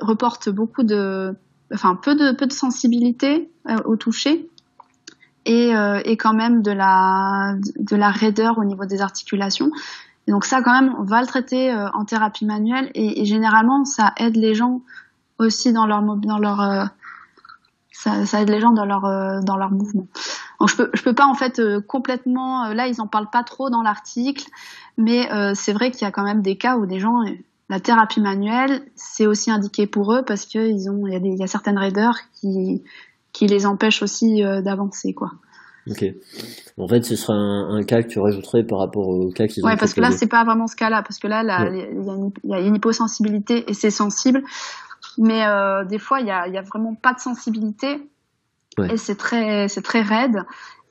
reportent 0.00 0.48
beaucoup 0.48 0.82
de, 0.82 1.34
enfin, 1.72 1.96
peu 1.96 2.14
de, 2.14 2.32
peu 2.32 2.46
de 2.46 2.52
sensibilité 2.52 3.50
euh, 3.68 3.76
au 3.84 3.96
toucher 3.96 4.48
et, 5.44 5.76
euh, 5.76 6.00
et 6.04 6.16
quand 6.16 6.34
même 6.34 6.62
de 6.62 6.72
la, 6.72 7.54
de 7.78 7.96
la 7.96 8.10
raideur 8.10 8.58
au 8.58 8.64
niveau 8.64 8.86
des 8.86 9.02
articulations. 9.02 9.70
donc 10.26 10.46
ça, 10.46 10.62
quand 10.62 10.72
même, 10.72 10.94
on 10.98 11.04
va 11.04 11.20
le 11.20 11.26
traiter 11.26 11.72
en 11.92 12.04
thérapie 12.04 12.46
manuelle 12.46 12.90
et, 12.94 13.20
et, 13.20 13.24
généralement, 13.24 13.84
ça 13.84 14.12
aide 14.16 14.36
les 14.36 14.54
gens 14.54 14.80
aussi 15.38 15.72
dans 15.72 15.86
leur, 15.86 16.02
dans 16.02 16.38
leur 16.38 16.90
ça, 18.24 18.42
aide 18.42 18.50
les 18.50 18.60
gens 18.60 18.72
dans 18.72 18.84
leur 18.84 19.04
euh, 19.04 19.40
dans 19.40 19.56
leur 19.56 19.70
mouvement. 19.70 20.06
Donc 20.60 20.68
je 20.68 20.76
peux 20.76 20.90
je 20.92 21.02
peux 21.02 21.14
pas 21.14 21.26
en 21.26 21.34
fait 21.34 21.58
euh, 21.58 21.80
complètement 21.80 22.64
euh, 22.64 22.74
là 22.74 22.86
ils 22.86 23.00
en 23.00 23.06
parlent 23.06 23.30
pas 23.30 23.42
trop 23.42 23.70
dans 23.70 23.82
l'article, 23.82 24.44
mais 24.98 25.28
c'est 25.54 25.72
vrai 25.72 25.90
qu'il 25.90 26.02
y 26.02 26.04
a 26.04 26.10
quand 26.10 26.24
même 26.24 26.42
des 26.42 26.56
cas 26.56 26.76
où 26.76 26.86
des 26.86 27.00
gens 27.00 27.22
la 27.68 27.80
thérapie 27.80 28.20
manuelle 28.20 28.82
c'est 28.94 29.26
aussi 29.26 29.50
indiqué 29.50 29.86
pour 29.86 30.12
eux 30.12 30.22
parce 30.22 30.46
que 30.46 30.58
ils 30.58 30.88
ont 30.90 31.06
il 31.06 31.12
y 31.12 31.16
a, 31.16 31.18
il 31.18 31.38
y 31.38 31.42
a 31.42 31.46
certaines 31.46 31.78
raideurs 31.78 32.16
qui 32.34 32.82
qui 33.32 33.46
les 33.46 33.66
empêchent 33.66 34.02
aussi 34.02 34.42
d'avancer 34.62 35.14
quoi. 35.14 35.32
Ok. 35.90 36.02
En 36.78 36.88
fait, 36.88 37.04
ce 37.04 37.14
sera 37.14 37.34
un, 37.34 37.82
cas 37.82 38.02
que 38.02 38.08
tu 38.08 38.18
rajouterais 38.18 38.64
par 38.64 38.78
rapport 38.78 39.06
au 39.06 39.28
cas 39.30 39.46
qu'ils 39.46 39.62
ont. 39.62 39.68
Ouais, 39.68 39.76
parce 39.76 39.92
que 39.92 40.00
là, 40.00 40.12
c'est 40.12 40.28
pas 40.28 40.42
vraiment 40.42 40.66
ce 40.66 40.76
cas-là, 40.76 41.02
parce 41.02 41.18
que 41.18 41.26
là, 41.26 41.42
il 41.70 42.42
y, 42.46 42.48
y, 42.48 42.54
a 42.54 42.60
une 42.60 42.76
hyposensibilité 42.76 43.68
et 43.68 43.74
c'est 43.74 43.90
sensible. 43.90 44.42
Mais 45.18 45.46
euh, 45.46 45.84
des 45.84 45.98
fois, 45.98 46.20
il 46.20 46.26
y 46.26 46.30
a, 46.30 46.48
y 46.48 46.58
a, 46.58 46.62
vraiment 46.62 46.94
pas 46.94 47.14
de 47.14 47.20
sensibilité. 47.20 48.08
Et 48.90 48.96
c'est 48.96 49.14
très, 49.14 49.68
c'est 49.68 49.82
très 49.82 50.02
raide. 50.02 50.44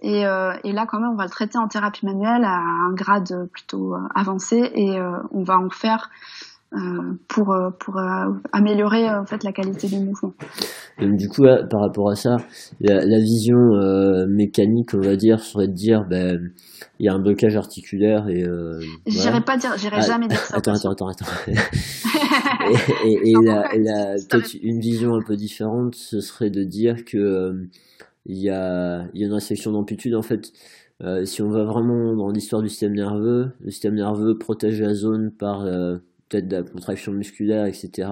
Et, 0.04 0.26
euh, 0.26 0.54
et, 0.64 0.74
là, 0.74 0.86
quand 0.86 1.00
même, 1.00 1.12
on 1.12 1.16
va 1.16 1.24
le 1.24 1.30
traiter 1.30 1.58
en 1.58 1.68
thérapie 1.68 2.06
manuelle 2.06 2.44
à 2.44 2.58
un 2.58 2.94
grade 2.94 3.50
plutôt 3.52 3.96
euh, 3.96 4.00
avancé. 4.16 4.72
Et 4.76 5.00
euh, 5.00 5.18
on 5.32 5.44
va 5.44 5.58
en 5.58 5.70
faire 5.70 6.10
pour, 7.28 7.56
pour 7.80 8.02
améliorer 8.52 9.10
en 9.10 9.26
fait 9.26 9.44
la 9.44 9.52
qualité 9.52 9.88
du 9.88 10.00
mouvement. 10.00 10.34
du 11.00 11.28
coup, 11.30 11.44
par 11.70 11.82
rapport 11.82 12.10
à 12.10 12.16
ça, 12.16 12.38
la, 12.80 13.06
la 13.06 13.20
vision 13.20 13.58
mécanique, 14.28 14.94
on 14.94 15.02
va 15.02 15.16
dire, 15.16 15.40
serait 15.40 15.68
de 15.68 15.74
dire, 15.74 16.06
ben, 16.10 16.52
il 17.00 17.06
y 17.06 17.10
a 17.10 17.14
un 17.14 17.20
blocage 17.20 17.56
articulaire 17.56 18.28
et. 18.30 18.44
Euh, 18.44 18.80
j'irai 19.08 19.42
pas 19.42 19.58
dire, 19.58 19.72
j'irai 19.78 19.98
ah, 19.98 20.02
jamais 20.02 20.28
dire 20.28 20.38
ça. 20.38 20.58
Attends, 20.58 20.74
attends, 20.74 20.92
attends, 20.92 21.08
attends. 21.10 21.26
et, 23.06 23.30
et, 23.30 23.34
la, 23.44 24.16
peut-être 24.30 24.54
une 24.62 24.80
vision 24.80 25.16
un 25.16 25.22
peu 25.22 25.36
différente, 25.36 25.96
ce 25.96 26.20
serait 26.22 26.50
de 26.50 26.64
dire 26.64 27.04
que 27.06 27.18
euh, 27.18 27.70
il 28.26 28.38
y 28.38 28.50
a, 28.50 29.06
il 29.14 29.22
y 29.22 29.24
a 29.24 29.28
une 29.28 29.34
restriction 29.34 29.72
d'amplitude 29.72 30.16
en 30.16 30.22
fait. 30.22 30.52
Euh, 31.02 31.26
si 31.26 31.42
on 31.42 31.50
va 31.50 31.64
vraiment 31.66 32.16
dans 32.16 32.30
l'histoire 32.30 32.62
du 32.62 32.70
système 32.70 32.94
nerveux, 32.94 33.52
le 33.60 33.72
système 33.72 33.96
nerveux 33.96 34.38
protège 34.38 34.80
la 34.80 34.94
zone 34.94 35.32
par 35.38 35.66
euh, 35.66 35.98
peut-être 36.34 36.48
de 36.48 36.58
la 36.58 36.64
contraction 36.64 37.12
musculaire, 37.12 37.66
etc. 37.66 38.10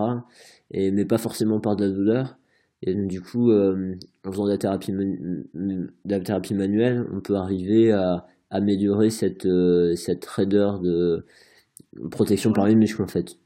Et, 0.71 0.91
mais 0.91 1.05
pas 1.05 1.17
forcément 1.17 1.59
par 1.59 1.75
de 1.75 1.85
la 1.85 1.91
douleur. 1.91 2.37
Et 2.83 2.93
donc, 2.93 3.07
du 3.07 3.21
coup, 3.21 3.51
euh, 3.51 3.95
en 4.25 4.31
faisant 4.31 4.45
de 4.45 4.51
la, 4.51 4.57
thérapie 4.57 4.91
de 4.91 5.91
la 6.05 6.19
thérapie 6.19 6.53
manuelle, 6.53 7.07
on 7.13 7.19
peut 7.19 7.35
arriver 7.35 7.91
à 7.91 8.25
améliorer 8.49 9.09
cette, 9.09 9.45
euh, 9.45 9.95
cette 9.95 10.25
raideur 10.25 10.79
de 10.79 11.25
protection 12.09 12.53
par 12.53 12.65
les 12.65 12.75
muscles 12.75 13.01
en 13.01 13.07
fait 13.07 13.37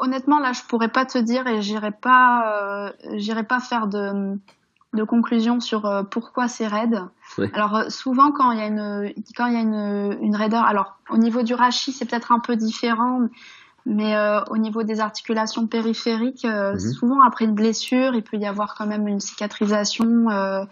Honnêtement, 0.00 0.40
là, 0.40 0.52
je 0.52 0.60
pourrais 0.68 0.90
pas 0.90 1.06
te 1.06 1.16
dire 1.16 1.46
et 1.46 1.62
j'irai 1.62 1.90
pas, 1.90 2.90
euh, 2.92 3.16
j'irai 3.16 3.44
pas 3.44 3.60
faire 3.60 3.86
de, 3.86 4.36
de 4.94 5.04
conclusion 5.04 5.60
sur 5.60 5.84
euh, 5.86 6.02
pourquoi 6.02 6.48
c'est 6.48 6.66
raide. 6.66 6.98
Alors 7.52 7.90
souvent 7.90 8.32
quand 8.32 8.52
il 8.52 8.58
y 8.58 8.62
a 8.62 8.66
une, 8.66 9.12
quand 9.36 9.46
il 9.46 9.54
y 9.54 9.56
a 9.56 9.60
une, 9.60 10.18
une 10.22 10.36
raideur, 10.36 10.64
alors 10.64 10.98
au 11.10 11.18
niveau 11.18 11.42
du 11.42 11.54
rachis 11.54 11.92
c'est 11.92 12.06
peut-être 12.06 12.32
un 12.32 12.40
peu 12.40 12.56
différent, 12.56 13.28
mais 13.88 14.14
euh, 14.14 14.42
au 14.50 14.58
niveau 14.58 14.82
des 14.82 15.00
articulations 15.00 15.66
périphériques, 15.66 16.44
euh, 16.44 16.72
mhm. 16.72 16.78
souvent 16.78 17.22
après 17.26 17.46
une 17.46 17.54
blessure, 17.54 18.14
il 18.14 18.22
peut 18.22 18.36
y 18.36 18.46
avoir 18.46 18.74
quand 18.74 18.86
même 18.86 19.08
une 19.08 19.18
cicatrisation 19.18 20.28
euh, 20.28 20.64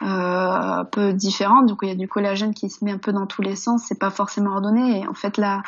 un 0.00 0.84
peu 0.86 1.12
différente. 1.12 1.66
Donc 1.66 1.80
il 1.82 1.88
y 1.88 1.92
a 1.92 1.94
du 1.94 2.08
collagène 2.08 2.54
qui 2.54 2.70
se 2.70 2.82
met 2.82 2.92
un 2.92 2.98
peu 2.98 3.12
dans 3.12 3.26
tous 3.26 3.42
les 3.42 3.54
sens. 3.54 3.84
C'est 3.86 3.98
pas 3.98 4.10
forcément 4.10 4.52
ordonné. 4.52 5.00
Et 5.00 5.06
en 5.06 5.12
fait 5.12 5.36
là, 5.36 5.62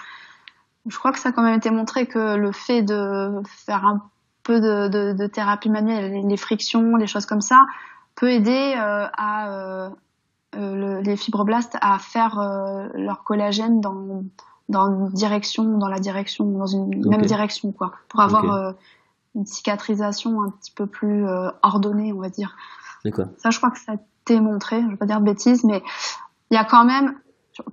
je 0.86 0.97
crois 0.98 1.12
que 1.12 1.18
ça 1.18 1.28
a 1.28 1.32
quand 1.32 1.43
même 1.43 1.59
été 1.59 1.70
montré 1.70 2.06
que 2.06 2.36
le 2.36 2.52
fait 2.52 2.82
de 2.82 3.43
faire 3.44 3.85
un 3.85 4.02
peu 4.47 4.60
de, 4.60 4.89
de, 4.89 5.12
de 5.12 5.27
thérapie 5.27 5.70
manuelle, 5.70 6.27
les, 6.27 6.36
frictions, 6.36 6.97
les 6.97 7.06
choses 7.06 7.27
comme 7.27 7.40
ça, 7.40 7.62
peut 8.14 8.31
aider 8.31 8.74
à 8.77 9.90
les 10.55 11.16
fibroblastes 11.16 11.77
à 11.82 11.98
faire 11.98 12.40
leur 12.94 13.24
collagène 13.24 13.81
dans 13.81 14.23
dans 14.68 14.89
une 14.89 15.09
direction, 15.10 15.78
dans 15.78 15.89
la 15.89 15.98
direction, 15.98 16.44
dans 16.44 16.66
une 16.66 17.09
même 17.09 17.23
direction, 17.23 17.73
quoi, 17.73 17.93
pour 18.09 18.20
avoir 18.20 18.52
euh, 18.52 18.73
une 19.35 19.47
cicatrisation 19.47 20.43
un 20.43 20.51
petit 20.51 20.73
peu 20.73 20.86
plus 20.86 21.27
euh, 21.27 21.51
ordonnée, 21.62 22.12
on 22.12 22.20
va 22.20 22.31
dire. 22.31 22.56
D'accord. 23.05 23.27
Ça, 23.39 23.51
je 23.51 23.59
crois 23.59 23.70
que 23.70 23.78
ça 23.78 23.94
été 23.94 24.40
montré. 24.40 24.82
Je 24.82 24.89
vais 24.89 24.97
pas 24.97 25.06
dire 25.06 25.20
de 25.20 25.24
bêtises, 25.24 25.62
mais 25.62 25.82
il 26.51 26.55
y 26.55 26.56
a 26.56 26.64
quand 26.64 26.85
même. 26.85 27.14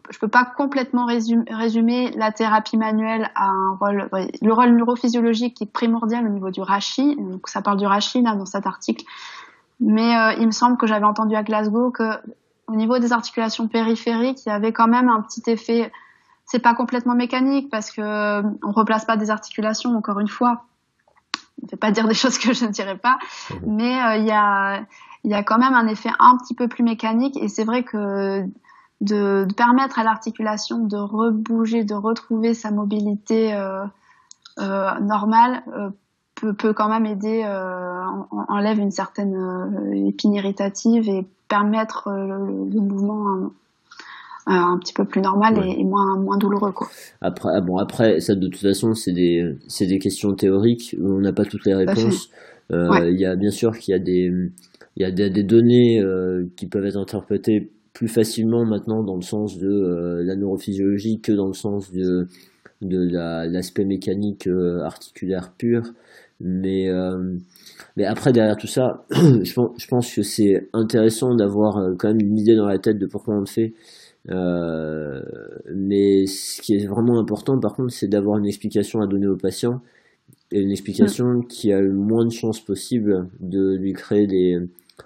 Je 0.10 0.20
peux 0.20 0.28
pas 0.28 0.46
complètement 0.46 1.06
résumer, 1.06 1.44
résumer 1.50 2.12
la 2.16 2.32
thérapie 2.32 2.78
manuelle 2.78 3.30
à 3.36 3.48
un 3.48 3.76
rôle, 3.80 4.10
le 4.42 4.54
rôle 4.54 4.70
neurophysiologique 4.76 5.56
qui 5.56 5.64
est 5.66 5.72
primordial 5.72 6.26
au 6.26 6.30
niveau 6.30 6.52
du 6.52 6.62
rachis. 6.62 7.16
Donc 7.18 7.50
ça 7.50 7.62
parle 7.62 7.78
du 7.78 7.86
rachis 7.86 8.22
là 8.22 8.36
dans 8.36 8.46
cet 8.46 8.66
article. 8.66 9.04
Mais 9.80 10.16
euh, 10.16 10.34
il 10.40 10.46
me 10.46 10.52
semble 10.52 10.78
que 10.78 10.88
j'avais 10.88 11.06
entendu 11.06 11.36
à 11.36 11.44
Glasgow 11.44 11.92
que 11.92 12.04
au 12.68 12.76
niveau 12.76 13.00
des 13.00 13.12
articulations 13.12 13.68
périphériques, 13.68 14.46
il 14.46 14.50
y 14.50 14.52
avait 14.52 14.72
quand 14.72 14.88
même 14.88 15.10
un 15.10 15.22
petit 15.22 15.42
effet 15.48 15.92
c'est 16.46 16.60
pas 16.60 16.74
complètement 16.74 17.16
mécanique 17.16 17.70
parce 17.70 17.92
que 17.92 18.02
euh, 18.02 18.42
on 18.64 18.72
replace 18.72 19.06
pas 19.06 19.18
des 19.18 19.30
articulations 19.30 19.96
encore 19.96 20.20
une 20.20 20.28
fois. 20.28 20.66
Je 21.62 21.66
ne 21.66 21.72
vais 21.72 21.78
pas 21.78 21.92
dire 21.92 22.08
des 22.08 22.14
choses 22.14 22.38
que 22.38 22.54
je 22.54 22.66
ne 22.66 22.72
dirais 22.72 22.98
pas, 22.98 23.18
mhm. 23.50 23.76
mais 23.76 24.02
euh, 24.02 24.16
il 24.18 24.26
y 24.26 24.32
a 24.32 24.86
il 25.24 25.32
y 25.32 25.34
a 25.34 25.44
quand 25.44 25.58
même 25.58 25.74
un 25.74 25.88
effet 25.88 26.10
un 26.20 26.38
petit 26.38 26.54
peu 26.54 26.68
plus 26.68 26.84
mécanique 26.84 27.38
et 27.38 27.48
c'est 27.48 27.64
vrai 27.64 27.84
que 27.84 28.46
de, 29.02 29.46
de 29.46 29.54
permettre 29.54 30.00
à 30.00 30.04
l'articulation 30.04 30.86
de 30.86 30.98
rebouger, 30.98 31.84
de 31.84 31.94
retrouver 31.94 32.54
sa 32.54 32.72
mobilité 32.72 33.54
euh, 33.54 33.84
euh 34.60 35.00
normale 35.02 35.64
euh, 35.76 35.90
peut, 36.36 36.54
peut, 36.54 36.74
quand 36.74 36.90
même 36.90 37.06
aider, 37.06 37.46
enlève 38.48 38.80
une 38.80 38.92
certaine 38.92 39.36
épine 40.08 40.34
irritative 40.34 41.08
et 41.08 41.28
permettre 41.48 42.10
le, 42.10 42.70
le 42.70 42.82
mouvement 42.82 43.52
euh, 44.50 44.52
un 44.52 44.78
petit 44.78 44.92
peu 44.92 45.06
plus 45.06 45.22
normal 45.22 45.58
et, 45.66 45.86
moins 45.86 46.18
moins 46.18 46.38
douloureux 46.38 46.74
quoi. 46.74 46.90
Après 47.22 47.48
ah 47.54 47.62
bon 47.62 47.78
après 47.78 48.20
ça 48.20 48.36
de 48.36 48.50
toute 48.50 48.60
façon 48.60 48.94
c'est 48.94 49.14
des 49.14 49.56
des 49.80 50.00
questions 50.00 50.34
théoriques 50.34 50.98
où 51.00 51.14
on 51.14 51.22
n'a 51.22 51.32
pas 51.32 51.46
toutes 51.46 51.66
les 51.66 51.74
réponses. 51.74 52.30
Euh, 52.72 53.10
il 53.10 53.18
y 53.18 53.26
a 53.26 53.38
bien 53.38 53.52
sûr 53.52 53.78
qu'il 53.78 53.94
y 53.94 53.96
a 53.96 54.00
des 54.00 54.30
il 54.98 55.02
y 55.02 55.06
a 55.06 55.12
des, 55.12 55.30
des 55.30 55.44
données 55.44 56.02
euh, 56.02 56.46
qui 56.58 56.68
peuvent 56.68 56.86
être 56.86 56.98
interprétées 56.98 57.72
plus 57.94 58.08
facilement 58.08 58.66
maintenant 58.66 59.04
dans 59.04 59.16
le 59.16 59.22
sens 59.22 59.58
de 59.58 60.22
la 60.26 60.36
neurophysiologie 60.36 61.20
que 61.22 61.32
dans 61.32 61.48
le 61.48 61.54
sens 61.54 61.92
de 61.92 62.28
de 62.82 63.08
l'aspect 63.50 63.86
mécanique 63.86 64.50
articulaire 64.84 65.54
pur. 65.58 65.84
Mais 66.40 66.90
mais 67.96 68.06
après 68.06 68.34
derrière 68.34 68.58
tout 68.58 68.68
ça 68.68 69.06
je 69.12 69.54
pense 69.54 69.72
je 69.78 69.88
pense 69.88 70.14
que 70.14 70.24
c'est 70.24 70.70
intéressant 70.74 71.36
d'avoir 71.36 71.96
quand 71.98 72.08
même 72.08 72.22
une 72.22 72.38
idée 72.38 72.56
dans 72.56 72.68
la 72.68 72.80
tête 72.80 72.98
de 72.98 73.06
pourquoi 73.06 73.36
on 73.36 73.42
le 73.42 73.46
fait. 73.46 73.74
Euh, 74.30 75.22
mais 75.74 76.26
ce 76.28 76.62
qui 76.62 76.76
est 76.76 76.88
vraiment 76.88 77.20
important, 77.20 77.60
par 77.60 77.76
contre, 77.76 77.92
c'est 77.92 78.08
d'avoir 78.08 78.38
une 78.38 78.46
explication 78.46 79.02
à 79.02 79.08
donner 79.08 79.28
au 79.28 79.36
patient 79.36 79.82
et 80.52 80.62
une 80.62 80.72
explication 80.72 81.42
qui 81.42 81.74
a 81.74 81.82
le 81.82 81.94
moins 81.94 82.26
de 82.26 82.32
chances 82.32 82.62
possible 82.62 83.28
de 83.40 83.76
lui 83.76 83.94
créer 83.94 84.28
des, 84.28 84.60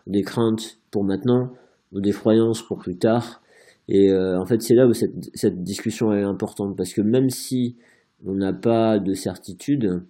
des 0.05 0.21
craintes 0.21 0.77
pour 0.91 1.03
maintenant, 1.03 1.51
ou 1.91 2.01
des 2.01 2.11
croyances 2.11 2.61
pour 2.61 2.79
plus 2.79 2.97
tard. 2.97 3.41
Et 3.87 4.13
en 4.13 4.45
fait, 4.45 4.61
c'est 4.61 4.75
là 4.75 4.85
où 4.85 4.93
cette, 4.93 5.29
cette, 5.33 5.63
discussion 5.63 6.13
est 6.13 6.23
importante, 6.23 6.75
parce 6.75 6.93
que 6.93 6.99
même 6.99 7.29
si 7.29 7.77
on 8.25 8.33
n'a 8.33 8.51
pas 8.51 8.99
de 8.99 9.13
certitude, 9.13 10.03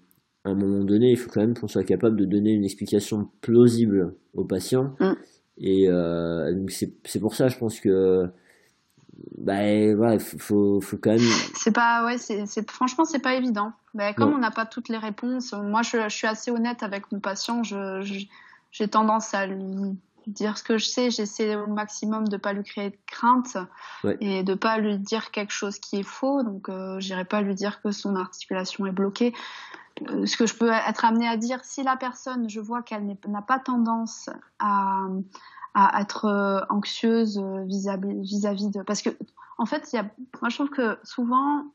à 0.43 0.49
un 0.49 0.55
moment 0.55 0.83
donné, 0.83 1.11
il 1.11 1.17
faut 1.17 1.29
quand 1.29 1.41
même 1.41 1.53
qu'on 1.53 1.67
soit 1.67 1.83
capable 1.83 2.17
de 2.17 2.25
donner 2.25 2.53
une 2.53 2.63
explication 2.63 3.29
plausible 3.41 4.15
au 4.33 4.45
patient. 4.45 4.95
Mm. 4.99 5.13
Et 5.59 5.87
c'est 7.03 7.19
pour 7.19 7.35
ça, 7.35 7.49
je 7.49 7.57
pense 7.57 7.79
que 7.79 8.31
bah 9.37 9.61
ouais, 9.61 10.19
faut, 10.19 10.79
faut, 10.81 10.97
quand 10.97 11.11
même. 11.11 11.19
C'est 11.55 11.71
pas, 11.71 12.05
ouais, 12.05 12.17
c'est, 12.17 12.69
franchement, 12.69 13.05
c'est 13.05 13.21
pas 13.21 13.35
évident. 13.35 13.71
Bah, 13.93 14.13
comme 14.13 14.33
on 14.33 14.37
n'a 14.37 14.51
pas 14.51 14.65
toutes 14.65 14.89
les 14.89 14.97
réponses, 14.97 15.53
moi, 15.53 15.81
je, 15.81 16.03
je, 16.09 16.15
suis 16.15 16.27
assez 16.27 16.51
honnête 16.51 16.83
avec 16.83 17.11
mon 17.11 17.19
patient. 17.19 17.63
Je, 17.63 18.27
j'ai 18.71 18.87
tendance 18.87 19.33
à 19.33 19.47
lui 19.47 19.97
dire 20.27 20.57
ce 20.57 20.63
que 20.63 20.77
je 20.77 20.85
sais. 20.85 21.09
J'essaie 21.09 21.55
au 21.55 21.67
maximum 21.67 22.27
de 22.27 22.37
pas 22.37 22.53
lui 22.53 22.63
créer 22.63 22.91
de 22.91 22.97
crainte 23.07 23.57
et 24.21 24.43
de 24.43 24.53
pas 24.53 24.77
lui 24.77 24.97
dire 24.99 25.31
quelque 25.31 25.53
chose 25.53 25.79
qui 25.79 25.97
est 25.97 26.03
faux. 26.03 26.43
Donc, 26.43 26.69
euh, 26.69 26.99
j'irai 26.99 27.25
pas 27.25 27.41
lui 27.41 27.55
dire 27.55 27.81
que 27.81 27.91
son 27.91 28.15
articulation 28.15 28.85
est 28.85 28.91
bloquée. 28.91 29.33
Euh, 30.09 30.25
ce 30.25 30.37
que 30.37 30.45
je 30.45 30.53
peux 30.53 30.71
être 30.71 31.05
amenée 31.05 31.27
à 31.27 31.37
dire, 31.37 31.63
si 31.63 31.81
la 31.83 31.95
personne, 31.95 32.49
je 32.49 32.59
vois 32.59 32.83
qu'elle 32.83 33.17
n'a 33.27 33.41
pas 33.41 33.59
tendance 33.59 34.29
à 34.59 35.07
à 35.77 36.01
être 36.01 36.25
euh, 36.25 36.61
anxieuse 36.69 37.37
euh, 37.37 37.63
vis-à-vis 37.65 38.69
de 38.71 38.81
parce 38.81 39.03
que 39.03 39.11
en 39.59 39.67
fait 39.67 39.87
il 39.93 39.97
y 39.97 39.99
a 39.99 40.09
moi 40.41 40.49
je 40.49 40.55
trouve 40.55 40.71
que 40.71 40.97
souvent 41.03 41.65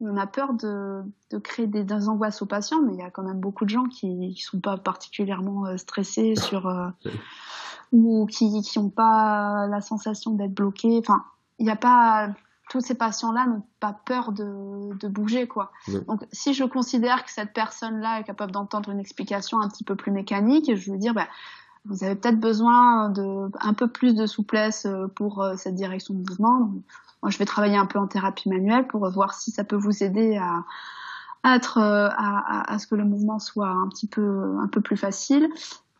on 0.00 0.16
a 0.16 0.26
peur 0.26 0.54
de, 0.54 1.02
de 1.30 1.38
créer 1.38 1.66
des, 1.66 2.08
angoisses 2.08 2.40
aux 2.40 2.46
patients 2.46 2.80
mais 2.80 2.94
il 2.94 2.98
y 2.98 3.02
a 3.02 3.10
quand 3.10 3.22
même 3.22 3.40
beaucoup 3.40 3.66
de 3.66 3.70
gens 3.70 3.84
qui 3.84 4.08
ne 4.08 4.34
sont 4.34 4.60
pas 4.60 4.78
particulièrement 4.78 5.76
stressés 5.76 6.36
sur 6.36 6.72
ou 7.94 8.26
qui 8.26 8.60
qui 8.62 8.78
ont 8.78 8.90
pas 8.90 9.66
la 9.68 9.80
sensation 9.80 10.32
d'être 10.32 10.52
bloqués 10.52 10.98
enfin 10.98 11.24
il 11.58 11.64
n'y 11.64 11.72
a 11.72 11.76
pas 11.76 12.28
tous 12.70 12.80
ces 12.80 12.94
patients-là 12.94 13.46
n'ont 13.46 13.62
pas 13.78 13.94
peur 14.04 14.32
de, 14.32 14.96
de 14.98 15.08
bouger 15.08 15.46
quoi. 15.46 15.70
Donc 16.08 16.24
si 16.32 16.54
je 16.54 16.64
considère 16.64 17.24
que 17.24 17.30
cette 17.30 17.52
personne-là 17.52 18.20
est 18.20 18.24
capable 18.24 18.52
d'entendre 18.52 18.90
une 18.90 18.98
explication 18.98 19.60
un 19.60 19.68
petit 19.68 19.84
peu 19.84 19.94
plus 19.94 20.10
mécanique, 20.10 20.74
je 20.74 20.90
veux 20.90 20.98
dire 20.98 21.14
bah, 21.14 21.28
vous 21.84 22.02
avez 22.02 22.14
peut-être 22.14 22.40
besoin 22.40 23.10
de 23.10 23.50
un 23.60 23.74
peu 23.74 23.88
plus 23.88 24.14
de 24.14 24.26
souplesse 24.26 24.86
euh, 24.86 25.06
pour 25.08 25.42
euh, 25.42 25.54
cette 25.56 25.74
direction 25.74 26.14
de 26.14 26.20
mouvement. 26.20 26.72
Moi, 27.22 27.30
je 27.30 27.38
vais 27.38 27.44
travailler 27.44 27.76
un 27.76 27.86
peu 27.86 27.98
en 27.98 28.06
thérapie 28.06 28.48
manuelle 28.48 28.86
pour 28.86 29.08
voir 29.10 29.34
si 29.34 29.50
ça 29.50 29.64
peut 29.64 29.76
vous 29.76 30.02
aider 30.02 30.36
à, 30.36 30.64
être 31.54 31.78
euh, 31.78 32.08
à, 32.16 32.72
à, 32.72 32.78
ce 32.78 32.86
que 32.86 32.94
le 32.94 33.04
mouvement 33.04 33.38
soit 33.38 33.68
un 33.68 33.88
petit 33.88 34.06
peu 34.06 34.56
un 34.60 34.68
peu 34.68 34.80
plus 34.80 34.96
facile. 34.96 35.48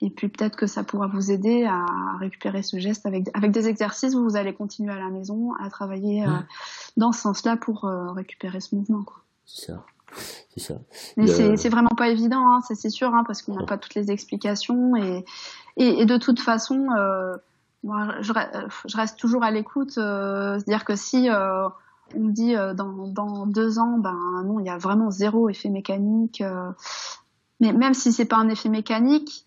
Et 0.04 0.10
puis 0.10 0.28
peut-être 0.28 0.56
que 0.56 0.66
ça 0.66 0.84
pourra 0.84 1.06
vous 1.06 1.30
aider 1.30 1.64
à 1.64 1.84
récupérer 2.18 2.62
ce 2.62 2.78
geste 2.78 3.06
avec 3.06 3.28
avec 3.34 3.52
des 3.52 3.68
exercices 3.68 4.14
où 4.14 4.22
vous 4.22 4.36
allez 4.36 4.52
continuer 4.52 4.92
à 4.92 4.98
la 4.98 5.08
maison 5.08 5.52
à 5.60 5.70
travailler 5.70 6.24
dans 6.96 7.12
ce 7.12 7.22
sens-là 7.22 7.56
pour 7.56 7.84
récupérer 8.14 8.60
ce 8.60 8.74
mouvement. 8.74 9.04
C'est 9.46 9.72
ça. 9.72 9.84
C'est 10.54 10.60
ça. 10.60 10.74
Mais 11.16 11.26
c'est 11.56 11.68
vraiment 11.68 11.94
pas 11.96 12.08
évident, 12.08 12.50
hein, 12.50 12.60
c'est 12.60 12.90
sûr, 12.90 13.14
hein, 13.14 13.24
parce 13.26 13.42
qu'on 13.42 13.54
n'a 13.54 13.64
pas 13.64 13.78
toutes 13.78 13.94
les 13.94 14.10
explications 14.10 14.94
et, 14.96 15.24
et, 15.76 16.04
de 16.04 16.16
toute 16.16 16.40
façon, 16.40 16.86
euh, 16.96 17.36
moi, 17.84 18.14
je, 18.20 18.32
je, 18.86 18.96
reste 18.96 19.18
toujours 19.18 19.44
à 19.44 19.50
l'écoute. 19.50 19.98
Euh, 19.98 20.58
C'est-à-dire 20.58 20.84
que 20.84 20.96
si 20.96 21.28
euh, 21.28 21.68
on 22.14 22.20
me 22.20 22.32
dit 22.32 22.56
euh, 22.56 22.74
dans, 22.74 23.08
dans, 23.08 23.46
deux 23.46 23.78
ans, 23.78 23.98
ben 23.98 24.42
non, 24.44 24.58
il 24.60 24.66
y 24.66 24.70
a 24.70 24.78
vraiment 24.78 25.10
zéro 25.10 25.48
effet 25.48 25.68
mécanique. 25.68 26.40
Euh, 26.40 26.70
mais 27.60 27.72
même 27.72 27.94
si 27.94 28.12
c'est 28.12 28.24
pas 28.24 28.36
un 28.36 28.48
effet 28.48 28.68
mécanique, 28.68 29.46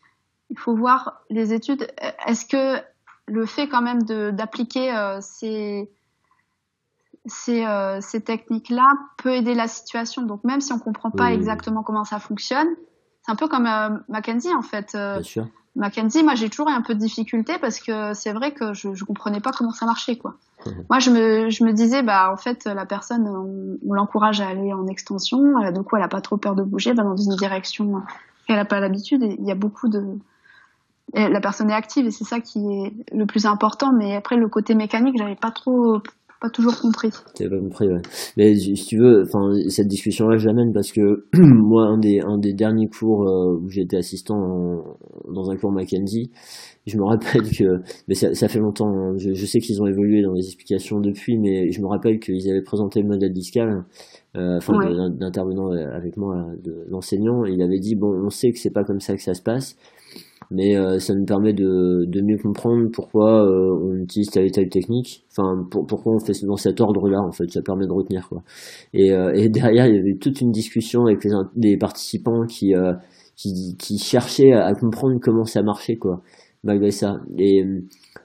il 0.50 0.58
faut 0.58 0.76
voir 0.76 1.22
les 1.30 1.54
études. 1.54 1.88
Est-ce 2.26 2.46
que 2.46 2.82
le 3.28 3.46
fait 3.46 3.68
quand 3.68 3.82
même 3.82 4.04
d'appliquer 4.04 4.94
ces 5.22 5.90
ces, 7.26 7.66
ces 8.00 8.22
techniques-là 8.22 8.88
peut 9.18 9.34
aider 9.34 9.54
la 9.54 9.68
situation? 9.68 10.22
Donc 10.22 10.44
même 10.46 10.62
si 10.62 10.72
on 10.72 10.80
comprend 10.80 11.12
pas 11.12 11.34
exactement 11.34 11.84
comment 11.84 12.06
ça 12.06 12.20
fonctionne, 12.20 12.68
c'est 13.24 13.32
un 13.32 13.36
peu 13.36 13.50
comme 13.50 13.68
Mackenzie 14.08 14.54
en 14.54 14.62
fait. 14.62 14.92
Bien 14.94 15.24
sûr. 15.24 15.48
Mackenzie, 15.78 16.24
moi 16.24 16.36
j'ai 16.36 16.50
toujours 16.50 16.70
eu 16.70 16.74
un 16.74 16.82
peu 16.82 16.96
de 16.96 17.00
difficulté 17.00 17.54
parce 17.62 17.80
que 17.80 18.14
c'est 18.14 18.34
vrai 18.34 18.52
que 18.52 18.74
je, 18.74 18.96
je 18.96 19.06
comprenais 19.06 19.40
pas 19.40 19.52
comment 19.52 19.72
ça 19.72 19.86
marchait 19.86 20.18
quoi. 20.18 20.36
Mhm. 20.66 20.86
Moi 20.90 21.00
je 21.00 21.12
me, 21.12 21.50
je 21.50 21.64
me 21.64 21.72
disais 21.72 22.02
bah 22.02 22.32
en 22.32 22.38
fait 22.38 22.66
la 22.66 22.86
personne 22.86 23.28
on, 23.28 23.94
l'encourage 23.94 24.42
à 24.42 24.48
aller 24.48 24.74
en 24.74 24.88
extension, 24.88 25.40
euh, 25.60 25.72
donc 25.72 25.88
elle 25.96 26.02
a 26.02 26.08
pas 26.08 26.22
trop 26.22 26.38
peur 26.38 26.56
de 26.56 26.64
bouger, 26.64 26.94
va 26.94 27.04
dans 27.04 27.16
une 27.16 27.36
direction 27.36 28.02
qu'elle 28.48 28.60
a 28.60 28.66
pas 28.66 28.80
l'habitude. 28.80 29.22
Il 29.24 29.46
y 29.46 29.52
a 29.52 29.56
beaucoup 29.56 29.88
de 29.88 30.04
la 31.14 31.40
personne 31.40 31.70
est 31.70 31.74
active 31.74 32.06
et 32.06 32.12
c'est 32.12 32.26
ça 32.26 32.40
qui 32.40 32.60
est 32.60 33.16
le 33.16 33.26
plus 33.26 33.46
important. 33.46 33.92
Mais 33.98 34.16
après 34.16 34.38
le 34.38 34.48
côté 34.50 34.76
mécanique 34.76 35.16
j'avais 35.18 35.36
pas 35.36 35.52
trop 35.52 36.02
pas 36.40 36.50
toujours 36.50 36.80
compris. 36.80 37.10
T'avais 37.36 37.50
pas 37.50 37.60
compris, 37.60 37.88
ouais. 37.88 38.02
Mais 38.38 38.56
si 38.56 38.74
tu 38.74 38.98
veux, 38.98 39.24
enfin, 39.24 39.54
cette 39.70 39.88
discussion-là, 39.88 40.38
je 40.38 40.46
l'amène 40.48 40.72
parce 40.72 40.92
que 40.92 41.26
moi, 41.34 41.86
un 41.86 41.98
des, 41.98 42.20
un 42.20 42.38
des 42.38 42.54
derniers 42.54 42.88
cours 42.88 43.28
euh, 43.28 43.60
où 43.60 43.70
j'étais 43.70 43.98
assistant 43.98 44.84
dans 45.34 45.50
un 45.50 45.56
cours 45.56 45.72
Mackenzie, 45.72 46.32
je 46.86 46.98
me 46.98 47.06
rappelle 47.06 47.42
que, 47.42 47.82
mais 48.08 48.14
ça, 48.14 48.34
ça 48.34 48.48
fait 48.48 48.60
longtemps, 48.60 48.88
hein, 48.88 49.14
je, 49.18 49.34
je, 49.34 49.46
sais 49.46 49.60
qu'ils 49.60 49.82
ont 49.82 49.88
évolué 49.88 50.22
dans 50.22 50.34
les 50.34 50.46
explications 50.46 51.00
depuis, 51.00 51.38
mais 51.38 51.72
je 51.72 51.82
me 51.82 51.88
rappelle 51.88 52.20
qu'ils 52.20 52.50
avaient 52.50 52.64
présenté 52.64 53.02
le 53.02 53.08
modèle 53.08 53.34
discal, 53.34 53.84
euh, 54.36 54.58
enfin, 54.58 54.74
d'intervenant 55.10 55.72
avec 55.72 56.18
moi, 56.18 56.46
de 56.64 56.86
l'enseignant, 56.90 57.46
il 57.46 57.62
avait 57.62 57.80
dit, 57.80 57.96
bon, 57.96 58.14
on 58.24 58.30
sait 58.30 58.52
que 58.52 58.60
c'est 58.60 58.74
pas 58.74 58.84
comme 58.84 59.00
ça 59.00 59.16
que 59.16 59.24
ça 59.24 59.34
se 59.34 59.42
passe, 59.42 59.76
mais 60.50 60.78
euh, 60.78 61.00
ça 61.00 61.14
nous 61.14 61.26
permet 61.26 61.54
de, 61.54 62.06
de 62.06 62.22
mieux 62.22 62.38
comprendre 62.38 62.90
pourquoi 62.94 63.46
euh, 63.46 63.78
on 63.82 63.96
utilise 63.96 64.30
telle 64.30 64.46
et 64.46 64.52
telle 64.52 64.70
technique. 64.70 65.26
Enfin 65.32 65.68
pour, 65.70 65.86
pourquoi 65.86 66.14
on 66.14 66.20
fait 66.20 66.34
dans 66.46 66.56
cet 66.56 66.80
ordre 66.80 67.10
là 67.10 67.20
en 67.22 67.32
fait. 67.32 67.50
Ça 67.52 67.62
permet 67.62 67.86
de 67.86 67.92
retenir 67.92 68.28
quoi. 68.30 68.44
Et, 68.94 69.12
euh, 69.12 69.34
et 69.34 69.50
derrière 69.50 69.88
il 69.88 69.96
y 69.96 70.00
avait 70.00 70.16
toute 70.16 70.42
une 70.42 70.52
discussion 70.52 71.06
avec 71.06 71.24
les, 71.24 71.32
des 71.56 71.78
participants 71.78 72.46
qui, 72.46 72.74
qui, 73.36 73.76
qui 73.78 73.98
cherchaient 73.98 74.54
à, 74.54 74.74
comprendre 74.74 75.20
comment 75.22 75.46
ça 75.46 75.62
marchait 75.64 75.98
quoi 75.98 76.22
malgré 76.64 76.92
ça. 76.92 77.18
Et 77.38 77.64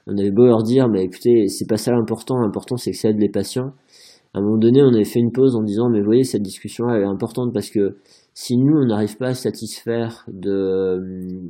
on 0.07 0.17
avait 0.17 0.31
beau 0.31 0.45
leur 0.45 0.63
dire 0.63 0.87
mais 0.87 1.03
écoutez 1.03 1.47
c'est 1.47 1.67
pas 1.67 1.77
ça 1.77 1.91
l'important. 1.91 2.39
L'important 2.39 2.77
c'est 2.77 2.91
que 2.91 2.97
ça 2.97 3.09
aide 3.09 3.19
les 3.19 3.29
patients. 3.29 3.73
À 4.33 4.39
un 4.39 4.41
moment 4.41 4.57
donné 4.57 4.81
on 4.81 4.93
avait 4.93 5.03
fait 5.03 5.19
une 5.19 5.31
pause 5.31 5.55
en 5.57 5.61
disant 5.63 5.89
mais 5.89 5.99
vous 5.99 6.05
voyez 6.05 6.23
cette 6.23 6.41
discussion 6.41 6.89
elle 6.89 7.01
est 7.01 7.05
importante 7.05 7.53
parce 7.53 7.69
que 7.69 7.97
si 8.33 8.57
nous, 8.57 8.75
on 8.75 8.85
n'arrive 8.85 9.17
pas 9.17 9.27
à 9.27 9.33
satisfaire 9.33 10.25
de 10.27 10.99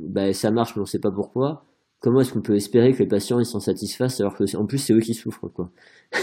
bah, 0.08 0.32
ça 0.32 0.50
marche, 0.50 0.76
mais 0.76 0.80
on 0.80 0.84
ne 0.84 0.88
sait 0.88 0.98
pas 0.98 1.10
pourquoi, 1.10 1.64
comment 2.00 2.20
est-ce 2.20 2.32
qu'on 2.32 2.42
peut 2.42 2.54
espérer 2.54 2.92
que 2.92 2.98
les 2.98 3.08
patients 3.08 3.40
ils 3.40 3.46
s'en 3.46 3.60
satisfassent 3.60 4.20
alors 4.20 4.36
que 4.36 4.56
en 4.56 4.66
plus 4.66 4.78
c'est 4.78 4.92
eux 4.92 5.00
qui 5.00 5.14
souffrent 5.14 5.48
quoi. 5.48 5.70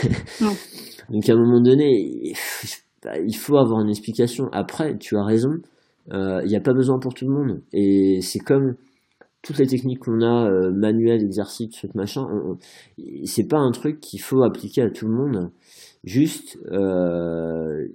Donc 1.09 1.27
à 1.27 1.33
un 1.33 1.38
moment 1.38 1.61
donné, 1.61 2.33
il 3.03 3.35
faut 3.35 3.57
avoir 3.57 3.81
une 3.81 3.89
explication. 3.89 4.47
Après, 4.51 4.97
tu 4.97 5.17
as 5.17 5.23
raison, 5.23 5.53
euh, 6.13 6.41
il 6.43 6.49
n'y 6.49 6.55
a 6.55 6.61
pas 6.61 6.73
besoin 6.73 6.99
pour 6.99 7.13
tout 7.13 7.25
le 7.25 7.33
monde. 7.33 7.61
Et 7.73 8.19
c'est 8.21 8.39
comme 8.39 8.75
toutes 9.41 9.57
les 9.57 9.65
techniques 9.65 9.99
qu'on 9.99 10.21
a, 10.21 10.47
euh, 10.47 10.71
manuelles, 10.71 11.23
exercices, 11.23 11.75
ce 11.81 11.88
machin, 11.95 12.27
c'est 13.25 13.47
pas 13.47 13.57
un 13.57 13.71
truc 13.71 13.99
qu'il 13.99 14.21
faut 14.21 14.43
appliquer 14.43 14.83
à 14.83 14.91
tout 14.91 15.07
le 15.07 15.13
monde. 15.13 15.51
Juste, 16.03 16.57
euh, 16.71 17.88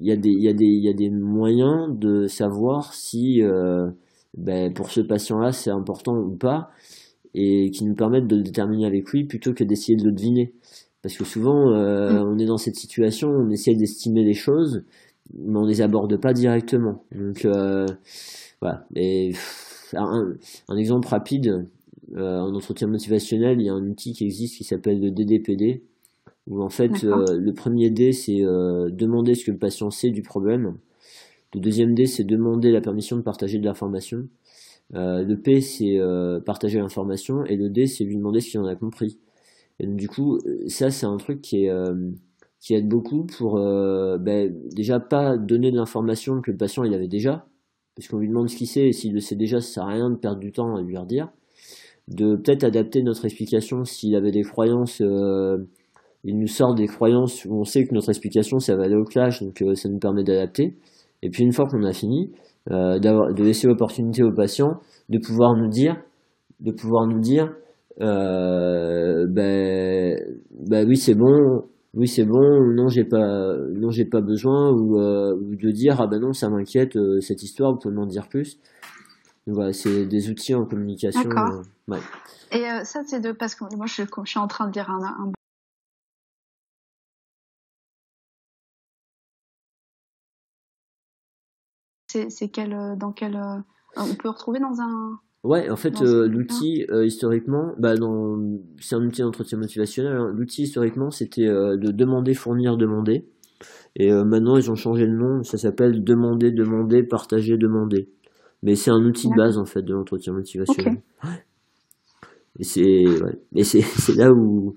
il 0.00 0.06
y, 0.06 0.12
a 0.12 0.16
des, 0.16 0.30
y, 0.30 0.48
a 0.48 0.52
des, 0.52 0.66
y 0.66 0.88
a 0.88 0.92
des 0.92 1.10
moyens 1.10 1.88
de 1.96 2.26
savoir 2.26 2.94
si 2.94 3.42
euh, 3.42 3.90
ben, 4.36 4.72
pour 4.72 4.90
ce 4.90 5.00
patient-là 5.00 5.52
c'est 5.52 5.70
important 5.70 6.16
ou 6.16 6.36
pas 6.36 6.70
et 7.34 7.70
qui 7.70 7.84
nous 7.84 7.94
permettent 7.94 8.26
de 8.26 8.36
le 8.36 8.42
déterminer 8.42 8.86
avec 8.86 9.08
lui 9.10 9.24
plutôt 9.24 9.52
que 9.52 9.64
d'essayer 9.64 9.96
de 9.96 10.04
le 10.04 10.12
deviner. 10.12 10.52
Parce 11.02 11.16
que 11.16 11.24
souvent 11.24 11.72
euh, 11.72 12.12
mm. 12.12 12.28
on 12.28 12.38
est 12.38 12.46
dans 12.46 12.56
cette 12.56 12.76
situation, 12.76 13.28
on 13.28 13.50
essaie 13.50 13.74
d'estimer 13.74 14.24
les 14.24 14.34
choses, 14.34 14.84
mais 15.32 15.58
on 15.58 15.64
les 15.64 15.80
aborde 15.80 16.20
pas 16.20 16.32
directement. 16.32 17.04
Donc 17.14 17.44
euh, 17.44 17.86
voilà. 18.60 18.86
Et, 18.96 19.32
un, 19.96 20.34
un, 20.68 20.76
exemple 20.76 21.06
rapide, 21.06 21.68
en 22.16 22.52
entretien 22.52 22.88
motivationnel, 22.88 23.60
il 23.60 23.66
y 23.66 23.68
a 23.68 23.74
un 23.74 23.86
outil 23.86 24.12
qui 24.12 24.24
existe 24.24 24.56
qui 24.56 24.64
s'appelle 24.64 25.00
le 25.00 25.10
DDPD 25.12 25.82
où 26.46 26.62
en 26.62 26.68
fait 26.68 27.04
euh, 27.04 27.24
le 27.38 27.54
premier 27.54 27.90
D 27.90 28.12
c'est 28.12 28.44
euh, 28.44 28.90
demander 28.90 29.34
ce 29.34 29.44
que 29.44 29.50
le 29.50 29.58
patient 29.58 29.90
sait 29.90 30.10
du 30.10 30.22
problème. 30.22 30.76
Le 31.54 31.60
deuxième 31.60 31.94
D 31.94 32.06
c'est 32.06 32.24
demander 32.24 32.70
la 32.70 32.80
permission 32.80 33.16
de 33.16 33.22
partager 33.22 33.58
de 33.58 33.64
l'information. 33.64 34.28
Euh, 34.94 35.22
le 35.22 35.40
P 35.40 35.60
c'est 35.60 35.98
partager 36.44 36.78
l'information 36.78 37.44
et 37.44 37.56
le 37.56 37.70
D 37.70 37.86
c'est 37.86 38.04
lui 38.04 38.16
demander 38.16 38.40
ce 38.40 38.50
qu'il 38.50 38.60
en 38.60 38.66
a 38.66 38.76
compris. 38.76 39.18
Et 39.80 39.86
donc, 39.86 39.96
du 39.96 40.08
coup 40.08 40.38
ça 40.68 40.90
c'est 40.90 41.06
un 41.06 41.16
truc 41.16 41.40
qui 41.40 41.64
est 41.64 41.72
qui 42.60 42.74
aide 42.74 42.88
beaucoup 42.88 43.24
pour 43.24 43.54
ben, 43.56 44.54
déjà 44.74 45.00
pas 45.00 45.36
donner 45.36 45.70
de 45.70 45.76
l'information 45.76 46.40
que 46.40 46.50
le 46.50 46.56
patient 46.56 46.84
il 46.84 46.94
avait 46.94 47.08
déjà 47.08 47.46
parce 47.96 48.08
qu'on 48.08 48.18
lui 48.18 48.28
demande 48.28 48.50
ce 48.50 48.56
qu'il 48.56 48.66
sait 48.66 48.88
et 48.88 48.92
s'il 48.92 49.14
le 49.14 49.20
sait 49.20 49.36
déjà 49.36 49.60
ça 49.60 49.74
sert 49.74 49.82
à 49.84 49.88
rien 49.88 50.10
de 50.10 50.16
perdre 50.16 50.40
du 50.40 50.52
temps 50.52 50.76
à 50.76 50.82
lui 50.82 50.96
redire 50.96 51.30
de 52.08 52.36
peut-être 52.36 52.64
adapter 52.64 53.02
notre 53.02 53.24
explication 53.24 53.84
s'il 53.84 54.14
avait 54.14 54.32
des 54.32 54.42
croyances 54.42 55.00
il 56.24 56.38
nous 56.38 56.46
sort 56.46 56.74
des 56.74 56.86
croyances 56.86 57.44
où 57.44 57.60
on 57.60 57.64
sait 57.64 57.84
que 57.84 57.94
notre 57.94 58.08
explication 58.08 58.58
ça 58.58 58.74
va 58.76 58.84
aller 58.84 58.96
au 58.96 59.04
clash, 59.04 59.42
donc 59.42 59.60
euh, 59.62 59.74
ça 59.74 59.88
nous 59.88 59.98
permet 59.98 60.24
d'adapter. 60.24 60.76
Et 61.22 61.30
puis 61.30 61.44
une 61.44 61.52
fois 61.52 61.66
qu'on 61.66 61.84
a 61.84 61.92
fini, 61.92 62.32
euh, 62.70 62.98
de 62.98 63.42
laisser 63.42 63.66
l'opportunité 63.66 64.22
au 64.22 64.32
patient 64.32 64.80
de 65.10 65.18
pouvoir 65.18 65.54
nous 65.54 65.68
dire 65.68 65.96
de 66.60 66.72
pouvoir 66.72 67.06
nous 67.06 67.20
dire, 67.20 67.52
ben, 67.98 69.26
ben 70.66 70.88
oui 70.88 70.96
c'est 70.96 71.14
bon, 71.14 71.64
oui 71.92 72.08
c'est 72.08 72.24
bon, 72.24 72.72
non 72.74 72.88
j'ai 72.88 73.04
pas, 73.04 73.54
non 73.74 73.90
j'ai 73.90 74.06
pas 74.06 74.22
besoin, 74.22 74.70
ou, 74.70 74.96
de 74.96 75.70
dire 75.72 76.00
ah 76.00 76.06
ben 76.06 76.20
non 76.20 76.32
ça 76.32 76.48
m'inquiète 76.48 76.96
cette 77.20 77.42
histoire, 77.42 77.72
vous 77.72 77.78
pouvez 77.78 77.94
m'en 77.94 78.06
dire 78.06 78.28
plus. 78.28 78.58
voilà, 79.46 79.74
c'est 79.74 80.06
des 80.06 80.30
outils 80.30 80.54
en 80.54 80.64
communication. 80.64 81.28
Ouais. 81.88 81.98
Et 82.52 82.64
ça 82.84 83.02
c'est 83.04 83.20
de 83.20 83.32
parce 83.32 83.54
que 83.54 83.64
moi 83.76 83.84
je, 83.86 84.04
je, 84.04 84.30
suis 84.30 84.40
en 84.40 84.46
train 84.46 84.66
de 84.68 84.72
dire 84.72 84.88
un, 84.88 85.04
un 85.04 85.32
c'est 92.28 92.48
quel, 92.48 92.96
dans 92.98 93.12
quel, 93.12 93.38
on 93.96 94.14
peut 94.14 94.28
retrouver 94.28 94.60
dans 94.60 94.80
un. 94.80 95.18
Ouais, 95.42 95.68
en 95.70 95.76
fait, 95.76 96.00
l'outil 96.00 96.86
historiquement, 97.04 97.72
bah, 97.78 97.94
c'est 98.80 98.94
un 98.94 99.04
outil 99.04 99.22
d'entretien 99.22 99.58
motivationnel. 99.58 100.16
Hein. 100.16 100.32
L'outil 100.34 100.62
historiquement, 100.62 101.10
c'était 101.10 101.46
de 101.46 101.90
demander, 101.90 102.34
fournir, 102.34 102.76
demander. 102.76 103.26
Et 103.96 104.10
maintenant, 104.10 104.56
ils 104.56 104.70
ont 104.70 104.74
changé 104.74 105.06
le 105.06 105.16
nom. 105.16 105.42
Ça 105.42 105.58
s'appelle 105.58 106.02
demander, 106.02 106.50
demander, 106.50 107.02
partager, 107.02 107.56
demander. 107.58 108.08
Mais 108.64 108.74
c'est 108.74 108.90
un 108.90 109.04
outil 109.04 109.28
de 109.28 109.36
base 109.36 109.58
en 109.58 109.66
fait 109.66 109.82
de 109.82 109.92
l'entretien 109.92 110.32
motivationnel. 110.32 111.02
Et 112.58 112.64
c'est 112.64 113.04
ouais. 113.06 113.62
c'est 113.62 114.16
là 114.16 114.30
où 114.32 114.74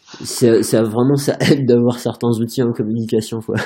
ça 0.00 0.82
vraiment 0.82 1.16
ça 1.16 1.36
aide 1.40 1.66
d'avoir 1.66 1.98
certains 1.98 2.30
outils 2.40 2.62
en 2.62 2.72
communication 2.72 3.40
quoi. 3.40 3.56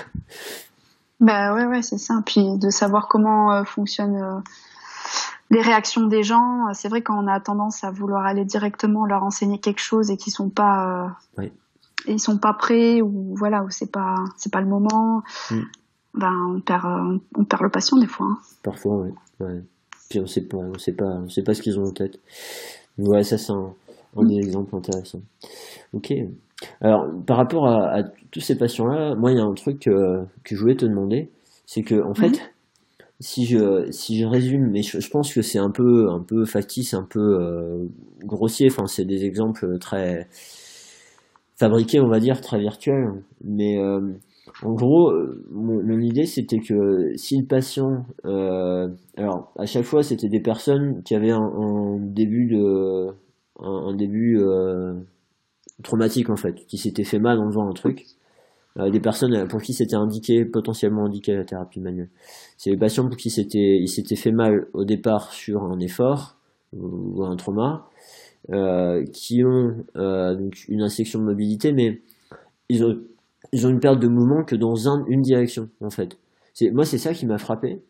Bah 1.21 1.55
ouais, 1.55 1.67
ouais, 1.67 1.83
c'est 1.83 1.99
ça. 1.99 2.23
Puis 2.25 2.59
de 2.59 2.71
savoir 2.71 3.09
comment 3.09 3.53
euh, 3.53 3.65
fonctionnent 3.65 4.21
euh, 4.21 4.41
les 5.51 5.61
réactions 5.61 6.07
des 6.07 6.23
gens. 6.23 6.73
C'est 6.75 6.89
vrai 6.89 7.03
quand 7.03 7.23
on 7.23 7.27
a 7.27 7.41
tendance 7.41 7.85
à 7.85 7.91
vouloir 7.91 8.27
aller 8.27 8.45
directement 8.45 9.07
leur 9.07 9.23
enseigner 9.23 9.59
quelque 9.59 9.81
chose 9.81 10.11
et 10.11 10.17
qu'ils 10.17 10.33
sont 10.33 10.51
pas, 10.51 11.15
euh, 11.39 11.49
ils 12.07 12.21
sont 12.21 12.39
pas 12.39 12.53
prêts 12.53 13.01
ou 13.01 13.35
voilà, 13.37 13.63
ou 13.63 13.71
c'est 13.71 13.91
pas, 13.91 14.17
c'est 14.37 14.53
pas 14.53 14.61
le 14.61 14.67
moment. 14.67 15.23
Mm. 15.51 15.61
Ben 16.15 16.55
on 16.55 16.61
perd, 16.61 17.21
on 17.37 17.45
perd 17.45 17.63
le 17.63 17.71
patient 17.71 17.97
des 17.99 18.07
fois. 18.07 18.27
Hein. 18.27 18.39
Parfois, 18.63 18.97
oui. 18.99 19.11
Ouais. 19.41 19.63
Puis 20.09 20.21
on 20.21 20.27
sait 20.27 20.43
pas, 20.43 20.59
on 20.59 20.79
sait 20.79 20.93
pas, 20.93 21.07
on 21.07 21.29
sait 21.29 21.43
pas 21.43 21.55
ce 21.55 21.63
qu'ils 21.63 21.79
ont 21.79 21.87
en 21.87 21.93
tête. 21.93 22.21
Ouais, 22.99 23.25
ça 23.25 23.39
c'est 23.39 23.53
un, 23.53 23.75
un 24.17 24.23
mm. 24.23 24.31
exemple 24.31 24.77
intéressant. 24.77 25.23
Ok. 25.93 26.13
Alors, 26.81 27.07
par 27.27 27.37
rapport 27.37 27.67
à, 27.67 28.03
tous 28.31 28.41
ces 28.41 28.57
patients-là, 28.57 29.15
moi, 29.17 29.33
il 29.33 29.39
y 29.39 29.41
a 29.41 29.45
un 29.45 29.55
truc 29.55 29.81
que 29.81 30.27
je 30.45 30.57
voulais 30.57 30.77
te 30.77 30.87
demander. 30.87 31.31
C'est 31.67 31.83
que, 31.83 32.03
en 32.03 32.15
fait, 32.15 32.55
si 33.21 33.47
je, 33.47 33.91
si 33.91 34.19
je 34.19 34.27
résume, 34.27 34.71
mais 34.71 34.83
je, 34.83 35.11
pense 35.11 35.33
que 35.33 35.43
c'est 35.43 35.59
un 35.59 35.71
peu, 35.71 36.11
un 36.11 36.21
peu 36.21 36.45
factice, 36.45 36.95
un 36.95 37.07
peu 37.09 37.21
euh, 37.21 37.87
grossier, 38.25 38.69
enfin, 38.71 38.87
c'est 38.87 39.05
des 39.05 39.25
exemples 39.25 39.79
très 39.79 40.29
fabriqués, 41.57 42.01
on 42.01 42.09
va 42.09 42.19
dire, 42.19 42.41
très 42.41 42.59
virtuels. 42.59 43.23
Mais 43.43 43.79
euh, 43.79 44.01
en 44.63 44.73
gros, 44.73 45.13
mon, 45.51 46.01
idée, 46.01 46.27
c'était 46.27 46.59
que 46.59 47.17
si 47.17 47.39
le 47.39 47.47
patient. 47.47 48.05
Euh, 48.27 48.89
alors, 49.17 49.53
à 49.59 49.67
chaque 49.67 49.85
fois, 49.85 50.03
c'était 50.03 50.29
des 50.29 50.41
personnes 50.41 51.03
qui 51.05 51.15
avaient 51.15 51.31
un, 51.31 51.99
début 52.01 52.47
de. 52.47 53.11
un 53.61 53.95
début 53.95 54.39
traumatique 55.83 56.31
en 56.31 56.37
fait, 56.37 56.55
qui 56.67 56.79
s'était 56.79 57.05
fait 57.05 57.19
mal 57.19 57.39
en 57.39 57.47
faisant 57.49 57.69
un 57.69 57.73
truc. 57.73 58.05
Euh, 58.77 58.91
des 58.91 58.99
personnes 58.99 59.47
pour 59.47 59.63
qui 59.63 59.73
c'était 59.73 59.95
indiqué, 59.95 60.45
potentiellement 60.45 61.07
indiqué 61.07 61.33
la 61.33 61.45
thérapie 61.45 61.81
manuelle. 61.81 62.11
C'est 62.57 62.71
les 62.71 62.77
patients 62.77 63.07
pour 63.07 63.17
qui 63.17 63.31
c'était, 63.31 63.79
il 63.81 63.89
s'était 63.89 64.17
fait 64.17 64.33
mal 64.33 64.67
au 64.73 64.85
départ 64.85 65.33
sur 65.33 65.63
un 65.63 65.79
effort 65.79 66.37
ou, 66.77 67.23
un 67.23 67.37
trauma, 67.37 67.89
euh, 68.51 69.05
qui 69.13 69.45
ont 69.45 69.77
euh, 69.97 70.35
donc 70.35 70.65
une 70.69 70.83
insection 70.83 71.21
de 71.21 71.25
mobilité, 71.25 71.73
mais 71.73 72.01
ils 72.69 72.85
ont, 72.85 72.99
ils 73.53 73.65
ont 73.65 73.71
une 73.71 73.79
perte 73.79 74.01
de 74.01 74.09
mouvement 74.09 74.43
que 74.43 74.57
dans 74.57 74.89
un, 74.89 75.05
une 75.07 75.23
direction 75.23 75.69
en 75.81 75.91
fait. 75.91 76.19
C'est, 76.53 76.71
moi 76.73 76.85
c'est 76.85 76.99
ça 76.99 77.15
qui 77.15 77.27
m'a 77.27 77.39
frappé, 77.39 77.81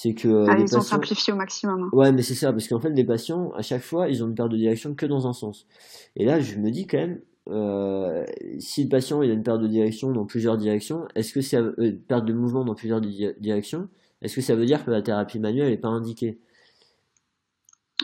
c'est 0.00 0.14
que 0.14 0.46
ah, 0.48 0.56
ils 0.56 0.76
ont 0.76 0.80
simplifié 0.80 1.32
au 1.32 1.36
maximum. 1.36 1.82
Hein. 1.82 1.88
Ouais, 1.92 2.12
mais 2.12 2.22
c'est 2.22 2.36
ça, 2.36 2.52
parce 2.52 2.68
qu'en 2.68 2.78
fait 2.78 2.90
les 2.90 3.02
patients 3.02 3.50
à 3.56 3.62
chaque 3.62 3.82
fois 3.82 4.08
ils 4.08 4.22
ont 4.22 4.28
une 4.28 4.36
perte 4.36 4.50
de 4.50 4.56
direction 4.56 4.94
que 4.94 5.06
dans 5.06 5.26
un 5.26 5.32
sens. 5.32 5.66
Et 6.14 6.24
là 6.24 6.38
je 6.38 6.54
me 6.54 6.70
dis 6.70 6.86
quand 6.86 6.98
même, 6.98 7.20
euh, 7.48 8.24
si 8.60 8.84
le 8.84 8.88
patient 8.88 9.22
il 9.22 9.30
a 9.32 9.34
une 9.34 9.42
perte 9.42 9.60
de 9.60 9.66
direction 9.66 10.12
dans 10.12 10.24
plusieurs 10.24 10.56
directions, 10.56 11.08
est-ce 11.16 11.32
que 11.32 11.40
une 11.56 11.74
euh, 11.84 12.00
perte 12.06 12.26
de 12.26 12.32
mouvement 12.32 12.64
dans 12.64 12.76
plusieurs 12.76 13.00
directions 13.00 13.88
Est-ce 14.22 14.36
que 14.36 14.40
ça 14.40 14.54
veut 14.54 14.66
dire 14.66 14.84
que 14.84 14.92
la 14.92 15.02
thérapie 15.02 15.40
manuelle 15.40 15.70
n'est 15.70 15.78
pas 15.78 15.88
indiquée? 15.88 16.38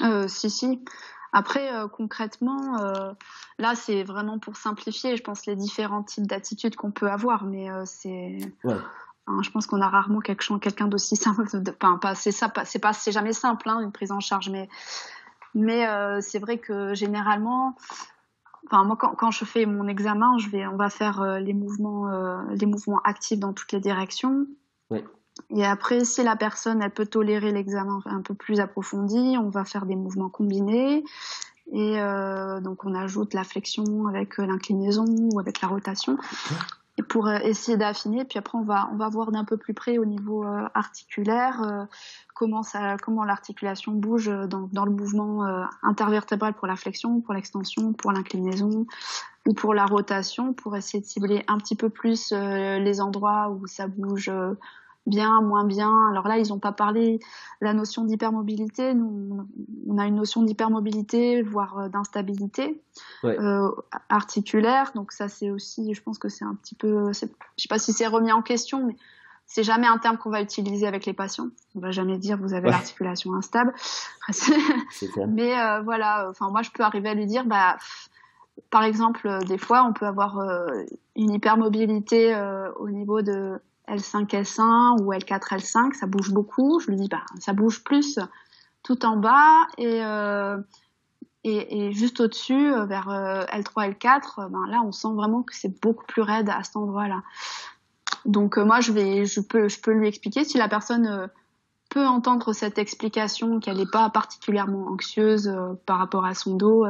Euh, 0.02 0.26
Si, 0.26 0.50
si. 0.50 0.80
Après, 1.32 1.68
concrètement, 1.92 2.76
là, 3.58 3.74
c'est 3.74 4.04
vraiment 4.04 4.38
pour 4.38 4.56
simplifier, 4.56 5.16
je 5.16 5.22
pense, 5.24 5.46
les 5.46 5.56
différents 5.56 6.04
types 6.04 6.28
d'attitudes 6.28 6.76
qu'on 6.76 6.92
peut 6.92 7.08
avoir, 7.08 7.44
mais 7.44 7.66
c'est. 7.86 8.38
Hein, 9.26 9.40
je 9.42 9.50
pense 9.50 9.66
qu'on 9.66 9.80
a 9.80 9.88
rarement 9.88 10.20
quelqu'un 10.20 10.86
d'aussi 10.86 11.16
simple. 11.16 11.46
Enfin, 11.80 11.98
pas, 11.98 12.14
c'est 12.14 12.32
ça, 12.32 12.52
c'est 12.64 12.78
pas, 12.78 12.92
c'est 12.92 13.12
jamais 13.12 13.32
simple, 13.32 13.68
hein, 13.68 13.80
une 13.80 13.92
prise 13.92 14.12
en 14.12 14.20
charge, 14.20 14.50
mais, 14.50 14.68
mais 15.54 15.86
c'est 16.20 16.38
vrai 16.38 16.58
que 16.58 16.94
généralement, 16.94 17.76
enfin 18.66 18.84
moi 18.84 18.96
quand, 18.98 19.14
quand, 19.14 19.30
je 19.30 19.44
fais 19.44 19.66
mon 19.66 19.86
examen, 19.88 20.38
je 20.38 20.48
vais, 20.48 20.66
on 20.66 20.76
va 20.76 20.90
faire 20.90 21.20
euh, 21.20 21.38
les 21.38 21.52
mouvements, 21.52 22.08
euh, 22.08 22.38
les 22.54 22.66
mouvements 22.66 23.00
actifs 23.04 23.38
dans 23.38 23.52
toutes 23.52 23.72
les 23.72 23.80
directions. 23.80 24.46
Et 25.50 25.64
après, 25.64 26.04
si 26.04 26.22
la 26.22 26.36
personne 26.36 26.80
elle 26.80 26.92
peut 26.92 27.06
tolérer 27.06 27.50
l'examen 27.50 28.00
un 28.04 28.22
peu 28.22 28.34
plus 28.34 28.60
approfondi, 28.60 29.36
on 29.36 29.48
va 29.48 29.64
faire 29.64 29.84
des 29.84 29.96
mouvements 29.96 30.28
combinés. 30.28 31.02
Et 31.72 32.00
euh, 32.00 32.60
donc 32.60 32.84
on 32.84 32.94
ajoute 32.94 33.34
la 33.34 33.42
flexion 33.42 34.06
avec 34.06 34.38
l'inclinaison 34.38 35.04
ou 35.32 35.40
avec 35.40 35.60
la 35.60 35.68
rotation 35.68 36.18
pour 37.08 37.30
essayer 37.30 37.76
d'affiner. 37.76 38.24
Puis 38.24 38.38
après, 38.38 38.56
on 38.56 38.62
va, 38.62 38.88
on 38.92 38.96
va 38.96 39.08
voir 39.08 39.32
d'un 39.32 39.44
peu 39.44 39.56
plus 39.56 39.74
près 39.74 39.98
au 39.98 40.04
niveau 40.04 40.44
articulaire 40.74 41.88
comment, 42.34 42.62
ça, 42.62 42.96
comment 42.98 43.24
l'articulation 43.24 43.92
bouge 43.92 44.26
dans, 44.26 44.68
dans, 44.72 44.84
le 44.84 44.90
mouvement 44.90 45.46
euh, 45.46 45.64
intervertébral 45.82 46.52
pour 46.52 46.66
la 46.66 46.76
flexion, 46.76 47.20
pour 47.20 47.32
l'extension, 47.32 47.92
pour 47.92 48.12
l'inclinaison 48.12 48.86
ou 49.46 49.54
pour 49.54 49.72
la 49.72 49.86
rotation, 49.86 50.52
pour 50.52 50.76
essayer 50.76 51.00
de 51.00 51.06
cibler 51.06 51.44
un 51.48 51.58
petit 51.58 51.76
peu 51.76 51.88
plus 51.88 52.32
euh, 52.32 52.78
les 52.78 53.00
endroits 53.00 53.50
où 53.50 53.66
ça 53.66 53.86
bouge 53.86 54.28
euh, 54.28 54.54
bien, 55.06 55.40
moins 55.40 55.64
bien. 55.64 55.94
Alors 56.10 56.28
là, 56.28 56.38
ils 56.38 56.48
n'ont 56.48 56.58
pas 56.58 56.72
parlé 56.72 57.20
la 57.60 57.74
notion 57.74 58.04
d'hypermobilité. 58.04 58.94
Nous, 58.94 59.46
on 59.88 59.98
a 59.98 60.06
une 60.06 60.16
notion 60.16 60.42
d'hypermobilité, 60.42 61.42
voire 61.42 61.88
d'instabilité 61.90 62.82
articulaire. 64.08 64.92
Donc 64.94 65.12
ça, 65.12 65.28
c'est 65.28 65.50
aussi, 65.50 65.94
je 65.94 66.02
pense 66.02 66.18
que 66.18 66.28
c'est 66.28 66.44
un 66.44 66.54
petit 66.54 66.74
peu, 66.74 67.12
je 67.12 67.12
sais 67.12 67.68
pas 67.68 67.78
si 67.78 67.92
c'est 67.92 68.06
remis 68.06 68.32
en 68.32 68.42
question, 68.42 68.86
mais 68.86 68.96
c'est 69.46 69.62
jamais 69.62 69.86
un 69.86 69.98
terme 69.98 70.16
qu'on 70.16 70.30
va 70.30 70.40
utiliser 70.40 70.86
avec 70.86 71.06
les 71.06 71.12
patients. 71.12 71.48
On 71.74 71.80
va 71.80 71.90
jamais 71.90 72.18
dire 72.18 72.38
vous 72.38 72.54
avez 72.54 72.70
l'articulation 72.70 73.34
instable. 73.34 73.74
Mais 75.28 75.58
euh, 75.58 75.80
voilà, 75.82 76.28
enfin 76.30 76.50
moi 76.50 76.62
je 76.62 76.70
peux 76.70 76.82
arriver 76.82 77.10
à 77.10 77.14
lui 77.14 77.26
dire 77.26 77.44
bah 77.44 77.76
par 78.70 78.84
exemple 78.84 79.26
euh, 79.28 79.40
des 79.40 79.58
fois 79.58 79.84
on 79.84 79.92
peut 79.92 80.06
avoir 80.06 80.38
euh, 80.38 80.66
une 81.14 81.32
hypermobilité 81.32 82.34
au 82.76 82.88
niveau 82.88 83.22
de 83.22 83.60
L5 83.88 84.28
L1 84.28 85.02
ou 85.02 85.12
L4 85.12 85.58
L5, 85.58 85.94
ça 85.94 86.06
bouge 86.06 86.32
beaucoup. 86.32 86.80
Je 86.80 86.90
lui 86.90 86.96
dis 86.96 87.08
bah 87.08 87.22
ça 87.38 87.52
bouge 87.52 87.84
plus 87.84 88.18
tout 88.82 89.04
en 89.04 89.16
bas 89.16 89.66
et 89.78 90.02
et, 91.46 91.92
juste 91.92 92.20
au-dessus, 92.20 92.70
vers 92.86 93.08
L3, 93.08 93.98
L4, 93.98 94.48
ben 94.48 94.66
là, 94.66 94.80
on 94.82 94.92
sent 94.92 95.12
vraiment 95.14 95.42
que 95.42 95.54
c'est 95.54 95.78
beaucoup 95.82 96.06
plus 96.06 96.22
raide 96.22 96.48
à 96.48 96.62
cet 96.62 96.76
endroit-là. 96.76 97.20
Donc 98.24 98.56
euh, 98.56 98.64
moi, 98.64 98.80
je 98.80 98.92
vais, 98.92 99.26
je 99.26 99.40
peux, 99.40 99.92
lui 99.92 100.08
expliquer 100.08 100.44
si 100.44 100.58
la 100.58 100.68
personne 100.68 101.06
euh, 101.06 101.26
peut 101.90 102.06
entendre 102.06 102.52
cette 102.52 102.78
explication 102.78 103.60
qu'elle 103.60 103.76
n'est 103.76 103.86
pas 103.86 104.08
particulièrement 104.10 104.88
anxieuse 104.88 105.48
euh, 105.48 105.74
par 105.86 105.98
rapport 105.98 106.24
à 106.24 106.34
son 106.34 106.56
dos. 106.56 106.86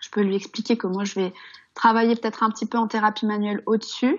je 0.00 0.10
peux 0.10 0.22
lui 0.22 0.36
expliquer 0.36 0.76
que 0.76 0.86
moi, 0.86 1.04
je 1.04 1.14
vais 1.14 1.34
travailler 1.74 2.16
peut-être 2.16 2.42
un 2.42 2.50
petit 2.50 2.66
peu 2.66 2.78
en 2.78 2.88
thérapie 2.88 3.26
manuelle 3.26 3.62
au-dessus 3.66 4.18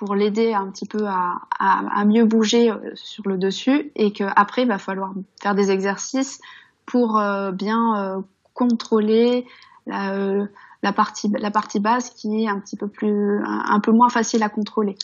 pour 0.00 0.16
l'aider 0.16 0.52
un 0.52 0.66
petit 0.70 0.86
peu 0.86 1.06
à, 1.06 1.42
à, 1.60 2.04
mieux 2.04 2.24
bouger 2.24 2.72
sur 2.94 3.28
le 3.28 3.36
dessus 3.36 3.92
et 3.94 4.12
qu'après, 4.12 4.62
il 4.62 4.68
va 4.68 4.78
falloir 4.78 5.12
faire 5.40 5.54
des 5.54 5.70
exercices 5.70 6.40
pour 6.86 7.22
bien 7.52 8.24
contrôler 8.54 9.46
la, 9.86 10.46
la, 10.82 10.92
partie, 10.92 11.30
la 11.38 11.50
partie 11.50 11.80
basse 11.80 12.10
qui 12.10 12.44
est 12.44 12.48
un 12.48 12.58
petit 12.58 12.76
peu 12.76 12.88
plus, 12.88 13.44
un 13.44 13.78
peu 13.80 13.92
moins 13.92 14.08
facile 14.08 14.42
à 14.42 14.48
contrôler. 14.48 14.96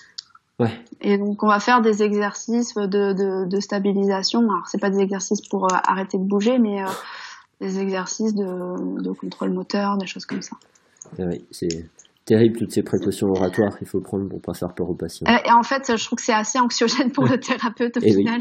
Et 1.02 1.18
donc 1.18 1.42
on 1.42 1.48
va 1.48 1.60
faire 1.60 1.82
des 1.82 2.02
exercices 2.02 2.74
de, 2.74 2.86
de, 2.86 3.44
de 3.44 3.60
stabilisation. 3.60 4.40
Alors 4.40 4.66
c'est 4.66 4.80
pas 4.80 4.90
des 4.90 5.00
exercices 5.00 5.42
pour 5.42 5.64
euh, 5.66 5.76
arrêter 5.86 6.16
de 6.16 6.24
bouger, 6.24 6.58
mais 6.58 6.82
euh, 6.82 6.86
des 7.60 7.78
exercices 7.78 8.34
de, 8.34 9.02
de, 9.02 9.12
contrôle 9.12 9.50
moteur, 9.50 9.98
des 9.98 10.06
choses 10.06 10.24
comme 10.24 10.42
ça. 10.42 10.56
Ah 11.18 11.24
oui, 11.26 11.44
c'est 11.50 11.86
terrible 12.26 12.58
toutes 12.58 12.72
ces 12.72 12.82
précautions 12.82 13.28
oratoires 13.28 13.78
qu'il 13.78 13.86
faut 13.86 14.00
prendre 14.00 14.28
pour 14.28 14.42
pas 14.42 14.52
faire 14.52 14.74
peur 14.74 14.90
aux 14.90 14.96
patients. 14.96 15.26
Euh, 15.28 15.38
et 15.44 15.52
en 15.52 15.62
fait, 15.62 15.96
je 15.96 16.04
trouve 16.04 16.18
que 16.18 16.24
c'est 16.24 16.34
assez 16.34 16.58
anxiogène 16.58 17.12
pour 17.12 17.24
le 17.24 17.38
thérapeute 17.38 17.96
au 17.96 18.00
eh 18.02 18.12
final, 18.12 18.40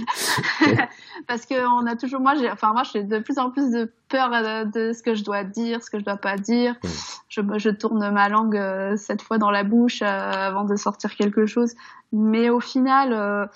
parce 1.27 1.45
que 1.45 1.53
on 1.55 1.85
a 1.85 1.95
toujours, 1.95 2.19
moi, 2.19 2.33
j'ai, 2.33 2.49
enfin 2.49 2.73
moi, 2.73 2.81
j'ai 2.91 3.03
de 3.03 3.19
plus 3.19 3.37
en 3.37 3.51
plus 3.51 3.69
de 3.69 3.93
peur 4.09 4.31
euh, 4.33 4.65
de, 4.65 4.91
ce 4.91 5.03
que 5.03 5.13
je 5.13 5.23
dois 5.23 5.43
dire, 5.43 5.83
ce 5.83 5.91
que 5.91 5.99
je 5.99 6.03
dois 6.03 6.17
pas 6.17 6.35
dire. 6.35 6.75
Je, 7.29 7.41
je, 7.57 7.69
tourne 7.69 8.11
ma 8.11 8.27
langue 8.27 8.59
cette 8.97 9.21
fois 9.21 9.37
dans 9.37 9.51
la 9.51 9.63
bouche 9.63 10.01
avant 10.01 10.65
de 10.65 10.75
sortir 10.75 11.15
quelque 11.15 11.45
chose, 11.45 11.73
mais 12.11 12.49
au 12.49 12.59
final 12.59 13.49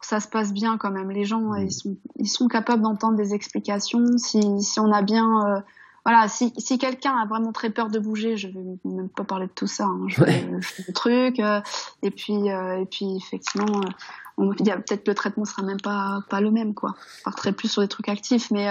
ça 0.00 0.20
se 0.20 0.28
passe 0.28 0.52
bien 0.52 0.76
quand 0.78 0.90
même. 0.90 1.10
Les 1.10 1.24
gens, 1.24 1.40
mmh. 1.40 1.62
ils, 1.62 1.72
sont, 1.72 1.96
ils 2.16 2.28
sont 2.28 2.46
capables 2.46 2.82
d'entendre 2.82 3.16
des 3.16 3.34
explications. 3.34 4.04
Si, 4.18 4.40
si 4.60 4.80
on 4.80 4.92
a 4.92 5.02
bien 5.02 5.62
voilà, 6.04 6.28
si, 6.28 6.52
si 6.58 6.78
quelqu'un 6.78 7.16
a 7.16 7.26
vraiment 7.26 7.52
très 7.52 7.70
peur 7.70 7.88
de 7.88 7.98
bouger, 7.98 8.36
je 8.36 8.48
vais 8.48 8.60
même 8.84 9.08
pas 9.08 9.24
parler 9.24 9.46
de 9.46 9.52
tout 9.52 9.66
ça. 9.66 9.84
Hein. 9.84 10.04
Je, 10.08 10.22
fais, 10.22 10.46
le 10.86 10.92
truc, 10.92 11.40
euh, 11.40 11.60
et 12.02 12.10
puis 12.10 12.50
euh, 12.50 12.82
et 12.82 12.84
puis 12.84 13.16
effectivement, 13.16 13.80
euh, 13.80 13.88
on, 14.36 14.52
y 14.52 14.70
a 14.70 14.76
peut-être 14.76 15.08
le 15.08 15.14
traitement 15.14 15.46
sera 15.46 15.62
même 15.62 15.80
pas 15.80 16.20
pas 16.28 16.42
le 16.42 16.50
même 16.50 16.74
quoi. 16.74 16.94
On 17.20 17.24
partirait 17.24 17.52
plus 17.52 17.68
sur 17.68 17.80
des 17.80 17.88
trucs 17.88 18.10
actifs, 18.10 18.50
mais 18.50 18.68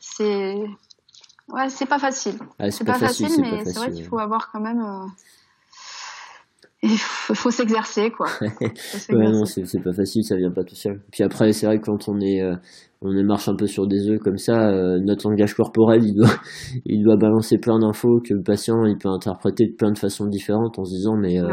c'est 0.00 0.64
ouais, 1.48 1.68
c'est 1.68 1.86
pas 1.86 1.98
facile. 1.98 2.38
c'est 2.70 2.84
pas, 2.84 2.98
facile, 2.98 3.38
mais 3.38 3.64
c'est 3.66 3.76
vrai 3.76 3.92
qu'il 3.92 4.06
faut 4.06 4.18
avoir 4.18 4.50
quand 4.50 4.60
même 4.60 4.82
il 6.92 6.98
faut, 6.98 7.50
s'exercer 7.52 8.10
quoi. 8.10 8.26
ouais, 8.40 9.30
non, 9.30 9.44
c'est 9.44 9.62
pas 9.84 9.92
facile, 9.92 10.24
ça 10.24 10.36
vient 10.36 10.50
pas 10.50 10.64
tout 10.64 10.74
seul. 10.74 11.00
Puis 11.12 11.22
après, 11.22 11.52
c'est 11.52 11.66
vrai 11.66 11.78
que 11.78 11.84
quand 11.84 12.08
on 12.08 12.18
est 12.18 12.42
euh, 12.42 12.56
on 13.02 13.12
marche 13.24 13.48
un 13.48 13.54
peu 13.54 13.68
sur 13.68 13.86
des 13.86 14.08
œufs 14.08 14.18
comme 14.18 14.36
ça, 14.36 14.68
euh, 14.68 14.98
notre 14.98 15.28
langage 15.28 15.54
corporel, 15.54 16.02
il 16.02 16.14
doit 16.14 16.34
il 16.84 17.04
doit 17.04 17.16
balancer 17.16 17.58
plein 17.58 17.78
d'infos 17.78 18.20
que 18.26 18.34
le 18.34 18.42
patient 18.42 18.84
il 18.84 18.98
peut 18.98 19.08
interpréter 19.08 19.68
de 19.68 19.74
plein 19.74 19.92
de 19.92 19.98
façons 19.98 20.26
différentes 20.26 20.76
en 20.80 20.84
se 20.84 20.96
disant 20.96 21.16
mais 21.16 21.40
euh, 21.40 21.46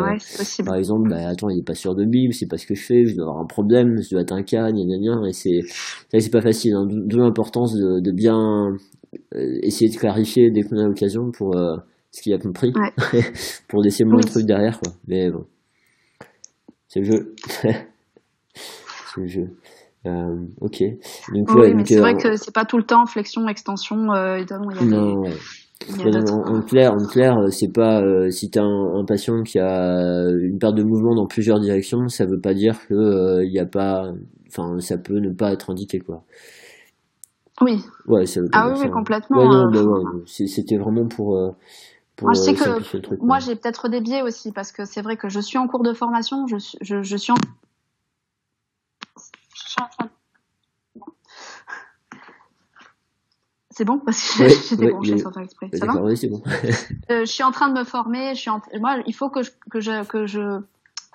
par 0.65 0.75
exemple, 0.75 1.09
bah, 1.11 1.27
attends, 1.27 1.49
il 1.49 1.59
est 1.59 1.67
pas 1.67 1.75
sûr 1.75 1.93
de 1.93 2.05
Bible, 2.05 2.33
c'est 2.33 2.47
pas 2.47 2.57
ce 2.57 2.65
que 2.65 2.73
je 2.73 2.83
fais, 2.83 3.05
je 3.05 3.15
dois 3.15 3.25
avoir 3.25 3.39
un 3.39 3.47
problème, 3.47 4.01
je 4.01 4.09
doit 4.09 4.21
être 4.21 4.33
un 4.33 4.41
cas, 4.41 4.71
gna 4.71 4.83
gna 4.83 4.97
gna, 4.97 5.27
et 5.27 5.33
c'est 5.33 5.59
c'est 6.17 6.31
pas 6.31 6.41
facile. 6.41 6.73
Hein, 6.73 6.87
D'où 6.89 7.19
l'importance 7.19 7.75
de, 7.75 7.99
de 7.99 8.11
bien 8.11 8.75
essayer 9.31 9.91
de 9.91 9.95
clarifier 9.95 10.49
dès 10.49 10.61
qu'on 10.63 10.77
a 10.77 10.87
l'occasion 10.87 11.29
pour 11.31 11.55
ce 12.11 12.21
qu'il 12.21 12.33
a 12.33 12.37
compris, 12.37 12.73
pour 13.67 13.81
laisser 13.81 14.03
moins 14.03 14.19
de 14.19 14.27
trucs 14.27 14.45
derrière, 14.45 14.79
quoi. 14.79 14.93
Mais 15.07 15.29
bon, 15.29 15.45
c'est 16.87 17.01
le 17.01 17.05
jeu. 17.05 17.35
c'est 17.63 19.21
le 19.21 19.27
jeu. 19.27 19.55
Euh, 20.05 20.35
ok. 20.61 20.83
Donc, 21.33 21.49
oui, 21.51 21.73
mais 21.75 21.85
c'est 21.85 21.99
vrai 21.99 22.15
que 22.15 22.35
c'est 22.35 22.53
pas 22.53 22.65
tout 22.65 22.77
le 22.77 22.83
temps 22.83 23.05
flexion, 23.05 23.47
extension. 23.47 24.11
Euh, 24.13 24.37
évidemment, 24.37 24.71
il 24.71 24.77
y 24.77 24.79
a 24.79 24.85
non, 24.85 25.19
ouais. 25.19 25.33
En, 25.87 26.61
clair, 26.61 26.93
en 26.93 27.05
clair, 27.05 27.35
c'est 27.51 27.71
pas 27.71 28.01
euh, 28.01 28.29
si 28.29 28.49
t'as 28.49 28.63
un, 28.63 28.99
un, 28.99 29.05
patient 29.05 29.43
qui 29.43 29.59
a 29.59 30.29
une 30.29 30.59
perte 30.59 30.75
de 30.75 30.83
mouvement 30.83 31.15
dans 31.15 31.25
plusieurs 31.25 31.59
directions, 31.59 32.07
ça 32.09 32.25
veut 32.25 32.39
pas 32.39 32.53
dire 32.53 32.75
que 32.87 32.93
euh, 32.93 33.45
il 33.45 33.53
y 33.53 33.59
a 33.59 33.65
pas, 33.65 34.11
enfin, 34.47 34.79
ça 34.79 34.97
peut 34.97 35.19
ne 35.19 35.31
pas 35.31 35.53
être 35.53 35.69
indiqué 35.69 35.99
quoi. 35.99 36.23
Oui. 37.61 37.81
Ouais, 38.07 38.25
ça 38.25 38.41
veut 38.41 38.49
pas 38.49 38.59
ah 38.59 38.73
oui, 38.73 38.79
oui, 38.83 38.91
complètement. 38.91 39.43
non, 39.43 39.71
bah, 39.71 39.83
ouais, 39.83 40.21
c'était 40.25 40.77
vraiment 40.77 41.07
pour 41.07 41.55
moi, 42.21 42.33
je 42.33 42.39
sais 42.39 42.53
que 42.53 43.23
moi 43.23 43.39
j'ai 43.39 43.55
peut-être 43.55 43.89
des 43.89 44.01
biais 44.01 44.21
aussi 44.21 44.51
parce 44.51 44.71
que 44.71 44.85
c'est 44.85 45.01
vrai 45.01 45.17
que 45.17 45.29
je 45.29 45.39
suis 45.39 45.57
en 45.57 45.67
cours 45.67 45.83
de 45.83 45.93
formation, 45.93 46.47
je, 46.47 46.57
je, 46.81 47.03
je 47.03 47.17
suis 47.17 47.31
en 47.31 47.35
C'est 53.71 53.85
bon 53.85 53.99
parce 53.99 54.35
que 54.35 54.43
oui, 54.43 54.53
j'étais 54.69 54.91
oui, 54.91 55.19
sans 55.19 55.31
faire 55.31 55.43
exprès. 55.43 55.69
Ça 55.73 55.85
va 55.85 56.01
oui, 56.01 56.17
c'est 56.17 56.27
bon. 56.27 56.43
euh, 57.11 57.21
je 57.21 57.31
suis 57.31 57.43
en 57.43 57.51
train 57.51 57.69
de 57.69 57.79
me 57.79 57.85
former. 57.85 58.35
Je 58.35 58.41
suis 58.41 58.49
en... 58.49 58.61
Moi, 58.77 58.97
il 59.05 59.15
faut 59.15 59.29
que 59.29 59.41
je, 59.41 59.51
que 59.69 59.79
je, 59.79 60.03
que 60.03 60.25
je, 60.25 60.59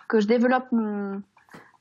que 0.08 0.18
je 0.18 0.26
développe 0.26 0.72
mon, 0.72 1.20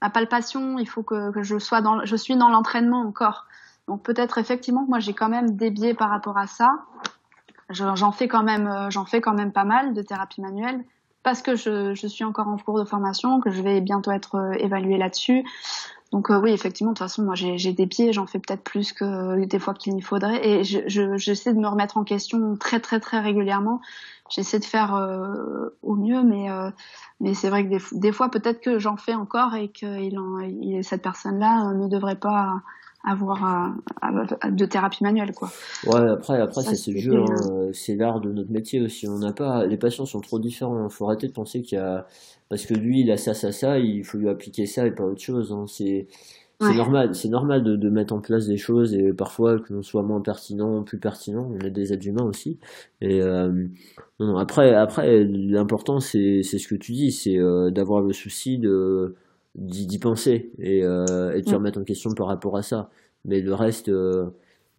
ma 0.01 0.09
palpation. 0.09 0.77
Il 0.79 0.89
faut 0.89 1.01
que, 1.01 1.31
que 1.31 1.41
je 1.41 1.57
sois 1.57 1.81
dans, 1.81 2.03
je 2.03 2.15
suis 2.17 2.35
dans 2.35 2.49
l'entraînement 2.49 2.99
encore. 2.99 3.45
Donc 3.87 4.03
peut-être 4.03 4.37
effectivement, 4.37 4.85
moi 4.87 4.99
j'ai 4.99 5.13
quand 5.13 5.29
même 5.29 5.55
des 5.55 5.69
biais 5.69 5.93
par 5.93 6.09
rapport 6.09 6.37
à 6.37 6.47
ça 6.47 6.85
j'en 7.73 8.11
fais 8.11 8.27
quand 8.27 8.43
même, 8.43 8.67
euh, 8.67 8.89
j'en 8.89 9.05
fais 9.05 9.21
quand 9.21 9.33
même 9.33 9.51
pas 9.51 9.63
mal 9.63 9.93
de 9.93 10.01
thérapie 10.01 10.41
manuelle 10.41 10.83
parce 11.23 11.41
que 11.41 11.55
je, 11.55 11.93
je, 11.93 12.07
suis 12.07 12.25
encore 12.25 12.49
en 12.49 12.57
cours 12.57 12.77
de 12.77 12.83
formation, 12.83 13.39
que 13.39 13.49
je 13.49 13.61
vais 13.61 13.79
bientôt 13.79 14.11
être 14.11 14.35
euh, 14.35 14.51
évaluée 14.53 14.97
là-dessus. 14.97 15.45
Donc 16.11 16.29
euh, 16.29 16.39
oui, 16.39 16.51
effectivement, 16.51 16.91
de 16.91 16.97
toute 16.97 17.07
façon, 17.07 17.23
moi 17.23 17.33
j'ai 17.35 17.73
des 17.73 17.87
pieds, 17.87 18.13
j'en 18.13 18.27
fais 18.27 18.39
peut-être 18.39 18.63
plus 18.63 18.93
que 18.93 19.45
des 19.45 19.59
fois 19.59 19.73
qu'il 19.73 19.97
y 19.97 20.01
faudrait, 20.01 20.47
et 20.47 20.63
j'essaie 20.63 20.87
je, 20.87 21.55
de 21.55 21.59
me 21.59 21.67
remettre 21.67 21.97
en 21.97 22.03
question 22.03 22.55
très 22.55 22.79
très 22.79 22.99
très 22.99 23.19
régulièrement. 23.19 23.81
J'essaie 24.29 24.59
de 24.59 24.65
faire 24.65 24.93
au 25.81 25.95
mieux, 25.95 26.21
mais 26.23 26.49
mais 27.19 27.33
c'est 27.33 27.49
vrai 27.49 27.67
que 27.67 27.97
des, 27.97 28.11
fois 28.11 28.29
peut-être 28.29 28.61
que 28.61 28.77
j'en 28.77 28.95
fais 28.95 29.15
encore 29.15 29.55
et 29.55 29.69
que 29.69 30.83
cette 30.83 31.01
personne-là 31.01 31.73
ne 31.73 31.87
devrait 31.87 32.19
pas 32.19 32.61
avoir 33.03 33.75
de 34.49 34.65
thérapie 34.65 35.03
manuelle 35.03 35.33
quoi. 35.33 35.51
Ouais 35.85 36.09
après 36.09 36.39
après 36.39 36.61
ça, 36.63 36.73
c'est 36.73 36.97
jeu 36.97 37.19
hein. 37.19 37.69
c'est 37.73 37.95
l'art 37.95 38.21
de 38.21 38.31
notre 38.31 38.51
métier 38.51 38.81
aussi 38.81 39.07
on 39.07 39.19
n'a 39.19 39.33
pas 39.33 39.65
les 39.65 39.77
patients 39.77 40.05
sont 40.05 40.21
trop 40.21 40.39
différents 40.39 40.87
il 40.87 40.91
faut 40.91 41.05
arrêter 41.05 41.27
de 41.27 41.33
penser 41.33 41.61
qu'il 41.61 41.77
y 41.77 41.81
a 41.81 42.07
parce 42.49 42.65
que 42.65 42.73
lui 42.73 43.01
il 43.01 43.11
a 43.11 43.17
ça 43.17 43.33
ça 43.33 43.51
ça 43.51 43.77
il 43.77 44.05
faut 44.05 44.17
lui 44.17 44.29
appliquer 44.29 44.65
ça 44.65 44.87
et 44.87 44.91
pas 44.91 45.03
autre 45.03 45.21
chose 45.21 45.51
hein. 45.51 45.65
c'est 45.67 46.07
c'est 46.61 46.75
normal 46.75 47.13
c'est 47.13 47.29
normal 47.29 47.63
de, 47.63 47.75
de, 47.75 47.89
mettre 47.89 48.13
en 48.13 48.21
place 48.21 48.47
des 48.47 48.57
choses 48.57 48.93
et 48.93 49.11
parfois 49.11 49.59
que 49.59 49.73
l'on 49.73 49.81
soit 49.81 50.03
moins 50.03 50.21
pertinent 50.21 50.83
plus 50.83 50.97
pertinent 50.97 51.51
on 51.51 51.65
est 51.65 51.71
des 51.71 51.91
êtres 51.91 52.07
humains 52.07 52.23
aussi 52.23 52.57
et 53.01 53.21
euh, 53.21 53.67
non, 54.19 54.37
après 54.37 54.73
après 54.73 55.23
l'important 55.23 55.99
c'est 55.99 56.41
c'est 56.43 56.59
ce 56.59 56.67
que 56.67 56.75
tu 56.75 56.93
dis 56.93 57.11
c'est 57.11 57.37
euh, 57.37 57.69
d'avoir 57.69 58.01
le 58.01 58.13
souci 58.13 58.59
de 58.59 59.15
d'y 59.55 59.99
penser 59.99 60.51
et, 60.57 60.83
euh, 60.83 61.35
et 61.35 61.41
de 61.41 61.47
se 61.47 61.51
mm. 61.51 61.57
remettre 61.57 61.79
en 61.79 61.83
question 61.83 62.11
par 62.11 62.27
rapport 62.27 62.57
à 62.57 62.63
ça. 62.63 62.89
Mais 63.25 63.41
le 63.41 63.53
reste, 63.53 63.89
euh, 63.89 64.25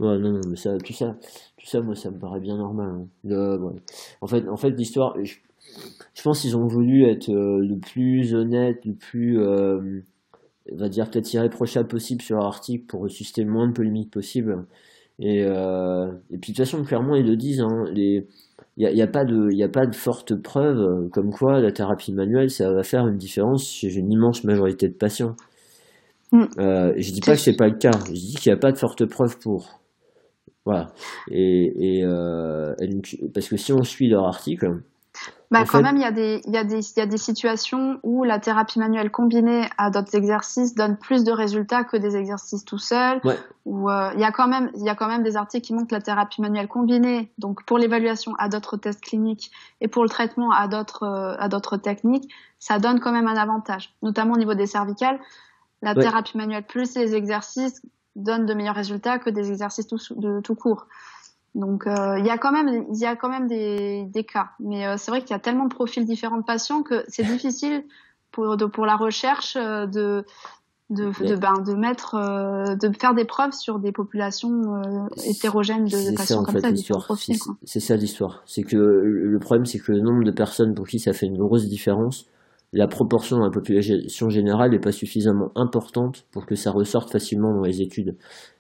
ouais, 0.01 0.19
non, 0.19 0.33
non, 0.33 0.41
mais 0.49 0.57
ça, 0.57 0.77
tout 0.79 0.93
ça, 0.93 1.17
tout 1.57 1.67
ça, 1.67 1.81
moi, 1.81 1.95
ça 1.95 2.11
me 2.11 2.19
paraît 2.19 2.41
bien 2.41 2.57
normal. 2.57 2.89
Hein. 2.89 3.09
Le, 3.25 3.57
ouais. 3.57 3.75
En 4.21 4.27
fait, 4.27 4.49
en 4.49 4.57
fait, 4.57 4.71
l'histoire, 4.71 5.17
je, 5.23 5.37
je, 6.15 6.23
pense 6.23 6.41
qu'ils 6.41 6.57
ont 6.57 6.67
voulu 6.67 7.05
être 7.05 7.31
euh, 7.31 7.59
le 7.61 7.79
plus 7.79 8.35
honnête, 8.35 8.85
le 8.85 8.95
plus, 8.95 9.41
euh, 9.41 10.01
on 10.73 10.77
va 10.77 10.89
dire 10.89 11.11
peut-être 11.11 11.33
irréprochable 11.33 11.89
possible 11.89 12.23
sur 12.23 12.39
l'article 12.39 12.85
pour 12.87 13.09
susciter 13.11 13.45
le 13.45 13.51
moins 13.51 13.69
de 13.69 13.73
polémique 13.73 14.11
possible. 14.11 14.67
Et, 15.21 15.45
euh, 15.45 16.13
et 16.31 16.39
puis 16.39 16.53
de 16.53 16.57
toute 16.57 16.67
façon, 16.67 16.85
clairement, 16.85 17.15
ils 17.15 17.27
le 17.27 17.37
disent, 17.37 17.61
hein, 17.61 17.87
les, 17.93 18.27
il 18.77 18.93
n'y 18.93 19.01
a, 19.01 19.05
a, 19.05 19.09
pas 19.09 19.25
de 19.25 19.51
il 19.53 19.63
a 19.63 19.69
pas 19.69 19.87
de 19.87 19.95
forte 19.95 20.35
preuve 20.35 20.79
euh, 20.79 21.09
comme 21.13 21.31
quoi 21.31 21.61
la 21.61 21.71
thérapie 21.71 22.13
manuelle 22.13 22.51
ça 22.51 22.73
va 22.73 22.83
faire 22.83 23.07
une 23.07 23.17
différence 23.17 23.65
chez 23.69 23.95
une 23.95 24.11
immense 24.11 24.45
majorité 24.45 24.89
de 24.89 24.95
patients. 24.95 25.37
Mm. 26.33 26.45
Euh, 26.59 26.93
je 26.97 27.13
dis 27.13 27.21
pas 27.21 27.33
que 27.33 27.41
c'est 27.41 27.57
pas 27.57 27.69
le 27.69 27.77
cas, 27.77 27.93
je 28.09 28.13
dis 28.13 28.35
qu'il 28.35 28.51
n'y 28.51 28.57
a 28.57 28.61
pas 28.61 28.73
de 28.73 28.79
forte 28.79 29.05
preuve 29.07 29.39
pour. 29.39 29.81
Voilà. 30.65 30.89
Et, 31.31 31.99
et, 31.99 32.05
euh, 32.05 32.75
parce 33.35 33.49
que 33.49 33.57
si 33.57 33.73
on 33.73 33.83
suit 33.83 34.09
leur 34.09 34.25
article, 34.25 34.81
bah, 35.51 35.65
quand 35.65 35.83
même, 35.83 35.97
il 35.97 36.03
y, 36.03 36.07
a 36.07 36.11
des, 36.11 36.43
il, 36.47 36.53
y 36.53 36.57
a 36.57 36.65
des, 36.65 36.81
il 36.81 36.99
y 36.99 37.03
a 37.03 37.07
des 37.07 37.19
situations 37.19 38.01
où 38.03 38.25
la 38.25 38.41
thérapie 38.41 38.81
manuelle 38.81 39.11
combinée 39.11 39.69
à 39.79 39.91
d'autres 39.91 40.15
exercices 40.17 40.75
donne 40.75 40.97
plus 40.97 41.23
de 41.23 41.31
résultats 41.31 41.85
que 41.85 41.97
des 41.97 42.17
exercices 42.17 42.65
tout 42.65 42.79
seuls. 42.79 43.21
Ouais. 43.23 43.39
Où, 43.65 43.89
euh, 43.89 44.11
il, 44.15 44.21
y 44.21 44.25
a 44.25 44.33
quand 44.33 44.49
même, 44.49 44.71
il 44.75 44.83
y 44.83 44.89
a 44.89 44.95
quand 44.95 45.07
même 45.07 45.23
des 45.23 45.37
articles 45.37 45.67
qui 45.67 45.73
montrent 45.73 45.89
que 45.89 45.95
la 45.95 46.01
thérapie 46.01 46.41
manuelle 46.41 46.67
combinée, 46.67 47.33
donc 47.39 47.65
pour 47.65 47.79
l'évaluation 47.79 48.35
à 48.39 48.49
d'autres 48.49 48.77
tests 48.77 49.01
cliniques 49.01 49.53
et 49.81 49.89
pour 49.89 50.03
le 50.03 50.09
traitement 50.09 50.51
à 50.51 50.67
d'autres, 50.67 51.05
euh, 51.05 51.37
à 51.39 51.49
d'autres 51.49 51.77
techniques, 51.77 52.31
ça 52.59 52.79
donne 52.79 52.99
quand 52.99 53.13
même 53.13 53.29
un 53.29 53.37
avantage, 53.37 53.95
notamment 54.03 54.35
au 54.35 54.39
niveau 54.39 54.55
des 54.55 54.67
cervicales. 54.67 55.21
La 55.83 55.95
thérapie 55.95 56.37
manuelle 56.37 56.65
plus 56.67 56.97
les 56.97 57.15
exercices 57.15 57.83
donnent 58.17 58.47
de 58.47 58.55
meilleurs 58.55 58.75
résultats 58.75 59.19
que 59.19 59.31
des 59.31 59.51
exercices 59.51 59.87
tout, 59.87 59.99
de, 60.17 60.41
tout 60.41 60.55
court. 60.55 60.87
Donc 61.55 61.87
euh, 61.87 62.19
il 62.19 62.27
y 62.27 62.31
a 62.31 62.39
quand 62.39 62.53
même 62.53 62.87
il 62.93 62.99
y 62.99 63.07
a 63.07 63.15
quand 63.15 63.29
même 63.29 63.47
des, 63.47 64.05
des 64.07 64.25
cas, 64.25 64.51
mais 64.59 64.87
euh, 64.87 64.97
c'est 64.99 65.11
vrai 65.11 65.21
qu'il 65.21 65.31
y 65.31 65.35
a 65.35 65.39
tellement 65.39 65.65
de 65.65 65.75
profils 65.75 66.05
différents 66.05 66.39
de 66.39 66.45
patients 66.45 66.83
que 66.83 67.05
c'est 67.09 67.23
difficile 67.25 67.85
pour 68.33 68.57
de, 68.57 68.65
pour 68.65 68.87
la 68.87 68.97
recherche 68.97 69.57
euh, 69.57 69.87
de 69.87 70.25
de, 70.91 71.11
de, 71.25 71.35
ben, 71.35 71.55
de 71.65 71.73
mettre 71.73 72.17
de 72.79 72.93
faire 73.01 73.15
des 73.15 73.25
preuves 73.25 73.53
sur 73.53 73.79
des 73.79 73.91
populations 73.91 74.83
hétérogènes 75.25 75.87
de, 75.87 76.15
patients 76.15 76.45
comme 76.45 76.61
ça, 76.61 76.71
C'est 77.65 77.81
ça 77.81 77.97
l'histoire. 77.97 78.43
C'est 78.45 78.65
que 78.65 78.77
le 78.77 79.39
problème 79.39 79.65
c'est 79.65 79.79
que 79.79 79.93
le 79.93 80.01
nombre 80.01 80.25
de 80.25 80.31
personnes 80.31 80.75
pour 80.75 80.87
qui 80.87 80.99
ça 80.99 81.15
fait 81.15 81.27
une 81.27 81.39
grosse 81.39 81.67
différence, 81.69 82.27
la 82.75 82.89
proportion 82.89 83.39
dans 83.39 83.45
la 83.45 83.51
population 83.51 84.29
générale 84.29 84.73
n'est 84.73 84.81
pas 84.81 84.93
suffisamment 84.93 85.53
importante 85.55 86.27
pour 86.33 86.45
que 86.45 86.57
ça 86.57 86.73
ressorte 86.73 87.11
facilement 87.11 87.55
dans 87.55 87.63
les 87.63 87.81
études. 87.81 88.17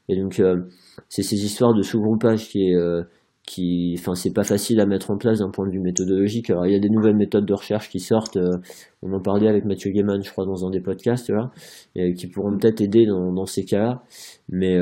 Et 0.08 0.16
donc, 0.16 0.38
euh, 0.38 0.62
c'est 1.08 1.22
ces 1.22 1.44
histoires 1.44 1.74
de 1.74 1.82
sous-groupage 1.82 2.48
qui 2.48 2.68
est, 2.68 2.76
euh, 2.76 3.02
qui, 3.44 3.96
enfin, 3.98 4.14
c'est 4.14 4.32
pas 4.32 4.44
facile 4.44 4.80
à 4.80 4.86
mettre 4.86 5.10
en 5.10 5.16
place 5.16 5.40
d'un 5.40 5.50
point 5.50 5.66
de 5.66 5.72
vue 5.72 5.80
méthodologique. 5.80 6.50
Alors, 6.50 6.64
il 6.66 6.72
y 6.72 6.76
a 6.76 6.78
des 6.78 6.90
nouvelles 6.90 7.16
méthodes 7.16 7.44
de 7.44 7.54
recherche 7.54 7.88
qui 7.90 7.98
sortent. 7.98 8.36
Euh, 8.36 8.58
on 9.02 9.12
en 9.12 9.20
parlait 9.20 9.48
avec 9.48 9.64
Mathieu 9.64 9.90
Gaiman, 9.90 10.22
je 10.22 10.30
crois, 10.30 10.46
dans 10.46 10.64
un 10.64 10.70
des 10.70 10.80
podcasts 10.80 11.28
là, 11.30 11.50
et 11.96 12.14
qui 12.14 12.28
pourront 12.28 12.56
peut-être 12.56 12.80
aider 12.80 13.06
dans, 13.06 13.32
dans 13.32 13.46
ces 13.46 13.64
cas-là. 13.64 14.02
Mais, 14.48 14.78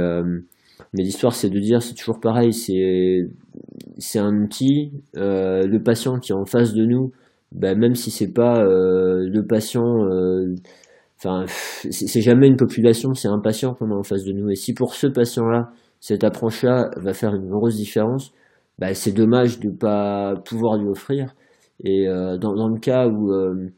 mais 0.92 1.02
l'histoire, 1.02 1.32
c'est 1.34 1.50
de 1.50 1.58
dire, 1.58 1.82
c'est 1.82 1.94
toujours 1.94 2.20
pareil. 2.20 2.52
C'est, 2.52 3.28
c'est 3.98 4.18
un 4.18 4.42
outil. 4.42 4.92
le 5.14 5.78
patient 5.78 6.18
qui 6.20 6.32
est 6.32 6.36
en 6.36 6.44
face 6.44 6.72
de 6.74 6.84
nous 6.84 7.12
bah, 7.54 7.74
même 7.74 7.94
si 7.94 8.10
c'est 8.10 8.32
pas 8.32 8.62
le 8.64 9.42
patient, 9.46 10.06
enfin, 11.18 11.44
c'est 11.48 12.20
jamais 12.20 12.48
une 12.48 12.56
population, 12.56 13.14
c'est 13.14 13.28
un 13.28 13.40
patient 13.40 13.74
qu'on 13.74 13.90
a 13.90 13.94
en 13.94 14.02
face 14.02 14.24
de 14.24 14.32
nous. 14.32 14.50
Et 14.50 14.56
si 14.56 14.74
pour 14.74 14.94
ce 14.94 15.06
patient-là, 15.06 15.70
cette 16.00 16.24
approche-là 16.24 16.90
va 16.96 17.12
faire 17.14 17.34
une 17.34 17.48
grosse 17.48 17.76
différence, 17.76 18.32
bah, 18.78 18.94
c'est 18.94 19.12
dommage 19.12 19.60
de 19.60 19.68
ne 19.68 19.76
pas 19.76 20.34
pouvoir 20.44 20.76
lui 20.78 20.88
offrir. 20.88 21.34
Et 21.84 22.06
dans, 22.06 22.54
dans, 22.54 22.68
le 22.68 22.78
cas 22.78 23.08
où 23.08 23.32
euh, 23.32 23.70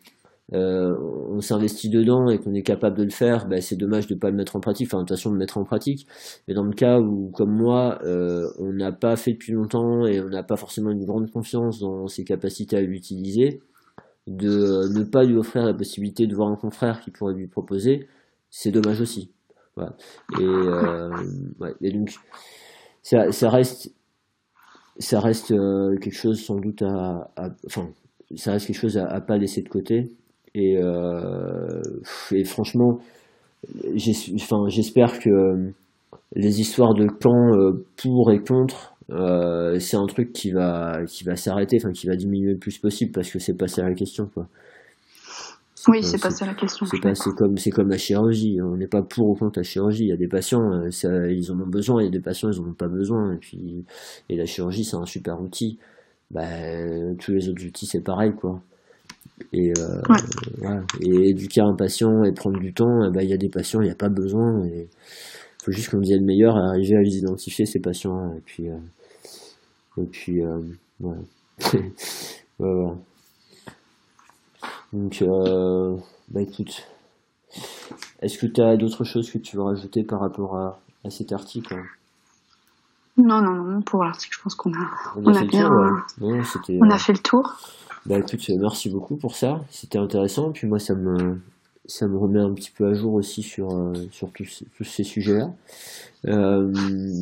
on 0.53 1.41
s'investit 1.41 1.89
dedans 1.89 2.29
et 2.29 2.39
qu'on 2.39 2.55
est 2.55 2.63
capable 2.63 2.97
de 2.99 3.05
le 3.05 3.11
faire, 3.11 3.49
bah, 3.49 3.61
c'est 3.61 3.77
dommage 3.77 4.07
de 4.07 4.15
ne 4.15 4.19
pas 4.19 4.31
le 4.31 4.37
mettre 4.37 4.57
en 4.57 4.61
pratique, 4.61 4.89
enfin 4.89 5.03
attention 5.03 5.31
de 5.31 5.35
le 5.35 5.39
mettre 5.39 5.59
en 5.59 5.65
pratique. 5.65 6.07
Mais 6.47 6.55
dans 6.55 6.65
le 6.65 6.75
cas 6.75 7.01
où, 7.01 7.31
comme 7.31 7.51
moi, 7.51 7.99
euh, 8.05 8.47
on 8.59 8.73
n'a 8.73 8.93
pas 8.93 9.17
fait 9.17 9.33
depuis 9.33 9.53
longtemps 9.53 10.07
et 10.07 10.21
on 10.21 10.29
n'a 10.29 10.43
pas 10.43 10.57
forcément 10.57 10.91
une 10.91 11.05
grande 11.05 11.31
confiance 11.31 11.81
dans 11.81 12.07
ses 12.09 12.25
capacités 12.25 12.77
à 12.77 12.83
l'utiliser, 12.83 13.63
de 14.27 14.89
ne 14.97 15.05
pas 15.05 15.25
lui 15.25 15.37
offrir 15.37 15.65
la 15.65 15.75
possibilité 15.75 16.27
de 16.27 16.35
voir 16.35 16.49
un 16.49 16.57
confrère 16.57 17.01
qui 17.01 17.11
pourrait 17.11 17.35
lui 17.35 17.47
proposer, 17.47 18.07
c'est 18.51 18.71
dommage 18.71 19.01
aussi. 19.01 19.31
Voilà. 19.77 19.97
Et, 20.39 20.45
euh, 20.45 21.11
ouais, 21.61 21.91
donc 21.91 22.15
ça, 23.03 23.51
reste 23.51 23.93
ça 24.99 25.21
reste 25.21 25.49
quelque 25.49 26.15
chose 26.15 26.41
sans 26.41 26.57
doute 26.57 26.83
à, 26.83 27.33
à, 27.37 27.51
enfin 27.67 27.89
ça 28.37 28.53
reste 28.53 28.69
quelque 28.69 28.79
chose 28.79 28.97
à, 28.97 29.07
à 29.07 29.21
pas 29.21 29.37
laisser 29.37 29.61
de 29.63 29.69
côté 29.69 30.17
et, 30.55 30.79
euh, 30.79 31.83
et 32.31 32.45
franchement, 32.45 33.01
j'espère 33.95 35.19
que 35.19 35.73
les 36.37 36.61
histoires 36.61 36.95
de 36.95 37.07
camps 37.07 37.55
euh, 37.55 37.85
pour 38.01 38.31
et 38.31 38.41
contre, 38.41 38.95
euh, 39.11 39.79
c'est 39.81 39.97
un 39.97 40.07
truc 40.07 40.33
qui 40.33 40.53
va, 40.53 41.05
qui 41.07 41.25
va 41.25 41.37
s'arrêter, 41.37 41.79
enfin 41.81 41.93
qui 41.93 42.07
va 42.07 42.17
diminuer 42.17 42.53
le 42.53 42.59
plus 42.59 42.79
possible 42.79 43.11
parce 43.13 43.31
que 43.31 43.39
c'est 43.39 43.57
pas 43.57 43.67
ça 43.67 43.83
la 43.83 43.95
question. 43.95 44.29
Quoi. 44.33 44.47
Oui, 45.89 46.03
c'est 46.03 46.21
pas 46.21 46.31
ça 46.31 46.47
la 46.47 46.55
question. 46.55 46.87
C'est 46.87 46.99
comme, 47.37 47.59
c'est 47.59 47.71
comme 47.71 47.91
la 47.91 47.99
chirurgie. 47.99 48.59
On 48.63 48.77
n'est 48.77 48.87
pas 48.87 49.03
pour 49.03 49.29
ou 49.29 49.35
contre 49.35 49.59
la 49.59 49.65
chirurgie. 49.65 50.05
Il 50.05 50.09
y 50.09 50.13
a 50.13 50.17
des 50.17 50.29
patients, 50.29 50.91
ça, 50.91 51.09
ils 51.29 51.53
en 51.53 51.61
ont 51.61 51.67
besoin. 51.67 52.01
Il 52.01 52.07
y 52.07 52.09
a 52.09 52.11
des 52.11 52.23
patients, 52.23 52.49
ils 52.51 52.59
en 52.59 52.69
ont 52.69 52.75
pas 52.75 52.89
besoin. 52.89 53.35
Et 53.35 53.37
puis, 53.37 53.85
et 54.31 54.37
la 54.37 54.47
chirurgie, 54.47 54.85
c'est 54.85 54.97
un 54.97 55.05
super 55.05 55.43
outil. 55.43 55.79
Bah, 56.31 56.47
tous 57.19 57.33
les 57.33 57.51
autres 57.51 57.63
outils, 57.67 57.85
c'est 57.85 58.01
pareil, 58.03 58.33
quoi. 58.33 58.63
Et, 59.53 59.73
euh, 59.79 60.81
et 61.01 61.31
éduquer 61.31 61.61
un 61.61 61.75
patient 61.75 62.23
et 62.23 62.33
prendre 62.33 62.59
du 62.61 62.73
temps, 62.73 63.05
eh 63.05 63.11
ben, 63.11 63.21
il 63.23 63.31
y 63.31 63.33
a 63.33 63.37
des 63.37 63.49
patients, 63.49 63.81
il 63.81 63.87
n'y 63.87 63.91
a 63.91 63.97
pas 63.97 64.09
besoin. 64.09 64.65
Il 64.67 64.87
faut 65.65 65.73
juste 65.73 65.91
qu'on 65.91 65.99
le 65.99 66.25
meilleur 66.25 66.57
et 66.57 66.61
arriver 66.61 66.97
à 66.97 67.01
les 67.01 67.17
identifier, 67.17 67.67
ces 67.67 67.81
patients. 67.81 68.35
Et 68.37 68.41
puis, 68.43 68.69
euh, 68.69 68.77
et 69.97 70.07
puis 70.07 70.45
euh, 70.45 70.61
voilà. 71.01 71.21
voilà. 72.59 72.95
Donc, 74.93 75.23
euh, 75.23 75.97
bah 76.29 76.43
écoute, 76.43 76.87
est-ce 78.21 78.39
que 78.39 78.47
tu 78.47 78.61
as 78.61 78.77
d'autres 78.77 79.05
choses 79.05 79.31
que 79.31 79.39
tu 79.39 79.57
veux 79.57 79.63
rajouter 79.63 80.05
par 80.05 80.21
rapport 80.21 80.57
à, 80.57 80.79
à 81.05 81.11
cet 81.11 81.33
article 81.33 81.75
Non, 83.17 83.43
non, 83.43 83.55
non, 83.65 83.83
pour 83.83 84.05
l'article, 84.05 84.37
je 84.37 84.43
pense 84.43 84.55
qu'on 84.55 84.73
a, 84.73 84.91
on 85.17 85.35
a, 85.35 85.45
bien, 85.45 85.69
on 86.21 86.91
a 86.91 86.99
fait 86.99 87.13
le 87.13 87.19
tour. 87.19 87.57
Bah 88.07 88.19
écoute, 88.19 88.47
merci 88.61 88.91
beaucoup 88.91 89.17
pour 89.17 89.35
ça, 89.35 89.63
c'était 89.71 89.99
intéressant. 89.99 90.53
Puis 90.53 90.67
moi, 90.67 90.79
ça 90.79 90.95
me, 90.95 91.41
ça 91.87 92.07
me 92.07 92.19
remet 92.19 92.41
un 92.41 92.53
petit 92.53 92.71
peu 92.71 92.87
à 92.87 92.93
jour 92.93 93.15
aussi 93.15 93.43
sur, 93.43 93.71
euh, 93.71 93.95
sur 94.11 94.31
tous, 94.31 94.65
tous 94.77 94.85
ces 94.85 95.05
sujets-là. 95.05 95.51
Euh, 96.27 96.73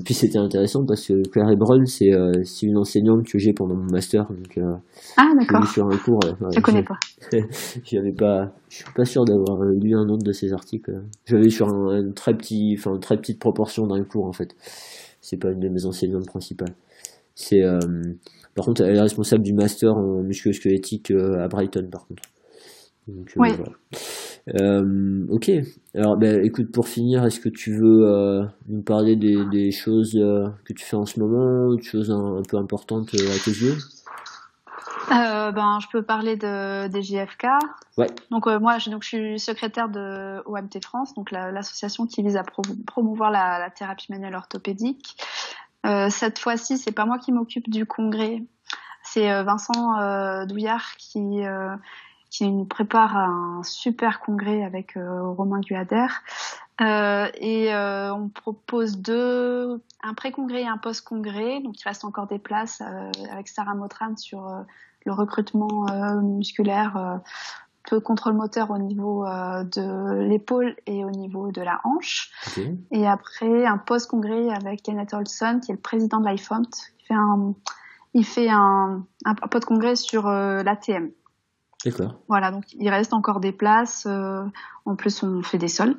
puis 0.05 0.15
c'était 0.15 0.39
intéressant 0.39 0.85
parce 0.85 1.07
que 1.07 1.29
Claire 1.29 1.49
Hebron, 1.51 1.85
c'est 1.87 2.13
euh, 2.13 2.43
une 2.63 2.79
enseignante 2.79 3.25
que 3.27 3.39
j'ai 3.39 3.53
pendant 3.53 3.75
mon 3.75 3.91
master. 3.91 4.27
Donc, 4.29 4.59
euh, 4.59 4.75
ah 5.17 5.31
d'accord. 5.39 5.67
sur 5.67 5.87
un 5.87 5.97
cours. 5.97 6.21
je 6.53 6.61
connais 6.61 6.85
pas. 6.85 6.99
J'avais 7.85 8.13
pas, 8.13 8.53
je 8.69 8.77
suis 8.77 8.93
pas 8.95 9.05
sûr 9.05 9.25
d'avoir 9.25 9.63
lu 9.65 9.97
un 9.97 10.09
autre 10.09 10.25
de 10.25 10.33
ses 10.33 10.53
articles. 10.53 11.03
J'avais 11.27 11.51
sur 11.51 11.69
un, 11.69 12.11
très 12.13 12.35
petit, 12.35 12.77
enfin 12.79 12.95
une 12.95 13.01
très 13.01 13.17
petite 13.17 13.41
proportion 13.41 13.87
d'un 13.87 14.03
cours 14.05 14.27
en 14.27 14.33
fait. 14.33 14.55
C'est 15.21 15.37
pas 15.37 15.51
une 15.51 15.61
de 15.61 15.69
mes 15.69 15.87
enseignantes 15.87 16.27
principales. 16.27 16.75
C'est 17.35 17.63
par 18.55 18.67
contre, 18.67 18.83
elle 18.83 18.97
est 18.97 19.01
responsable 19.01 19.43
du 19.43 19.55
master 19.55 19.97
en 19.97 20.23
musculo-squelettique 20.23 21.11
euh, 21.11 21.43
à 21.43 21.49
Brighton, 21.49 21.89
par 21.91 22.07
contre. 22.07 22.23
Donc, 23.09 23.33
euh, 23.37 24.61
euh, 24.61 25.27
ok. 25.31 25.51
Alors, 25.95 26.17
ben, 26.17 26.45
écoute, 26.45 26.71
pour 26.71 26.87
finir, 26.87 27.25
est-ce 27.25 27.41
que 27.41 27.49
tu 27.49 27.77
veux 27.77 28.47
nous 28.69 28.83
parler 28.83 29.17
des, 29.17 29.71
choses 29.73 30.13
que 30.13 30.73
tu 30.73 30.85
fais 30.85 30.97
en 30.97 31.07
ce 31.07 31.19
moment, 31.19 31.75
des 31.75 31.83
choses 31.83 32.11
un, 32.11 32.43
peu 32.49 32.59
importantes 32.59 33.09
à 33.15 33.45
tes 33.45 33.51
yeux? 33.51 33.77
Ben, 35.09 35.79
je 35.83 35.87
peux 35.91 36.03
parler 36.03 36.37
de, 36.37 36.89
des 36.89 37.03
JFK. 37.03 37.47
Ouais. 37.99 38.07
Donc 38.31 38.47
moi, 38.47 38.79
je, 38.79 38.89
donc, 38.89 39.03
je 39.03 39.09
suis 39.09 39.39
secrétaire 39.41 39.89
de 39.89 40.41
OMT 40.47 40.81
France, 40.83 41.13
donc 41.15 41.31
l'association 41.33 42.07
qui 42.07 42.23
vise 42.23 42.37
à 42.37 42.45
promouvoir 42.87 43.31
la, 43.31 43.59
la, 43.59 43.71
thérapie 43.71 44.07
manuelle 44.11 44.37
orthopédique. 44.37 45.17
Euh, 45.87 46.11
cette 46.11 46.39
fois-ci, 46.39 46.79
c'est 46.79 46.93
pas 46.93 47.07
moi 47.07 47.19
qui 47.19 47.33
m'occupe 47.33 47.69
du 47.69 47.87
congrès, 47.87 48.43
c'est 49.03 49.31
euh, 49.33 49.43
Vincent 49.43 49.99
euh, 49.99 50.47
Douillard 50.47 50.97
qui 50.97 51.41
qui 52.31 52.51
nous 52.51 52.65
prépare 52.65 53.15
un 53.19 53.63
super 53.63 54.21
congrès 54.21 54.65
avec 54.65 54.95
Romain 54.97 55.61
Guader. 55.61 56.07
et 56.81 57.75
on 57.75 58.31
propose 58.31 58.97
deux, 58.97 59.83
un 60.03 60.15
pré-congrès 60.15 60.63
et 60.63 60.67
un 60.67 60.79
post-congrès. 60.79 61.61
Donc 61.61 61.79
il 61.79 61.85
reste 61.85 62.07
encore 62.07 62.29
des 62.29 62.39
places 62.39 62.81
avec 63.31 63.49
Sarah 63.49 63.75
Motran 63.75 64.17
sur 64.17 64.65
le 65.05 65.13
recrutement 65.13 65.85
musculaire 66.23 67.21
peu 67.89 68.01
contrôle 68.01 68.35
moteur 68.35 68.71
au 68.71 68.79
niveau 68.79 69.25
euh, 69.27 69.65
de 69.65 70.23
l'épaule 70.29 70.77
et 70.87 71.05
au 71.05 71.11
niveau 71.11 71.51
de 71.51 71.61
la 71.61 71.81
hanche. 71.85 72.31
Et 72.91 73.07
après, 73.07 73.67
un 73.67 73.79
post-congrès 73.79 74.51
avec 74.51 74.83
Kenneth 74.83 75.15
Olson, 75.15 75.61
qui 75.65 75.73
est 75.73 75.75
le 75.75 75.81
président 75.81 76.21
de 76.21 76.29
l'IFOMT, 76.29 76.71
qui 76.99 77.07
fait 77.07 77.15
un, 77.15 77.55
il 78.15 78.25
fait 78.25 78.49
un, 78.49 79.05
un, 79.25 79.35
congrès 79.35 79.97
sur 79.97 80.29
euh, 80.29 80.63
l'ATM. 80.63 81.11
D'accord. 81.85 82.15
Voilà, 82.29 82.53
donc 82.53 82.65
il 82.75 82.89
reste 82.89 83.13
encore 83.13 83.41
des 83.41 83.51
places. 83.51 84.05
Euh, 84.07 84.45
en 84.85 84.95
plus, 84.95 85.23
on 85.25 85.43
fait 85.43 85.59
des 85.59 85.69
sols. 85.69 85.97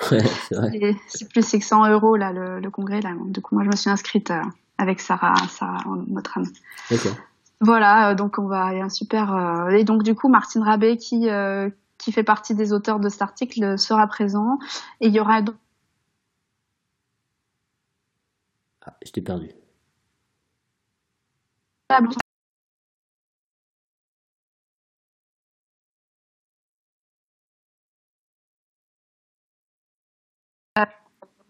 c'est 0.00 1.28
plus 1.28 1.46
600 1.46 1.90
euros 1.90 2.16
là 2.16 2.32
le, 2.32 2.60
le, 2.60 2.70
congrès. 2.70 3.02
Là. 3.02 3.10
Du 3.26 3.42
coup, 3.42 3.54
moi, 3.54 3.64
je 3.64 3.68
me 3.68 3.76
suis 3.76 3.90
inscrite 3.90 4.32
avec 4.78 5.00
Sarah, 5.00 5.34
Sarah 5.48 5.84
Motran. 6.08 6.42
D'accord. 6.90 7.16
Voilà, 7.60 8.10
euh, 8.10 8.14
donc 8.14 8.38
on 8.38 8.46
va 8.46 8.74
y 8.74 8.80
un 8.80 8.88
super 8.90 9.34
euh, 9.34 9.68
et 9.70 9.84
donc 9.84 10.02
du 10.02 10.14
coup 10.14 10.28
Martine 10.28 10.62
Rabé 10.62 10.96
qui 10.98 11.30
euh, 11.30 11.70
qui 11.98 12.12
fait 12.12 12.22
partie 12.22 12.54
des 12.54 12.72
auteurs 12.72 13.00
de 13.00 13.08
cet 13.08 13.22
article 13.22 13.78
sera 13.78 14.06
présent 14.06 14.58
et 15.00 15.08
il 15.08 15.14
y 15.14 15.20
aura 15.20 15.40
ah, 18.86 18.94
je 19.04 19.10
t'ai 19.12 19.20
perdu. 19.20 19.50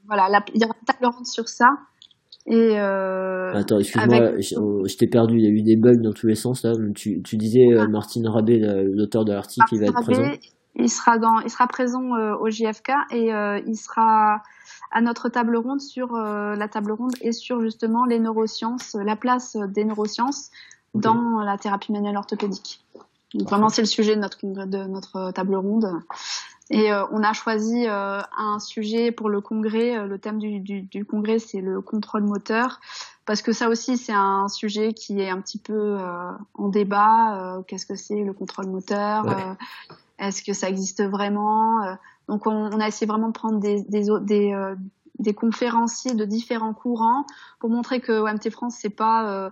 Voilà, 0.07 0.41
il 0.55 0.61
y 0.61 0.65
aura 0.65 0.75
une 0.81 0.85
table 0.85 1.07
ronde 1.07 1.27
sur 1.27 1.49
ça. 1.49 1.77
Et 2.49 2.79
euh, 2.79 3.53
Attends, 3.55 3.81
excuse-moi, 3.81 4.39
je, 4.39 4.97
t'ai 4.97 5.09
perdu, 5.09 5.37
il 5.39 5.45
y 5.45 5.49
a 5.49 5.51
eu 5.51 5.63
des 5.63 5.77
bugs 5.77 6.01
dans 6.01 6.13
tous 6.13 6.29
les 6.29 6.37
sens 6.37 6.63
là. 6.63 6.73
Tu, 6.95 7.21
tu 7.23 7.37
disais 7.37 7.73
euh, 7.73 7.89
Martine 7.89 8.29
Rabé, 8.29 8.61
l'auteur 8.85 9.25
de 9.25 9.33
l'article, 9.33 9.67
il 9.73 9.81
va 9.81 9.87
être 9.87 10.01
présent. 10.01 10.31
Il 10.77 10.91
sera, 10.91 11.19
dans, 11.19 11.41
il 11.41 11.51
sera 11.51 11.67
présent 11.67 12.15
euh, 12.15 12.37
au 12.37 12.51
JFK 12.51 12.93
et 13.11 13.33
euh, 13.33 13.59
il 13.67 13.77
sera 13.77 14.43
à 14.93 15.01
notre 15.01 15.29
table 15.29 15.57
ronde 15.57 15.81
sur 15.81 16.13
la 16.13 16.69
table 16.69 16.93
ronde 16.93 17.15
et 17.21 17.33
sur 17.33 17.61
justement 17.61 18.05
les 18.05 18.21
neurosciences, 18.21 18.95
la 18.95 19.17
place 19.17 19.57
des 19.57 19.85
neurosciences 19.85 20.51
dans 20.95 21.41
la 21.41 21.57
thérapie 21.59 21.93
manuelle 21.93 22.17
orthopédique. 22.17 22.81
Donc 23.35 23.49
vraiment 23.49 23.69
c'est 23.69 23.83
le 23.83 23.87
sujet 23.87 24.15
de 24.15 24.21
notre, 24.21 24.39
de 24.43 24.87
notre 24.87 25.33
table 25.33 25.57
ronde. 25.57 25.87
Et 26.71 26.93
euh, 26.93 27.05
on 27.13 27.23
a 27.23 27.33
choisi 27.33 27.87
euh, 27.87 28.21
un 28.37 28.59
sujet 28.59 29.13
pour 29.13 29.29
le 29.29 29.41
congrès. 29.41 29.97
Euh, 29.97 30.07
le 30.07 30.19
thème 30.19 30.39
du, 30.39 30.59
du, 30.59 30.83
du 30.83 31.05
congrès, 31.05 31.39
c'est 31.39 31.61
le 31.61 31.81
contrôle 31.81 32.25
moteur, 32.25 32.81
parce 33.25 33.41
que 33.41 33.53
ça 33.53 33.69
aussi, 33.69 33.97
c'est 33.97 34.13
un 34.13 34.49
sujet 34.49 34.93
qui 34.93 35.21
est 35.21 35.31
un 35.31 35.41
petit 35.41 35.59
peu 35.59 35.99
en 36.55 36.69
débat. 36.69 37.61
Qu'est-ce 37.67 37.87
que 37.87 37.97
c'est 37.97 38.23
le 38.23 38.33
contrôle 38.33 38.69
moteur 38.69 39.57
Est-ce 40.19 40.43
que 40.43 40.53
ça 40.53 40.69
existe 40.69 41.03
vraiment 41.03 41.97
Donc, 42.29 42.47
on, 42.47 42.53
on, 42.53 42.81
a 42.81 42.87
essayé 42.87 43.07
vraiment 43.07 43.29
de 43.29 43.33
prendre 43.33 43.59
des, 43.59 43.83
des, 43.83 44.07
des, 44.21 44.75
des, 45.19 45.35
conférenciers 45.35 46.15
de 46.15 46.25
différents 46.25 46.73
courants 46.73 47.27
pour 47.59 47.69
montrer 47.69 48.01
que 48.01 48.13
OMT 48.13 48.51
France, 48.51 48.77
c'est 48.81 48.91
pas 48.91 49.51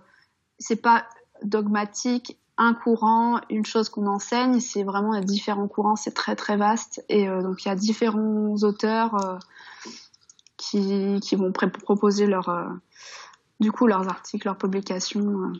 c'est 0.57 0.81
pas 0.81 1.05
dogmatique 1.43 2.37
un 2.57 2.73
courant, 2.73 3.41
une 3.49 3.65
chose 3.65 3.89
qu'on 3.89 4.07
enseigne, 4.07 4.59
c'est 4.59 4.83
vraiment 4.83 5.19
différents 5.19 5.67
courants, 5.67 5.95
c'est 5.95 6.13
très 6.13 6.35
très 6.35 6.55
vaste 6.55 7.03
et 7.09 7.27
euh, 7.27 7.41
donc 7.41 7.65
il 7.65 7.67
y 7.67 7.71
a 7.71 7.75
différents 7.75 8.55
auteurs 8.63 9.15
euh, 9.25 9.37
qui, 10.57 11.19
qui 11.21 11.35
vont 11.35 11.51
proposer 11.51 12.27
leur 12.27 12.49
euh, 12.49 12.67
du 13.59 13.71
coup 13.71 13.87
leurs 13.87 14.07
articles, 14.07 14.47
leurs 14.47 14.57
publications 14.57 15.51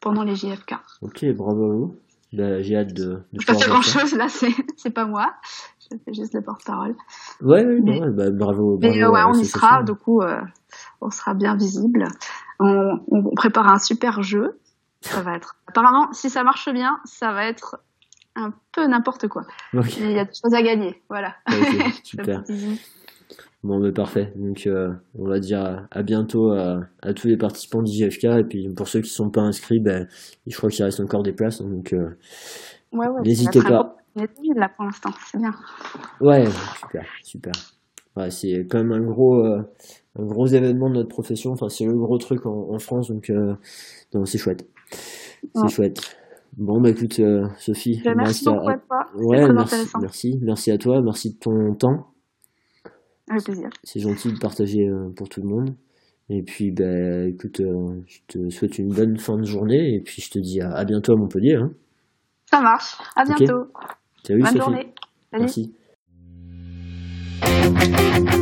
pendant 0.00 0.24
les 0.24 0.36
JFK. 0.36 0.74
Ok, 1.02 1.24
bravo 1.34 1.64
à 1.64 1.74
vous. 1.74 1.96
Bah, 2.32 2.62
j'ai 2.62 2.76
hâte 2.76 2.94
de. 2.94 3.22
de 3.32 3.40
Je 3.40 3.46
pas 3.46 3.52
pouvoir 3.54 3.62
fait 3.62 3.70
voir 3.70 3.80
grand 3.80 4.00
chose 4.00 4.14
là, 4.14 4.28
c'est 4.76 4.90
pas 4.90 5.04
moi. 5.04 5.34
Je 5.90 5.96
fais 6.04 6.14
juste 6.14 6.32
le 6.32 6.40
porte-parole. 6.40 6.94
Ouais, 7.42 7.64
Mais- 7.64 8.00
ouais, 8.00 8.10
bah, 8.10 8.30
bravo. 8.30 8.78
Mais 8.80 9.00
bravo 9.00 9.14
ouais, 9.14 9.20
à 9.20 9.28
on 9.28 9.34
y 9.34 9.44
sera, 9.44 9.82
du 9.82 9.94
coup, 9.94 10.22
on 11.00 11.10
sera 11.10 11.34
bien 11.34 11.56
visible. 11.56 12.06
On, 12.60 13.00
on 13.08 13.34
prépare 13.34 13.66
un 13.66 13.78
super 13.78 14.22
jeu. 14.22 14.60
Ça 15.02 15.22
va 15.22 15.36
être. 15.36 15.56
Apparemment, 15.66 16.12
si 16.12 16.28
ça 16.30 16.42
marche 16.44 16.68
bien, 16.72 16.98
ça 17.04 17.32
va 17.32 17.46
être 17.46 17.80
un 18.36 18.52
peu 18.72 18.86
n'importe 18.86 19.28
quoi. 19.28 19.42
Mais 19.72 19.80
Il 19.98 20.12
y 20.12 20.18
a 20.18 20.24
des 20.24 20.30
choses 20.32 20.54
à 20.54 20.62
gagner, 20.62 21.02
voilà. 21.08 21.34
super. 22.04 22.42
Bon, 23.62 23.78
bah, 23.78 23.92
parfait. 23.92 24.32
Donc, 24.36 24.66
euh, 24.66 24.92
on 25.18 25.26
va 25.28 25.38
dire 25.38 25.86
à, 25.90 26.02
bientôt 26.02 26.52
à, 26.52 26.80
à 27.02 27.12
tous 27.12 27.26
les 27.28 27.36
participants 27.36 27.82
d'IGFK. 27.82 28.24
Et 28.24 28.44
puis, 28.44 28.68
pour 28.74 28.88
ceux 28.88 29.00
qui 29.02 29.10
sont 29.10 29.30
pas 29.30 29.42
inscrits, 29.42 29.80
ben, 29.80 30.08
je 30.46 30.56
crois 30.56 30.70
qu'il 30.70 30.84
reste 30.84 31.00
encore 31.00 31.22
des 31.22 31.32
places. 31.32 31.60
donc, 31.60 31.92
euh, 31.92 32.16
Ouais, 32.92 33.06
ouais, 33.06 33.20
N'hésitez 33.22 33.60
pas. 33.62 33.68
gros- 33.82 33.92
on 34.16 34.22
est 34.24 34.34
timide, 34.34 34.56
là 34.56 34.68
pour 34.68 34.84
l'instant, 34.84 35.10
c'est 35.30 35.38
bien. 35.38 35.54
ouais, 36.20 36.44
super, 36.80 37.04
super. 37.22 37.52
Ouais, 38.16 38.30
c'est 38.30 38.66
quand 38.68 38.78
même 38.78 38.92
un 38.92 39.00
gros, 39.00 39.36
euh, 39.44 39.62
un 40.18 40.24
gros 40.24 40.46
événement 40.46 40.88
de 40.90 40.94
notre 40.96 41.08
profession. 41.08 41.52
Enfin, 41.52 41.68
c'est 41.68 41.84
le 41.84 41.94
gros 41.94 42.18
truc 42.18 42.46
en, 42.46 42.70
en 42.72 42.78
France. 42.80 43.08
Donc, 43.08 43.30
euh, 43.30 43.54
non, 44.14 44.24
c'est 44.24 44.38
chouette. 44.38 44.66
C'est 44.90 45.62
Ouais. 45.62 45.68
chouette. 45.68 46.16
Bon, 46.56 46.80
bah, 46.80 46.90
écoute, 46.90 47.18
euh, 47.20 47.46
Sophie, 47.58 48.02
me 48.04 48.14
merci 48.14 48.48
à- 48.48 48.52
toi. 48.52 48.76
Ouais, 49.14 49.52
merci, 49.52 49.86
merci, 50.00 50.38
merci 50.42 50.70
à 50.70 50.78
toi, 50.78 51.00
merci 51.02 51.34
de 51.34 51.38
ton 51.38 51.74
temps. 51.74 52.08
Avec 53.30 53.44
plaisir. 53.44 53.68
C'est 53.84 54.00
gentil 54.00 54.32
de 54.32 54.38
partager 54.38 54.88
euh, 54.88 55.08
pour 55.14 55.28
tout 55.28 55.40
le 55.40 55.48
monde. 55.48 55.74
Et 56.28 56.42
puis, 56.42 56.70
ben, 56.72 57.28
écoute, 57.28 57.60
euh, 57.60 58.00
je 58.06 58.18
te 58.28 58.50
souhaite 58.50 58.78
une 58.78 58.92
bonne 58.92 59.16
fin 59.18 59.36
de 59.38 59.44
journée 59.44 59.94
et 59.94 60.00
puis 60.00 60.20
je 60.22 60.30
te 60.30 60.38
dis 60.38 60.60
à, 60.60 60.72
à 60.72 60.84
bientôt 60.84 61.12
à 61.12 61.16
Montpellier. 61.16 61.54
Hein. 61.54 61.72
Ça 62.50 62.60
marche. 62.60 62.96
À 63.16 63.24
bientôt. 63.24 63.66
Salut 64.24 64.40
Bonne 64.42 64.46
Sophie. 64.52 64.58
journée. 64.58 64.94
Salut. 65.32 65.72
Merci. 67.42 68.39